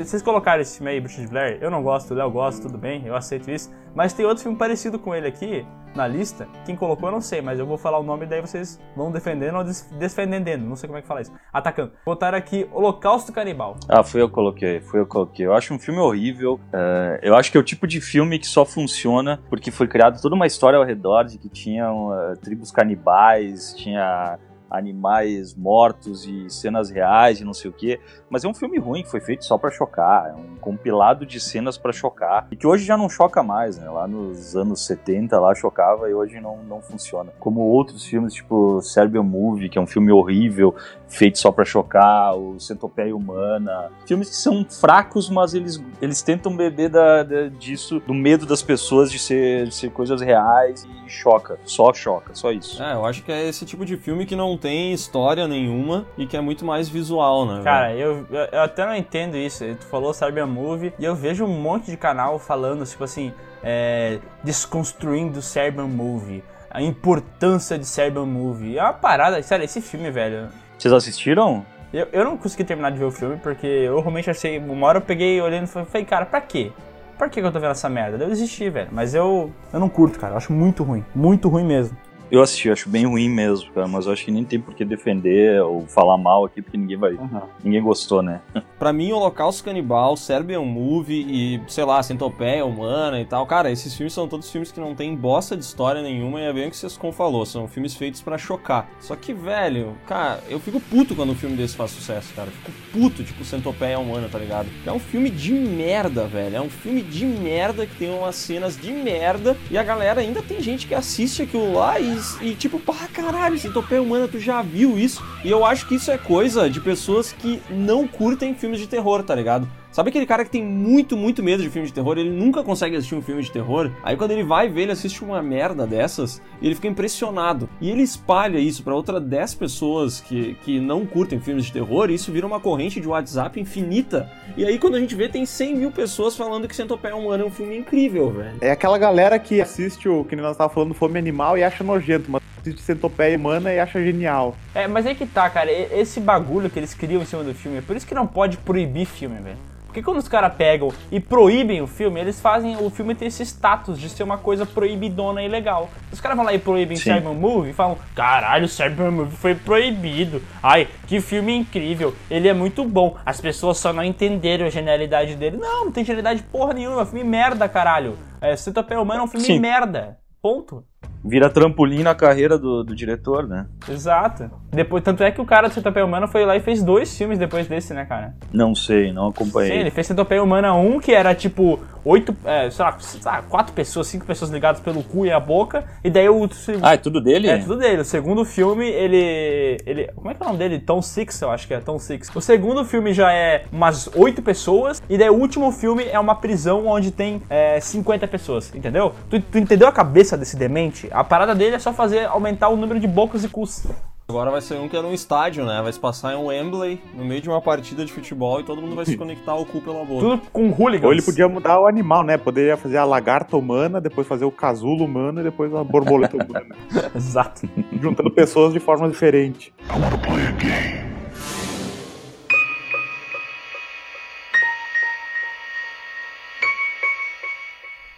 Vocês 0.06 0.22
colocaram 0.22 0.62
esse 0.62 0.78
filme 0.78 0.92
aí, 0.92 1.00
Bruxa 1.00 1.22
de 1.22 1.28
Blair, 1.28 1.58
eu 1.62 1.70
não 1.70 1.84
gosto, 1.84 2.12
o 2.12 2.14
Léo 2.18 2.30
gosta, 2.32 2.62
tudo 2.62 2.78
bem, 2.78 3.06
eu 3.06 3.16
aceito 3.16 3.50
isso. 3.50 3.72
Mas 3.94 4.14
tem 4.14 4.26
outro 4.26 4.44
filme 4.44 4.58
parecido 4.58 4.98
com 4.98 5.14
ele 5.14 5.28
aqui 5.28 5.66
na 5.96 6.08
lista. 6.08 6.48
Quem 6.66 6.76
colocou 6.76 7.10
eu 7.10 7.12
não 7.12 7.22
sei, 7.22 7.42
mas 7.42 7.60
eu 7.60 7.66
vou 7.66 7.78
falar 7.78 8.00
o 8.00 8.04
nome 8.04 8.26
e 8.26 8.30
daí 8.30 8.42
vocês 8.42 8.80
vão 8.96 9.12
defendendo 9.12 9.58
ou 9.58 9.64
defendendo, 10.00 10.64
não 10.64 10.76
sei 10.76 10.88
como 10.88 10.98
é 10.98 11.02
que 11.02 11.08
fala 11.08 11.22
isso. 11.22 11.32
Atacando. 11.52 11.92
Botaram 12.06 12.38
aqui 12.38 12.68
Holocausto 12.72 13.32
Canibal. 13.32 13.76
Ah, 13.88 14.04
fui 14.04 14.22
eu 14.22 14.30
que 14.30 14.34
coloquei, 14.36 14.80
fui 14.82 15.00
eu 15.00 15.06
que 15.06 15.12
coloquei. 15.12 15.46
Eu 15.46 15.54
acho 15.54 15.74
um 15.74 15.80
filme 15.80 16.00
horrível. 16.00 16.60
é, 16.74 17.20
eu 17.22 17.36
acho 17.36 17.52
que 17.52 17.58
é 17.58 17.60
o 17.60 17.64
tipo 17.64 17.86
de 17.88 18.00
filme 18.00 18.40
que 18.40 18.48
só 18.48 18.66
funciona 18.66 19.42
porque 19.50 19.72
foi 19.72 19.88
criada 19.88 20.20
toda 20.22 20.36
uma 20.36 20.48
história 20.48 20.78
ao 20.78 20.86
redor 20.86 21.24
de 21.24 21.38
que 21.38 21.50
tinham 21.50 22.14
eh, 22.14 22.36
tribos 22.42 22.72
canibais, 22.72 23.74
tinha 23.76 24.40
animais 24.72 25.54
mortos 25.54 26.26
e 26.26 26.50
cenas 26.50 26.90
reais 26.90 27.42
e 27.42 27.44
não 27.44 27.54
sei 27.54 27.70
o 27.70 27.74
que. 27.74 28.00
Mas 28.30 28.44
é 28.44 28.48
um 28.48 28.54
filme 28.54 28.80
ruim 28.80 29.04
foi 29.04 29.20
feito 29.20 29.46
só 29.46 29.58
pra 29.58 29.70
chocar. 29.70 30.30
É 30.30 30.34
um 30.34 30.56
compilado 30.56 31.26
de 31.26 31.40
cenas 31.40 31.78
pra 31.78 31.92
chocar. 31.92 32.48
E 32.50 32.56
que 32.56 32.66
hoje 32.66 32.86
já 32.86 32.98
não 32.98 33.10
choca 33.10 33.44
mais, 33.44 33.78
né? 33.78 33.90
Lá 33.90 34.08
nos 34.08 34.56
anos 34.56 34.86
70 34.86 35.40
lá 35.40 35.54
chocava 35.54 36.10
e 36.10 36.14
hoje 36.14 36.40
não, 36.40 36.58
não 36.64 36.82
funciona. 36.82 37.32
Como 37.40 37.62
outros 37.62 38.06
filmes, 38.06 38.34
tipo 38.34 38.82
Serbian 38.82 39.24
Movie, 39.24 39.70
que 39.70 39.78
é 39.78 39.82
um 39.82 39.88
filme 39.88 40.12
horrível, 40.12 40.74
feito 41.12 41.38
só 41.38 41.52
pra 41.52 41.66
chocar, 41.66 42.34
o 42.36 42.58
Centopeia 42.60 43.14
Humana. 43.16 43.92
Filmes 44.08 44.30
que 44.30 44.36
são 44.36 44.66
fracos, 44.66 45.30
mas 45.30 45.54
eles, 45.54 45.84
eles 46.02 46.22
tentam 46.22 46.56
beber 46.56 46.90
da, 46.90 47.22
da- 47.24 47.48
disso, 47.50 48.00
do 48.00 48.14
medo 48.14 48.46
das 48.46 48.64
pessoas 48.64 49.12
de 49.12 49.20
ser, 49.20 49.68
de 49.68 49.76
ser 49.76 49.92
coisas 49.92 50.22
reais 50.22 50.88
e 51.06 51.10
choca. 51.10 51.60
Só 51.66 51.94
choca, 51.94 52.34
só 52.34 52.52
isso. 52.52 52.82
É, 52.82 52.94
eu 52.94 53.06
acho 53.06 53.24
que 53.24 53.32
é 53.32 53.48
esse 53.48 53.66
tipo 53.66 53.86
de 53.86 53.98
filme 53.98 54.26
que 54.26 54.36
não 54.36 54.58
tem 54.58 54.94
história 54.94 55.48
nenhuma 55.48 56.06
e 56.18 56.26
que 56.26 56.38
é 56.38 56.42
muito 56.42 56.64
mais 56.66 56.88
visual, 56.88 57.46
né? 57.46 57.62
Cara, 57.64 57.94
eu, 57.94 58.26
eu, 58.32 58.48
eu 58.52 58.62
até 58.62 58.86
não 58.86 58.96
entendo 58.96 59.36
isso. 59.36 59.66
Tu 59.80 59.86
falou 59.88 60.14
Serbian 60.14 60.48
Movie 60.48 60.94
e 60.98 61.04
eu 61.04 61.14
vejo 61.14 61.44
um 61.44 61.62
monte 61.62 61.92
de 61.92 61.98
canal 61.98 62.40
falando, 62.40 62.86
tipo 62.86 63.04
assim, 63.04 63.34
é, 63.62 64.20
desconstruindo 64.44 65.42
Serbian 65.42 65.88
Movie. 65.88 66.44
A 66.70 66.82
importância 66.82 67.78
de 67.78 67.86
Serbian 67.86 68.26
Movie. 68.26 68.78
É 68.78 68.82
uma 68.84 68.94
parada, 68.94 69.44
sério, 69.44 69.66
esse 69.66 69.82
filme, 69.82 70.10
velho. 70.10 70.48
Vocês 70.82 70.94
assistiram? 70.96 71.64
Eu, 71.94 72.08
eu 72.12 72.24
não 72.24 72.36
consegui 72.36 72.64
terminar 72.64 72.92
de 72.92 72.98
ver 72.98 73.06
o 73.06 73.12
filme 73.12 73.38
porque 73.38 73.68
eu 73.68 74.00
realmente 74.00 74.32
achei. 74.32 74.58
Uma 74.58 74.88
hora 74.88 74.98
eu 74.98 75.02
peguei 75.04 75.40
olhando 75.40 75.66
e 75.66 75.68
falei, 75.68 76.04
cara, 76.04 76.26
pra 76.26 76.42
quê? 76.42 76.72
Pra 77.20 77.30
que 77.30 77.40
eu 77.40 77.52
tô 77.52 77.60
vendo 77.60 77.70
essa 77.70 77.88
merda? 77.88 78.24
Eu 78.24 78.30
desisti, 78.30 78.68
velho. 78.68 78.90
Mas 78.92 79.14
eu, 79.14 79.52
eu 79.72 79.80
não 79.80 79.88
curto, 79.88 80.18
cara. 80.18 80.34
Eu 80.34 80.38
acho 80.38 80.52
muito 80.52 80.82
ruim. 80.84 81.06
Muito 81.14 81.48
ruim 81.50 81.64
mesmo. 81.64 81.96
Eu 82.32 82.42
assisti, 82.42 82.70
eu 82.70 82.74
acho 82.74 82.90
bem 82.90 83.06
ruim 83.06 83.30
mesmo, 83.30 83.70
cara, 83.74 83.90
mas 83.90 84.06
eu 84.06 84.14
acho 84.14 84.24
que 84.24 84.32
nem 84.32 84.46
tem 84.46 84.58
por 84.58 84.74
que 84.74 84.86
defender 84.86 85.62
ou 85.62 85.86
falar 85.86 86.18
mal 86.18 86.46
aqui, 86.46 86.62
porque 86.62 86.78
ninguém 86.78 86.96
vai. 86.96 87.18
Ninguém 87.62 87.84
gostou, 87.84 88.22
né? 88.22 88.40
Pra 88.80 88.94
mim, 88.94 89.12
Holocausto 89.12 89.64
Canibal, 89.64 90.18
Serbian 90.18 90.62
Movie 90.62 91.26
e, 91.30 91.62
sei 91.68 91.84
lá, 91.84 92.02
Centopeia 92.02 92.66
Humana 92.66 93.20
e 93.20 93.26
tal. 93.26 93.46
Cara, 93.46 93.70
esses 93.70 93.94
filmes 93.94 94.14
são 94.14 94.28
todos 94.28 94.50
filmes 94.50 94.72
que 94.72 94.80
não 94.80 94.96
tem 94.96 95.16
bosta 95.16 95.56
de 95.56 95.64
história 95.64 96.02
nenhuma 96.02 96.40
e 96.40 96.46
é 96.46 96.54
bem 96.54 96.68
o 96.68 96.72
que 96.72 96.78
vocês 96.78 96.98
falou. 97.14 97.46
São 97.46 97.68
filmes 97.68 97.94
feitos 97.94 98.22
pra 98.22 98.40
chocar. 98.40 98.90
Só 99.00 99.16
que, 99.16 99.34
velho, 99.34 99.96
cara, 100.08 100.40
eu 100.50 100.60
fico 100.60 100.80
puto 100.80 101.16
quando 101.16 101.32
um 101.32 101.36
filme 101.36 101.56
desse 101.56 101.76
faz 101.76 101.92
sucesso, 101.92 102.34
cara. 102.34 102.48
Eu 102.48 102.54
fico 102.54 102.72
puto, 102.92 103.24
tipo 103.24 103.44
Centopeia 103.44 104.00
Humana, 104.00 104.28
tá 104.32 104.40
ligado? 104.40 104.68
É 104.84 104.92
um 104.92 105.00
filme 105.00 105.30
de 105.30 105.54
merda, 105.54 106.26
velho. 106.26 106.56
É 106.56 106.62
um 106.62 106.70
filme 106.70 107.04
de 107.04 107.26
merda 107.26 107.86
que 107.86 107.96
tem 107.98 108.10
umas 108.10 108.36
cenas 108.36 108.76
de 108.76 108.92
merda 108.92 109.56
e 109.70 109.78
a 109.78 109.84
galera 109.84 110.22
ainda 110.22 110.42
tem 110.42 110.60
gente 110.60 110.88
que 110.88 110.96
assiste 110.96 111.44
aquilo 111.44 111.74
lá 111.74 112.00
e, 112.00 112.21
e 112.42 112.56
tipo, 112.56 112.80
pá, 112.80 113.08
caralho, 113.14 113.58
Centopeia 113.58 114.02
Humana, 114.02 114.28
tu 114.28 114.40
já 114.40 114.62
viu 114.62 114.98
isso? 114.98 115.24
E 115.44 115.50
eu 115.50 115.66
acho 115.66 115.88
que 115.88 115.96
isso 115.96 116.12
é 116.12 116.18
coisa 116.18 116.70
de 116.70 116.80
pessoas 116.80 117.32
que 117.32 117.62
não 117.70 118.08
curtem 118.08 118.56
filmes 118.56 118.80
de 118.80 118.88
terror, 118.88 119.24
tá 119.24 119.36
ligado? 119.36 119.68
Sabe 119.92 120.08
aquele 120.08 120.26
cara 120.26 120.46
que 120.46 120.52
tem 120.52 120.64
muito, 120.64 121.18
muito 121.18 121.44
medo 121.44 121.62
de 121.62 121.70
filme 121.70 121.86
de 121.86 121.94
terror? 121.94 122.18
Ele 122.18 122.30
nunca 122.30 122.64
consegue 122.64 122.96
assistir 122.96 123.14
um 123.14 123.22
filme 123.22 123.44
de 123.44 123.52
terror. 123.52 123.92
Aí 124.02 124.16
quando 124.16 124.32
ele 124.32 124.44
vai 124.44 124.70
ver, 124.70 124.84
ele 124.84 124.94
assiste 124.94 125.22
uma 125.22 125.42
merda 125.42 125.86
dessas 125.86 126.42
e 126.62 126.66
ele 126.66 126.76
fica 126.76 126.88
impressionado. 126.88 127.68
E 127.82 127.90
ele 127.90 128.02
espalha 128.02 128.58
isso 128.58 128.84
pra 128.84 128.96
outras 128.96 129.22
10 129.22 129.56
pessoas 129.56 130.22
que, 130.22 130.54
que 130.64 130.80
não 130.80 131.06
curtem 131.06 131.42
filmes 131.42 131.66
de 131.66 131.74
terror 131.74 132.10
e 132.10 132.14
isso 132.14 132.32
vira 132.32 132.48
uma 132.48 132.58
corrente 132.58 133.02
de 133.02 133.08
WhatsApp 133.08 133.60
infinita. 133.60 134.32
E 134.56 134.64
aí 134.64 134.80
quando 134.80 134.96
a 134.96 135.00
gente 135.00 135.14
vê, 135.14 135.28
tem 135.28 135.46
100 135.46 135.76
mil 135.76 135.92
pessoas 135.92 136.38
falando 136.38 136.70
que 136.70 136.76
Centopeia 136.76 137.14
Humana 137.14 137.44
é 137.44 137.46
um 137.46 137.52
filme 137.52 137.78
incrível, 137.78 138.32
velho. 138.32 138.60
É 138.62 138.72
aquela 138.72 138.98
galera 138.98 139.38
que 139.38 139.60
assiste 139.60 140.08
o 140.08 140.24
que 140.24 140.38
nós 140.38 140.56
tava 140.56 140.74
falando, 140.74 140.94
Fome 140.94 141.20
Animal, 141.20 141.58
e 141.58 141.66
acha 141.66 141.84
nojento, 141.84 142.32
mas 142.32 142.42
assiste 142.62 142.82
Centopeia 142.82 143.38
Humana 143.38 143.74
e 143.74 143.80
acha 143.80 144.02
genial. 144.02 144.56
É, 144.74 144.88
mas 144.88 145.06
aí 145.06 145.16
que 145.16 145.26
tá, 145.26 145.50
cara. 145.50 145.70
Esse 145.70 146.22
bagulho 146.22 146.70
que 146.70 146.80
eles 146.80 146.94
criam 146.94 147.22
em 147.22 147.26
cima 147.26 147.44
do 147.44 147.54
filme, 147.54 147.80
é 147.80 147.82
por 147.82 147.94
isso 147.94 148.08
que 148.08 148.16
não 148.16 148.26
pode 148.26 148.56
proibir 148.56 149.06
filme, 149.06 149.38
velho. 149.42 149.71
Porque 149.92 150.02
quando 150.02 150.20
os 150.20 150.28
caras 150.30 150.54
pegam 150.56 150.88
e 151.12 151.20
proíbem 151.20 151.82
o 151.82 151.88
filme, 151.88 152.18
eles 152.22 152.40
fazem 152.40 152.78
o 152.78 152.90
filme 152.90 153.14
ter 153.14 153.26
esse 153.26 153.44
status 153.44 154.00
de 154.00 154.08
ser 154.08 154.24
uma 154.24 154.38
coisa 154.38 154.66
proibidona 154.66 155.44
e 155.44 155.50
legal. 155.50 155.90
Os 156.10 156.22
caras 156.22 156.38
vão 156.38 156.46
lá 156.46 156.54
e 156.54 156.60
proíbem 156.60 156.96
Sim. 156.96 157.16
Cyber 157.16 157.34
Movie 157.34 157.72
e 157.72 157.74
falam: 157.74 157.98
caralho, 158.16 158.70
Cyber 158.70 159.12
Movie 159.12 159.36
foi 159.36 159.54
proibido. 159.54 160.42
Ai, 160.64 160.88
que 161.06 161.20
filme 161.20 161.54
incrível. 161.54 162.16
Ele 162.30 162.48
é 162.48 162.54
muito 162.54 162.86
bom. 162.86 163.18
As 163.26 163.42
pessoas 163.42 163.80
só 163.80 163.92
não 163.92 164.02
entenderam 164.02 164.66
a 164.66 164.70
genialidade 164.70 165.36
dele. 165.36 165.58
Não, 165.58 165.84
não 165.84 165.92
tem 165.92 166.06
genialidade 166.06 166.42
porra 166.44 166.74
nenhuma. 166.74 167.02
É 167.02 167.04
um 167.04 167.06
filme 167.06 167.26
merda, 167.26 167.68
caralho. 167.68 168.18
É, 168.40 168.56
Centopeia 168.56 169.02
Humana 169.02 169.20
é 169.20 169.24
um 169.24 169.28
filme 169.28 169.46
Sim. 169.46 169.60
merda. 169.60 170.18
Ponto. 170.42 170.86
Vira 171.24 171.50
trampolim 171.50 172.04
na 172.04 172.16
carreira 172.16 172.58
do, 172.58 172.84
do 172.84 172.96
diretor, 172.96 173.48
né? 173.48 173.68
Exato. 173.90 174.50
Depois, 174.72 175.04
tanto 175.04 175.24
é 175.24 175.32
que 175.32 175.42
o 175.42 175.46
cara 175.46 175.68
do 175.68 175.74
Centopeia 175.74 176.06
Humana 176.06 176.28
foi 176.28 176.46
lá 176.46 176.56
e 176.56 176.60
fez 176.60 176.82
dois 176.84 177.16
filmes 177.16 177.38
depois 177.38 177.68
desse, 177.68 177.94
né, 177.94 178.06
cara? 178.06 178.34
Não 178.52 178.74
sei, 178.74 179.12
não 179.12 179.28
Sim, 179.28 179.34
acompanhei. 179.36 179.78
ele 179.78 179.92
fez 179.92 180.08
Centopeia 180.08 180.42
Humana 180.42 180.74
1, 180.74 181.00
que 181.00 181.12
era 181.12 181.36
tipo 181.36 181.80
oito, 182.04 182.36
é, 182.46 182.70
sei 182.70 182.86
lá, 183.24 183.42
quatro 183.44 183.74
pessoas, 183.74 184.08
cinco 184.08 184.26
pessoas 184.26 184.50
ligadas 184.52 184.82
pelo 184.82 185.04
cu 185.04 185.26
e 185.26 185.32
a 185.32 185.40
boca. 185.40 185.84
E 186.04 186.10
daí 186.10 186.28
o. 186.30 186.50
Ah, 186.82 186.94
é 186.94 186.98
tudo 186.98 187.22
dele? 187.22 187.48
É 187.48 187.58
tudo 187.58 187.78
dele. 187.78 188.02
O 188.02 188.06
segundo 188.06 188.44
filme, 188.44 188.88
ele. 188.88 189.78
ele. 189.86 190.08
Como 190.16 190.30
é 190.30 190.34
que 190.34 190.42
é 190.42 190.46
o 190.46 190.48
nome 190.48 190.60
dele? 190.60 190.80
Tom 190.80 191.02
Six, 191.02 191.42
eu 191.42 191.52
acho 191.52 191.68
que 191.68 191.74
é 191.74 191.80
Tom 191.80 192.00
Six. 192.00 192.30
O 192.36 192.42
segundo 192.42 192.84
filme 192.86 193.14
já 193.14 193.32
é 193.32 193.66
umas 193.72 194.10
oito 194.16 194.42
pessoas. 194.42 195.02
E 195.10 195.18
daí 195.18 195.30
o 195.30 195.36
último 195.36 195.72
filme 195.72 196.06
é 196.06 196.20
uma 196.20 196.36
prisão 196.36 196.88
onde 196.88 197.12
tem 197.12 197.42
é, 197.50 197.80
50 197.80 198.28
pessoas, 198.28 198.74
entendeu? 198.74 199.14
Tu, 199.30 199.40
tu 199.40 199.58
entendeu 199.58 199.88
a 199.88 199.92
cabeça 199.92 200.38
desse 200.38 200.56
demente? 200.56 201.10
A 201.12 201.24
parada 201.24 201.54
dele 201.54 201.76
é 201.76 201.80
só 201.80 201.92
fazer 201.92 202.26
aumentar 202.26 202.70
o 202.70 202.78
número 202.78 203.00
de 203.00 203.08
bocas 203.08 203.44
e 203.44 203.50
cus. 203.50 203.86
Agora 204.30 204.50
vai 204.50 204.62
ser 204.62 204.76
um 204.76 204.88
que 204.88 204.96
é 204.96 205.02
num 205.02 205.14
estádio, 205.14 205.66
né? 205.66 205.82
Vai 205.84 205.92
se 205.92 206.00
passar 206.00 206.34
em 206.34 206.38
um 206.38 206.46
Wembley, 206.46 207.02
no 207.14 207.26
meio 207.26 207.42
de 207.42 207.50
uma 207.50 207.60
partida 207.60 208.06
de 208.06 208.14
futebol 208.14 208.62
e 208.62 208.64
todo 208.64 208.82
mundo 208.82 208.96
vai 208.96 209.04
se 209.04 209.18
conectar 209.18 209.52
ao 209.52 209.66
cu 209.66 209.82
pela 209.82 210.06
boca. 210.06 210.22
Tudo 210.22 210.42
com 210.54 210.70
hooligans. 210.70 211.04
Ou 211.04 211.12
ele 211.12 211.22
podia 211.22 211.50
mudar 211.50 211.82
o 211.82 211.86
animal, 211.86 212.24
né? 212.24 212.38
Poderia 212.38 212.78
fazer 212.78 212.96
a 212.96 213.04
lagarta 213.04 213.58
humana, 213.58 214.00
depois 214.00 214.26
fazer 214.26 214.46
o 214.46 214.52
casulo 214.52 215.04
humano 215.04 215.42
e 215.42 215.44
depois 215.44 215.74
a 215.76 215.84
borboleta 215.84 216.38
humana. 216.38 216.76
Exato. 217.14 217.68
Juntando 218.02 218.32
pessoas 218.32 218.72
de 218.72 218.80
forma 218.80 219.10
diferente. 219.10 219.74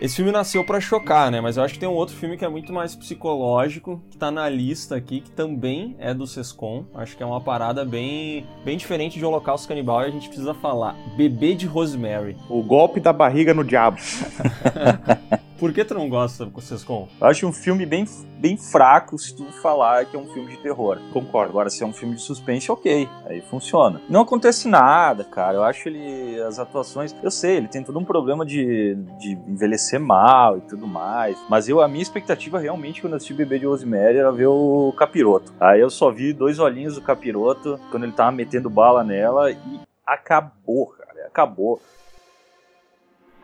Esse 0.03 0.17
filme 0.17 0.33
nasceu 0.33 0.65
pra 0.65 0.81
chocar, 0.81 1.31
né? 1.31 1.39
Mas 1.39 1.55
eu 1.55 1.63
acho 1.63 1.75
que 1.75 1.79
tem 1.79 1.87
um 1.87 1.93
outro 1.93 2.13
filme 2.13 2.35
que 2.35 2.43
é 2.43 2.49
muito 2.49 2.73
mais 2.73 2.93
psicológico, 2.93 4.03
que 4.11 4.17
tá 4.17 4.29
na 4.29 4.49
lista 4.49 4.97
aqui, 4.97 5.21
que 5.21 5.31
também 5.31 5.95
é 5.97 6.13
do 6.13 6.27
Sescom. 6.27 6.83
Acho 6.93 7.15
que 7.15 7.23
é 7.23 7.25
uma 7.25 7.39
parada 7.39 7.85
bem, 7.85 8.45
bem 8.65 8.75
diferente 8.75 9.17
de 9.17 9.23
Holocausto 9.23 9.65
Canibal 9.65 10.01
e 10.01 10.07
a 10.07 10.09
gente 10.09 10.27
precisa 10.27 10.53
falar. 10.53 10.93
Bebê 11.15 11.55
de 11.55 11.65
Rosemary. 11.65 12.35
O 12.49 12.61
golpe 12.61 12.99
da 12.99 13.13
barriga 13.13 13.53
no 13.53 13.63
diabo. 13.63 13.97
Por 15.57 15.71
que 15.71 15.85
tu 15.85 15.93
não 15.93 16.09
gosta 16.09 16.45
do 16.45 16.61
Sescom? 16.61 17.07
Eu 17.21 17.27
acho 17.27 17.47
um 17.47 17.53
filme 17.53 17.85
bem, 17.85 18.05
bem 18.39 18.57
fraco 18.57 19.17
se 19.17 19.35
tu 19.35 19.45
falar 19.61 20.05
que 20.05 20.15
é 20.15 20.19
um 20.19 20.27
filme 20.27 20.51
de 20.51 20.57
terror. 20.57 20.99
Concordo. 21.11 21.51
Agora, 21.51 21.69
se 21.69 21.83
é 21.83 21.85
um 21.85 21.93
filme 21.93 22.15
de 22.15 22.21
suspense, 22.21 22.71
ok. 22.71 23.07
Aí 23.25 23.41
funciona. 23.41 24.01
Não 24.09 24.21
acontece 24.21 24.67
nada, 24.67 25.23
cara. 25.23 25.57
Eu 25.57 25.63
acho 25.63 25.87
ele. 25.87 26.41
As 26.41 26.59
atuações. 26.59 27.15
Eu 27.23 27.31
sei, 27.31 27.57
ele 27.57 27.67
tem 27.67 27.83
todo 27.83 27.97
um 27.97 28.03
problema 28.03 28.45
de, 28.45 28.95
de 29.19 29.31
envelhecer 29.47 29.99
mal 29.99 30.57
e 30.57 30.61
tudo 30.61 30.87
mais. 30.87 31.37
Mas 31.49 31.69
eu, 31.69 31.81
a 31.81 31.87
minha 31.87 32.01
expectativa 32.01 32.59
realmente 32.59 33.01
quando 33.01 33.13
eu 33.13 33.17
assisti 33.17 33.33
Bebê 33.33 33.59
de 33.59 33.65
Rosemary 33.65 34.17
era 34.17 34.31
ver 34.31 34.47
o 34.47 34.93
capiroto. 34.97 35.53
Aí 35.59 35.79
eu 35.79 35.89
só 35.89 36.11
vi 36.11 36.33
dois 36.33 36.59
olhinhos 36.59 36.95
do 36.95 37.01
capiroto 37.01 37.79
quando 37.91 38.03
ele 38.03 38.13
tava 38.13 38.31
metendo 38.31 38.69
bala 38.69 39.03
nela 39.03 39.51
e 39.51 39.79
acabou, 40.05 40.87
cara. 40.87 41.27
Acabou. 41.27 41.81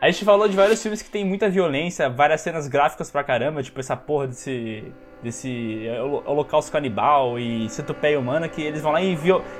A 0.00 0.10
gente 0.10 0.24
falou 0.24 0.48
de 0.48 0.56
vários 0.56 0.80
filmes 0.80 1.02
que 1.02 1.10
tem 1.10 1.24
muita 1.26 1.48
violência, 1.50 2.08
várias 2.08 2.40
cenas 2.40 2.66
gráficas 2.66 3.10
pra 3.10 3.22
caramba, 3.22 3.62
tipo 3.62 3.78
essa 3.80 3.96
porra 3.96 4.28
desse 4.28 4.84
desse 5.22 5.86
é, 5.86 6.00
holo- 6.00 6.22
holocausto 6.24 6.72
canibal 6.72 7.38
e 7.38 7.68
centopeia 7.68 8.18
humana 8.18 8.48
que 8.48 8.62
eles 8.62 8.80
vão 8.80 8.92
lá 8.92 9.02
e, 9.02 9.14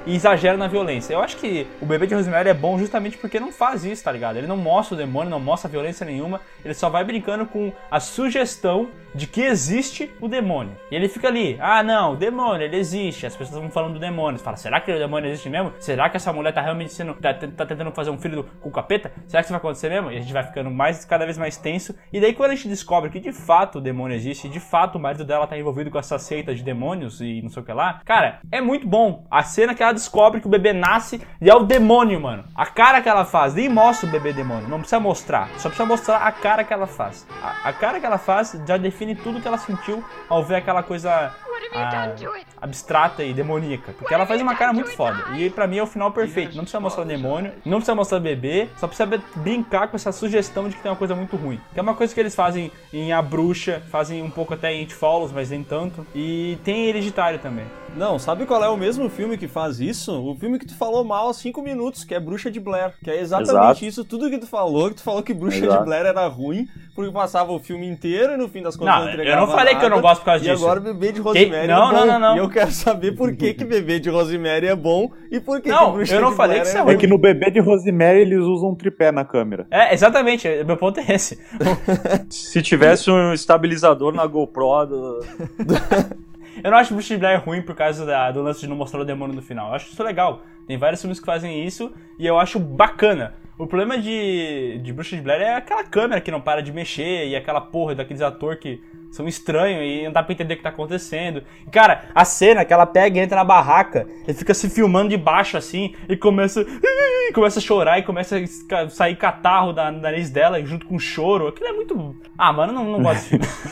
e 0.07 0.14
exageram 0.14 0.57
na 0.57 0.66
violência. 0.66 1.12
Eu 1.12 1.20
acho 1.20 1.36
que 1.36 1.66
o 1.82 1.84
bebê 1.84 2.07
de 2.07 2.14
Rosemary 2.14 2.49
é 2.49 2.55
bom 2.55 2.78
justamente 2.78 3.18
porque 3.18 3.38
não 3.38 3.53
faz 3.53 3.84
isso, 3.84 4.03
tá 4.03 4.11
ligado? 4.11 4.38
Ele 4.38 4.47
não 4.47 4.57
mostra 4.57 4.95
o 4.95 4.99
demônio, 4.99 5.28
não 5.28 5.38
mostra 5.38 5.68
violência 5.68 6.07
nenhuma, 6.07 6.41
ele 6.64 6.72
só 6.72 6.88
vai 6.88 7.05
brincando 7.05 7.45
com 7.45 7.70
a 7.91 8.01
sugestão 8.01 8.88
de 9.15 9.27
que 9.27 9.43
existe 9.43 10.11
o 10.21 10.29
demônio. 10.29 10.77
E 10.91 10.97
ele 10.97 11.09
fica 11.09 11.29
ali, 11.29 11.59
ah 11.61 11.83
não, 11.83 12.13
o 12.13 12.17
demônio, 12.17 12.63
ele 12.63 12.77
existe. 12.77 13.27
As 13.27 13.37
pessoas 13.37 13.61
vão 13.61 13.71
falando 13.71 13.95
do 13.95 14.01
demônio. 14.01 14.39
Você 14.39 14.45
fala, 14.45 14.57
será 14.57 14.81
que 14.81 14.93
o 14.93 14.99
demônio 14.99 15.31
existe 15.31 15.49
mesmo? 15.49 15.73
Será 15.79 16.09
que 16.09 16.17
essa 16.17 16.33
mulher 16.33 16.53
tá 16.53 16.61
realmente 16.61 16.93
sendo. 16.93 17.15
tá, 17.15 17.35
tá 17.35 17.67
tentando 17.67 17.91
fazer 17.93 18.11
um 18.11 18.19
filho 18.19 18.45
com 18.61 18.69
o 18.69 18.73
capeta? 18.73 19.13
Será 19.27 19.43
que 19.43 19.47
isso 19.47 19.53
vai 19.53 19.59
acontecer 19.59 19.89
mesmo? 19.89 20.11
E 20.11 20.17
a 20.17 20.21
gente 20.21 20.33
vai 20.33 20.43
ficando 20.43 20.71
mais, 20.71 21.05
cada 21.05 21.25
vez 21.25 21.37
mais 21.37 21.57
tenso. 21.57 21.95
E 22.13 22.21
daí 22.21 22.33
quando 22.33 22.53
a 22.53 22.55
gente 22.55 22.69
descobre 22.69 23.11
que 23.11 23.21
de 23.21 23.33
fato 23.33 23.79
o 23.79 23.81
demônio 23.81 24.15
existe, 24.15 24.49
de 24.49 24.61
fato 24.61 24.97
o 24.97 25.01
marido 25.01 25.25
dela 25.25 25.47
tá 25.47 25.59
envolvido 25.59 25.91
com 25.91 25.99
essa 25.99 26.19
seita 26.19 26.55
de 26.55 26.63
demônios 26.63 27.21
e 27.21 27.41
não 27.43 27.51
sei 27.51 27.63
o 27.63 27.67
que 27.67 27.73
lá, 27.73 28.01
cara, 28.05 28.41
é 28.51 28.61
muito 28.61 28.87
bom. 28.87 29.27
A 29.31 29.43
cena 29.43 29.75
que 29.75 29.83
ela 29.83 29.93
descobre 29.93 30.41
que 30.41 30.47
o 30.47 30.51
bebê 30.51 30.73
nasce 30.73 31.21
e 31.41 31.51
é 31.51 31.55
o 31.55 31.65
demônio, 31.65 32.21
mano. 32.21 32.45
A 32.55 32.67
cara 32.67 33.01
que 33.01 33.09
ela 33.09 33.25
faz, 33.25 33.55
nem 33.55 33.69
mostra 33.69 34.09
o 34.09 34.13
bebê 34.13 34.33
demônio, 34.33 34.69
não 34.69 34.79
precisa 34.79 35.01
mostrar, 35.01 35.49
só 35.59 35.69
precisa 35.69 35.87
mostrar 35.87 36.19
a 36.19 36.33
cara 36.33 36.65
que 36.65 36.73
ela 36.73 36.87
faz. 36.87 37.27
A, 37.43 37.69
a 37.69 37.73
cara 37.73 37.99
que 37.99 38.07
ela 38.07 38.19
faz 38.19 38.61
já 38.67 38.77
define 38.77 39.00
tudo 39.15 39.41
que 39.41 39.49
ela 39.49 39.59
sentiu 39.59 40.05
ao 40.29 40.43
ver 40.43 40.57
aquela 40.57 40.83
coisa 40.83 41.33
ah, 41.73 42.13
abstrata 42.61 43.23
e 43.23 43.33
demoníaca. 43.33 43.93
Porque 43.93 44.13
ela 44.13 44.27
faz 44.27 44.41
uma 44.41 44.55
cara 44.55 44.73
muito 44.73 44.91
foda. 44.91 45.37
E 45.37 45.51
pra 45.51 45.67
mim 45.67 45.79
é 45.79 45.83
o 45.83 45.87
final 45.87 46.11
perfeito. 46.11 46.57
Não 46.57 46.63
precisa 46.63 46.81
mostrar 46.81 47.03
o 47.03 47.07
demônio, 47.07 47.53
não 47.65 47.79
precisa 47.79 47.95
mostrar 47.95 48.19
o 48.19 48.21
bebê, 48.21 48.69
só 48.77 48.87
precisa 48.87 49.09
brincar 49.37 49.89
com 49.89 49.97
essa 49.97 50.13
sugestão 50.13 50.69
de 50.69 50.77
que 50.77 50.83
tem 50.83 50.91
uma 50.91 50.97
coisa 50.97 51.15
muito 51.15 51.37
ruim. 51.37 51.61
Que 51.73 51.79
é 51.79 51.83
uma 51.83 51.95
coisa 51.95 52.13
que 52.13 52.21
eles 52.21 52.35
fazem 52.35 52.71
em 52.93 53.13
A 53.13 53.23
Bruxa, 53.23 53.83
fazem 53.91 54.23
um 54.23 54.31
pouco 54.31 54.55
até 54.55 54.73
em 54.73 54.81
It 54.81 54.95
Follows, 54.95 55.33
mas 55.33 55.51
nem 55.51 55.63
tanto. 55.63 56.07
E 56.15 56.59
tem 56.65 56.89
Hereditário 56.89 57.39
também. 57.39 57.67
Não, 57.97 58.18
sabe 58.18 58.47
qual 58.47 58.62
é 58.64 58.68
o 58.68 58.76
mesmo 58.76 59.11
filme 59.11 59.36
que 59.36 59.47
faz 59.49 59.80
isso? 59.80 60.12
O 60.24 60.34
filme 60.36 60.59
que 60.59 60.66
tu 60.66 60.74
falou 60.76 61.05
mal 61.05 61.28
há 61.28 61.34
5 61.34 61.61
minutos, 61.61 62.03
que 62.05 62.14
é 62.14 62.20
Bruxa 62.20 62.51
de 62.51 62.59
Blair. 62.61 62.95
Que 63.03 63.11
é 63.11 63.20
exatamente 63.20 63.51
Exato. 63.51 63.84
isso, 63.84 64.05
tudo 64.05 64.30
que 64.30 64.38
tu 64.38 64.47
falou, 64.47 64.88
que 64.88 64.95
tu 64.97 65.03
falou 65.03 65.22
que 65.22 65.34
Bruxa 65.34 65.59
Exato. 65.64 65.78
de 65.80 65.84
Blair 65.84 66.07
era 66.07 66.26
ruim, 66.28 66.66
porque 66.95 67.11
passava 67.12 67.53
o 67.53 67.59
filme 67.59 67.86
inteiro 67.86 68.32
e 68.34 68.36
no 68.36 68.49
fim 68.49 68.62
das 68.62 68.76
contas 68.76 68.95
Não, 68.95 69.01
não 69.03 69.09
eu 69.09 69.12
entregava 69.14 69.41
não 69.47 69.53
falei 69.53 69.74
que 69.74 69.84
eu 69.84 69.91
não 69.91 69.97
nada. 69.97 70.03
gosto 70.09 70.20
por 70.20 70.24
causa 70.26 70.45
E 70.45 70.49
disso. 70.51 70.64
agora 70.64 70.80
Bebê 70.80 71.12
de 71.12 71.20
Rosemary 71.20 71.66
Não, 71.68 71.91
é 71.91 71.93
não, 71.93 72.01
bom. 72.01 72.07
não, 72.07 72.18
não. 72.20 72.36
E 72.36 72.38
eu 72.38 72.49
quero 72.49 72.70
saber 72.70 73.12
por 73.12 73.34
que 73.36 73.53
que 73.55 73.64
Bebê 73.64 73.99
de 74.01 74.09
Rosemary 74.09 74.66
é 74.68 74.76
bom 74.76 75.11
e 75.30 75.41
por 75.41 75.61
que 75.61 75.68
Não, 75.68 75.86
que 75.91 75.93
Bruxa 75.97 76.14
eu 76.14 76.20
não 76.22 76.30
de 76.30 76.36
falei 76.36 76.61
Blair 76.61 76.62
que 76.62 76.68
isso 76.68 76.76
é 76.76 76.80
é 76.80 76.84
ruim. 76.84 76.95
É 76.95 76.97
que 76.97 77.07
no 77.07 77.18
bebê 77.18 77.51
de 77.51 77.61
Rosemary 77.61 78.20
eles 78.20 78.38
usam 78.41 78.70
um 78.70 78.74
tripé 78.74 79.11
na 79.12 79.24
câmera. 79.24 79.66
É, 79.70 79.93
exatamente, 79.93 80.49
meu 80.64 80.76
ponto 80.76 81.01
é 81.01 81.12
esse. 81.12 81.38
Se 82.30 82.62
tivesse 82.62 83.11
um 83.11 83.32
estabilizador 83.34 84.14
na 84.14 84.26
GoPro 84.26 84.86
do... 84.86 85.20
Eu 86.63 86.71
não 86.71 86.79
acho 86.79 86.93
Bruxa 86.95 87.15
de 87.15 87.21
Blair 87.21 87.43
ruim 87.45 87.63
por 87.63 87.75
causa 87.75 88.05
da- 88.05 88.31
do 88.31 88.43
lance 88.43 88.61
de 88.61 88.67
não 88.69 88.77
mostrar 88.77 89.01
o 89.01 89.05
demônio 89.05 89.35
no 89.35 89.43
final. 89.43 89.69
Eu 89.69 89.75
acho 89.75 89.93
isso 89.93 90.03
legal. 90.03 90.43
Tem 90.67 90.77
vários 90.77 91.01
filmes 91.01 91.19
que 91.21 91.27
fazem 91.27 91.65
isso 91.65 91.93
e 92.19 92.27
eu 92.27 92.39
acho 92.39 92.59
bacana. 92.59 93.35
O 93.59 93.67
problema 93.67 93.99
de, 93.99 94.79
de 94.83 94.93
Bruxa 94.93 95.17
de 95.17 95.23
Blair 95.23 95.43
é 95.43 95.55
aquela 95.57 95.85
câmera 95.85 96.21
que 96.21 96.31
não 96.31 96.41
para 96.41 96.63
de 96.63 96.73
mexer 96.73 97.27
e 97.29 97.37
aquela 97.37 97.61
porra 97.61 97.95
daqueles 97.95 98.23
atores 98.23 98.59
que 98.59 98.81
são 99.11 99.27
estranhos 99.29 99.83
e 99.83 100.05
não 100.05 100.13
dá 100.13 100.23
pra 100.23 100.33
entender 100.33 100.55
o 100.55 100.57
que 100.57 100.63
tá 100.63 100.69
acontecendo. 100.71 101.43
E, 101.67 101.71
cara, 101.71 102.05
a 102.15 102.25
cena 102.25 102.65
que 102.65 102.73
ela 102.73 102.87
pega 102.87 103.19
e 103.19 103.23
entra 103.23 103.37
na 103.37 103.45
barraca 103.45 104.07
e 104.27 104.33
fica 104.33 104.55
se 104.55 104.71
filmando 104.71 105.11
de 105.11 105.17
baixo 105.17 105.57
assim 105.59 105.95
e 106.09 106.17
começa, 106.17 106.61
e 106.63 107.33
começa 107.35 107.59
a 107.59 107.63
chorar 107.63 107.99
e 107.99 108.03
começa 108.03 108.37
a 108.73 108.89
sair 108.89 109.17
catarro 109.17 109.73
da 109.75 109.91
nariz 109.91 110.31
dela 110.31 110.65
junto 110.65 110.87
com 110.87 110.99
choro. 110.99 111.49
Aquilo 111.49 111.69
é 111.69 111.73
muito. 111.73 112.17
Ah, 112.39 112.53
mano, 112.53 112.73
não, 112.73 112.85
não 112.85 113.03
gosto 113.03 113.17
desse 113.17 113.29
filme. 113.31 113.45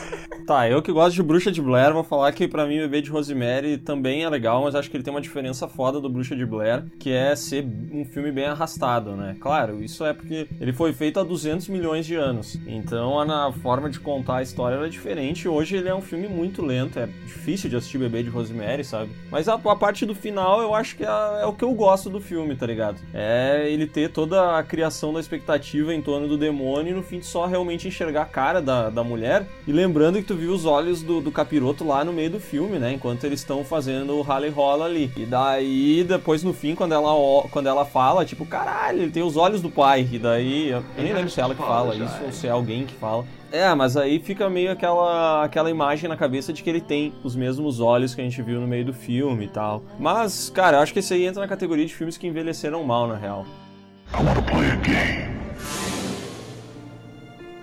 Tá, 0.49 0.67
eu 0.67 0.81
que 0.81 0.91
gosto 0.91 1.13
de 1.13 1.21
Bruxa 1.21 1.51
de 1.51 1.61
Blair, 1.61 1.93
vou 1.93 2.03
falar 2.03 2.31
que 2.31 2.47
pra 2.47 2.65
mim 2.65 2.79
Bebê 2.79 3.03
de 3.03 3.11
Rosemary 3.11 3.77
também 3.77 4.23
é 4.23 4.29
legal, 4.29 4.63
mas 4.63 4.73
acho 4.73 4.89
que 4.89 4.97
ele 4.97 5.03
tem 5.03 5.13
uma 5.13 5.21
diferença 5.21 5.67
foda 5.67 6.01
do 6.01 6.09
Bruxa 6.09 6.35
de 6.35 6.43
Blair, 6.43 6.85
que 6.97 7.11
é 7.11 7.35
ser 7.35 7.63
um 7.93 8.03
filme 8.03 8.31
bem 8.31 8.45
arrastado, 8.45 9.11
né? 9.11 9.37
Claro, 9.39 9.83
isso 9.83 10.03
é 10.03 10.11
porque 10.11 10.47
ele 10.59 10.73
foi 10.73 10.91
feito 10.91 11.19
há 11.19 11.23
200 11.23 11.67
milhões 11.67 12.03
de 12.03 12.15
anos, 12.15 12.57
então 12.65 13.19
a 13.19 13.53
forma 13.53 13.91
de 13.91 13.99
contar 13.99 14.37
a 14.37 14.41
história 14.41 14.77
era 14.77 14.89
diferente. 14.89 15.47
Hoje 15.47 15.77
ele 15.77 15.87
é 15.87 15.93
um 15.93 16.01
filme 16.01 16.27
muito 16.27 16.65
lento, 16.65 16.97
é 16.97 17.05
difícil 17.05 17.69
de 17.69 17.75
assistir 17.75 17.99
Bebê 17.99 18.23
de 18.23 18.31
Rosemary, 18.31 18.83
sabe? 18.83 19.11
Mas 19.29 19.47
a, 19.47 19.53
a 19.53 19.75
parte 19.75 20.03
do 20.03 20.15
final 20.15 20.63
eu 20.63 20.73
acho 20.73 20.97
que 20.97 21.03
é, 21.03 21.41
é 21.43 21.45
o 21.45 21.53
que 21.53 21.63
eu 21.63 21.75
gosto 21.75 22.09
do 22.09 22.19
filme, 22.19 22.55
tá 22.55 22.65
ligado? 22.65 22.99
É 23.13 23.69
ele 23.69 23.85
ter 23.85 24.09
toda 24.09 24.57
a 24.57 24.63
criação 24.63 25.13
da 25.13 25.19
expectativa 25.19 25.93
em 25.93 26.01
torno 26.01 26.27
do 26.27 26.39
demônio 26.39 26.89
e 26.89 26.95
no 26.95 27.03
fim 27.03 27.21
só 27.21 27.45
realmente 27.45 27.87
enxergar 27.87 28.23
a 28.23 28.25
cara 28.25 28.59
da, 28.59 28.89
da 28.89 29.03
mulher. 29.03 29.45
E 29.67 29.71
lembrando 29.71 30.17
que 30.17 30.23
tu 30.23 30.38
viu 30.39 30.51
os 30.51 30.65
olhos 30.65 31.03
do, 31.03 31.21
do 31.21 31.31
capiroto 31.31 31.85
lá 31.85 32.03
no 32.03 32.11
meio 32.11 32.31
do 32.31 32.39
filme, 32.39 32.79
né? 32.79 32.93
Enquanto 32.93 33.23
eles 33.25 33.39
estão 33.41 33.63
fazendo 33.63 34.15
o 34.15 34.21
rally 34.21 34.49
rola 34.49 34.85
ali. 34.85 35.11
E 35.15 35.25
daí, 35.25 36.03
depois 36.03 36.43
no 36.43 36.53
fim, 36.53 36.73
quando 36.73 36.93
ela, 36.93 37.11
quando 37.51 37.67
ela 37.67 37.85
fala, 37.85 38.25
tipo, 38.25 38.45
caralho, 38.45 39.01
ele 39.01 39.11
tem 39.11 39.23
os 39.23 39.37
olhos 39.37 39.61
do 39.61 39.69
pai. 39.69 40.07
E 40.11 40.17
daí, 40.17 40.69
eu, 40.69 40.83
eu 40.97 41.03
nem 41.03 41.13
lembro 41.13 41.29
se 41.29 41.39
é 41.39 41.43
ela 41.43 41.53
que 41.53 41.61
fala 41.61 41.95
isso 41.95 42.23
ou 42.25 42.31
se 42.31 42.47
é 42.47 42.49
alguém 42.49 42.85
que 42.85 42.95
fala. 42.95 43.25
É, 43.51 43.73
mas 43.73 43.97
aí 43.97 44.19
fica 44.19 44.49
meio 44.49 44.71
aquela, 44.71 45.43
aquela 45.43 45.71
imagem 45.71 46.07
na 46.07 46.15
cabeça 46.15 46.53
de 46.53 46.61
que 46.61 46.69
ele 46.69 46.81
tem 46.81 47.13
os 47.23 47.35
mesmos 47.35 47.79
olhos 47.79 48.13
que 48.13 48.21
a 48.21 48.23
gente 48.23 48.41
viu 48.41 48.61
no 48.61 48.67
meio 48.67 48.85
do 48.85 48.93
filme 48.93 49.45
e 49.45 49.49
tal. 49.49 49.83
Mas, 49.99 50.49
cara, 50.49 50.77
eu 50.77 50.81
acho 50.81 50.93
que 50.93 50.99
esse 50.99 51.13
aí 51.13 51.25
entra 51.25 51.41
na 51.41 51.47
categoria 51.47 51.85
de 51.85 51.93
filmes 51.93 52.17
que 52.17 52.27
envelheceram 52.27 52.83
mal, 52.83 53.07
na 53.07 53.15
real. 53.15 53.45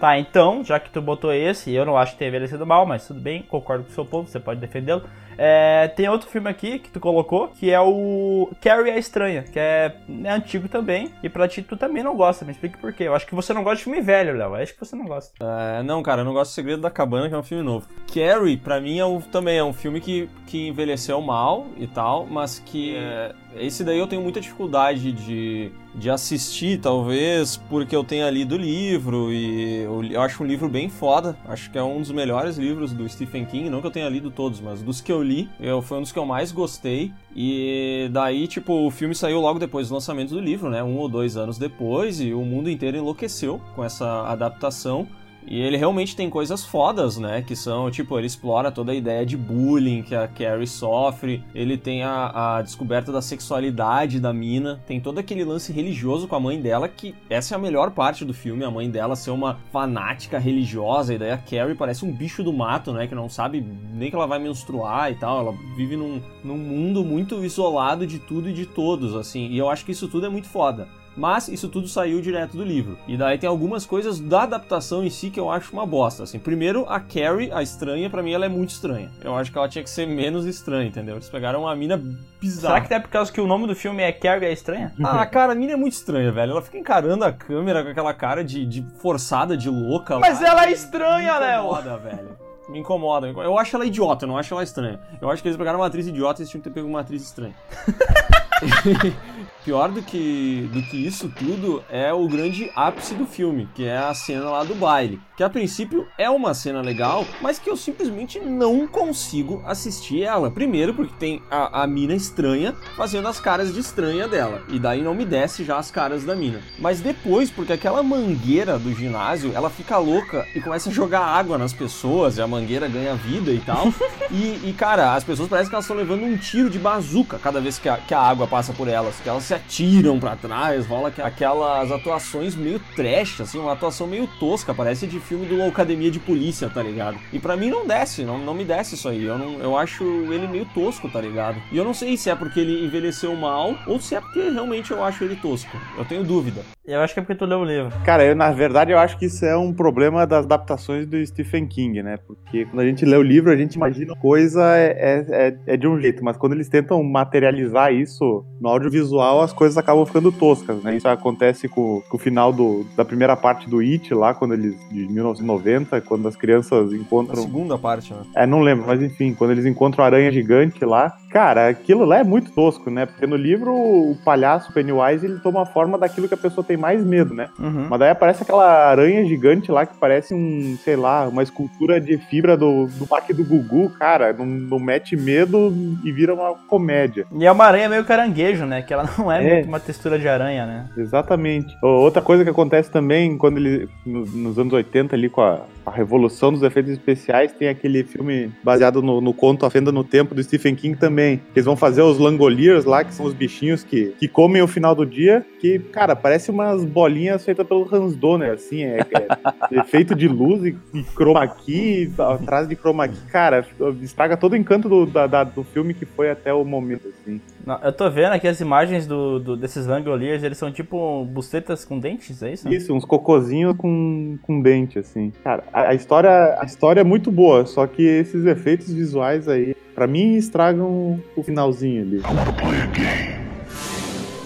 Tá, 0.00 0.18
então, 0.18 0.62
já 0.62 0.78
que 0.78 0.90
tu 0.90 1.00
botou 1.00 1.32
esse, 1.32 1.72
eu 1.72 1.86
não 1.86 1.96
acho 1.96 2.12
que 2.12 2.18
tenha 2.18 2.28
envelhecido 2.28 2.66
mal, 2.66 2.84
mas 2.84 3.06
tudo 3.06 3.20
bem, 3.20 3.42
concordo 3.42 3.84
com 3.84 3.90
o 3.90 3.94
seu 3.94 4.04
ponto, 4.04 4.30
você 4.30 4.38
pode 4.38 4.60
defendê-lo. 4.60 5.02
É, 5.38 5.88
tem 5.88 6.08
outro 6.08 6.28
filme 6.28 6.48
aqui 6.48 6.78
que 6.78 6.90
tu 6.90 6.98
colocou, 6.98 7.48
que 7.48 7.70
é 7.70 7.80
o 7.80 8.50
Carrie 8.60 8.90
a 8.90 8.98
Estranha, 8.98 9.42
que 9.42 9.58
é, 9.58 9.94
é 10.24 10.30
antigo 10.30 10.68
também, 10.68 11.12
e 11.22 11.28
pra 11.28 11.46
ti 11.46 11.62
tu 11.62 11.76
também 11.76 12.02
não 12.02 12.16
gosta, 12.16 12.44
me 12.44 12.52
explique 12.52 12.78
por 12.78 12.92
quê. 12.92 13.04
Eu 13.04 13.14
acho 13.14 13.26
que 13.26 13.34
você 13.34 13.52
não 13.52 13.62
gosta 13.62 13.78
de 13.78 13.84
filme 13.84 14.00
velho, 14.00 14.36
Léo, 14.36 14.54
acho 14.54 14.74
que 14.74 14.80
você 14.80 14.96
não 14.96 15.04
gosta. 15.04 15.32
É, 15.40 15.82
não, 15.82 16.02
cara, 16.02 16.22
eu 16.22 16.24
não 16.24 16.32
gosto 16.32 16.52
do 16.52 16.54
Segredo 16.54 16.82
da 16.82 16.90
Cabana, 16.90 17.28
que 17.28 17.34
é 17.34 17.38
um 17.38 17.42
filme 17.42 17.62
novo. 17.62 17.86
Carrie, 18.12 18.56
pra 18.56 18.80
mim, 18.80 18.98
é 18.98 19.04
um, 19.04 19.20
também 19.20 19.58
é 19.58 19.64
um 19.64 19.72
filme 19.72 20.00
que, 20.00 20.28
que 20.46 20.68
envelheceu 20.68 21.20
mal 21.20 21.66
e 21.76 21.86
tal, 21.86 22.26
mas 22.26 22.58
que 22.58 22.96
é, 22.96 23.34
esse 23.58 23.84
daí 23.84 23.98
eu 23.98 24.06
tenho 24.06 24.22
muita 24.22 24.40
dificuldade 24.40 25.12
de, 25.12 25.70
de 25.94 26.10
assistir, 26.10 26.80
talvez 26.80 27.56
porque 27.56 27.94
eu 27.94 28.04
tenha 28.04 28.28
lido 28.30 28.54
o 28.54 28.58
livro 28.58 29.32
e 29.32 29.82
eu, 29.82 30.04
eu 30.04 30.20
acho 30.20 30.42
um 30.42 30.46
livro 30.46 30.68
bem 30.68 30.88
foda. 30.88 31.36
Acho 31.46 31.70
que 31.70 31.78
é 31.78 31.82
um 31.82 32.00
dos 32.00 32.10
melhores 32.10 32.56
livros 32.56 32.92
do 32.92 33.08
Stephen 33.08 33.44
King, 33.44 33.70
não 33.70 33.80
que 33.80 33.86
eu 33.86 33.90
tenha 33.90 34.08
lido 34.08 34.30
todos, 34.30 34.60
mas 34.60 34.82
dos 34.82 35.00
que 35.00 35.12
eu 35.12 35.22
li, 35.22 35.48
eu, 35.60 35.80
foi 35.82 35.98
um 35.98 36.02
dos 36.02 36.12
que 36.12 36.18
eu 36.18 36.26
mais 36.26 36.52
gostei. 36.52 37.12
E 37.34 38.08
daí, 38.12 38.46
tipo, 38.46 38.86
o 38.86 38.90
filme 38.90 39.14
saiu 39.14 39.40
logo 39.40 39.58
depois 39.58 39.88
do 39.88 39.94
lançamento 39.94 40.30
do 40.30 40.40
livro, 40.40 40.70
né? 40.70 40.82
Um 40.82 40.96
ou 40.96 41.08
dois 41.08 41.36
anos 41.36 41.58
depois, 41.58 42.20
e 42.20 42.32
o 42.32 42.42
mundo 42.42 42.70
inteiro 42.70 42.96
enlouqueceu 42.96 43.60
com 43.74 43.84
essa 43.84 44.22
adaptação. 44.28 45.06
E 45.46 45.60
ele 45.60 45.76
realmente 45.76 46.16
tem 46.16 46.28
coisas 46.28 46.64
fodas, 46.64 47.16
né? 47.16 47.40
Que 47.40 47.54
são, 47.54 47.90
tipo, 47.90 48.18
ele 48.18 48.26
explora 48.26 48.72
toda 48.72 48.90
a 48.90 48.94
ideia 48.94 49.24
de 49.24 49.36
bullying 49.36 50.02
que 50.02 50.14
a 50.14 50.26
Carrie 50.26 50.66
sofre. 50.66 51.42
Ele 51.54 51.78
tem 51.78 52.02
a, 52.02 52.56
a 52.56 52.62
descoberta 52.62 53.12
da 53.12 53.22
sexualidade 53.22 54.18
da 54.18 54.32
mina. 54.32 54.80
Tem 54.86 55.00
todo 55.00 55.18
aquele 55.18 55.44
lance 55.44 55.72
religioso 55.72 56.26
com 56.26 56.34
a 56.34 56.40
mãe 56.40 56.60
dela, 56.60 56.88
que 56.88 57.14
essa 57.30 57.54
é 57.54 57.56
a 57.56 57.60
melhor 57.60 57.92
parte 57.92 58.24
do 58.24 58.34
filme. 58.34 58.64
A 58.64 58.70
mãe 58.70 58.90
dela 58.90 59.14
ser 59.14 59.30
uma 59.30 59.58
fanática 59.70 60.38
religiosa. 60.38 61.14
E 61.14 61.18
daí 61.18 61.30
a 61.30 61.38
Carrie 61.38 61.76
parece 61.76 62.04
um 62.04 62.12
bicho 62.12 62.42
do 62.42 62.52
mato, 62.52 62.92
né? 62.92 63.06
Que 63.06 63.14
não 63.14 63.28
sabe 63.28 63.64
nem 63.92 64.10
que 64.10 64.16
ela 64.16 64.26
vai 64.26 64.40
menstruar 64.40 65.12
e 65.12 65.14
tal. 65.14 65.40
Ela 65.40 65.54
vive 65.76 65.96
num, 65.96 66.20
num 66.42 66.58
mundo 66.58 67.04
muito 67.04 67.44
isolado 67.44 68.04
de 68.04 68.18
tudo 68.18 68.48
e 68.48 68.52
de 68.52 68.66
todos, 68.66 69.14
assim. 69.14 69.46
E 69.48 69.58
eu 69.58 69.70
acho 69.70 69.84
que 69.84 69.92
isso 69.92 70.08
tudo 70.08 70.26
é 70.26 70.28
muito 70.28 70.48
foda. 70.48 70.88
Mas 71.16 71.48
isso 71.48 71.68
tudo 71.68 71.88
saiu 71.88 72.20
direto 72.20 72.56
do 72.56 72.62
livro. 72.62 72.98
E 73.08 73.16
daí 73.16 73.38
tem 73.38 73.48
algumas 73.48 73.86
coisas 73.86 74.20
da 74.20 74.42
adaptação 74.42 75.02
em 75.02 75.08
si 75.08 75.30
que 75.30 75.40
eu 75.40 75.50
acho 75.50 75.72
uma 75.72 75.86
bosta. 75.86 76.24
Assim, 76.24 76.38
primeiro, 76.38 76.84
a 76.88 77.00
Carrie, 77.00 77.50
a 77.50 77.62
estranha, 77.62 78.10
pra 78.10 78.22
mim 78.22 78.32
ela 78.32 78.44
é 78.44 78.48
muito 78.48 78.70
estranha. 78.70 79.10
Eu 79.24 79.34
acho 79.34 79.50
que 79.50 79.56
ela 79.56 79.68
tinha 79.68 79.82
que 79.82 79.88
ser 79.90 80.06
menos 80.06 80.44
estranha, 80.44 80.86
entendeu? 80.86 81.14
Eles 81.14 81.28
pegaram 81.28 81.62
uma 81.62 81.74
mina 81.74 81.96
bizarra. 82.40 82.74
Será 82.74 82.86
que 82.86 82.94
é 82.94 83.00
por 83.00 83.08
causa 83.08 83.32
que 83.32 83.40
o 83.40 83.46
nome 83.46 83.66
do 83.66 83.74
filme 83.74 84.02
é 84.02 84.12
Carrie 84.12 84.46
a 84.46 84.52
Estranha? 84.52 84.92
Ah, 85.06 85.24
cara, 85.24 85.52
a 85.52 85.54
mina 85.54 85.72
é 85.72 85.76
muito 85.76 85.94
estranha, 85.94 86.30
velho. 86.30 86.50
Ela 86.50 86.60
fica 86.60 86.76
encarando 86.76 87.24
a 87.24 87.32
câmera 87.32 87.82
com 87.82 87.90
aquela 87.90 88.12
cara 88.12 88.44
de, 88.44 88.66
de 88.66 88.84
forçada, 88.98 89.56
de 89.56 89.70
louca. 89.70 90.18
Mas 90.18 90.40
lá. 90.40 90.48
ela 90.48 90.66
é 90.66 90.72
estranha, 90.72 91.32
Me 91.34 91.40
Léo! 91.40 91.62
incomoda, 91.64 91.96
velho. 91.96 92.46
Me 92.68 92.78
incomoda. 92.80 93.28
Eu 93.28 93.58
acho 93.58 93.76
ela 93.76 93.86
idiota, 93.86 94.24
eu 94.24 94.28
não 94.28 94.36
acho 94.36 94.52
ela 94.52 94.62
estranha. 94.62 95.00
Eu 95.20 95.30
acho 95.30 95.40
que 95.40 95.48
eles 95.48 95.56
pegaram 95.56 95.78
uma 95.78 95.86
atriz 95.86 96.06
idiota 96.06 96.40
e 96.40 96.42
eles 96.42 96.50
tinham 96.50 96.60
que 96.60 96.68
ter 96.68 96.74
pego 96.74 96.88
uma 96.88 97.00
atriz 97.00 97.22
estranha. 97.22 97.54
Pior 99.64 99.90
do 99.90 100.00
que, 100.00 100.68
do 100.72 100.80
que 100.82 101.04
isso 101.04 101.28
tudo 101.28 101.82
é 101.90 102.12
o 102.12 102.28
grande 102.28 102.70
ápice 102.74 103.14
do 103.14 103.26
filme, 103.26 103.68
que 103.74 103.84
é 103.84 103.98
a 103.98 104.14
cena 104.14 104.48
lá 104.48 104.62
do 104.62 104.74
baile. 104.74 105.20
Que 105.36 105.42
a 105.42 105.50
princípio 105.50 106.06
é 106.16 106.30
uma 106.30 106.54
cena 106.54 106.80
legal, 106.80 107.26
mas 107.42 107.58
que 107.58 107.68
eu 107.68 107.76
simplesmente 107.76 108.38
não 108.38 108.86
consigo 108.86 109.62
assistir 109.66 110.22
ela. 110.22 110.50
Primeiro, 110.50 110.94
porque 110.94 111.14
tem 111.18 111.42
a, 111.50 111.82
a 111.82 111.86
mina 111.86 112.14
estranha 112.14 112.74
fazendo 112.96 113.28
as 113.28 113.40
caras 113.40 113.74
de 113.74 113.80
estranha 113.80 114.28
dela. 114.28 114.62
E 114.68 114.78
daí 114.78 115.02
não 115.02 115.14
me 115.14 115.24
desce 115.24 115.64
já 115.64 115.76
as 115.76 115.90
caras 115.90 116.24
da 116.24 116.34
mina. 116.34 116.60
Mas 116.78 117.00
depois, 117.00 117.50
porque 117.50 117.72
aquela 117.72 118.02
mangueira 118.02 118.78
do 118.78 118.94
ginásio, 118.94 119.52
ela 119.52 119.68
fica 119.68 119.98
louca 119.98 120.46
e 120.54 120.60
começa 120.60 120.88
a 120.88 120.92
jogar 120.92 121.20
água 121.20 121.58
nas 121.58 121.72
pessoas, 121.72 122.38
e 122.38 122.40
a 122.40 122.46
mangueira 122.46 122.88
ganha 122.88 123.14
vida 123.14 123.50
e 123.50 123.58
tal. 123.58 123.92
e, 124.30 124.68
e, 124.68 124.74
cara, 124.78 125.14
as 125.14 125.24
pessoas 125.24 125.48
parecem 125.48 125.68
que 125.68 125.74
elas 125.74 125.84
estão 125.84 125.96
levando 125.96 126.22
um 126.22 126.36
tiro 126.36 126.70
de 126.70 126.78
bazuca 126.78 127.38
cada 127.38 127.60
vez 127.60 127.78
que 127.78 127.88
a, 127.88 127.96
que 127.96 128.14
a 128.14 128.20
água 128.20 128.46
passa 128.46 128.72
por 128.72 128.88
elas. 128.88 129.16
Que 129.20 129.28
elas 129.28 129.35
se 129.40 129.54
atiram 129.54 130.18
para 130.18 130.36
trás, 130.36 130.86
rola 130.86 131.12
aquelas 131.22 131.90
atuações 131.90 132.54
meio 132.54 132.80
trash, 132.94 133.40
assim, 133.40 133.58
uma 133.58 133.72
atuação 133.72 134.06
meio 134.06 134.26
tosca, 134.38 134.74
parece 134.74 135.06
de 135.06 135.20
filme 135.20 135.46
do 135.46 135.62
Academia 135.62 136.10
de 136.10 136.18
Polícia, 136.18 136.68
tá 136.68 136.82
ligado? 136.82 137.18
E 137.32 137.38
para 137.38 137.56
mim 137.56 137.70
não 137.70 137.86
desce, 137.86 138.24
não, 138.24 138.38
não 138.38 138.54
me 138.54 138.64
desce 138.64 138.94
isso 138.94 139.08
aí. 139.08 139.24
Eu, 139.24 139.38
não, 139.38 139.60
eu 139.60 139.76
acho 139.76 140.04
ele 140.04 140.46
meio 140.46 140.66
tosco, 140.74 141.08
tá 141.08 141.20
ligado? 141.20 141.60
E 141.70 141.76
eu 141.76 141.84
não 141.84 141.94
sei 141.94 142.16
se 142.16 142.30
é 142.30 142.34
porque 142.34 142.60
ele 142.60 142.84
envelheceu 142.84 143.34
mal 143.34 143.74
ou 143.86 144.00
se 144.00 144.14
é 144.14 144.20
porque 144.20 144.48
realmente 144.50 144.90
eu 144.90 145.02
acho 145.02 145.24
ele 145.24 145.36
tosco. 145.36 145.76
Eu 145.96 146.04
tenho 146.04 146.24
dúvida. 146.24 146.62
Eu 146.86 147.00
acho 147.00 147.12
que 147.12 147.18
é 147.18 147.22
porque 147.22 147.34
tu 147.34 147.44
leu 147.44 147.58
o 147.58 147.64
livro. 147.64 147.92
Cara, 148.04 148.24
eu, 148.24 148.36
na 148.36 148.52
verdade 148.52 148.92
eu 148.92 148.98
acho 148.98 149.18
que 149.18 149.26
isso 149.26 149.44
é 149.44 149.56
um 149.56 149.72
problema 149.72 150.24
das 150.24 150.44
adaptações 150.44 151.04
do 151.04 151.24
Stephen 151.26 151.66
King, 151.66 152.00
né? 152.00 152.16
Porque 152.16 152.64
quando 152.66 152.80
a 152.80 152.86
gente 152.86 153.04
lê 153.04 153.16
o 153.16 153.22
livro, 153.22 153.50
a 153.50 153.56
gente 153.56 153.74
imagina 153.74 154.14
coisa 154.14 154.76
é, 154.76 154.86
é, 154.86 155.26
é, 155.48 155.74
é 155.74 155.76
de 155.76 155.88
um 155.88 156.00
jeito, 156.00 156.24
mas 156.24 156.36
quando 156.36 156.52
eles 156.52 156.68
tentam 156.68 157.02
materializar 157.02 157.92
isso 157.92 158.44
no 158.60 158.68
audiovisual, 158.68 159.25
as 159.42 159.52
coisas 159.52 159.76
acabam 159.76 160.04
ficando 160.06 160.30
toscas, 160.32 160.82
né? 160.82 160.96
Isso 160.96 161.08
acontece 161.08 161.68
com, 161.68 162.02
com 162.08 162.16
o 162.16 162.20
final 162.20 162.52
do, 162.52 162.84
da 162.96 163.04
primeira 163.04 163.36
parte 163.36 163.68
do 163.68 163.80
It, 163.80 164.12
lá, 164.14 164.34
quando 164.34 164.54
eles. 164.54 164.76
de 164.88 165.06
1990, 165.08 166.00
quando 166.02 166.28
as 166.28 166.36
crianças 166.36 166.92
encontram. 166.92 167.40
A 167.40 167.42
segunda 167.42 167.78
parte, 167.78 168.12
né? 168.12 168.20
É, 168.34 168.46
não 168.46 168.60
lembro, 168.60 168.86
mas 168.86 169.02
enfim, 169.02 169.34
quando 169.34 169.50
eles 169.50 169.66
encontram 169.66 170.04
a 170.04 170.06
aranha 170.06 170.30
gigante 170.30 170.84
lá. 170.84 171.16
Cara, 171.36 171.68
aquilo 171.68 172.06
lá 172.06 172.20
é 172.20 172.24
muito 172.24 172.50
tosco, 172.50 172.88
né? 172.90 173.04
Porque 173.04 173.26
no 173.26 173.36
livro, 173.36 173.70
o 173.74 174.16
palhaço 174.24 174.72
Pennywise, 174.72 175.26
ele 175.26 175.38
toma 175.40 175.60
a 175.64 175.66
forma 175.66 175.98
daquilo 175.98 176.26
que 176.26 176.32
a 176.32 176.36
pessoa 176.38 176.64
tem 176.64 176.78
mais 176.78 177.04
medo, 177.04 177.34
né? 177.34 177.50
Uhum. 177.58 177.88
Mas 177.90 177.98
daí 177.98 178.08
aparece 178.08 178.42
aquela 178.42 178.88
aranha 178.88 179.22
gigante 179.26 179.70
lá 179.70 179.84
que 179.84 179.94
parece 179.98 180.32
um, 180.32 180.78
sei 180.82 180.96
lá, 180.96 181.28
uma 181.28 181.42
escultura 181.42 182.00
de 182.00 182.16
fibra 182.16 182.56
do, 182.56 182.86
do 182.86 183.06
parque 183.06 183.34
do 183.34 183.44
Gugu, 183.44 183.90
cara. 183.98 184.32
Não, 184.32 184.46
não 184.46 184.78
mete 184.78 185.14
medo 185.14 185.74
e 186.02 186.10
vira 186.10 186.32
uma 186.32 186.54
comédia. 186.68 187.26
E 187.38 187.44
é 187.44 187.52
uma 187.52 187.66
aranha 187.66 187.90
meio 187.90 188.04
caranguejo, 188.06 188.64
né? 188.64 188.80
Que 188.80 188.94
ela 188.94 189.06
não 189.18 189.30
é, 189.30 189.46
É. 189.46 189.52
muito 189.56 189.68
uma 189.68 189.80
textura 189.80 190.18
de 190.18 190.26
aranha, 190.26 190.64
né? 190.64 190.86
Exatamente. 190.96 191.76
Outra 191.82 192.22
coisa 192.22 192.44
que 192.44 192.50
acontece 192.50 192.90
também 192.90 193.36
quando 193.36 193.58
ele 193.58 193.90
no- 194.06 194.24
nos 194.24 194.58
anos 194.58 194.72
80 194.72 195.14
ali 195.14 195.28
com 195.28 195.42
a, 195.42 195.60
a 195.84 195.90
revolução 195.90 196.50
dos 196.50 196.62
efeitos 196.62 196.92
especiais, 196.92 197.52
tem 197.52 197.68
aquele 197.68 198.04
filme 198.04 198.50
baseado 198.64 199.02
no, 199.02 199.20
no 199.20 199.34
conto 199.34 199.66
A 199.66 199.70
Fenda 199.70 199.92
no 199.92 200.02
Tempo 200.02 200.34
do 200.34 200.42
Stephen 200.42 200.74
King 200.74 200.96
também. 200.96 201.25
Eles 201.54 201.64
vão 201.64 201.76
fazer 201.76 202.02
os 202.02 202.18
Langoliers 202.18 202.84
lá, 202.84 203.04
que 203.04 203.12
são 203.14 203.26
os 203.26 203.34
bichinhos 203.34 203.82
que, 203.84 204.14
que 204.18 204.28
comem 204.28 204.62
o 204.62 204.66
final 204.68 204.94
do 204.94 205.04
dia, 205.06 205.44
que, 205.60 205.78
cara, 205.78 206.14
parece 206.16 206.50
umas 206.50 206.84
bolinhas 206.84 207.44
feitas 207.44 207.66
pelo 207.66 207.88
Hans 207.92 208.16
Donner, 208.16 208.52
assim, 208.52 208.82
é, 208.84 209.00
é 209.00 209.26
efeito 209.80 210.14
de 210.14 210.28
luz 210.28 210.64
e, 210.64 210.76
e 210.94 211.02
chroma 211.14 211.46
key, 211.46 212.10
atrás 212.18 212.68
de 212.68 212.76
chroma 212.76 213.08
key, 213.08 213.16
cara, 213.30 213.64
estraga 214.02 214.36
todo 214.36 214.52
o 214.52 214.56
encanto 214.56 214.88
do, 214.88 215.06
da- 215.06 215.26
da- 215.26 215.44
do 215.44 215.62
filme 215.64 215.94
que 215.94 216.04
foi 216.06 216.30
até 216.30 216.52
o 216.52 216.64
momento, 216.64 217.08
assim. 217.08 217.40
Não, 217.66 217.78
eu 217.82 217.92
tô 217.92 218.08
vendo 218.10 218.32
aqui 218.32 218.46
as 218.46 218.60
imagens 218.60 219.06
do, 219.06 219.38
do- 219.40 219.56
desses 219.56 219.86
Langoliers, 219.86 220.42
eles 220.42 220.56
são 220.58 220.70
tipo 220.70 221.24
bucetas 221.24 221.84
com 221.84 221.98
dentes, 221.98 222.42
é 222.42 222.52
isso? 222.52 222.68
Isso, 222.72 222.94
uns 222.94 223.04
cocozinhos 223.04 223.74
com, 223.76 224.38
com 224.42 224.60
dente, 224.60 224.98
assim. 224.98 225.32
Cara, 225.42 225.64
a, 225.72 225.88
a 225.88 225.94
história, 225.94 226.56
a 226.60 226.64
história 226.64 227.00
é 227.00 227.04
muito 227.04 227.30
boa, 227.30 227.66
só 227.66 227.86
que 227.86 228.02
esses 228.02 228.44
efeitos 228.46 228.92
visuais 228.92 229.48
aí, 229.48 229.74
pra 229.96 230.06
mim, 230.06 230.36
estragam 230.36 231.18
o 231.34 231.42
finalzinho 231.42 232.02
ali. 232.02 232.22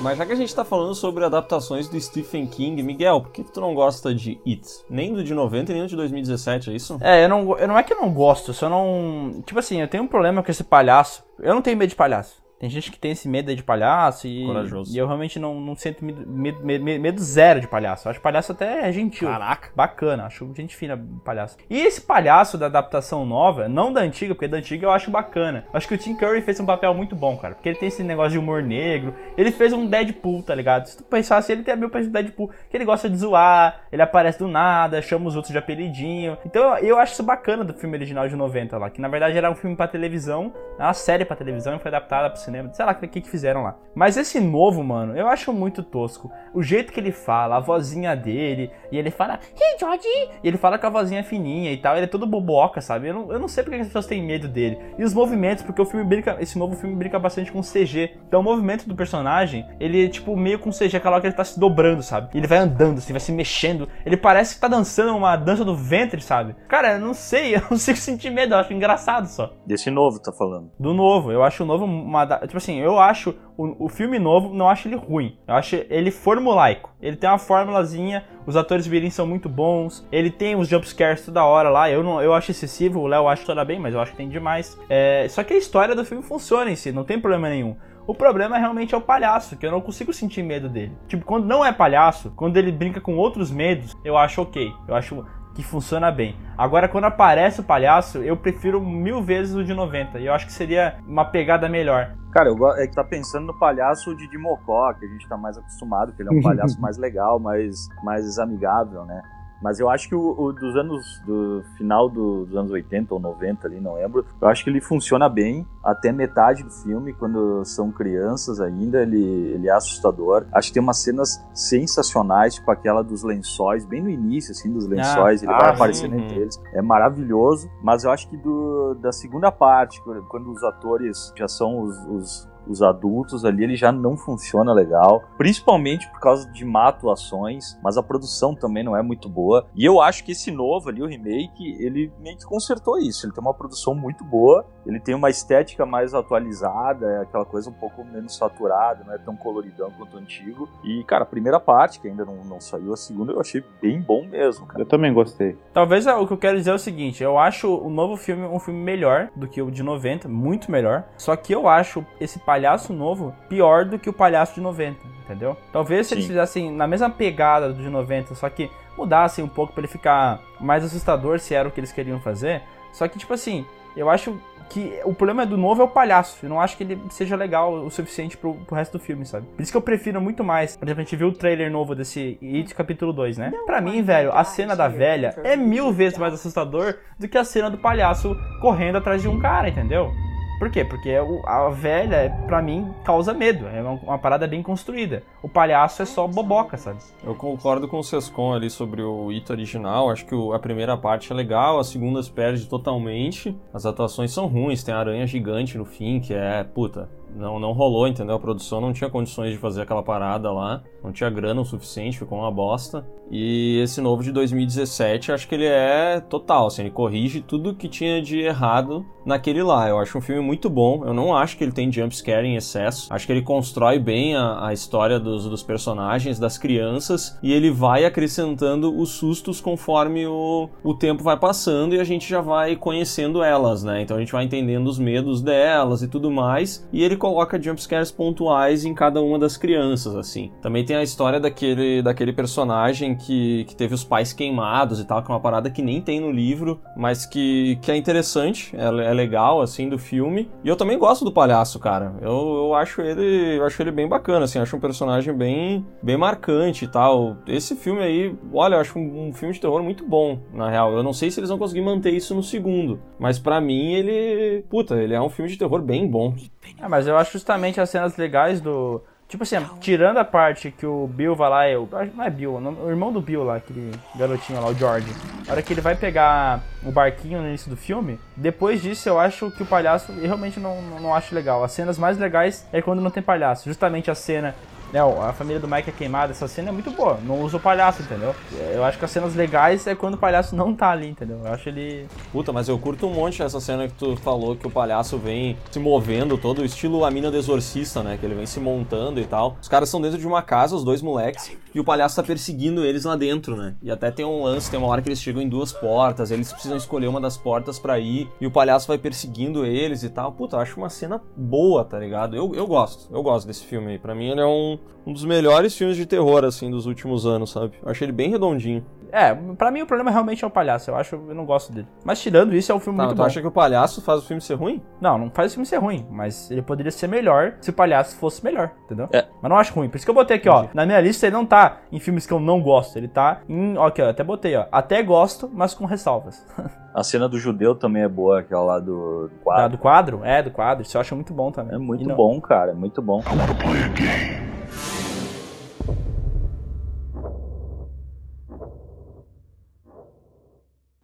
Mas 0.00 0.16
já 0.16 0.24
que 0.24 0.32
a 0.32 0.36
gente 0.36 0.54
tá 0.54 0.64
falando 0.64 0.94
sobre 0.94 1.24
adaptações 1.24 1.88
do 1.88 2.00
Stephen 2.00 2.46
King, 2.46 2.82
Miguel, 2.82 3.20
por 3.20 3.32
que, 3.32 3.44
que 3.44 3.52
tu 3.52 3.60
não 3.60 3.74
gosta 3.74 4.14
de 4.14 4.40
It? 4.46 4.66
Nem 4.88 5.12
do 5.12 5.22
de 5.22 5.34
90 5.34 5.72
e 5.72 5.74
nem 5.74 5.82
do 5.82 5.88
de 5.88 5.96
2017, 5.96 6.70
é 6.70 6.74
isso? 6.74 6.98
É, 7.02 7.24
eu 7.24 7.28
não, 7.28 7.58
eu 7.58 7.68
não 7.68 7.76
é 7.76 7.82
que 7.82 7.92
eu 7.92 8.00
não 8.00 8.14
gosto, 8.14 8.50
eu 8.50 8.54
só 8.54 8.70
não. 8.70 9.42
Tipo 9.44 9.58
assim, 9.58 9.80
eu 9.80 9.88
tenho 9.88 10.04
um 10.04 10.06
problema 10.08 10.42
com 10.42 10.50
esse 10.50 10.64
palhaço. 10.64 11.22
Eu 11.38 11.54
não 11.54 11.60
tenho 11.60 11.76
medo 11.76 11.90
de 11.90 11.96
palhaço. 11.96 12.40
Tem 12.60 12.68
gente 12.68 12.92
que 12.92 12.98
tem 12.98 13.12
esse 13.12 13.26
medo 13.26 13.56
de 13.56 13.62
palhaço 13.62 14.28
e. 14.28 14.44
Corajoso. 14.44 14.94
E 14.94 14.98
eu 14.98 15.06
realmente 15.06 15.38
não, 15.38 15.58
não 15.58 15.74
sinto 15.74 16.04
medo, 16.04 16.26
medo, 16.28 16.62
medo- 16.62 16.84
medo 17.00 17.18
zero 17.22 17.58
de 17.58 17.66
palhaço. 17.66 18.06
Eu 18.06 18.10
acho 18.10 18.20
palhaço 18.20 18.52
até 18.52 18.86
é 18.86 18.92
gentil. 18.92 19.26
Caraca. 19.26 19.70
Bacana, 19.74 20.26
acho 20.26 20.52
gente 20.54 20.76
fina 20.76 21.02
palhaço. 21.24 21.56
E 21.70 21.80
esse 21.80 22.02
palhaço 22.02 22.58
da 22.58 22.66
adaptação 22.66 23.24
nova, 23.24 23.66
não 23.66 23.90
da 23.90 24.02
antiga, 24.02 24.34
porque 24.34 24.46
da 24.46 24.58
antiga 24.58 24.84
eu 24.84 24.90
acho 24.90 25.10
bacana. 25.10 25.64
Acho 25.72 25.88
que 25.88 25.94
o 25.94 25.98
Tim 25.98 26.14
Curry 26.14 26.42
fez 26.42 26.60
um 26.60 26.66
papel 26.66 26.92
muito 26.92 27.16
bom, 27.16 27.34
cara. 27.38 27.54
Porque 27.54 27.66
ele 27.70 27.78
tem 27.78 27.88
esse 27.88 28.02
negócio 28.02 28.32
de 28.32 28.38
humor 28.38 28.62
negro. 28.62 29.14
Ele 29.38 29.50
fez 29.50 29.72
um 29.72 29.86
Deadpool, 29.86 30.42
tá 30.42 30.54
ligado? 30.54 30.84
Se 30.84 30.98
tu 30.98 31.02
pensasse, 31.04 31.50
ele 31.50 31.62
tem 31.62 31.72
a 31.72 31.76
meu 31.78 31.88
do 31.88 32.10
Deadpool. 32.10 32.50
Que 32.68 32.76
ele 32.76 32.84
gosta 32.84 33.08
de 33.08 33.16
zoar, 33.16 33.80
ele 33.90 34.02
aparece 34.02 34.38
do 34.38 34.46
nada, 34.48 35.00
chama 35.00 35.26
os 35.28 35.34
outros 35.34 35.50
de 35.50 35.56
apelidinho. 35.58 36.36
Então 36.44 36.76
eu 36.76 36.98
acho 36.98 37.14
isso 37.14 37.22
bacana 37.22 37.64
do 37.64 37.72
filme 37.72 37.96
original 37.96 38.28
de 38.28 38.36
90 38.36 38.76
lá. 38.76 38.90
Que 38.90 39.00
na 39.00 39.08
verdade 39.08 39.38
era 39.38 39.50
um 39.50 39.54
filme 39.54 39.74
pra 39.74 39.88
televisão, 39.88 40.52
era 40.76 40.88
uma 40.88 40.92
série 40.94 41.24
pra 41.24 41.34
televisão 41.34 41.74
e 41.74 41.78
foi 41.78 41.88
adaptada 41.88 42.28
pro 42.28 42.38
cinema. 42.38 42.49
Sei 42.72 42.84
lá 42.84 42.92
o 42.92 42.94
que, 42.94 43.20
que 43.20 43.30
fizeram 43.30 43.62
lá. 43.62 43.76
Mas 43.94 44.16
esse 44.16 44.40
novo, 44.40 44.82
mano, 44.82 45.16
eu 45.16 45.28
acho 45.28 45.52
muito 45.52 45.82
tosco. 45.82 46.30
O 46.54 46.62
jeito 46.62 46.92
que 46.92 47.00
ele 47.00 47.12
fala, 47.12 47.56
a 47.56 47.60
vozinha 47.60 48.14
dele, 48.14 48.70
e 48.90 48.98
ele 48.98 49.10
fala, 49.10 49.38
hey 49.54 49.78
George! 49.78 50.08
E 50.42 50.48
ele 50.48 50.56
fala 50.56 50.78
com 50.78 50.86
a 50.86 50.90
vozinha 50.90 51.22
fininha 51.22 51.72
e 51.72 51.76
tal, 51.76 51.96
ele 51.96 52.04
é 52.04 52.08
todo 52.08 52.26
boboca, 52.26 52.80
sabe? 52.80 53.08
Eu 53.08 53.14
não, 53.14 53.32
eu 53.32 53.38
não 53.38 53.48
sei 53.48 53.62
porque 53.62 53.76
as 53.76 53.86
pessoas 53.86 54.06
têm 54.06 54.22
medo 54.22 54.48
dele. 54.48 54.78
E 54.98 55.04
os 55.04 55.14
movimentos, 55.14 55.64
porque 55.64 55.80
o 55.80 55.86
filme 55.86 56.04
brinca, 56.04 56.36
esse 56.40 56.58
novo 56.58 56.74
filme 56.74 56.94
brinca 56.94 57.18
bastante 57.18 57.52
com 57.52 57.60
CG. 57.60 58.16
Então 58.26 58.40
o 58.40 58.42
movimento 58.42 58.88
do 58.88 58.94
personagem, 58.94 59.66
ele 59.78 60.06
é 60.06 60.08
tipo 60.08 60.36
meio 60.36 60.58
com 60.58 60.70
CG, 60.70 60.96
aquela 60.96 61.16
hora 61.16 61.20
que 61.20 61.28
ele 61.28 61.36
tá 61.36 61.44
se 61.44 61.58
dobrando, 61.58 62.02
sabe? 62.02 62.28
Ele 62.34 62.46
vai 62.46 62.58
andando, 62.58 62.98
assim, 62.98 63.12
vai 63.12 63.20
se 63.20 63.32
mexendo. 63.32 63.88
Ele 64.04 64.16
parece 64.16 64.54
que 64.54 64.60
tá 64.60 64.68
dançando 64.68 65.16
uma 65.16 65.36
dança 65.36 65.64
do 65.64 65.76
ventre, 65.76 66.20
sabe? 66.20 66.54
Cara, 66.68 66.94
eu 66.94 67.00
não 67.00 67.14
sei, 67.14 67.54
eu 67.56 67.60
não 67.60 67.68
consigo 67.68 67.98
sentir 67.98 68.30
medo, 68.30 68.54
eu 68.54 68.58
acho 68.58 68.72
engraçado 68.72 69.26
só. 69.26 69.52
Desse 69.66 69.90
novo, 69.90 70.18
tá 70.20 70.32
falando. 70.32 70.70
Do 70.78 70.92
novo, 70.92 71.32
eu 71.32 71.42
acho 71.42 71.62
o 71.62 71.66
novo 71.66 71.84
uma. 71.84 72.26
Tipo 72.26 72.56
assim, 72.56 72.78
eu 72.78 72.98
acho 72.98 73.34
o, 73.56 73.86
o 73.86 73.88
filme 73.88 74.18
novo, 74.18 74.54
não 74.54 74.68
acho 74.68 74.88
ele 74.88 74.96
ruim. 74.96 75.38
Eu 75.46 75.54
acho 75.54 75.76
ele 75.90 76.10
formulaico. 76.10 76.90
Ele 77.00 77.16
tem 77.16 77.28
uma 77.28 77.38
formulazinha, 77.38 78.24
os 78.46 78.56
atores 78.56 78.86
virem 78.86 79.10
são 79.10 79.26
muito 79.26 79.48
bons. 79.48 80.06
Ele 80.10 80.30
tem 80.30 80.56
os 80.56 80.68
jumpscares 80.68 81.24
toda 81.24 81.44
hora 81.44 81.68
lá. 81.68 81.90
Eu 81.90 82.02
não 82.02 82.20
eu 82.22 82.34
acho 82.34 82.50
excessivo, 82.50 83.00
o 83.00 83.06
Léo 83.06 83.28
acha 83.28 83.44
toda 83.44 83.64
bem, 83.64 83.78
mas 83.78 83.94
eu 83.94 84.00
acho 84.00 84.12
que 84.12 84.16
tem 84.16 84.28
demais. 84.28 84.78
É, 84.88 85.26
só 85.28 85.42
que 85.44 85.54
a 85.54 85.58
história 85.58 85.94
do 85.94 86.04
filme 86.04 86.22
funciona 86.22 86.70
em 86.70 86.76
si, 86.76 86.92
não 86.92 87.04
tem 87.04 87.20
problema 87.20 87.48
nenhum. 87.48 87.76
O 88.06 88.14
problema 88.14 88.58
realmente 88.58 88.94
é 88.94 88.98
o 88.98 89.00
palhaço, 89.00 89.56
que 89.56 89.64
eu 89.64 89.70
não 89.70 89.80
consigo 89.80 90.12
sentir 90.12 90.42
medo 90.42 90.68
dele. 90.68 90.92
Tipo, 91.06 91.24
quando 91.24 91.46
não 91.46 91.64
é 91.64 91.72
palhaço, 91.72 92.32
quando 92.34 92.56
ele 92.56 92.72
brinca 92.72 93.00
com 93.00 93.16
outros 93.16 93.50
medos, 93.50 93.96
eu 94.04 94.16
acho 94.16 94.42
ok. 94.42 94.72
Eu 94.88 94.94
acho 94.94 95.24
que 95.62 95.66
funciona 95.66 96.10
bem. 96.10 96.36
Agora, 96.56 96.88
quando 96.88 97.04
aparece 97.04 97.60
o 97.60 97.64
palhaço, 97.64 98.18
eu 98.18 98.36
prefiro 98.36 98.80
mil 98.80 99.22
vezes 99.22 99.54
o 99.54 99.64
de 99.64 99.74
90. 99.74 100.18
E 100.18 100.26
eu 100.26 100.32
acho 100.32 100.46
que 100.46 100.52
seria 100.52 100.96
uma 101.06 101.24
pegada 101.24 101.68
melhor. 101.68 102.14
Cara, 102.32 102.48
eu 102.48 102.72
é 102.74 102.86
que 102.86 102.94
tá 102.94 103.04
pensando 103.04 103.46
no 103.46 103.58
palhaço 103.58 104.14
de 104.14 104.38
Mocó, 104.38 104.92
que 104.94 105.04
a 105.04 105.08
gente 105.08 105.28
tá 105.28 105.36
mais 105.36 105.58
acostumado, 105.58 106.12
que 106.12 106.22
ele 106.22 106.28
é 106.34 106.38
um 106.38 106.42
palhaço 106.42 106.80
mais 106.80 106.96
legal, 106.96 107.38
mais, 107.38 107.88
mais 108.02 108.38
amigável, 108.38 109.04
né? 109.04 109.20
Mas 109.62 109.78
eu 109.78 109.90
acho 109.90 110.08
que 110.08 110.14
o, 110.14 110.34
o 110.40 110.52
dos 110.52 110.76
anos. 110.76 111.20
do 111.26 111.62
final 111.76 112.08
do- 112.08 112.46
dos 112.46 112.56
anos 112.56 112.70
80 112.70 113.12
ou 113.14 113.20
90 113.20 113.66
ali, 113.66 113.80
não 113.80 113.94
lembro. 113.94 114.24
Eu 114.40 114.48
acho 114.48 114.64
que 114.64 114.70
ele 114.70 114.80
funciona 114.80 115.28
bem 115.28 115.66
até 115.84 116.12
metade 116.12 116.62
do 116.62 116.70
filme, 116.70 117.12
quando 117.12 117.64
são 117.64 117.90
crianças 117.90 118.60
ainda, 118.60 119.02
ele, 119.02 119.22
ele 119.54 119.68
é 119.68 119.72
assustador. 119.72 120.46
Acho 120.52 120.68
que 120.68 120.74
tem 120.74 120.82
umas 120.82 120.98
cenas 121.02 121.42
sensacionais, 121.54 122.54
tipo 122.54 122.70
aquela 122.70 123.02
dos 123.02 123.22
lençóis, 123.22 123.84
bem 123.84 124.02
no 124.02 124.10
início, 124.10 124.52
assim, 124.52 124.72
dos 124.72 124.86
lençóis, 124.86 125.42
ele 125.42 125.52
ah, 125.52 125.58
vai 125.58 125.70
aparecendo 125.70 126.14
uhum. 126.14 126.20
entre 126.20 126.38
eles. 126.40 126.60
É 126.74 126.82
maravilhoso, 126.82 127.70
mas 127.82 128.04
eu 128.04 128.10
acho 128.10 128.28
que 128.28 128.36
do, 128.36 128.94
da 128.94 129.12
segunda 129.12 129.50
parte, 129.50 130.02
quando- 130.02 130.22
quando 130.24 130.50
os 130.50 130.62
atores 130.64 131.32
já 131.36 131.48
são 131.48 131.80
os- 131.82 131.98
os 132.06 132.49
os 132.66 132.82
adultos 132.82 133.44
ali, 133.44 133.64
ele 133.64 133.76
já 133.76 133.90
não 133.90 134.16
funciona 134.16 134.72
legal, 134.72 135.22
principalmente 135.36 136.08
por 136.10 136.20
causa 136.20 136.50
de 136.50 136.64
má 136.64 136.88
atuações, 136.88 137.78
mas 137.82 137.96
a 137.96 138.02
produção 138.02 138.54
também 138.54 138.84
não 138.84 138.96
é 138.96 139.02
muito 139.02 139.28
boa. 139.28 139.66
E 139.74 139.84
eu 139.84 140.00
acho 140.00 140.24
que 140.24 140.32
esse 140.32 140.50
novo 140.50 140.88
ali, 140.88 141.02
o 141.02 141.06
remake, 141.06 141.76
ele 141.78 142.12
meio 142.18 142.36
que 142.36 142.44
consertou 142.44 142.98
isso. 142.98 143.26
Ele 143.26 143.32
tem 143.32 143.42
uma 143.42 143.54
produção 143.54 143.94
muito 143.94 144.24
boa 144.24 144.64
ele 144.86 144.98
tem 144.98 145.14
uma 145.14 145.30
estética 145.30 145.84
mais 145.84 146.14
atualizada, 146.14 147.06
é 147.06 147.22
aquela 147.22 147.44
coisa 147.44 147.70
um 147.70 147.72
pouco 147.72 148.04
menos 148.04 148.36
saturada, 148.36 149.04
não 149.04 149.14
é 149.14 149.18
tão 149.18 149.36
coloridão 149.36 149.90
quanto 149.90 150.16
o 150.16 150.18
antigo. 150.18 150.68
E, 150.82 151.04
cara, 151.04 151.22
a 151.22 151.26
primeira 151.26 151.60
parte, 151.60 152.00
que 152.00 152.08
ainda 152.08 152.24
não, 152.24 152.36
não 152.44 152.60
saiu, 152.60 152.92
a 152.92 152.96
segunda 152.96 153.32
eu 153.32 153.40
achei 153.40 153.62
bem 153.80 154.00
bom 154.00 154.24
mesmo, 154.24 154.66
cara. 154.66 154.80
Eu 154.80 154.86
também 154.86 155.12
gostei. 155.12 155.56
Talvez 155.72 156.06
é, 156.06 156.14
o 156.14 156.26
que 156.26 156.32
eu 156.32 156.38
quero 156.38 156.56
dizer 156.56 156.70
é 156.70 156.74
o 156.74 156.78
seguinte: 156.78 157.22
eu 157.22 157.38
acho 157.38 157.72
o 157.74 157.90
novo 157.90 158.16
filme 158.16 158.44
um 158.44 158.58
filme 158.58 158.80
melhor 158.80 159.28
do 159.36 159.46
que 159.46 159.60
o 159.60 159.70
de 159.70 159.82
90, 159.82 160.28
muito 160.28 160.70
melhor. 160.70 161.04
Só 161.16 161.36
que 161.36 161.54
eu 161.54 161.68
acho 161.68 162.04
esse 162.20 162.38
palhaço 162.38 162.92
novo 162.92 163.34
pior 163.48 163.84
do 163.84 163.98
que 163.98 164.08
o 164.08 164.12
palhaço 164.12 164.54
de 164.54 164.60
90, 164.60 164.98
entendeu? 165.24 165.56
Talvez 165.72 166.06
se 166.06 166.14
eles 166.14 166.24
Sim. 166.24 166.30
fizessem 166.30 166.72
na 166.72 166.86
mesma 166.86 167.10
pegada 167.10 167.72
do 167.72 167.82
de 167.82 167.88
90, 167.88 168.34
só 168.34 168.48
que 168.48 168.70
mudassem 168.96 169.44
um 169.44 169.48
pouco 169.48 169.72
pra 169.72 169.80
ele 169.80 169.88
ficar 169.88 170.40
mais 170.60 170.84
assustador, 170.84 171.38
se 171.38 171.54
era 171.54 171.68
o 171.68 171.70
que 171.70 171.80
eles 171.80 171.92
queriam 171.92 172.20
fazer. 172.20 172.62
Só 172.92 173.06
que, 173.06 173.18
tipo 173.18 173.32
assim, 173.32 173.64
eu 173.96 174.08
acho 174.08 174.38
que 174.70 175.00
o 175.04 175.12
problema 175.12 175.44
do 175.44 175.58
novo 175.58 175.82
é 175.82 175.84
o 175.84 175.88
palhaço. 175.88 176.38
Eu 176.44 176.48
não 176.48 176.60
acho 176.60 176.76
que 176.76 176.84
ele 176.84 176.98
seja 177.10 177.34
legal 177.34 177.72
o 177.72 177.90
suficiente 177.90 178.36
pro, 178.36 178.54
pro 178.54 178.76
resto 178.76 178.96
do 178.96 179.02
filme, 179.02 179.26
sabe? 179.26 179.46
Por 179.56 179.60
isso 179.60 179.72
que 179.72 179.76
eu 179.76 179.82
prefiro 179.82 180.20
muito 180.20 180.44
mais. 180.44 180.76
Por 180.76 180.86
exemplo, 180.86 181.00
a 181.00 181.04
gente 181.04 181.16
viu 181.16 181.28
o 181.28 181.32
trailer 181.32 181.70
novo 181.70 181.94
desse 181.94 182.38
It 182.40 182.74
capítulo 182.74 183.12
2, 183.12 183.36
né? 183.36 183.52
Pra 183.66 183.80
mim, 183.80 184.00
velho, 184.00 184.32
a 184.32 184.44
cena 184.44 184.76
da 184.76 184.86
velha 184.86 185.34
é 185.42 185.56
mil 185.56 185.92
vezes 185.92 186.16
mais 186.16 186.32
assustador 186.32 186.98
do 187.18 187.28
que 187.28 187.36
a 187.36 187.44
cena 187.44 187.68
do 187.68 187.78
palhaço 187.78 188.36
correndo 188.60 188.98
atrás 188.98 189.20
de 189.20 189.28
um 189.28 189.40
cara, 189.40 189.68
entendeu? 189.68 190.12
Por 190.60 190.70
quê? 190.70 190.84
Porque 190.84 191.10
a 191.46 191.70
velha, 191.70 192.30
pra 192.46 192.60
mim, 192.60 192.92
causa 193.02 193.32
medo. 193.32 193.66
É 193.66 193.82
uma, 193.82 194.18
parada 194.18 194.46
bem 194.46 194.62
construída. 194.62 195.22
O 195.42 195.48
palhaço 195.48 196.02
é 196.02 196.04
só 196.04 196.26
boboca, 196.28 196.76
sabe? 196.76 196.98
Eu 197.24 197.34
concordo 197.34 197.88
com 197.88 197.98
o 197.98 198.04
Sescon 198.04 198.52
ali 198.52 198.68
sobre 198.68 199.00
o 199.00 199.30
It 199.30 199.50
original. 199.50 200.10
Acho 200.10 200.26
que 200.26 200.34
a 200.54 200.58
primeira 200.58 200.98
parte 200.98 201.32
é 201.32 201.34
legal, 201.34 201.78
a 201.78 201.84
segunda 201.84 202.22
se 202.22 202.30
perde 202.30 202.68
totalmente. 202.68 203.56
As 203.72 203.86
atuações 203.86 204.32
são 204.32 204.46
ruins, 204.46 204.84
tem 204.84 204.92
a 204.92 204.98
aranha 204.98 205.26
gigante 205.26 205.78
no 205.78 205.86
fim, 205.86 206.20
que 206.20 206.34
é, 206.34 206.62
puta, 206.62 207.08
não, 207.34 207.58
não 207.58 207.72
rolou, 207.72 208.06
entendeu? 208.06 208.36
A 208.36 208.40
produção 208.40 208.80
não 208.80 208.92
tinha 208.92 209.10
condições 209.10 209.52
de 209.52 209.58
fazer 209.58 209.82
aquela 209.82 210.02
parada 210.02 210.50
lá, 210.50 210.82
não 211.02 211.12
tinha 211.12 211.30
grana 211.30 211.60
o 211.60 211.64
suficiente, 211.64 212.18
ficou 212.18 212.38
uma 212.38 212.50
bosta. 212.50 213.06
E 213.30 213.78
esse 213.80 214.00
novo 214.00 214.24
de 214.24 214.32
2017, 214.32 215.30
acho 215.30 215.46
que 215.46 215.54
ele 215.54 215.66
é 215.66 216.20
total, 216.20 216.66
assim, 216.66 216.82
ele 216.82 216.90
corrige 216.90 217.40
tudo 217.40 217.74
que 217.74 217.88
tinha 217.88 218.20
de 218.20 218.40
errado 218.40 219.06
naquele 219.24 219.62
lá. 219.62 219.88
Eu 219.88 219.98
acho 219.98 220.18
um 220.18 220.20
filme 220.20 220.42
muito 220.42 220.68
bom, 220.68 221.04
eu 221.04 221.14
não 221.14 221.36
acho 221.36 221.56
que 221.56 221.62
ele 221.62 221.72
tem 221.72 221.92
jumpscare 221.92 222.44
em 222.44 222.56
excesso, 222.56 223.06
acho 223.12 223.26
que 223.26 223.32
ele 223.32 223.42
constrói 223.42 224.00
bem 224.00 224.34
a, 224.34 224.66
a 224.66 224.72
história 224.72 225.20
dos, 225.20 225.44
dos 225.48 225.62
personagens, 225.62 226.40
das 226.40 226.58
crianças, 226.58 227.38
e 227.40 227.52
ele 227.52 227.70
vai 227.70 228.04
acrescentando 228.04 228.98
os 228.98 229.10
sustos 229.10 229.60
conforme 229.60 230.26
o, 230.26 230.68
o 230.82 230.94
tempo 230.94 231.22
vai 231.22 231.36
passando 231.36 231.94
e 231.94 232.00
a 232.00 232.04
gente 232.04 232.28
já 232.28 232.40
vai 232.40 232.74
conhecendo 232.74 233.44
elas, 233.44 233.84
né? 233.84 234.02
Então 234.02 234.16
a 234.16 234.20
gente 234.20 234.32
vai 234.32 234.44
entendendo 234.44 234.88
os 234.88 234.98
medos 234.98 235.40
delas 235.40 236.02
e 236.02 236.08
tudo 236.08 236.32
mais, 236.32 236.86
e 236.92 237.04
ele 237.04 237.16
coloca 237.20 237.60
jumpscares 237.60 238.10
pontuais 238.10 238.84
em 238.84 238.94
cada 238.94 239.22
uma 239.22 239.38
das 239.38 239.56
crianças, 239.56 240.16
assim. 240.16 240.50
Também 240.60 240.84
tem 240.84 240.96
a 240.96 241.02
história 241.02 241.38
daquele, 241.38 242.02
daquele 242.02 242.32
personagem 242.32 243.14
que, 243.14 243.64
que 243.64 243.76
teve 243.76 243.94
os 243.94 244.02
pais 244.02 244.32
queimados 244.32 244.98
e 244.98 245.04
tal, 245.04 245.22
que 245.22 245.30
é 245.30 245.34
uma 245.34 245.40
parada 245.40 245.70
que 245.70 245.82
nem 245.82 246.00
tem 246.00 246.18
no 246.18 246.32
livro, 246.32 246.80
mas 246.96 247.24
que, 247.26 247.78
que 247.82 247.92
é 247.92 247.96
interessante, 247.96 248.74
é, 248.74 248.86
é 248.86 249.14
legal, 249.14 249.60
assim, 249.60 249.88
do 249.88 249.98
filme. 249.98 250.50
E 250.64 250.68
eu 250.68 250.74
também 250.74 250.98
gosto 250.98 251.24
do 251.24 251.30
palhaço, 251.30 251.78
cara. 251.78 252.14
Eu, 252.20 252.30
eu 252.30 252.74
acho 252.74 253.02
ele 253.02 253.58
eu 253.58 253.66
acho 253.66 253.80
ele 253.82 253.90
bem 253.90 254.08
bacana, 254.08 254.44
assim, 254.46 254.58
acho 254.58 254.76
um 254.76 254.80
personagem 254.80 255.34
bem, 255.34 255.86
bem 256.02 256.16
marcante 256.16 256.84
e 256.84 256.88
tal. 256.88 257.36
Esse 257.46 257.76
filme 257.76 258.00
aí, 258.00 258.34
olha, 258.52 258.76
eu 258.76 258.80
acho 258.80 258.98
um, 258.98 259.28
um 259.28 259.32
filme 259.32 259.54
de 259.54 259.60
terror 259.60 259.82
muito 259.82 260.06
bom, 260.06 260.40
na 260.52 260.70
real. 260.70 260.92
Eu 260.92 261.02
não 261.02 261.12
sei 261.12 261.30
se 261.30 261.38
eles 261.38 261.50
vão 261.50 261.58
conseguir 261.58 261.82
manter 261.82 262.12
isso 262.12 262.34
no 262.34 262.42
segundo, 262.42 263.00
mas 263.18 263.38
pra 263.38 263.60
mim 263.60 263.92
ele, 263.92 264.62
puta, 264.70 264.96
ele 265.02 265.14
é 265.14 265.20
um 265.20 265.28
filme 265.28 265.50
de 265.50 265.58
terror 265.58 265.82
bem 265.82 266.08
bom. 266.08 266.34
É, 266.78 266.88
mas 266.88 267.06
eu 267.06 267.16
acho 267.16 267.32
justamente 267.32 267.80
as 267.80 267.90
cenas 267.90 268.16
legais 268.16 268.60
do. 268.60 269.02
Tipo 269.28 269.44
assim, 269.44 269.56
tirando 269.80 270.16
a 270.16 270.24
parte 270.24 270.72
que 270.72 270.84
o 270.84 271.06
Bill 271.06 271.36
vai 271.36 271.48
lá, 271.48 271.68
eu, 271.68 271.88
não 272.16 272.24
é 272.24 272.28
Bill, 272.28 272.54
o 272.54 272.90
irmão 272.90 273.12
do 273.12 273.20
Bill 273.20 273.44
lá, 273.44 273.56
aquele 273.56 273.92
garotinho 274.16 274.60
lá, 274.60 274.66
o 274.66 274.74
George. 274.74 275.06
A 275.46 275.52
hora 275.52 275.62
que 275.62 275.72
ele 275.72 275.80
vai 275.80 275.94
pegar 275.94 276.60
o 276.84 276.90
barquinho 276.90 277.40
no 277.40 277.46
início 277.46 277.70
do 277.70 277.76
filme, 277.76 278.18
depois 278.36 278.82
disso 278.82 279.08
eu 279.08 279.20
acho 279.20 279.48
que 279.52 279.62
o 279.62 279.66
palhaço, 279.66 280.10
eu 280.10 280.22
realmente 280.22 280.58
não, 280.58 280.82
não, 280.82 280.98
não 280.98 281.14
acho 281.14 281.32
legal. 281.32 281.62
As 281.62 281.70
cenas 281.70 281.96
mais 281.96 282.18
legais 282.18 282.66
é 282.72 282.82
quando 282.82 283.00
não 283.00 283.10
tem 283.10 283.22
palhaço. 283.22 283.68
Justamente 283.68 284.10
a 284.10 284.16
cena, 284.16 284.52
né, 284.92 285.00
a 285.00 285.32
família 285.32 285.60
do 285.60 285.68
Mike 285.68 285.90
é 285.90 285.92
queimada, 285.92 286.32
essa 286.32 286.48
cena 286.48 286.70
é 286.70 286.72
muito 286.72 286.90
boa. 286.90 287.18
Não 287.24 287.40
usa 287.40 287.56
o 287.56 287.60
palhaço, 287.60 288.02
entendeu? 288.02 288.34
Eu 288.72 288.84
acho 288.84 288.98
que 288.98 289.04
as 289.04 289.10
cenas 289.10 289.34
legais 289.34 289.86
é 289.86 289.94
quando 289.94 290.14
o 290.14 290.18
palhaço 290.18 290.56
não 290.56 290.74
tá 290.74 290.90
ali, 290.90 291.08
entendeu? 291.08 291.40
Eu 291.44 291.52
acho 291.52 291.68
ele. 291.68 292.06
Puta, 292.32 292.52
mas 292.52 292.68
eu 292.68 292.78
curto 292.78 293.06
um 293.06 293.14
monte 293.14 293.42
essa 293.42 293.60
cena 293.60 293.88
que 293.88 293.94
tu 293.94 294.16
falou 294.16 294.56
que 294.56 294.66
o 294.66 294.70
palhaço 294.70 295.18
vem 295.18 295.56
se 295.70 295.78
movendo 295.78 296.36
todo, 296.36 296.64
estilo 296.64 297.04
a 297.04 297.10
mina 297.10 297.30
do 297.30 297.36
exorcista, 297.36 298.02
né? 298.02 298.16
Que 298.18 298.26
ele 298.26 298.34
vem 298.34 298.46
se 298.46 298.60
montando 298.60 299.20
e 299.20 299.24
tal. 299.24 299.56
Os 299.60 299.68
caras 299.68 299.88
estão 299.88 300.00
dentro 300.00 300.18
de 300.18 300.26
uma 300.26 300.42
casa, 300.42 300.74
os 300.74 300.84
dois 300.84 301.02
moleques, 301.02 301.52
e 301.74 301.80
o 301.80 301.84
palhaço 301.84 302.16
tá 302.16 302.22
perseguindo 302.22 302.84
eles 302.84 303.04
lá 303.04 303.16
dentro, 303.16 303.56
né? 303.56 303.74
E 303.82 303.90
até 303.90 304.10
tem 304.10 304.24
um 304.24 304.42
lance, 304.42 304.70
tem 304.70 304.78
uma 304.78 304.88
hora 304.88 305.00
que 305.02 305.08
eles 305.08 305.20
chegam 305.20 305.40
em 305.42 305.48
duas 305.48 305.72
portas, 305.72 306.30
eles 306.30 306.52
precisam 306.52 306.76
escolher 306.76 307.06
uma 307.08 307.20
das 307.20 307.36
portas 307.36 307.78
pra 307.78 307.98
ir, 307.98 308.28
e 308.40 308.46
o 308.46 308.50
palhaço 308.50 308.88
vai 308.88 308.98
perseguindo 308.98 309.64
eles 309.64 310.02
e 310.02 310.08
tal. 310.08 310.32
Puta, 310.32 310.56
eu 310.56 310.60
acho 310.60 310.78
uma 310.78 310.90
cena 310.90 311.20
boa, 311.36 311.84
tá 311.84 311.98
ligado? 311.98 312.36
Eu, 312.36 312.54
eu 312.54 312.66
gosto, 312.66 313.12
eu 313.14 313.22
gosto 313.22 313.46
desse 313.46 313.64
filme 313.64 313.92
aí. 313.92 313.98
Pra 313.98 314.14
mim 314.14 314.30
ele 314.30 314.40
é 314.40 314.46
um, 314.46 314.78
um 315.06 315.12
dos 315.12 315.24
melhores 315.24 315.76
filmes 315.76 315.96
de 315.96 316.06
terror, 316.06 316.44
assim, 316.44 316.70
dos 316.70 316.86
últimos 316.86 317.26
anos, 317.26 317.50
sabe? 317.50 317.72
Eu 317.82 317.90
achei 317.90 318.04
ele 318.06 318.12
bem 318.12 318.30
redondinho. 318.30 318.84
É, 319.12 319.34
pra 319.34 319.72
mim 319.72 319.82
o 319.82 319.86
problema 319.86 320.08
realmente 320.08 320.44
é 320.44 320.46
o 320.46 320.50
palhaço. 320.50 320.88
Eu 320.88 320.94
acho, 320.96 321.16
eu 321.16 321.34
não 321.34 321.44
gosto 321.44 321.72
dele. 321.72 321.88
Mas 322.04 322.20
tirando 322.22 322.54
isso, 322.54 322.70
é 322.70 322.74
um 322.74 322.78
filme 322.78 322.96
Tá, 322.96 323.06
muito 323.06 323.16
tu 323.16 323.18
bom. 323.18 323.24
acha 323.24 323.40
que 323.40 323.46
o 323.46 323.50
palhaço 323.50 324.00
faz 324.00 324.20
o 324.20 324.26
filme 324.26 324.40
ser 324.40 324.54
ruim? 324.54 324.80
Não, 325.00 325.18
não 325.18 325.30
faz 325.30 325.50
o 325.50 325.54
filme 325.54 325.66
ser 325.66 325.78
ruim, 325.78 326.06
mas 326.12 326.48
ele 326.48 326.62
poderia 326.62 326.92
ser 326.92 327.08
melhor 327.08 327.54
se 327.60 327.70
o 327.70 327.72
palhaço 327.72 328.14
fosse 328.16 328.44
melhor, 328.44 328.70
entendeu? 328.84 329.08
É. 329.12 329.26
Mas 329.42 329.50
não 329.50 329.58
acho 329.58 329.74
ruim. 329.74 329.88
Por 329.88 329.96
isso 329.96 330.06
que 330.06 330.10
eu 330.10 330.14
botei 330.14 330.36
aqui, 330.36 330.48
ó. 330.48 330.66
Na 330.72 330.86
minha 330.86 331.00
lista 331.00 331.26
ele 331.26 331.34
não 331.34 331.44
tá 331.44 331.59
em 331.92 331.98
filmes 332.00 332.26
que 332.26 332.32
eu 332.32 332.40
não 332.40 332.60
gosto. 332.62 332.96
Ele 332.96 333.08
tá 333.08 333.40
em. 333.48 333.76
Ó, 333.76 333.86
aqui, 333.86 334.00
ó. 334.02 334.08
Até 334.10 334.22
botei, 334.24 334.56
ó. 334.56 334.66
Até 334.70 335.02
gosto, 335.02 335.48
mas 335.52 335.74
com 335.74 335.84
ressalvas. 335.84 336.46
A 336.92 337.04
cena 337.04 337.28
do 337.28 337.38
judeu 337.38 337.74
também 337.76 338.02
é 338.02 338.08
boa, 338.08 338.40
aquela 338.40 338.62
lá 338.64 338.78
do, 338.80 339.28
do 339.28 339.28
Tá, 339.28 339.42
quadro. 339.44 339.70
do 339.70 339.78
quadro? 339.78 340.24
É, 340.24 340.42
do 340.42 340.50
quadro. 340.50 340.82
Isso 340.82 340.96
eu 340.96 341.00
acho 341.00 341.14
muito 341.14 341.32
bom 341.32 341.52
também. 341.52 341.76
É 341.76 341.78
muito 341.78 342.06
não- 342.06 342.16
bom, 342.16 342.40
cara, 342.40 342.72
é 342.72 342.74
muito 342.74 343.00
bom. 343.00 343.22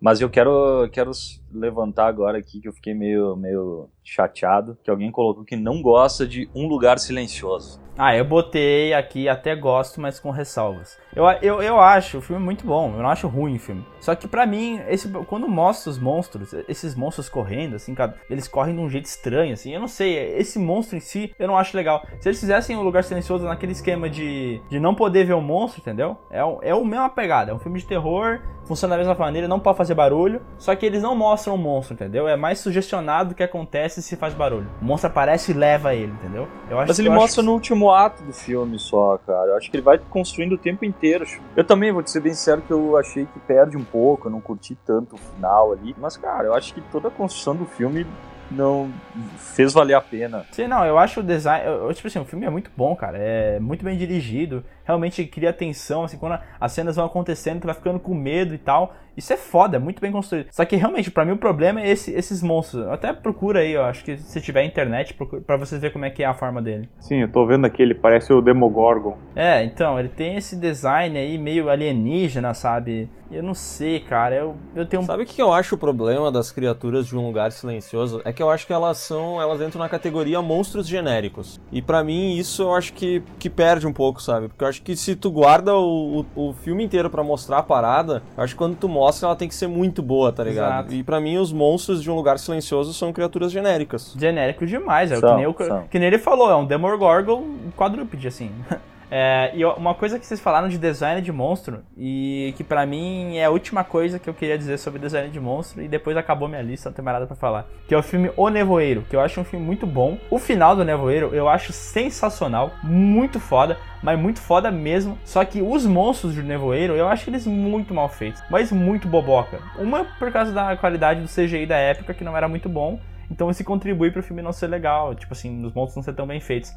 Mas 0.01 0.21
eu 0.21 0.29
quero, 0.29 0.89
quero 0.93 1.11
levantar 1.59 2.07
agora 2.07 2.39
aqui 2.39 2.61
que 2.61 2.69
eu 2.69 2.73
fiquei 2.73 2.95
meio, 2.95 3.37
meio 3.37 3.89
chateado, 4.05 4.77
que 4.85 4.91
alguém 4.91 5.11
colocou 5.11 5.45
que 5.45 5.57
não 5.57 5.83
gosta 5.83 6.27
de 6.27 6.49
Um 6.55 6.67
Lugar 6.69 6.99
Silencioso. 6.99 7.85
Ah, 7.99 8.15
eu 8.15 8.27
botei 8.27 8.93
aqui 8.93 9.27
até 9.27 9.57
gosto, 9.57 10.03
mas 10.03 10.21
com 10.21 10.31
ressalvas. 10.31 10.99
Eu, 11.15 11.25
eu, 11.41 11.63
eu 11.63 11.81
acho 11.81 12.19
o 12.19 12.21
filme 12.21 12.45
muito 12.45 12.67
bom, 12.67 12.93
eu 12.95 13.03
não 13.03 13.09
acho 13.09 13.27
ruim 13.27 13.57
o 13.57 13.59
filme. 13.59 13.83
Só 14.01 14.15
que 14.15 14.29
pra 14.29 14.45
mim, 14.45 14.79
esse, 14.87 15.09
quando 15.27 15.49
mostra 15.49 15.91
os 15.91 15.99
monstros, 15.99 16.53
esses 16.69 16.95
monstros 16.95 17.31
correndo, 17.31 17.75
assim, 17.77 17.95
cara, 17.95 18.15
eles 18.29 18.47
correm 18.47 18.75
de 18.75 18.81
um 18.83 18.91
jeito 18.91 19.07
estranho, 19.07 19.55
assim, 19.55 19.73
eu 19.73 19.81
não 19.81 19.89
sei, 19.89 20.15
esse 20.37 20.59
monstro 20.59 20.99
em 20.99 21.01
si, 21.01 21.33
eu 21.39 21.49
não 21.49 21.57
acho 21.57 21.75
legal. 21.75 22.07
Se 22.21 22.29
eles 22.29 22.39
fizessem 22.39 22.77
o 22.77 22.83
Lugar 22.83 23.03
Silencioso 23.03 23.47
naquele 23.47 23.73
esquema 23.73 24.11
de, 24.11 24.61
de 24.69 24.79
não 24.79 24.95
poder 24.95 25.25
ver 25.25 25.33
o 25.33 25.41
monstro, 25.41 25.81
entendeu? 25.81 26.19
É, 26.31 26.45
o- 26.45 26.59
é 26.63 26.75
o 26.75 26.85
mesma 26.85 27.09
pegada, 27.09 27.51
é 27.51 27.55
um 27.55 27.59
filme 27.59 27.79
de 27.81 27.87
terror, 27.87 28.43
funciona 28.67 28.93
da 28.95 28.99
mesma 28.99 29.15
maneira, 29.15 29.49
não 29.49 29.59
pode 29.59 29.79
fazer 29.79 29.95
barulho, 29.95 30.43
só 30.59 30.77
que 30.77 30.85
eles 30.85 31.03
não 31.03 31.15
mostram 31.17 31.46
o 31.55 31.59
monstro, 31.59 31.95
entendeu? 31.95 32.27
É 32.29 32.37
mais 32.37 32.59
sugestionado 32.59 33.31
do 33.31 33.35
que 33.35 33.43
acontece 33.43 34.03
se 34.03 34.17
faz 34.17 34.35
barulho. 34.35 34.69
O 34.81 34.85
monstro 34.85 35.11
aparece 35.11 35.53
e 35.53 35.55
leva 35.55 35.95
ele, 35.95 36.13
entendeu? 36.13 36.49
Eu 36.71 36.79
acho 36.79 36.89
Mas 36.89 36.99
ele 36.99 37.11
mostra 37.11 37.43
que- 37.43 37.47
no 37.47 37.53
último 37.53 37.91
ato 37.91 38.23
do 38.23 38.33
filme 38.33 38.79
só, 38.79 39.19
cara. 39.27 39.51
Eu 39.53 39.57
acho 39.57 39.71
que 39.71 39.77
ele 39.77 39.83
vai 39.85 39.99
construindo 39.99 40.53
o 40.53 40.59
tempo 40.59 40.85
inteiro. 40.85 41.25
Eu 41.57 41.65
também 41.65 41.93
vou 41.93 42.03
te 42.03 42.11
ser 42.11 42.21
bem 42.21 42.33
sincero 42.35 42.63
que 42.63 42.73
eu 42.73 42.97
achei 42.97 43.27
que 43.27 43.39
perde 43.41 43.77
um 43.77 43.85
pouco, 43.85 44.29
eu 44.29 44.33
não 44.33 44.41
curti 44.41 44.77
tanto 44.87 45.15
o 45.17 45.19
final 45.19 45.73
ali. 45.73 45.95
Mas, 45.99 46.17
cara, 46.17 46.45
eu 46.47 46.55
acho 46.55 46.73
que 46.75 46.81
toda 46.81 47.09
a 47.09 47.11
construção 47.11 47.55
do 47.57 47.65
filme 47.67 48.07
não 48.49 48.93
fez 49.39 49.73
valer 49.73 49.95
a 49.95 50.01
pena. 50.01 50.47
Sim, 50.53 50.69
não, 50.69 50.85
eu 50.85 50.97
acho 50.99 51.19
o 51.19 51.23
design. 51.23 51.67
Eu, 51.67 51.89
eu, 51.89 51.95
tipo 51.95 52.07
assim, 52.07 52.21
o 52.21 52.25
filme 52.25 52.47
é 52.47 52.51
muito 52.51 52.71
bom, 52.77 52.95
cara. 52.95 53.19
É 53.19 53.59
muito 53.59 53.85
bem 53.85 53.97
dirigido. 53.97 54.65
Realmente 54.85 55.25
cria 55.27 55.53
tensão, 55.53 56.05
assim, 56.05 56.17
quando 56.17 56.39
as 56.61 56.71
cenas 56.73 56.95
vão 56.97 57.05
acontecendo, 57.07 57.61
tu 57.61 57.67
vai 57.67 57.75
ficando 57.75 57.99
com 57.99 58.15
medo 58.15 58.55
e 58.55 58.59
tal. 58.59 58.95
Isso 59.17 59.33
é 59.33 59.37
foda, 59.37 59.77
é 59.77 59.81
muito 59.81 60.01
bem 60.01 60.13
construído. 60.13 60.49
Só 60.51 60.65
que 60.65 60.77
realmente, 60.77 61.11
pra 61.11 61.25
mim, 61.25 61.33
o 61.33 61.37
problema 61.39 61.81
é 61.81 61.89
esse- 61.91 62.13
esses 62.13 62.43
monstros. 62.43 62.87
Até 62.89 63.13
procura 63.13 63.61
aí, 63.61 63.73
eu 63.73 63.83
acho 63.85 64.05
que 64.05 64.17
se 64.19 64.41
tiver 64.41 64.65
internet, 64.65 65.17
pra 65.47 65.57
vocês 65.57 65.81
verem 65.81 65.93
como 65.93 66.05
é 66.05 66.11
que 66.11 66.23
é 66.23 66.27
a 66.27 66.35
forma 66.35 66.61
dele. 66.61 66.89
Sim, 67.01 67.23
eu 67.23 67.29
tô 67.33 67.47
vendo 67.47 67.65
aqui, 67.65 67.83
ele 67.83 67.95
parece 67.95 68.33
o 68.33 68.41
Demogorgon. 68.43 69.17
É, 69.35 69.65
então, 69.65 69.99
ele 69.99 70.09
tem 70.09 70.37
esse 70.37 70.57
design 70.57 71.17
aí 71.19 71.39
meio 71.39 71.69
alienígena, 71.71 72.53
sabe? 72.55 73.09
Eu 73.31 73.43
não 73.43 73.55
sei, 73.55 73.99
cara. 73.99 74.37
Eu, 74.37 74.55
eu 74.75 74.87
tenho 74.87 75.03
um. 75.03 75.07
Sabe 75.07 75.25
o 75.25 75.27
que 75.27 75.43
eu 75.43 75.53
acho 75.53 75.75
o 75.75 75.79
problema 75.79 76.31
das 76.31 76.53
criaturas 76.53 77.07
de 77.09 77.17
um 77.17 77.27
lugar 77.27 77.51
silencioso? 77.51 78.21
É 78.25 78.33
que 78.33 78.41
eu 78.41 78.49
acho 78.49 78.65
que 78.67 78.73
elas 78.73 78.99
são, 78.99 79.43
elas 79.43 79.61
entram 79.61 79.81
na 79.81 79.89
categoria 79.89 80.41
monstros 80.41 80.87
genéricos. 80.87 81.61
E 81.73 81.83
pra 81.83 82.05
mim 82.05 82.37
isso 82.37 82.63
eu 82.63 82.73
acho 82.75 82.93
que, 82.93 83.25
que 83.39 83.51
perde 83.51 83.85
um 83.85 83.93
pouco, 83.93 84.23
sabe? 84.23 84.47
Porque 84.47 84.63
eu 84.63 84.69
acho 84.69 84.81
que 84.81 84.95
se 84.95 85.17
tu 85.17 85.29
guarda 85.33 85.75
o, 85.75 86.25
o, 86.37 86.51
o 86.51 86.53
filme 86.53 86.85
inteiro 86.85 87.11
pra 87.11 87.25
mostrar 87.25 87.59
a 87.59 87.63
parada, 87.65 88.23
eu 88.37 88.45
acho 88.45 88.55
que 88.55 88.59
quando 88.59 88.77
tu 88.77 88.89
mostra 88.89 89.06
mostra, 89.07 89.29
ela 89.29 89.37
tem 89.37 89.49
que 89.49 89.55
ser 89.55 89.69
muito 89.69 90.03
boa, 90.03 90.33
tá 90.33 90.43
ligado? 90.43 90.73
Exato. 90.73 90.95
E 90.95 91.03
pra 91.03 91.21
mim, 91.21 91.37
os 91.39 91.53
monstros 91.53 92.03
de 92.03 92.11
um 92.11 92.15
lugar 92.15 92.39
silencioso 92.39 92.93
são 92.93 93.13
criaturas 93.13 93.53
genéricas. 93.53 94.15
Genérico 94.19 94.67
demais, 94.67 95.13
é 95.13 95.17
o 95.17 95.21
São, 95.21 95.31
que 95.31 95.37
nem, 95.37 95.47
o, 95.47 95.55
que 95.89 95.99
nem 95.99 96.09
ele 96.09 96.19
falou, 96.19 96.51
é 96.51 96.57
um 96.57 96.65
Demogorgon 96.65 97.45
quadrúpede, 97.77 98.29
assim. 98.29 98.51
É, 99.11 99.53
e 99.55 99.65
uma 99.65 99.95
coisa 99.95 100.19
que 100.19 100.27
vocês 100.27 100.41
falaram 100.41 100.69
de 100.69 100.79
design 100.79 101.21
de 101.21 101.31
monstro, 101.31 101.83
e 101.97 102.53
que 102.57 102.65
pra 102.65 102.85
mim 102.85 103.37
é 103.37 103.45
a 103.45 103.51
última 103.51 103.85
coisa 103.85 104.19
que 104.19 104.29
eu 104.29 104.35
queria 104.35 104.59
dizer 104.59 104.79
sobre 104.79 104.99
design 104.99 105.31
de 105.31 105.41
monstro, 105.41 105.83
e 105.83 105.89
depois 105.89 106.17
acabou 106.17 106.49
minha 106.49 106.63
lista, 106.63 106.89
não 106.89 106.95
tem 106.95 107.05
mais 107.05 107.15
nada 107.15 107.27
pra 107.27 107.37
falar. 107.37 107.67
Que 107.87 107.95
é 107.95 107.99
o 107.99 108.03
filme 108.03 108.31
O 108.37 108.49
Nevoeiro, 108.49 109.03
que 109.03 109.15
eu 109.15 109.21
acho 109.21 109.41
um 109.41 109.45
filme 109.45 109.65
muito 109.65 109.87
bom. 109.87 110.19
O 110.31 110.39
final 110.39 110.75
do 110.75 110.85
Nevoeiro 110.85 111.35
eu 111.35 111.49
acho 111.49 111.73
sensacional, 111.73 112.73
muito 112.83 113.39
foda, 113.39 113.79
mas 114.03 114.19
muito 114.19 114.41
foda 114.41 114.71
mesmo. 114.71 115.19
Só 115.25 115.45
que 115.45 115.63
os 115.63 115.87
monstros 115.87 116.35
do 116.35 116.43
Nevoeiro 116.43 116.95
eu 116.95 117.09
acho 117.09 117.31
eles 117.31 117.47
muito 117.47 117.95
mal 117.95 118.09
feitos, 118.09 118.43
mas 118.51 118.73
muito 118.73 119.09
boboca. 119.09 119.61
Uma 119.79 120.05
por 120.19 120.33
causa 120.33 120.53
da 120.53 120.77
qualidade 120.77 121.21
do 121.21 121.29
CGI 121.29 121.67
da 121.67 121.77
época, 121.77 122.15
que 122.15 122.25
não 122.25 122.37
era 122.37 122.49
muito 122.49 122.69
bom. 122.69 122.99
Então 123.31 123.51
isso 123.51 123.65
contribui 123.65 124.11
pro 124.11 124.23
filme 124.23 124.43
não 124.43 124.53
ser 124.53 124.69
legal, 124.69 125.15
tipo 125.15 125.33
assim, 125.33 125.65
os 125.65 125.73
monstros 125.73 125.97
não 125.97 126.03
ser 126.03 126.15
tão 126.15 126.27
bem 126.27 126.41
feitos. 126.41 126.73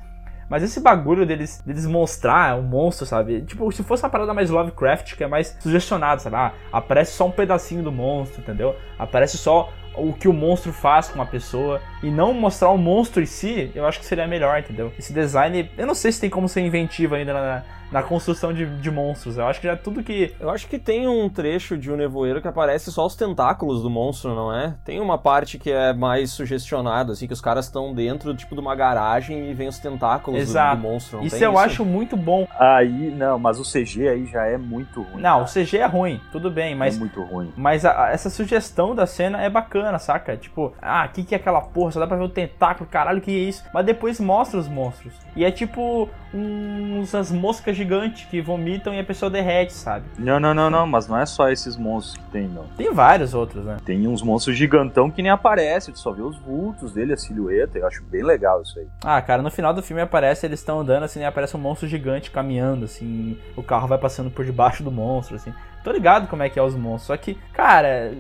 Mas 0.49 0.63
esse 0.63 0.79
bagulho 0.79 1.25
deles, 1.25 1.61
deles 1.65 1.85
mostrar 1.85 2.57
um 2.57 2.63
monstro, 2.63 3.05
sabe? 3.05 3.41
Tipo, 3.41 3.71
se 3.71 3.83
fosse 3.83 4.03
uma 4.03 4.09
parada 4.09 4.33
mais 4.33 4.49
Lovecraft, 4.49 5.15
que 5.15 5.23
é 5.23 5.27
mais 5.27 5.55
sugestionado, 5.59 6.21
sabe? 6.21 6.35
Ah, 6.35 6.53
aparece 6.71 7.11
só 7.11 7.27
um 7.27 7.31
pedacinho 7.31 7.83
do 7.83 7.91
monstro, 7.91 8.41
entendeu? 8.41 8.75
Aparece 8.97 9.37
só 9.37 9.71
o 9.95 10.13
que 10.13 10.27
o 10.27 10.33
monstro 10.33 10.71
faz 10.71 11.09
com 11.09 11.15
uma 11.15 11.25
pessoa 11.25 11.81
e 12.01 12.09
não 12.09 12.33
mostrar 12.33 12.69
o 12.69 12.77
monstro 12.77 13.21
em 13.21 13.25
si, 13.25 13.71
eu 13.75 13.85
acho 13.85 13.99
que 13.99 14.05
seria 14.05 14.27
melhor, 14.27 14.59
entendeu? 14.59 14.91
Esse 14.97 15.13
design, 15.13 15.69
eu 15.77 15.85
não 15.85 15.95
sei 15.95 16.11
se 16.11 16.21
tem 16.21 16.29
como 16.29 16.47
ser 16.47 16.61
inventivo 16.61 17.15
ainda 17.15 17.33
na, 17.33 17.63
na 17.91 18.03
construção 18.03 18.53
de, 18.53 18.65
de 18.65 18.91
monstros. 18.91 19.37
Eu 19.37 19.47
acho 19.47 19.59
que 19.59 19.67
já 19.67 19.75
tudo 19.75 20.03
que. 20.03 20.33
Eu 20.39 20.49
acho 20.49 20.67
que 20.67 20.77
tem 20.79 21.07
um 21.07 21.27
trecho 21.29 21.77
de 21.77 21.91
um 21.91 21.95
nevoeiro 21.95 22.41
que 22.41 22.47
aparece 22.47 22.91
só 22.91 23.05
os 23.05 23.15
tentáculos 23.15 23.81
do 23.81 23.89
monstro, 23.89 24.35
não 24.35 24.53
é? 24.53 24.75
Tem 24.85 24.99
uma 24.99 25.17
parte 25.17 25.57
que 25.57 25.71
é 25.71 25.93
mais 25.93 26.31
sugestionada, 26.31 27.13
assim, 27.13 27.27
que 27.27 27.33
os 27.33 27.41
caras 27.41 27.65
estão 27.65 27.93
dentro, 27.93 28.33
tipo, 28.35 28.53
de 28.55 28.61
uma 28.61 28.75
garagem 28.75 29.49
e 29.49 29.53
vem 29.53 29.67
os 29.67 29.79
tentáculos 29.79 30.39
do, 30.39 30.43
Exato. 30.43 30.75
do 30.77 30.81
monstro. 30.83 31.17
Não 31.19 31.25
Isso 31.25 31.35
tem 31.37 31.45
eu 31.45 31.57
acho 31.57 31.83
muito 31.85 32.15
bom. 32.15 32.47
Aí, 32.59 33.11
não, 33.11 33.39
mas 33.39 33.59
o 33.59 33.63
CG 33.63 34.07
aí 34.07 34.25
já 34.25 34.45
é 34.45 34.57
muito 34.57 35.01
ruim. 35.01 35.21
Não, 35.21 35.41
o 35.43 35.45
cara. 35.45 35.51
CG 35.65 35.77
é 35.77 35.85
ruim, 35.85 36.19
tudo 36.31 36.49
bem, 36.51 36.75
mas 36.75 36.95
É 36.95 36.99
muito 36.99 37.21
ruim. 37.23 37.51
Mas 37.57 37.85
a- 37.85 38.05
a- 38.05 38.09
essa 38.11 38.29
sugestão 38.29 38.93
da 38.95 39.05
cena 39.07 39.41
é 39.41 39.49
bacana, 39.49 39.97
saca? 39.99 40.37
Tipo, 40.37 40.73
ah, 40.81 41.05
o 41.09 41.13
que, 41.13 41.23
que 41.23 41.33
é 41.33 41.37
aquela 41.37 41.61
porra? 41.61 41.91
Só 41.91 41.99
dá 41.99 42.07
pra 42.07 42.17
ver 42.17 42.23
o 42.23 42.29
tentáculo, 42.29 42.89
caralho, 42.89 43.19
o 43.19 43.21
que 43.21 43.31
é 43.31 43.49
isso? 43.49 43.63
Mas 43.73 43.85
depois 43.85 44.19
mostra 44.19 44.59
os 44.59 44.67
monstros. 44.67 45.13
E 45.35 45.43
é 45.43 45.51
tipo 45.51 46.09
uns 46.33 47.13
as 47.15 47.31
moscas 47.31 47.78
gigantes 47.79 48.25
que 48.25 48.41
vomitam 48.41 48.93
e 48.93 48.99
a 48.99 49.03
pessoa 49.03 49.29
derrete, 49.29 49.73
sabe? 49.73 50.05
Não, 50.17 50.39
não, 50.39 50.53
não, 50.53 50.69
não, 50.69 50.85
mas 50.85 51.07
não 51.07 51.17
é 51.17 51.25
só 51.25 51.49
esses 51.49 51.77
monstros 51.77 52.17
que 52.17 52.31
tem, 52.31 52.47
não. 52.47 52.65
Tem 52.77 52.93
vários 52.93 53.33
outros, 53.33 53.63
né? 53.65 53.77
Tem 53.85 54.07
uns 54.07 54.21
monstros 54.21 54.57
gigantão 54.57 55.09
que 55.09 55.21
nem 55.21 55.31
aparece, 55.31 55.91
tu 55.91 55.99
só 55.99 56.11
vê 56.11 56.21
os 56.21 56.37
vultos 56.37 56.93
dele, 56.93 57.13
a 57.13 57.17
silhueta, 57.17 57.77
eu 57.77 57.87
acho 57.87 58.03
bem 58.03 58.23
legal 58.23 58.61
isso 58.61 58.77
aí. 58.77 58.87
Ah, 59.03 59.21
cara, 59.21 59.41
no 59.41 59.49
final 59.49 59.73
do 59.73 59.81
filme 59.81 60.01
aparece, 60.01 60.45
eles 60.45 60.59
estão 60.59 60.81
andando 60.81 61.03
assim, 61.03 61.21
e 61.21 61.25
aparece 61.25 61.55
um 61.55 61.59
monstro 61.59 61.87
gigante 61.87 62.29
caminhando, 62.29 62.85
assim, 62.85 63.37
o 63.55 63.63
carro 63.63 63.87
vai 63.87 63.97
passando 63.97 64.29
por 64.29 64.43
debaixo 64.43 64.83
do 64.83 64.91
monstro, 64.91 65.37
assim. 65.37 65.53
Tô 65.83 65.91
ligado 65.91 66.27
como 66.27 66.43
é 66.43 66.49
que 66.49 66.59
é 66.59 66.63
os 66.63 66.75
monstros, 66.75 67.07
só 67.07 67.17
que, 67.17 67.35
cara. 67.53 68.13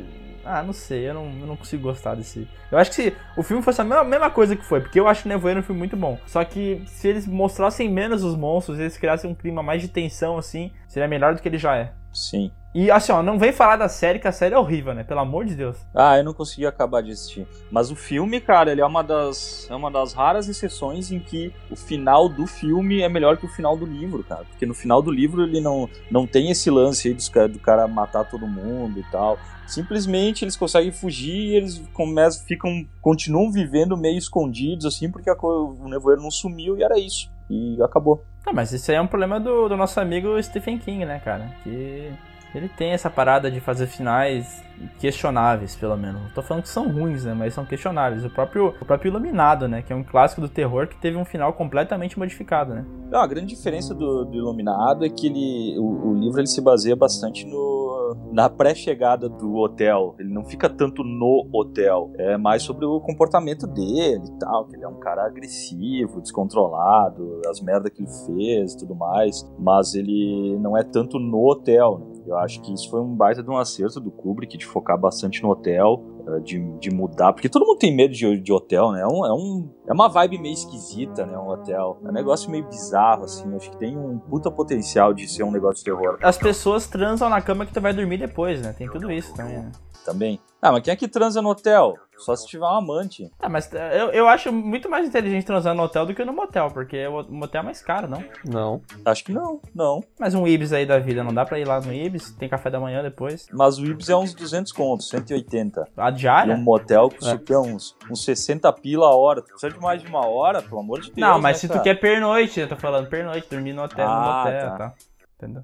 Ah, 0.43 0.63
não 0.63 0.73
sei, 0.73 1.09
eu 1.09 1.13
não, 1.13 1.25
eu 1.25 1.47
não 1.47 1.55
consigo 1.55 1.83
gostar 1.83 2.15
desse. 2.15 2.47
Eu 2.71 2.77
acho 2.77 2.89
que 2.91 2.95
se 2.95 3.15
o 3.37 3.43
filme 3.43 3.63
fosse 3.63 3.81
a 3.81 3.83
mesma, 3.83 4.03
mesma 4.03 4.29
coisa 4.29 4.55
que 4.55 4.65
foi, 4.65 4.81
porque 4.81 4.99
eu 4.99 5.07
acho 5.07 5.25
o 5.25 5.29
Nevoeiro 5.29 5.59
um 5.59 5.63
filme 5.63 5.79
muito 5.79 5.97
bom. 5.97 6.17
Só 6.25 6.43
que 6.43 6.83
se 6.87 7.07
eles 7.07 7.27
mostrassem 7.27 7.89
menos 7.89 8.23
os 8.23 8.35
monstros, 8.35 8.79
eles 8.79 8.97
criassem 8.97 9.29
um 9.29 9.35
clima 9.35 9.63
mais 9.63 9.81
de 9.81 9.87
tensão, 9.87 10.37
assim, 10.37 10.71
seria 10.87 11.07
melhor 11.07 11.35
do 11.35 11.41
que 11.41 11.47
ele 11.47 11.57
já 11.57 11.75
é. 11.75 11.93
Sim. 12.13 12.51
E 12.73 12.91
assim, 12.91 13.11
ó, 13.11 13.23
não 13.23 13.39
vem 13.39 13.51
falar 13.51 13.77
da 13.77 13.89
série, 13.89 14.19
que 14.19 14.27
a 14.27 14.31
série 14.31 14.53
é 14.53 14.59
horrível, 14.59 14.93
né? 14.93 15.03
Pelo 15.03 15.21
amor 15.21 15.43
de 15.43 15.55
Deus. 15.55 15.77
Ah, 15.93 16.19
eu 16.19 16.23
não 16.23 16.33
consegui 16.35 16.67
acabar 16.67 17.01
de 17.01 17.11
assistir. 17.11 17.47
Mas 17.71 17.89
o 17.89 17.95
filme, 17.95 18.39
cara, 18.39 18.71
ele 18.71 18.81
é 18.81 18.85
uma 18.85 19.03
das, 19.03 19.67
é 19.71 19.75
uma 19.75 19.89
das 19.89 20.13
raras 20.13 20.47
exceções 20.47 21.11
em 21.11 21.19
que 21.19 21.51
o 21.71 21.75
final 21.75 22.29
do 22.29 22.45
filme 22.45 23.01
é 23.01 23.09
melhor 23.09 23.37
que 23.37 23.45
o 23.45 23.49
final 23.49 23.75
do 23.75 23.87
livro, 23.87 24.23
cara. 24.23 24.45
Porque 24.45 24.67
no 24.67 24.75
final 24.75 25.01
do 25.01 25.09
livro 25.09 25.43
ele 25.43 25.59
não, 25.59 25.89
não 26.11 26.27
tem 26.27 26.51
esse 26.51 26.69
lance 26.69 27.07
aí 27.07 27.13
dos, 27.15 27.29
do 27.29 27.59
cara 27.59 27.87
matar 27.87 28.23
todo 28.25 28.45
mundo 28.45 28.99
e 28.99 29.03
tal. 29.11 29.39
Simplesmente 29.69 30.43
eles 30.43 30.55
conseguem 30.55 30.91
fugir 30.91 31.55
eles 31.55 31.81
começam, 31.93 32.45
ficam, 32.45 32.85
continuam 33.01 33.51
vivendo 33.51 33.97
meio 33.97 34.17
escondidos, 34.17 34.85
assim, 34.85 35.11
porque 35.11 35.29
o 35.29 35.87
nevoeiro 35.87 36.21
não 36.21 36.31
sumiu 36.31 36.77
e 36.77 36.83
era 36.83 36.97
isso. 36.99 37.31
E 37.49 37.81
acabou. 37.81 38.23
Ah, 38.45 38.53
mas 38.53 38.71
isso 38.71 38.89
aí 38.91 38.97
é 38.97 39.01
um 39.01 39.07
problema 39.07 39.39
do, 39.39 39.67
do 39.67 39.77
nosso 39.77 39.99
amigo 39.99 40.41
Stephen 40.41 40.77
King, 40.77 41.05
né, 41.05 41.19
cara? 41.19 41.51
Que 41.63 42.11
ele 42.53 42.67
tem 42.69 42.91
essa 42.91 43.09
parada 43.09 43.51
de 43.51 43.59
fazer 43.59 43.87
finais 43.87 44.63
questionáveis, 44.99 45.75
pelo 45.75 45.97
menos. 45.97 46.21
Não 46.21 46.29
tô 46.29 46.41
falando 46.41 46.63
que 46.63 46.69
são 46.69 46.89
ruins, 46.89 47.25
né? 47.25 47.33
Mas 47.33 47.53
são 47.53 47.65
questionáveis. 47.65 48.23
O 48.23 48.29
próprio, 48.29 48.73
o 48.79 48.85
próprio 48.85 49.09
Iluminado, 49.09 49.67
né? 49.67 49.81
Que 49.81 49.91
é 49.91 49.95
um 49.95 50.03
clássico 50.03 50.41
do 50.41 50.49
terror 50.49 50.87
que 50.87 50.95
teve 50.97 51.17
um 51.17 51.25
final 51.25 51.53
completamente 51.53 52.17
modificado, 52.17 52.73
né? 52.73 52.85
Não, 53.09 53.19
a 53.19 53.27
grande 53.27 53.47
diferença 53.47 53.93
do, 53.93 54.25
do 54.25 54.37
Iluminado 54.37 55.05
é 55.05 55.09
que 55.09 55.27
ele, 55.27 55.77
o, 55.77 56.09
o 56.09 56.13
livro 56.13 56.39
ele 56.39 56.47
se 56.47 56.61
baseia 56.61 56.95
bastante 56.95 57.45
no, 57.45 58.15
na 58.31 58.49
pré-chegada 58.49 59.27
do 59.27 59.55
hotel. 59.55 60.15
Ele 60.19 60.33
não 60.33 60.45
fica 60.45 60.69
tanto 60.69 61.03
no 61.03 61.47
hotel. 61.51 62.11
É 62.17 62.37
mais 62.37 62.63
sobre 62.63 62.85
o 62.85 62.99
comportamento 62.99 63.67
dele 63.67 64.23
e 64.25 64.39
tal, 64.39 64.65
que 64.65 64.75
ele 64.75 64.83
é 64.83 64.87
um 64.87 64.99
cara 64.99 65.25
agressivo, 65.25 66.21
descontrolado, 66.21 67.41
as 67.49 67.59
merdas 67.61 67.91
que 67.91 68.01
ele 68.01 68.11
fez 68.25 68.73
e 68.73 68.77
tudo 68.77 68.95
mais. 68.95 69.45
Mas 69.57 69.93
ele 69.95 70.57
não 70.59 70.77
é 70.77 70.83
tanto 70.83 71.19
no 71.19 71.45
hotel, 71.45 71.99
né? 71.99 72.08
Eu 72.29 72.37
acho 72.37 72.61
que 72.61 72.71
isso 72.71 72.89
foi 72.91 73.01
um 73.01 73.15
baita 73.15 73.41
de 73.41 73.49
um 73.49 73.57
acerto 73.57 73.99
do 73.99 74.11
Kubrick 74.11 74.55
de 74.55 74.65
focar 74.65 74.97
bastante 74.99 75.41
no 75.41 75.49
hotel, 75.49 76.03
eh, 76.27 76.39
de, 76.41 76.59
de 76.77 76.91
mudar, 76.91 77.33
porque 77.33 77.49
todo 77.49 77.65
mundo 77.65 77.79
tem 77.79 77.95
medo 77.95 78.13
de, 78.13 78.39
de 78.39 78.53
hotel, 78.53 78.91
né? 78.91 79.01
É, 79.01 79.07
um, 79.07 79.25
é, 79.25 79.33
um, 79.33 79.69
é 79.87 79.93
uma 79.93 80.07
vibe 80.07 80.37
meio 80.37 80.53
esquisita, 80.53 81.25
né? 81.25 81.35
Um 81.35 81.49
hotel. 81.49 81.99
É 82.05 82.07
um 82.07 82.11
negócio 82.11 82.51
meio 82.51 82.67
bizarro, 82.67 83.23
assim. 83.23 83.51
Acho 83.55 83.71
que 83.71 83.77
tem 83.77 83.97
um 83.97 84.19
puta 84.19 84.51
potencial 84.51 85.11
de 85.11 85.27
ser 85.27 85.41
um 85.41 85.51
negócio 85.51 85.77
de 85.77 85.85
terror 85.85 86.19
As 86.21 86.37
pessoas 86.37 86.85
transam 86.85 87.29
na 87.29 87.41
cama 87.41 87.65
que 87.65 87.73
tu 87.73 87.81
vai 87.81 87.93
dormir 87.93 88.19
depois, 88.19 88.61
né? 88.61 88.73
Tem 88.77 88.87
tudo 88.87 89.11
isso 89.11 89.33
também, 89.33 89.57
né? 89.57 89.71
Também. 90.05 90.39
Ah, 90.61 90.73
mas 90.73 90.83
quem 90.83 90.91
é 90.91 90.95
que 90.97 91.07
transa 91.07 91.41
no 91.41 91.49
hotel? 91.49 91.95
Só 92.17 92.35
se 92.35 92.45
tiver 92.45 92.65
um 92.65 92.67
amante. 92.67 93.31
Ah, 93.39 93.47
mas 93.47 93.71
eu, 93.71 94.09
eu 94.11 94.27
acho 94.27 94.51
muito 94.51 94.89
mais 94.89 95.07
inteligente 95.07 95.45
transar 95.45 95.73
no 95.73 95.83
hotel 95.83 96.05
do 96.05 96.13
que 96.13 96.25
no 96.25 96.33
motel, 96.33 96.67
porque 96.73 97.07
o 97.07 97.23
motel 97.31 97.61
é 97.61 97.63
mais 97.63 97.81
caro, 97.81 98.09
não? 98.09 98.21
Não. 98.43 98.81
Acho 99.05 99.23
que 99.23 99.31
não, 99.31 99.61
não. 99.73 100.03
Mas 100.19 100.35
um 100.35 100.45
Ibis 100.45 100.73
aí 100.73 100.85
da 100.85 100.99
vida, 100.99 101.23
não 101.23 101.33
dá 101.33 101.45
pra 101.45 101.57
ir 101.59 101.65
lá 101.65 101.79
no 101.79 101.93
Ibis? 101.93 102.31
Tem 102.33 102.49
café 102.49 102.69
da 102.69 102.77
manhã 102.77 103.01
depois. 103.01 103.45
Mas 103.53 103.77
o 103.77 103.85
Ibis 103.85 104.09
é 104.09 104.17
uns 104.17 104.33
200 104.33 104.73
contos, 104.73 105.07
180. 105.07 105.87
A 105.95 106.09
E 106.09 106.13
diária? 106.13 106.53
um 106.53 106.61
motel 106.61 107.07
custa 107.09 107.37
quê? 107.37 107.55
uns, 107.55 107.95
uns 108.11 108.25
60 108.25 108.71
pila 108.73 109.07
a 109.07 109.15
hora. 109.15 109.41
Tu 109.41 109.47
precisa 109.51 109.71
de 109.71 109.79
mais 109.79 110.01
de 110.01 110.09
uma 110.09 110.27
hora, 110.27 110.61
pelo 110.61 110.81
amor 110.81 110.99
de 110.99 111.11
Deus. 111.13 111.17
Não, 111.25 111.39
mas 111.39 111.55
né, 111.55 111.59
se 111.61 111.67
tu 111.67 111.71
cara? 111.73 111.83
quer 111.85 111.95
pernoite, 112.01 112.59
eu 112.59 112.67
tô 112.67 112.75
falando 112.75 113.07
pernoite, 113.07 113.47
dormir 113.49 113.71
no 113.71 113.81
hotel, 113.83 114.05
Ah, 114.05 114.13
no 114.19 114.21
motel, 114.51 114.69
tá. 114.71 114.77
tá. 114.77 114.93
Entendeu? 115.37 115.63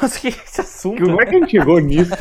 Nossa, 0.00 0.18
que 0.20 0.28
esse 0.28 0.60
assunto? 0.60 1.02
Como 1.02 1.20
é 1.20 1.26
que 1.26 1.36
a 1.36 1.38
gente 1.40 1.50
chegou 1.50 1.80
nisso? 1.80 2.12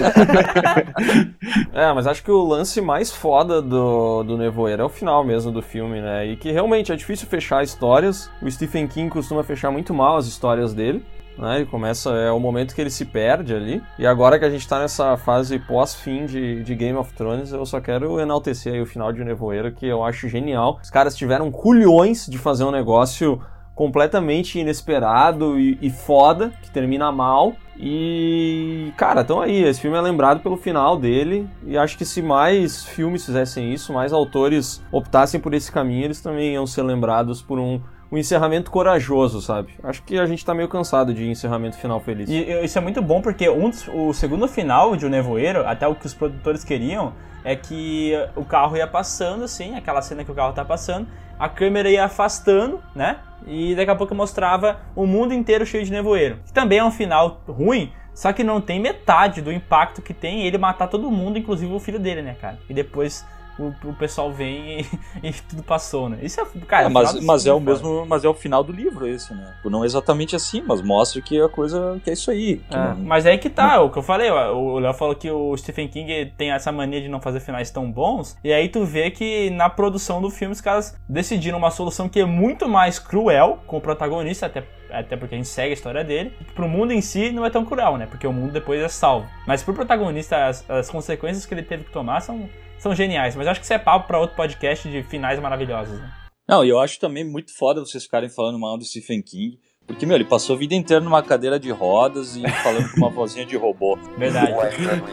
É, 1.74 1.94
mas 1.94 2.08
acho 2.08 2.24
que 2.24 2.32
o 2.32 2.44
lance 2.44 2.82
mais 2.82 3.12
foda 3.12 3.62
do, 3.62 4.24
do 4.24 4.38
Nevoeiro 4.38 4.82
é 4.82 4.86
o 4.86 4.90
final 4.90 5.24
mesmo 5.24 5.52
do 5.52 5.62
filme, 5.62 6.02
né? 6.02 6.26
E 6.28 6.36
que 6.36 6.52
realmente 6.52 6.91
é 6.91 6.96
difícil 6.96 7.28
fechar 7.28 7.64
histórias. 7.64 8.30
O 8.41 8.50
Stephen 8.50 8.88
King 8.88 9.10
costuma 9.10 9.44
fechar 9.44 9.72
muito 9.72 9.94
mal 9.94 10.18
as 10.18 10.28
histórias 10.28 10.74
dele. 10.74 11.04
Né? 11.38 11.58
Ele 11.58 11.66
começa, 11.66 12.12
é 12.12 12.32
o 12.32 12.40
momento 12.40 12.76
que 12.76 12.82
ele 12.82 12.90
se 12.90 13.06
perde 13.06 13.56
ali. 13.56 13.82
E 13.98 14.06
agora 14.06 14.38
que 14.38 14.46
a 14.46 14.50
gente 14.50 14.68
tá 14.68 14.80
nessa 14.80 15.16
fase 15.16 15.58
pós-fim 15.58 16.26
de, 16.26 16.64
de 16.64 16.76
Game 16.76 16.98
of 16.98 17.14
Thrones, 17.14 17.54
eu 17.54 17.66
só 17.66 17.80
quero 17.80 18.20
enaltecer 18.20 18.74
aí 18.74 18.82
o 18.82 18.86
final 18.86 19.14
de 19.14 19.24
Nevoeiro, 19.24 19.72
que 19.72 19.88
eu 19.88 20.04
acho 20.04 20.28
genial. 20.28 20.80
Os 20.84 20.90
caras 20.90 21.16
tiveram 21.16 21.50
culhões 21.50 22.28
de 22.28 22.38
fazer 22.38 22.66
um 22.66 22.72
negócio 22.72 23.41
completamente 23.80 24.60
inesperado 24.60 25.57
e, 25.57 25.77
e 25.81 25.89
foda, 25.89 26.51
que 26.61 26.69
termina 26.69 27.14
mal. 27.14 27.53
E, 27.77 28.91
cara, 28.97 29.22
então 29.22 29.39
aí, 29.39 29.64
esse 29.64 29.80
filme 29.80 29.95
é 29.95 30.01
lembrado 30.01 30.41
pelo 30.41 30.57
final 30.57 30.97
dele, 30.97 31.47
e 31.65 31.77
acho 31.77 31.97
que 31.97 32.03
se 32.03 32.22
mais 32.22 32.84
filmes 32.84 33.26
fizessem 33.26 33.73
isso, 33.73 33.93
mais 33.93 34.11
autores 34.11 34.84
optassem 34.91 35.39
por 35.39 35.53
esse 35.53 35.72
caminho, 35.72 36.03
eles 36.03 36.19
também 36.19 36.56
iam 36.56 36.68
ser 36.68 36.84
lembrados 36.84 37.41
por 37.41 37.57
um, 37.57 37.80
um 38.11 38.18
encerramento 38.18 38.72
corajoso, 38.72 39.41
sabe? 39.41 39.73
Acho 39.84 40.02
que 40.03 40.18
a 40.18 40.26
gente 40.26 40.44
tá 40.45 40.53
meio 40.53 40.68
cansado 40.68 41.14
de 41.14 41.27
encerramento 41.30 41.77
final 41.77 41.99
feliz. 41.99 42.30
E 42.30 42.64
isso 42.64 42.77
é 42.77 42.81
muito 42.81 43.02
bom 43.02 43.22
porque 43.22 43.49
um 43.49 43.69
dos- 43.69 43.88
o 43.88 44.14
segundo 44.14 44.48
final 44.48 44.95
de 44.95 45.06
O 45.06 45.10
Nevoeiro, 45.10 45.65
até 45.68 45.88
o 45.88 45.94
que 45.95 46.06
os 46.06 46.14
produtores 46.14 46.64
queriam, 46.64 47.14
é 47.44 47.56
que 47.56 48.14
o 48.36 48.44
carro 48.44 48.76
ia 48.76 48.88
passando, 48.88 49.44
assim, 49.44 49.76
aquela 49.76 50.02
cena 50.02 50.23
que 50.23 50.31
o 50.31 50.36
carro 50.36 50.53
tá 50.53 50.65
passando, 50.65 51.07
a 51.38 51.48
câmera 51.48 51.90
ia 51.90 52.03
afastando, 52.06 52.81
né? 52.95 53.18
E 53.48 53.73
daqui 53.76 53.90
a 53.91 53.95
pouco 53.95 54.14
mostrava 54.14 54.80
o 54.95 55.06
mundo 55.06 55.34
inteiro 55.34 55.65
cheio 55.65 55.86
de 55.86 55.91
nevoeiro. 55.91 56.40
Que 56.45 56.52
também 56.52 56.80
é 56.80 56.84
um 56.84 56.91
final 56.91 57.41
ruim, 57.48 57.91
só 58.14 58.34
que 58.34 58.44
não 58.44 58.60
tem 58.60 58.80
metade 58.80 59.41
do 59.41 59.52
impacto 59.52 60.02
que 60.02 60.14
tem 60.14 60.45
ele 60.45 60.57
matar 60.57 60.88
todo 60.88 61.10
mundo, 61.10 61.38
inclusive 61.38 61.72
o 61.72 61.80
filho 61.80 61.99
dele, 61.99 62.22
né, 62.22 62.36
cara? 62.41 62.60
E 62.69 62.73
depois 62.73 63.26
o, 63.60 63.90
o 63.90 63.94
pessoal 63.94 64.31
vem 64.31 64.81
e, 64.81 64.86
e 65.30 65.34
tudo 65.34 65.61
passou, 65.64 66.10
né? 66.10 66.19
Isso 66.22 66.40
é, 66.40 66.45
cara, 66.68 66.86
É, 66.86 66.88
o 66.88 66.91
mas, 66.91 67.19
mas 67.23 67.45
é 67.45 67.53
o 67.53 67.60
mesmo, 67.60 68.06
mas 68.06 68.23
é 68.23 68.30
o 68.30 68.34
final 68.34 68.64
do 68.64 68.72
livro 68.72 69.07
esse, 69.07 69.34
né? 69.34 69.53
Não 69.65 69.84
exatamente 69.86 70.36
assim, 70.36 70.64
mas 70.65 70.81
mostra 70.81 71.22
que 71.22 71.40
a 71.40 71.48
coisa 71.49 71.99
que 72.03 72.10
é 72.10 72.14
isso 72.14 72.31
aí. 72.31 72.61
É, 72.72 72.76
não- 72.77 72.95
mas 72.98 73.26
aí 73.26 73.38
que 73.38 73.49
tá, 73.49 73.81
o 73.81 73.90
que 73.90 73.98
eu 73.99 74.03
falei, 74.03 74.30
o 74.31 74.80
Léo 74.80 74.94
falou 74.94 75.15
que 75.15 75.30
o 75.30 75.56
Stephen 75.57 75.88
King 75.88 76.31
tem 76.38 76.52
essa 76.52 76.72
mania 76.72 77.02
de 77.02 77.07
não 77.07 77.19
fazer 77.22 77.40
finais 77.40 77.69
tão 77.69 77.91
bons, 77.91 78.38
e 78.44 78.52
aí 78.53 78.68
tu 78.69 78.84
vê 78.86 79.11
que 79.11 79.49
na 79.52 79.69
produção 79.69 80.22
do 80.22 80.30
filme 80.30 80.53
os 80.53 80.61
caras 80.61 80.95
decidiram 81.07 81.57
uma 81.57 81.72
solução 81.72 82.07
que 82.10 82.19
é 82.19 82.26
muito 82.26 82.68
mais 82.68 82.98
cruel 82.99 83.60
com 83.68 83.77
o 83.77 83.81
protagonista, 83.81 84.45
até, 84.45 84.64
até 84.90 85.15
porque 85.18 85.36
a 85.36 85.38
gente 85.38 85.48
segue 85.48 85.69
a 85.72 85.73
história 85.73 86.03
dele. 86.03 86.34
Pro 86.56 86.68
mundo 86.68 86.91
em 86.91 87.02
si 87.02 87.31
não 87.31 87.45
é 87.45 87.49
tão 87.49 87.64
cruel, 87.65 87.98
né? 87.98 88.06
Porque 88.06 88.26
o 88.26 88.34
mundo 88.34 88.52
depois 88.52 88.81
é 88.81 88.88
salvo. 88.88 89.27
Mas 89.45 89.61
pro 89.64 89.73
protagonista, 89.73 90.48
as, 90.48 90.68
as 90.69 90.90
consequências 90.90 91.45
que 91.45 91.53
ele 91.53 91.64
teve 91.64 91.84
que 91.84 91.91
tomar 91.91 92.22
são, 92.22 92.49
são 92.80 92.95
geniais. 92.95 93.35
Mas 93.35 93.47
acho 93.47 93.60
que 93.60 93.65
isso 93.65 93.73
é 93.73 93.77
papo 93.77 94.07
pra 94.07 94.19
outro 94.19 94.35
podcast 94.35 94.89
de 94.89 95.03
finais 95.03 95.39
maravilhosos, 95.39 95.99
né? 95.99 96.11
Não, 96.47 96.65
e 96.65 96.69
eu 96.69 96.80
acho 96.80 96.99
também 96.99 97.23
muito 97.23 97.56
foda 97.56 97.80
vocês 97.80 98.03
ficarem 98.03 98.30
falando 98.30 98.57
mal 98.57 98.77
do 98.77 98.84
Stephen 98.84 99.22
King. 99.22 99.60
Porque, 99.85 100.06
meu, 100.06 100.15
ele 100.15 100.26
passou 100.26 100.56
a 100.56 100.60
vida 100.60 100.76
inteira 100.76 101.03
numa 101.03 101.22
cadeira 101.22 101.60
de 101.60 101.72
rodas 101.72 102.35
e 102.35 102.47
falando 102.64 102.91
com 102.91 102.97
uma 102.97 103.10
vozinha 103.10 103.45
de 103.45 103.56
robô. 103.57 103.97
Verdade. 104.18 104.53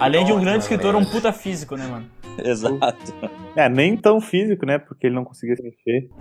Além 0.00 0.24
de 0.24 0.32
um 0.32 0.40
grande 0.40 0.64
escritor, 0.64 0.94
um 0.94 1.04
puta 1.04 1.32
físico, 1.32 1.76
né, 1.76 1.86
mano? 1.86 2.10
Exato. 2.42 3.14
É, 3.54 3.68
nem 3.68 3.96
tão 3.96 4.20
físico, 4.20 4.66
né? 4.66 4.78
Porque 4.78 5.06
ele 5.06 5.14
não 5.14 5.24
conseguia 5.24 5.56
se 5.56 5.62
mexer. 5.62 6.08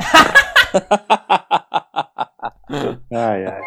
Ai, 3.13 3.45
ai. 3.45 3.61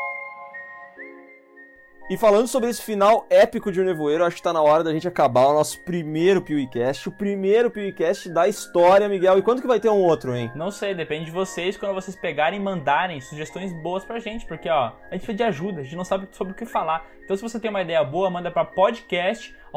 E 2.10 2.16
falando 2.16 2.48
sobre 2.48 2.70
esse 2.70 2.80
final 2.80 3.26
épico 3.28 3.70
de 3.70 3.82
O 3.82 3.84
Nevoeiro, 3.84 4.24
acho 4.24 4.36
que 4.36 4.42
tá 4.42 4.50
na 4.50 4.62
hora 4.62 4.82
da 4.82 4.94
gente 4.94 5.06
acabar 5.06 5.46
o 5.46 5.52
nosso 5.52 5.78
primeiro 5.80 6.40
PewCast, 6.40 7.06
o 7.06 7.12
primeiro 7.12 7.70
PewCast 7.70 8.30
da 8.30 8.48
história, 8.48 9.06
Miguel. 9.10 9.36
E 9.36 9.42
quando 9.42 9.60
que 9.60 9.66
vai 9.66 9.78
ter 9.78 9.90
um 9.90 10.02
outro, 10.02 10.34
hein? 10.34 10.50
Não 10.54 10.70
sei, 10.70 10.94
depende 10.94 11.26
de 11.26 11.30
vocês 11.30 11.76
quando 11.76 11.92
vocês 11.94 12.16
pegarem 12.16 12.58
e 12.58 12.62
mandarem 12.62 13.20
sugestões 13.20 13.74
boas 13.82 14.06
pra 14.06 14.18
gente, 14.20 14.46
porque 14.46 14.70
ó, 14.70 14.86
a 14.86 15.14
gente 15.14 15.26
precisa 15.26 15.34
de 15.34 15.42
ajuda, 15.42 15.80
a 15.80 15.84
gente 15.84 15.96
não 15.96 16.04
sabe 16.04 16.26
sobre 16.30 16.54
o 16.54 16.56
que 16.56 16.64
falar. 16.64 17.04
Então 17.22 17.36
se 17.36 17.42
você 17.42 17.60
tem 17.60 17.68
uma 17.68 17.82
ideia 17.82 18.02
boa, 18.02 18.30
manda 18.30 18.50
pra 18.50 18.64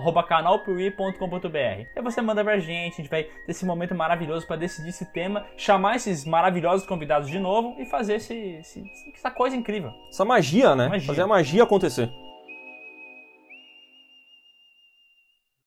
podcast@canalpiuí.com.br. 0.01 1.57
Aí 1.95 2.01
você 2.03 2.21
manda 2.21 2.43
pra 2.43 2.59
gente, 2.59 2.93
a 2.93 2.97
gente 2.97 3.09
vai 3.09 3.23
ter 3.23 3.31
esse 3.51 3.65
momento 3.65 3.93
maravilhoso 3.95 4.45
pra 4.47 4.55
decidir 4.55 4.89
esse 4.89 5.05
tema, 5.11 5.45
chamar 5.57 5.95
esses 5.95 6.25
maravilhosos 6.25 6.85
convidados 6.85 7.29
de 7.29 7.39
novo 7.39 7.75
e 7.79 7.85
fazer 7.85 8.15
esse, 8.15 8.33
esse- 8.59 8.83
essa 9.13 9.31
coisa 9.31 9.55
incrível. 9.55 9.91
Essa 10.09 10.25
magia, 10.25 10.75
né? 10.75 10.87
Magia. 10.87 11.07
Fazer 11.07 11.21
a 11.21 11.27
magia 11.27 11.63
acontecer. 11.63 12.09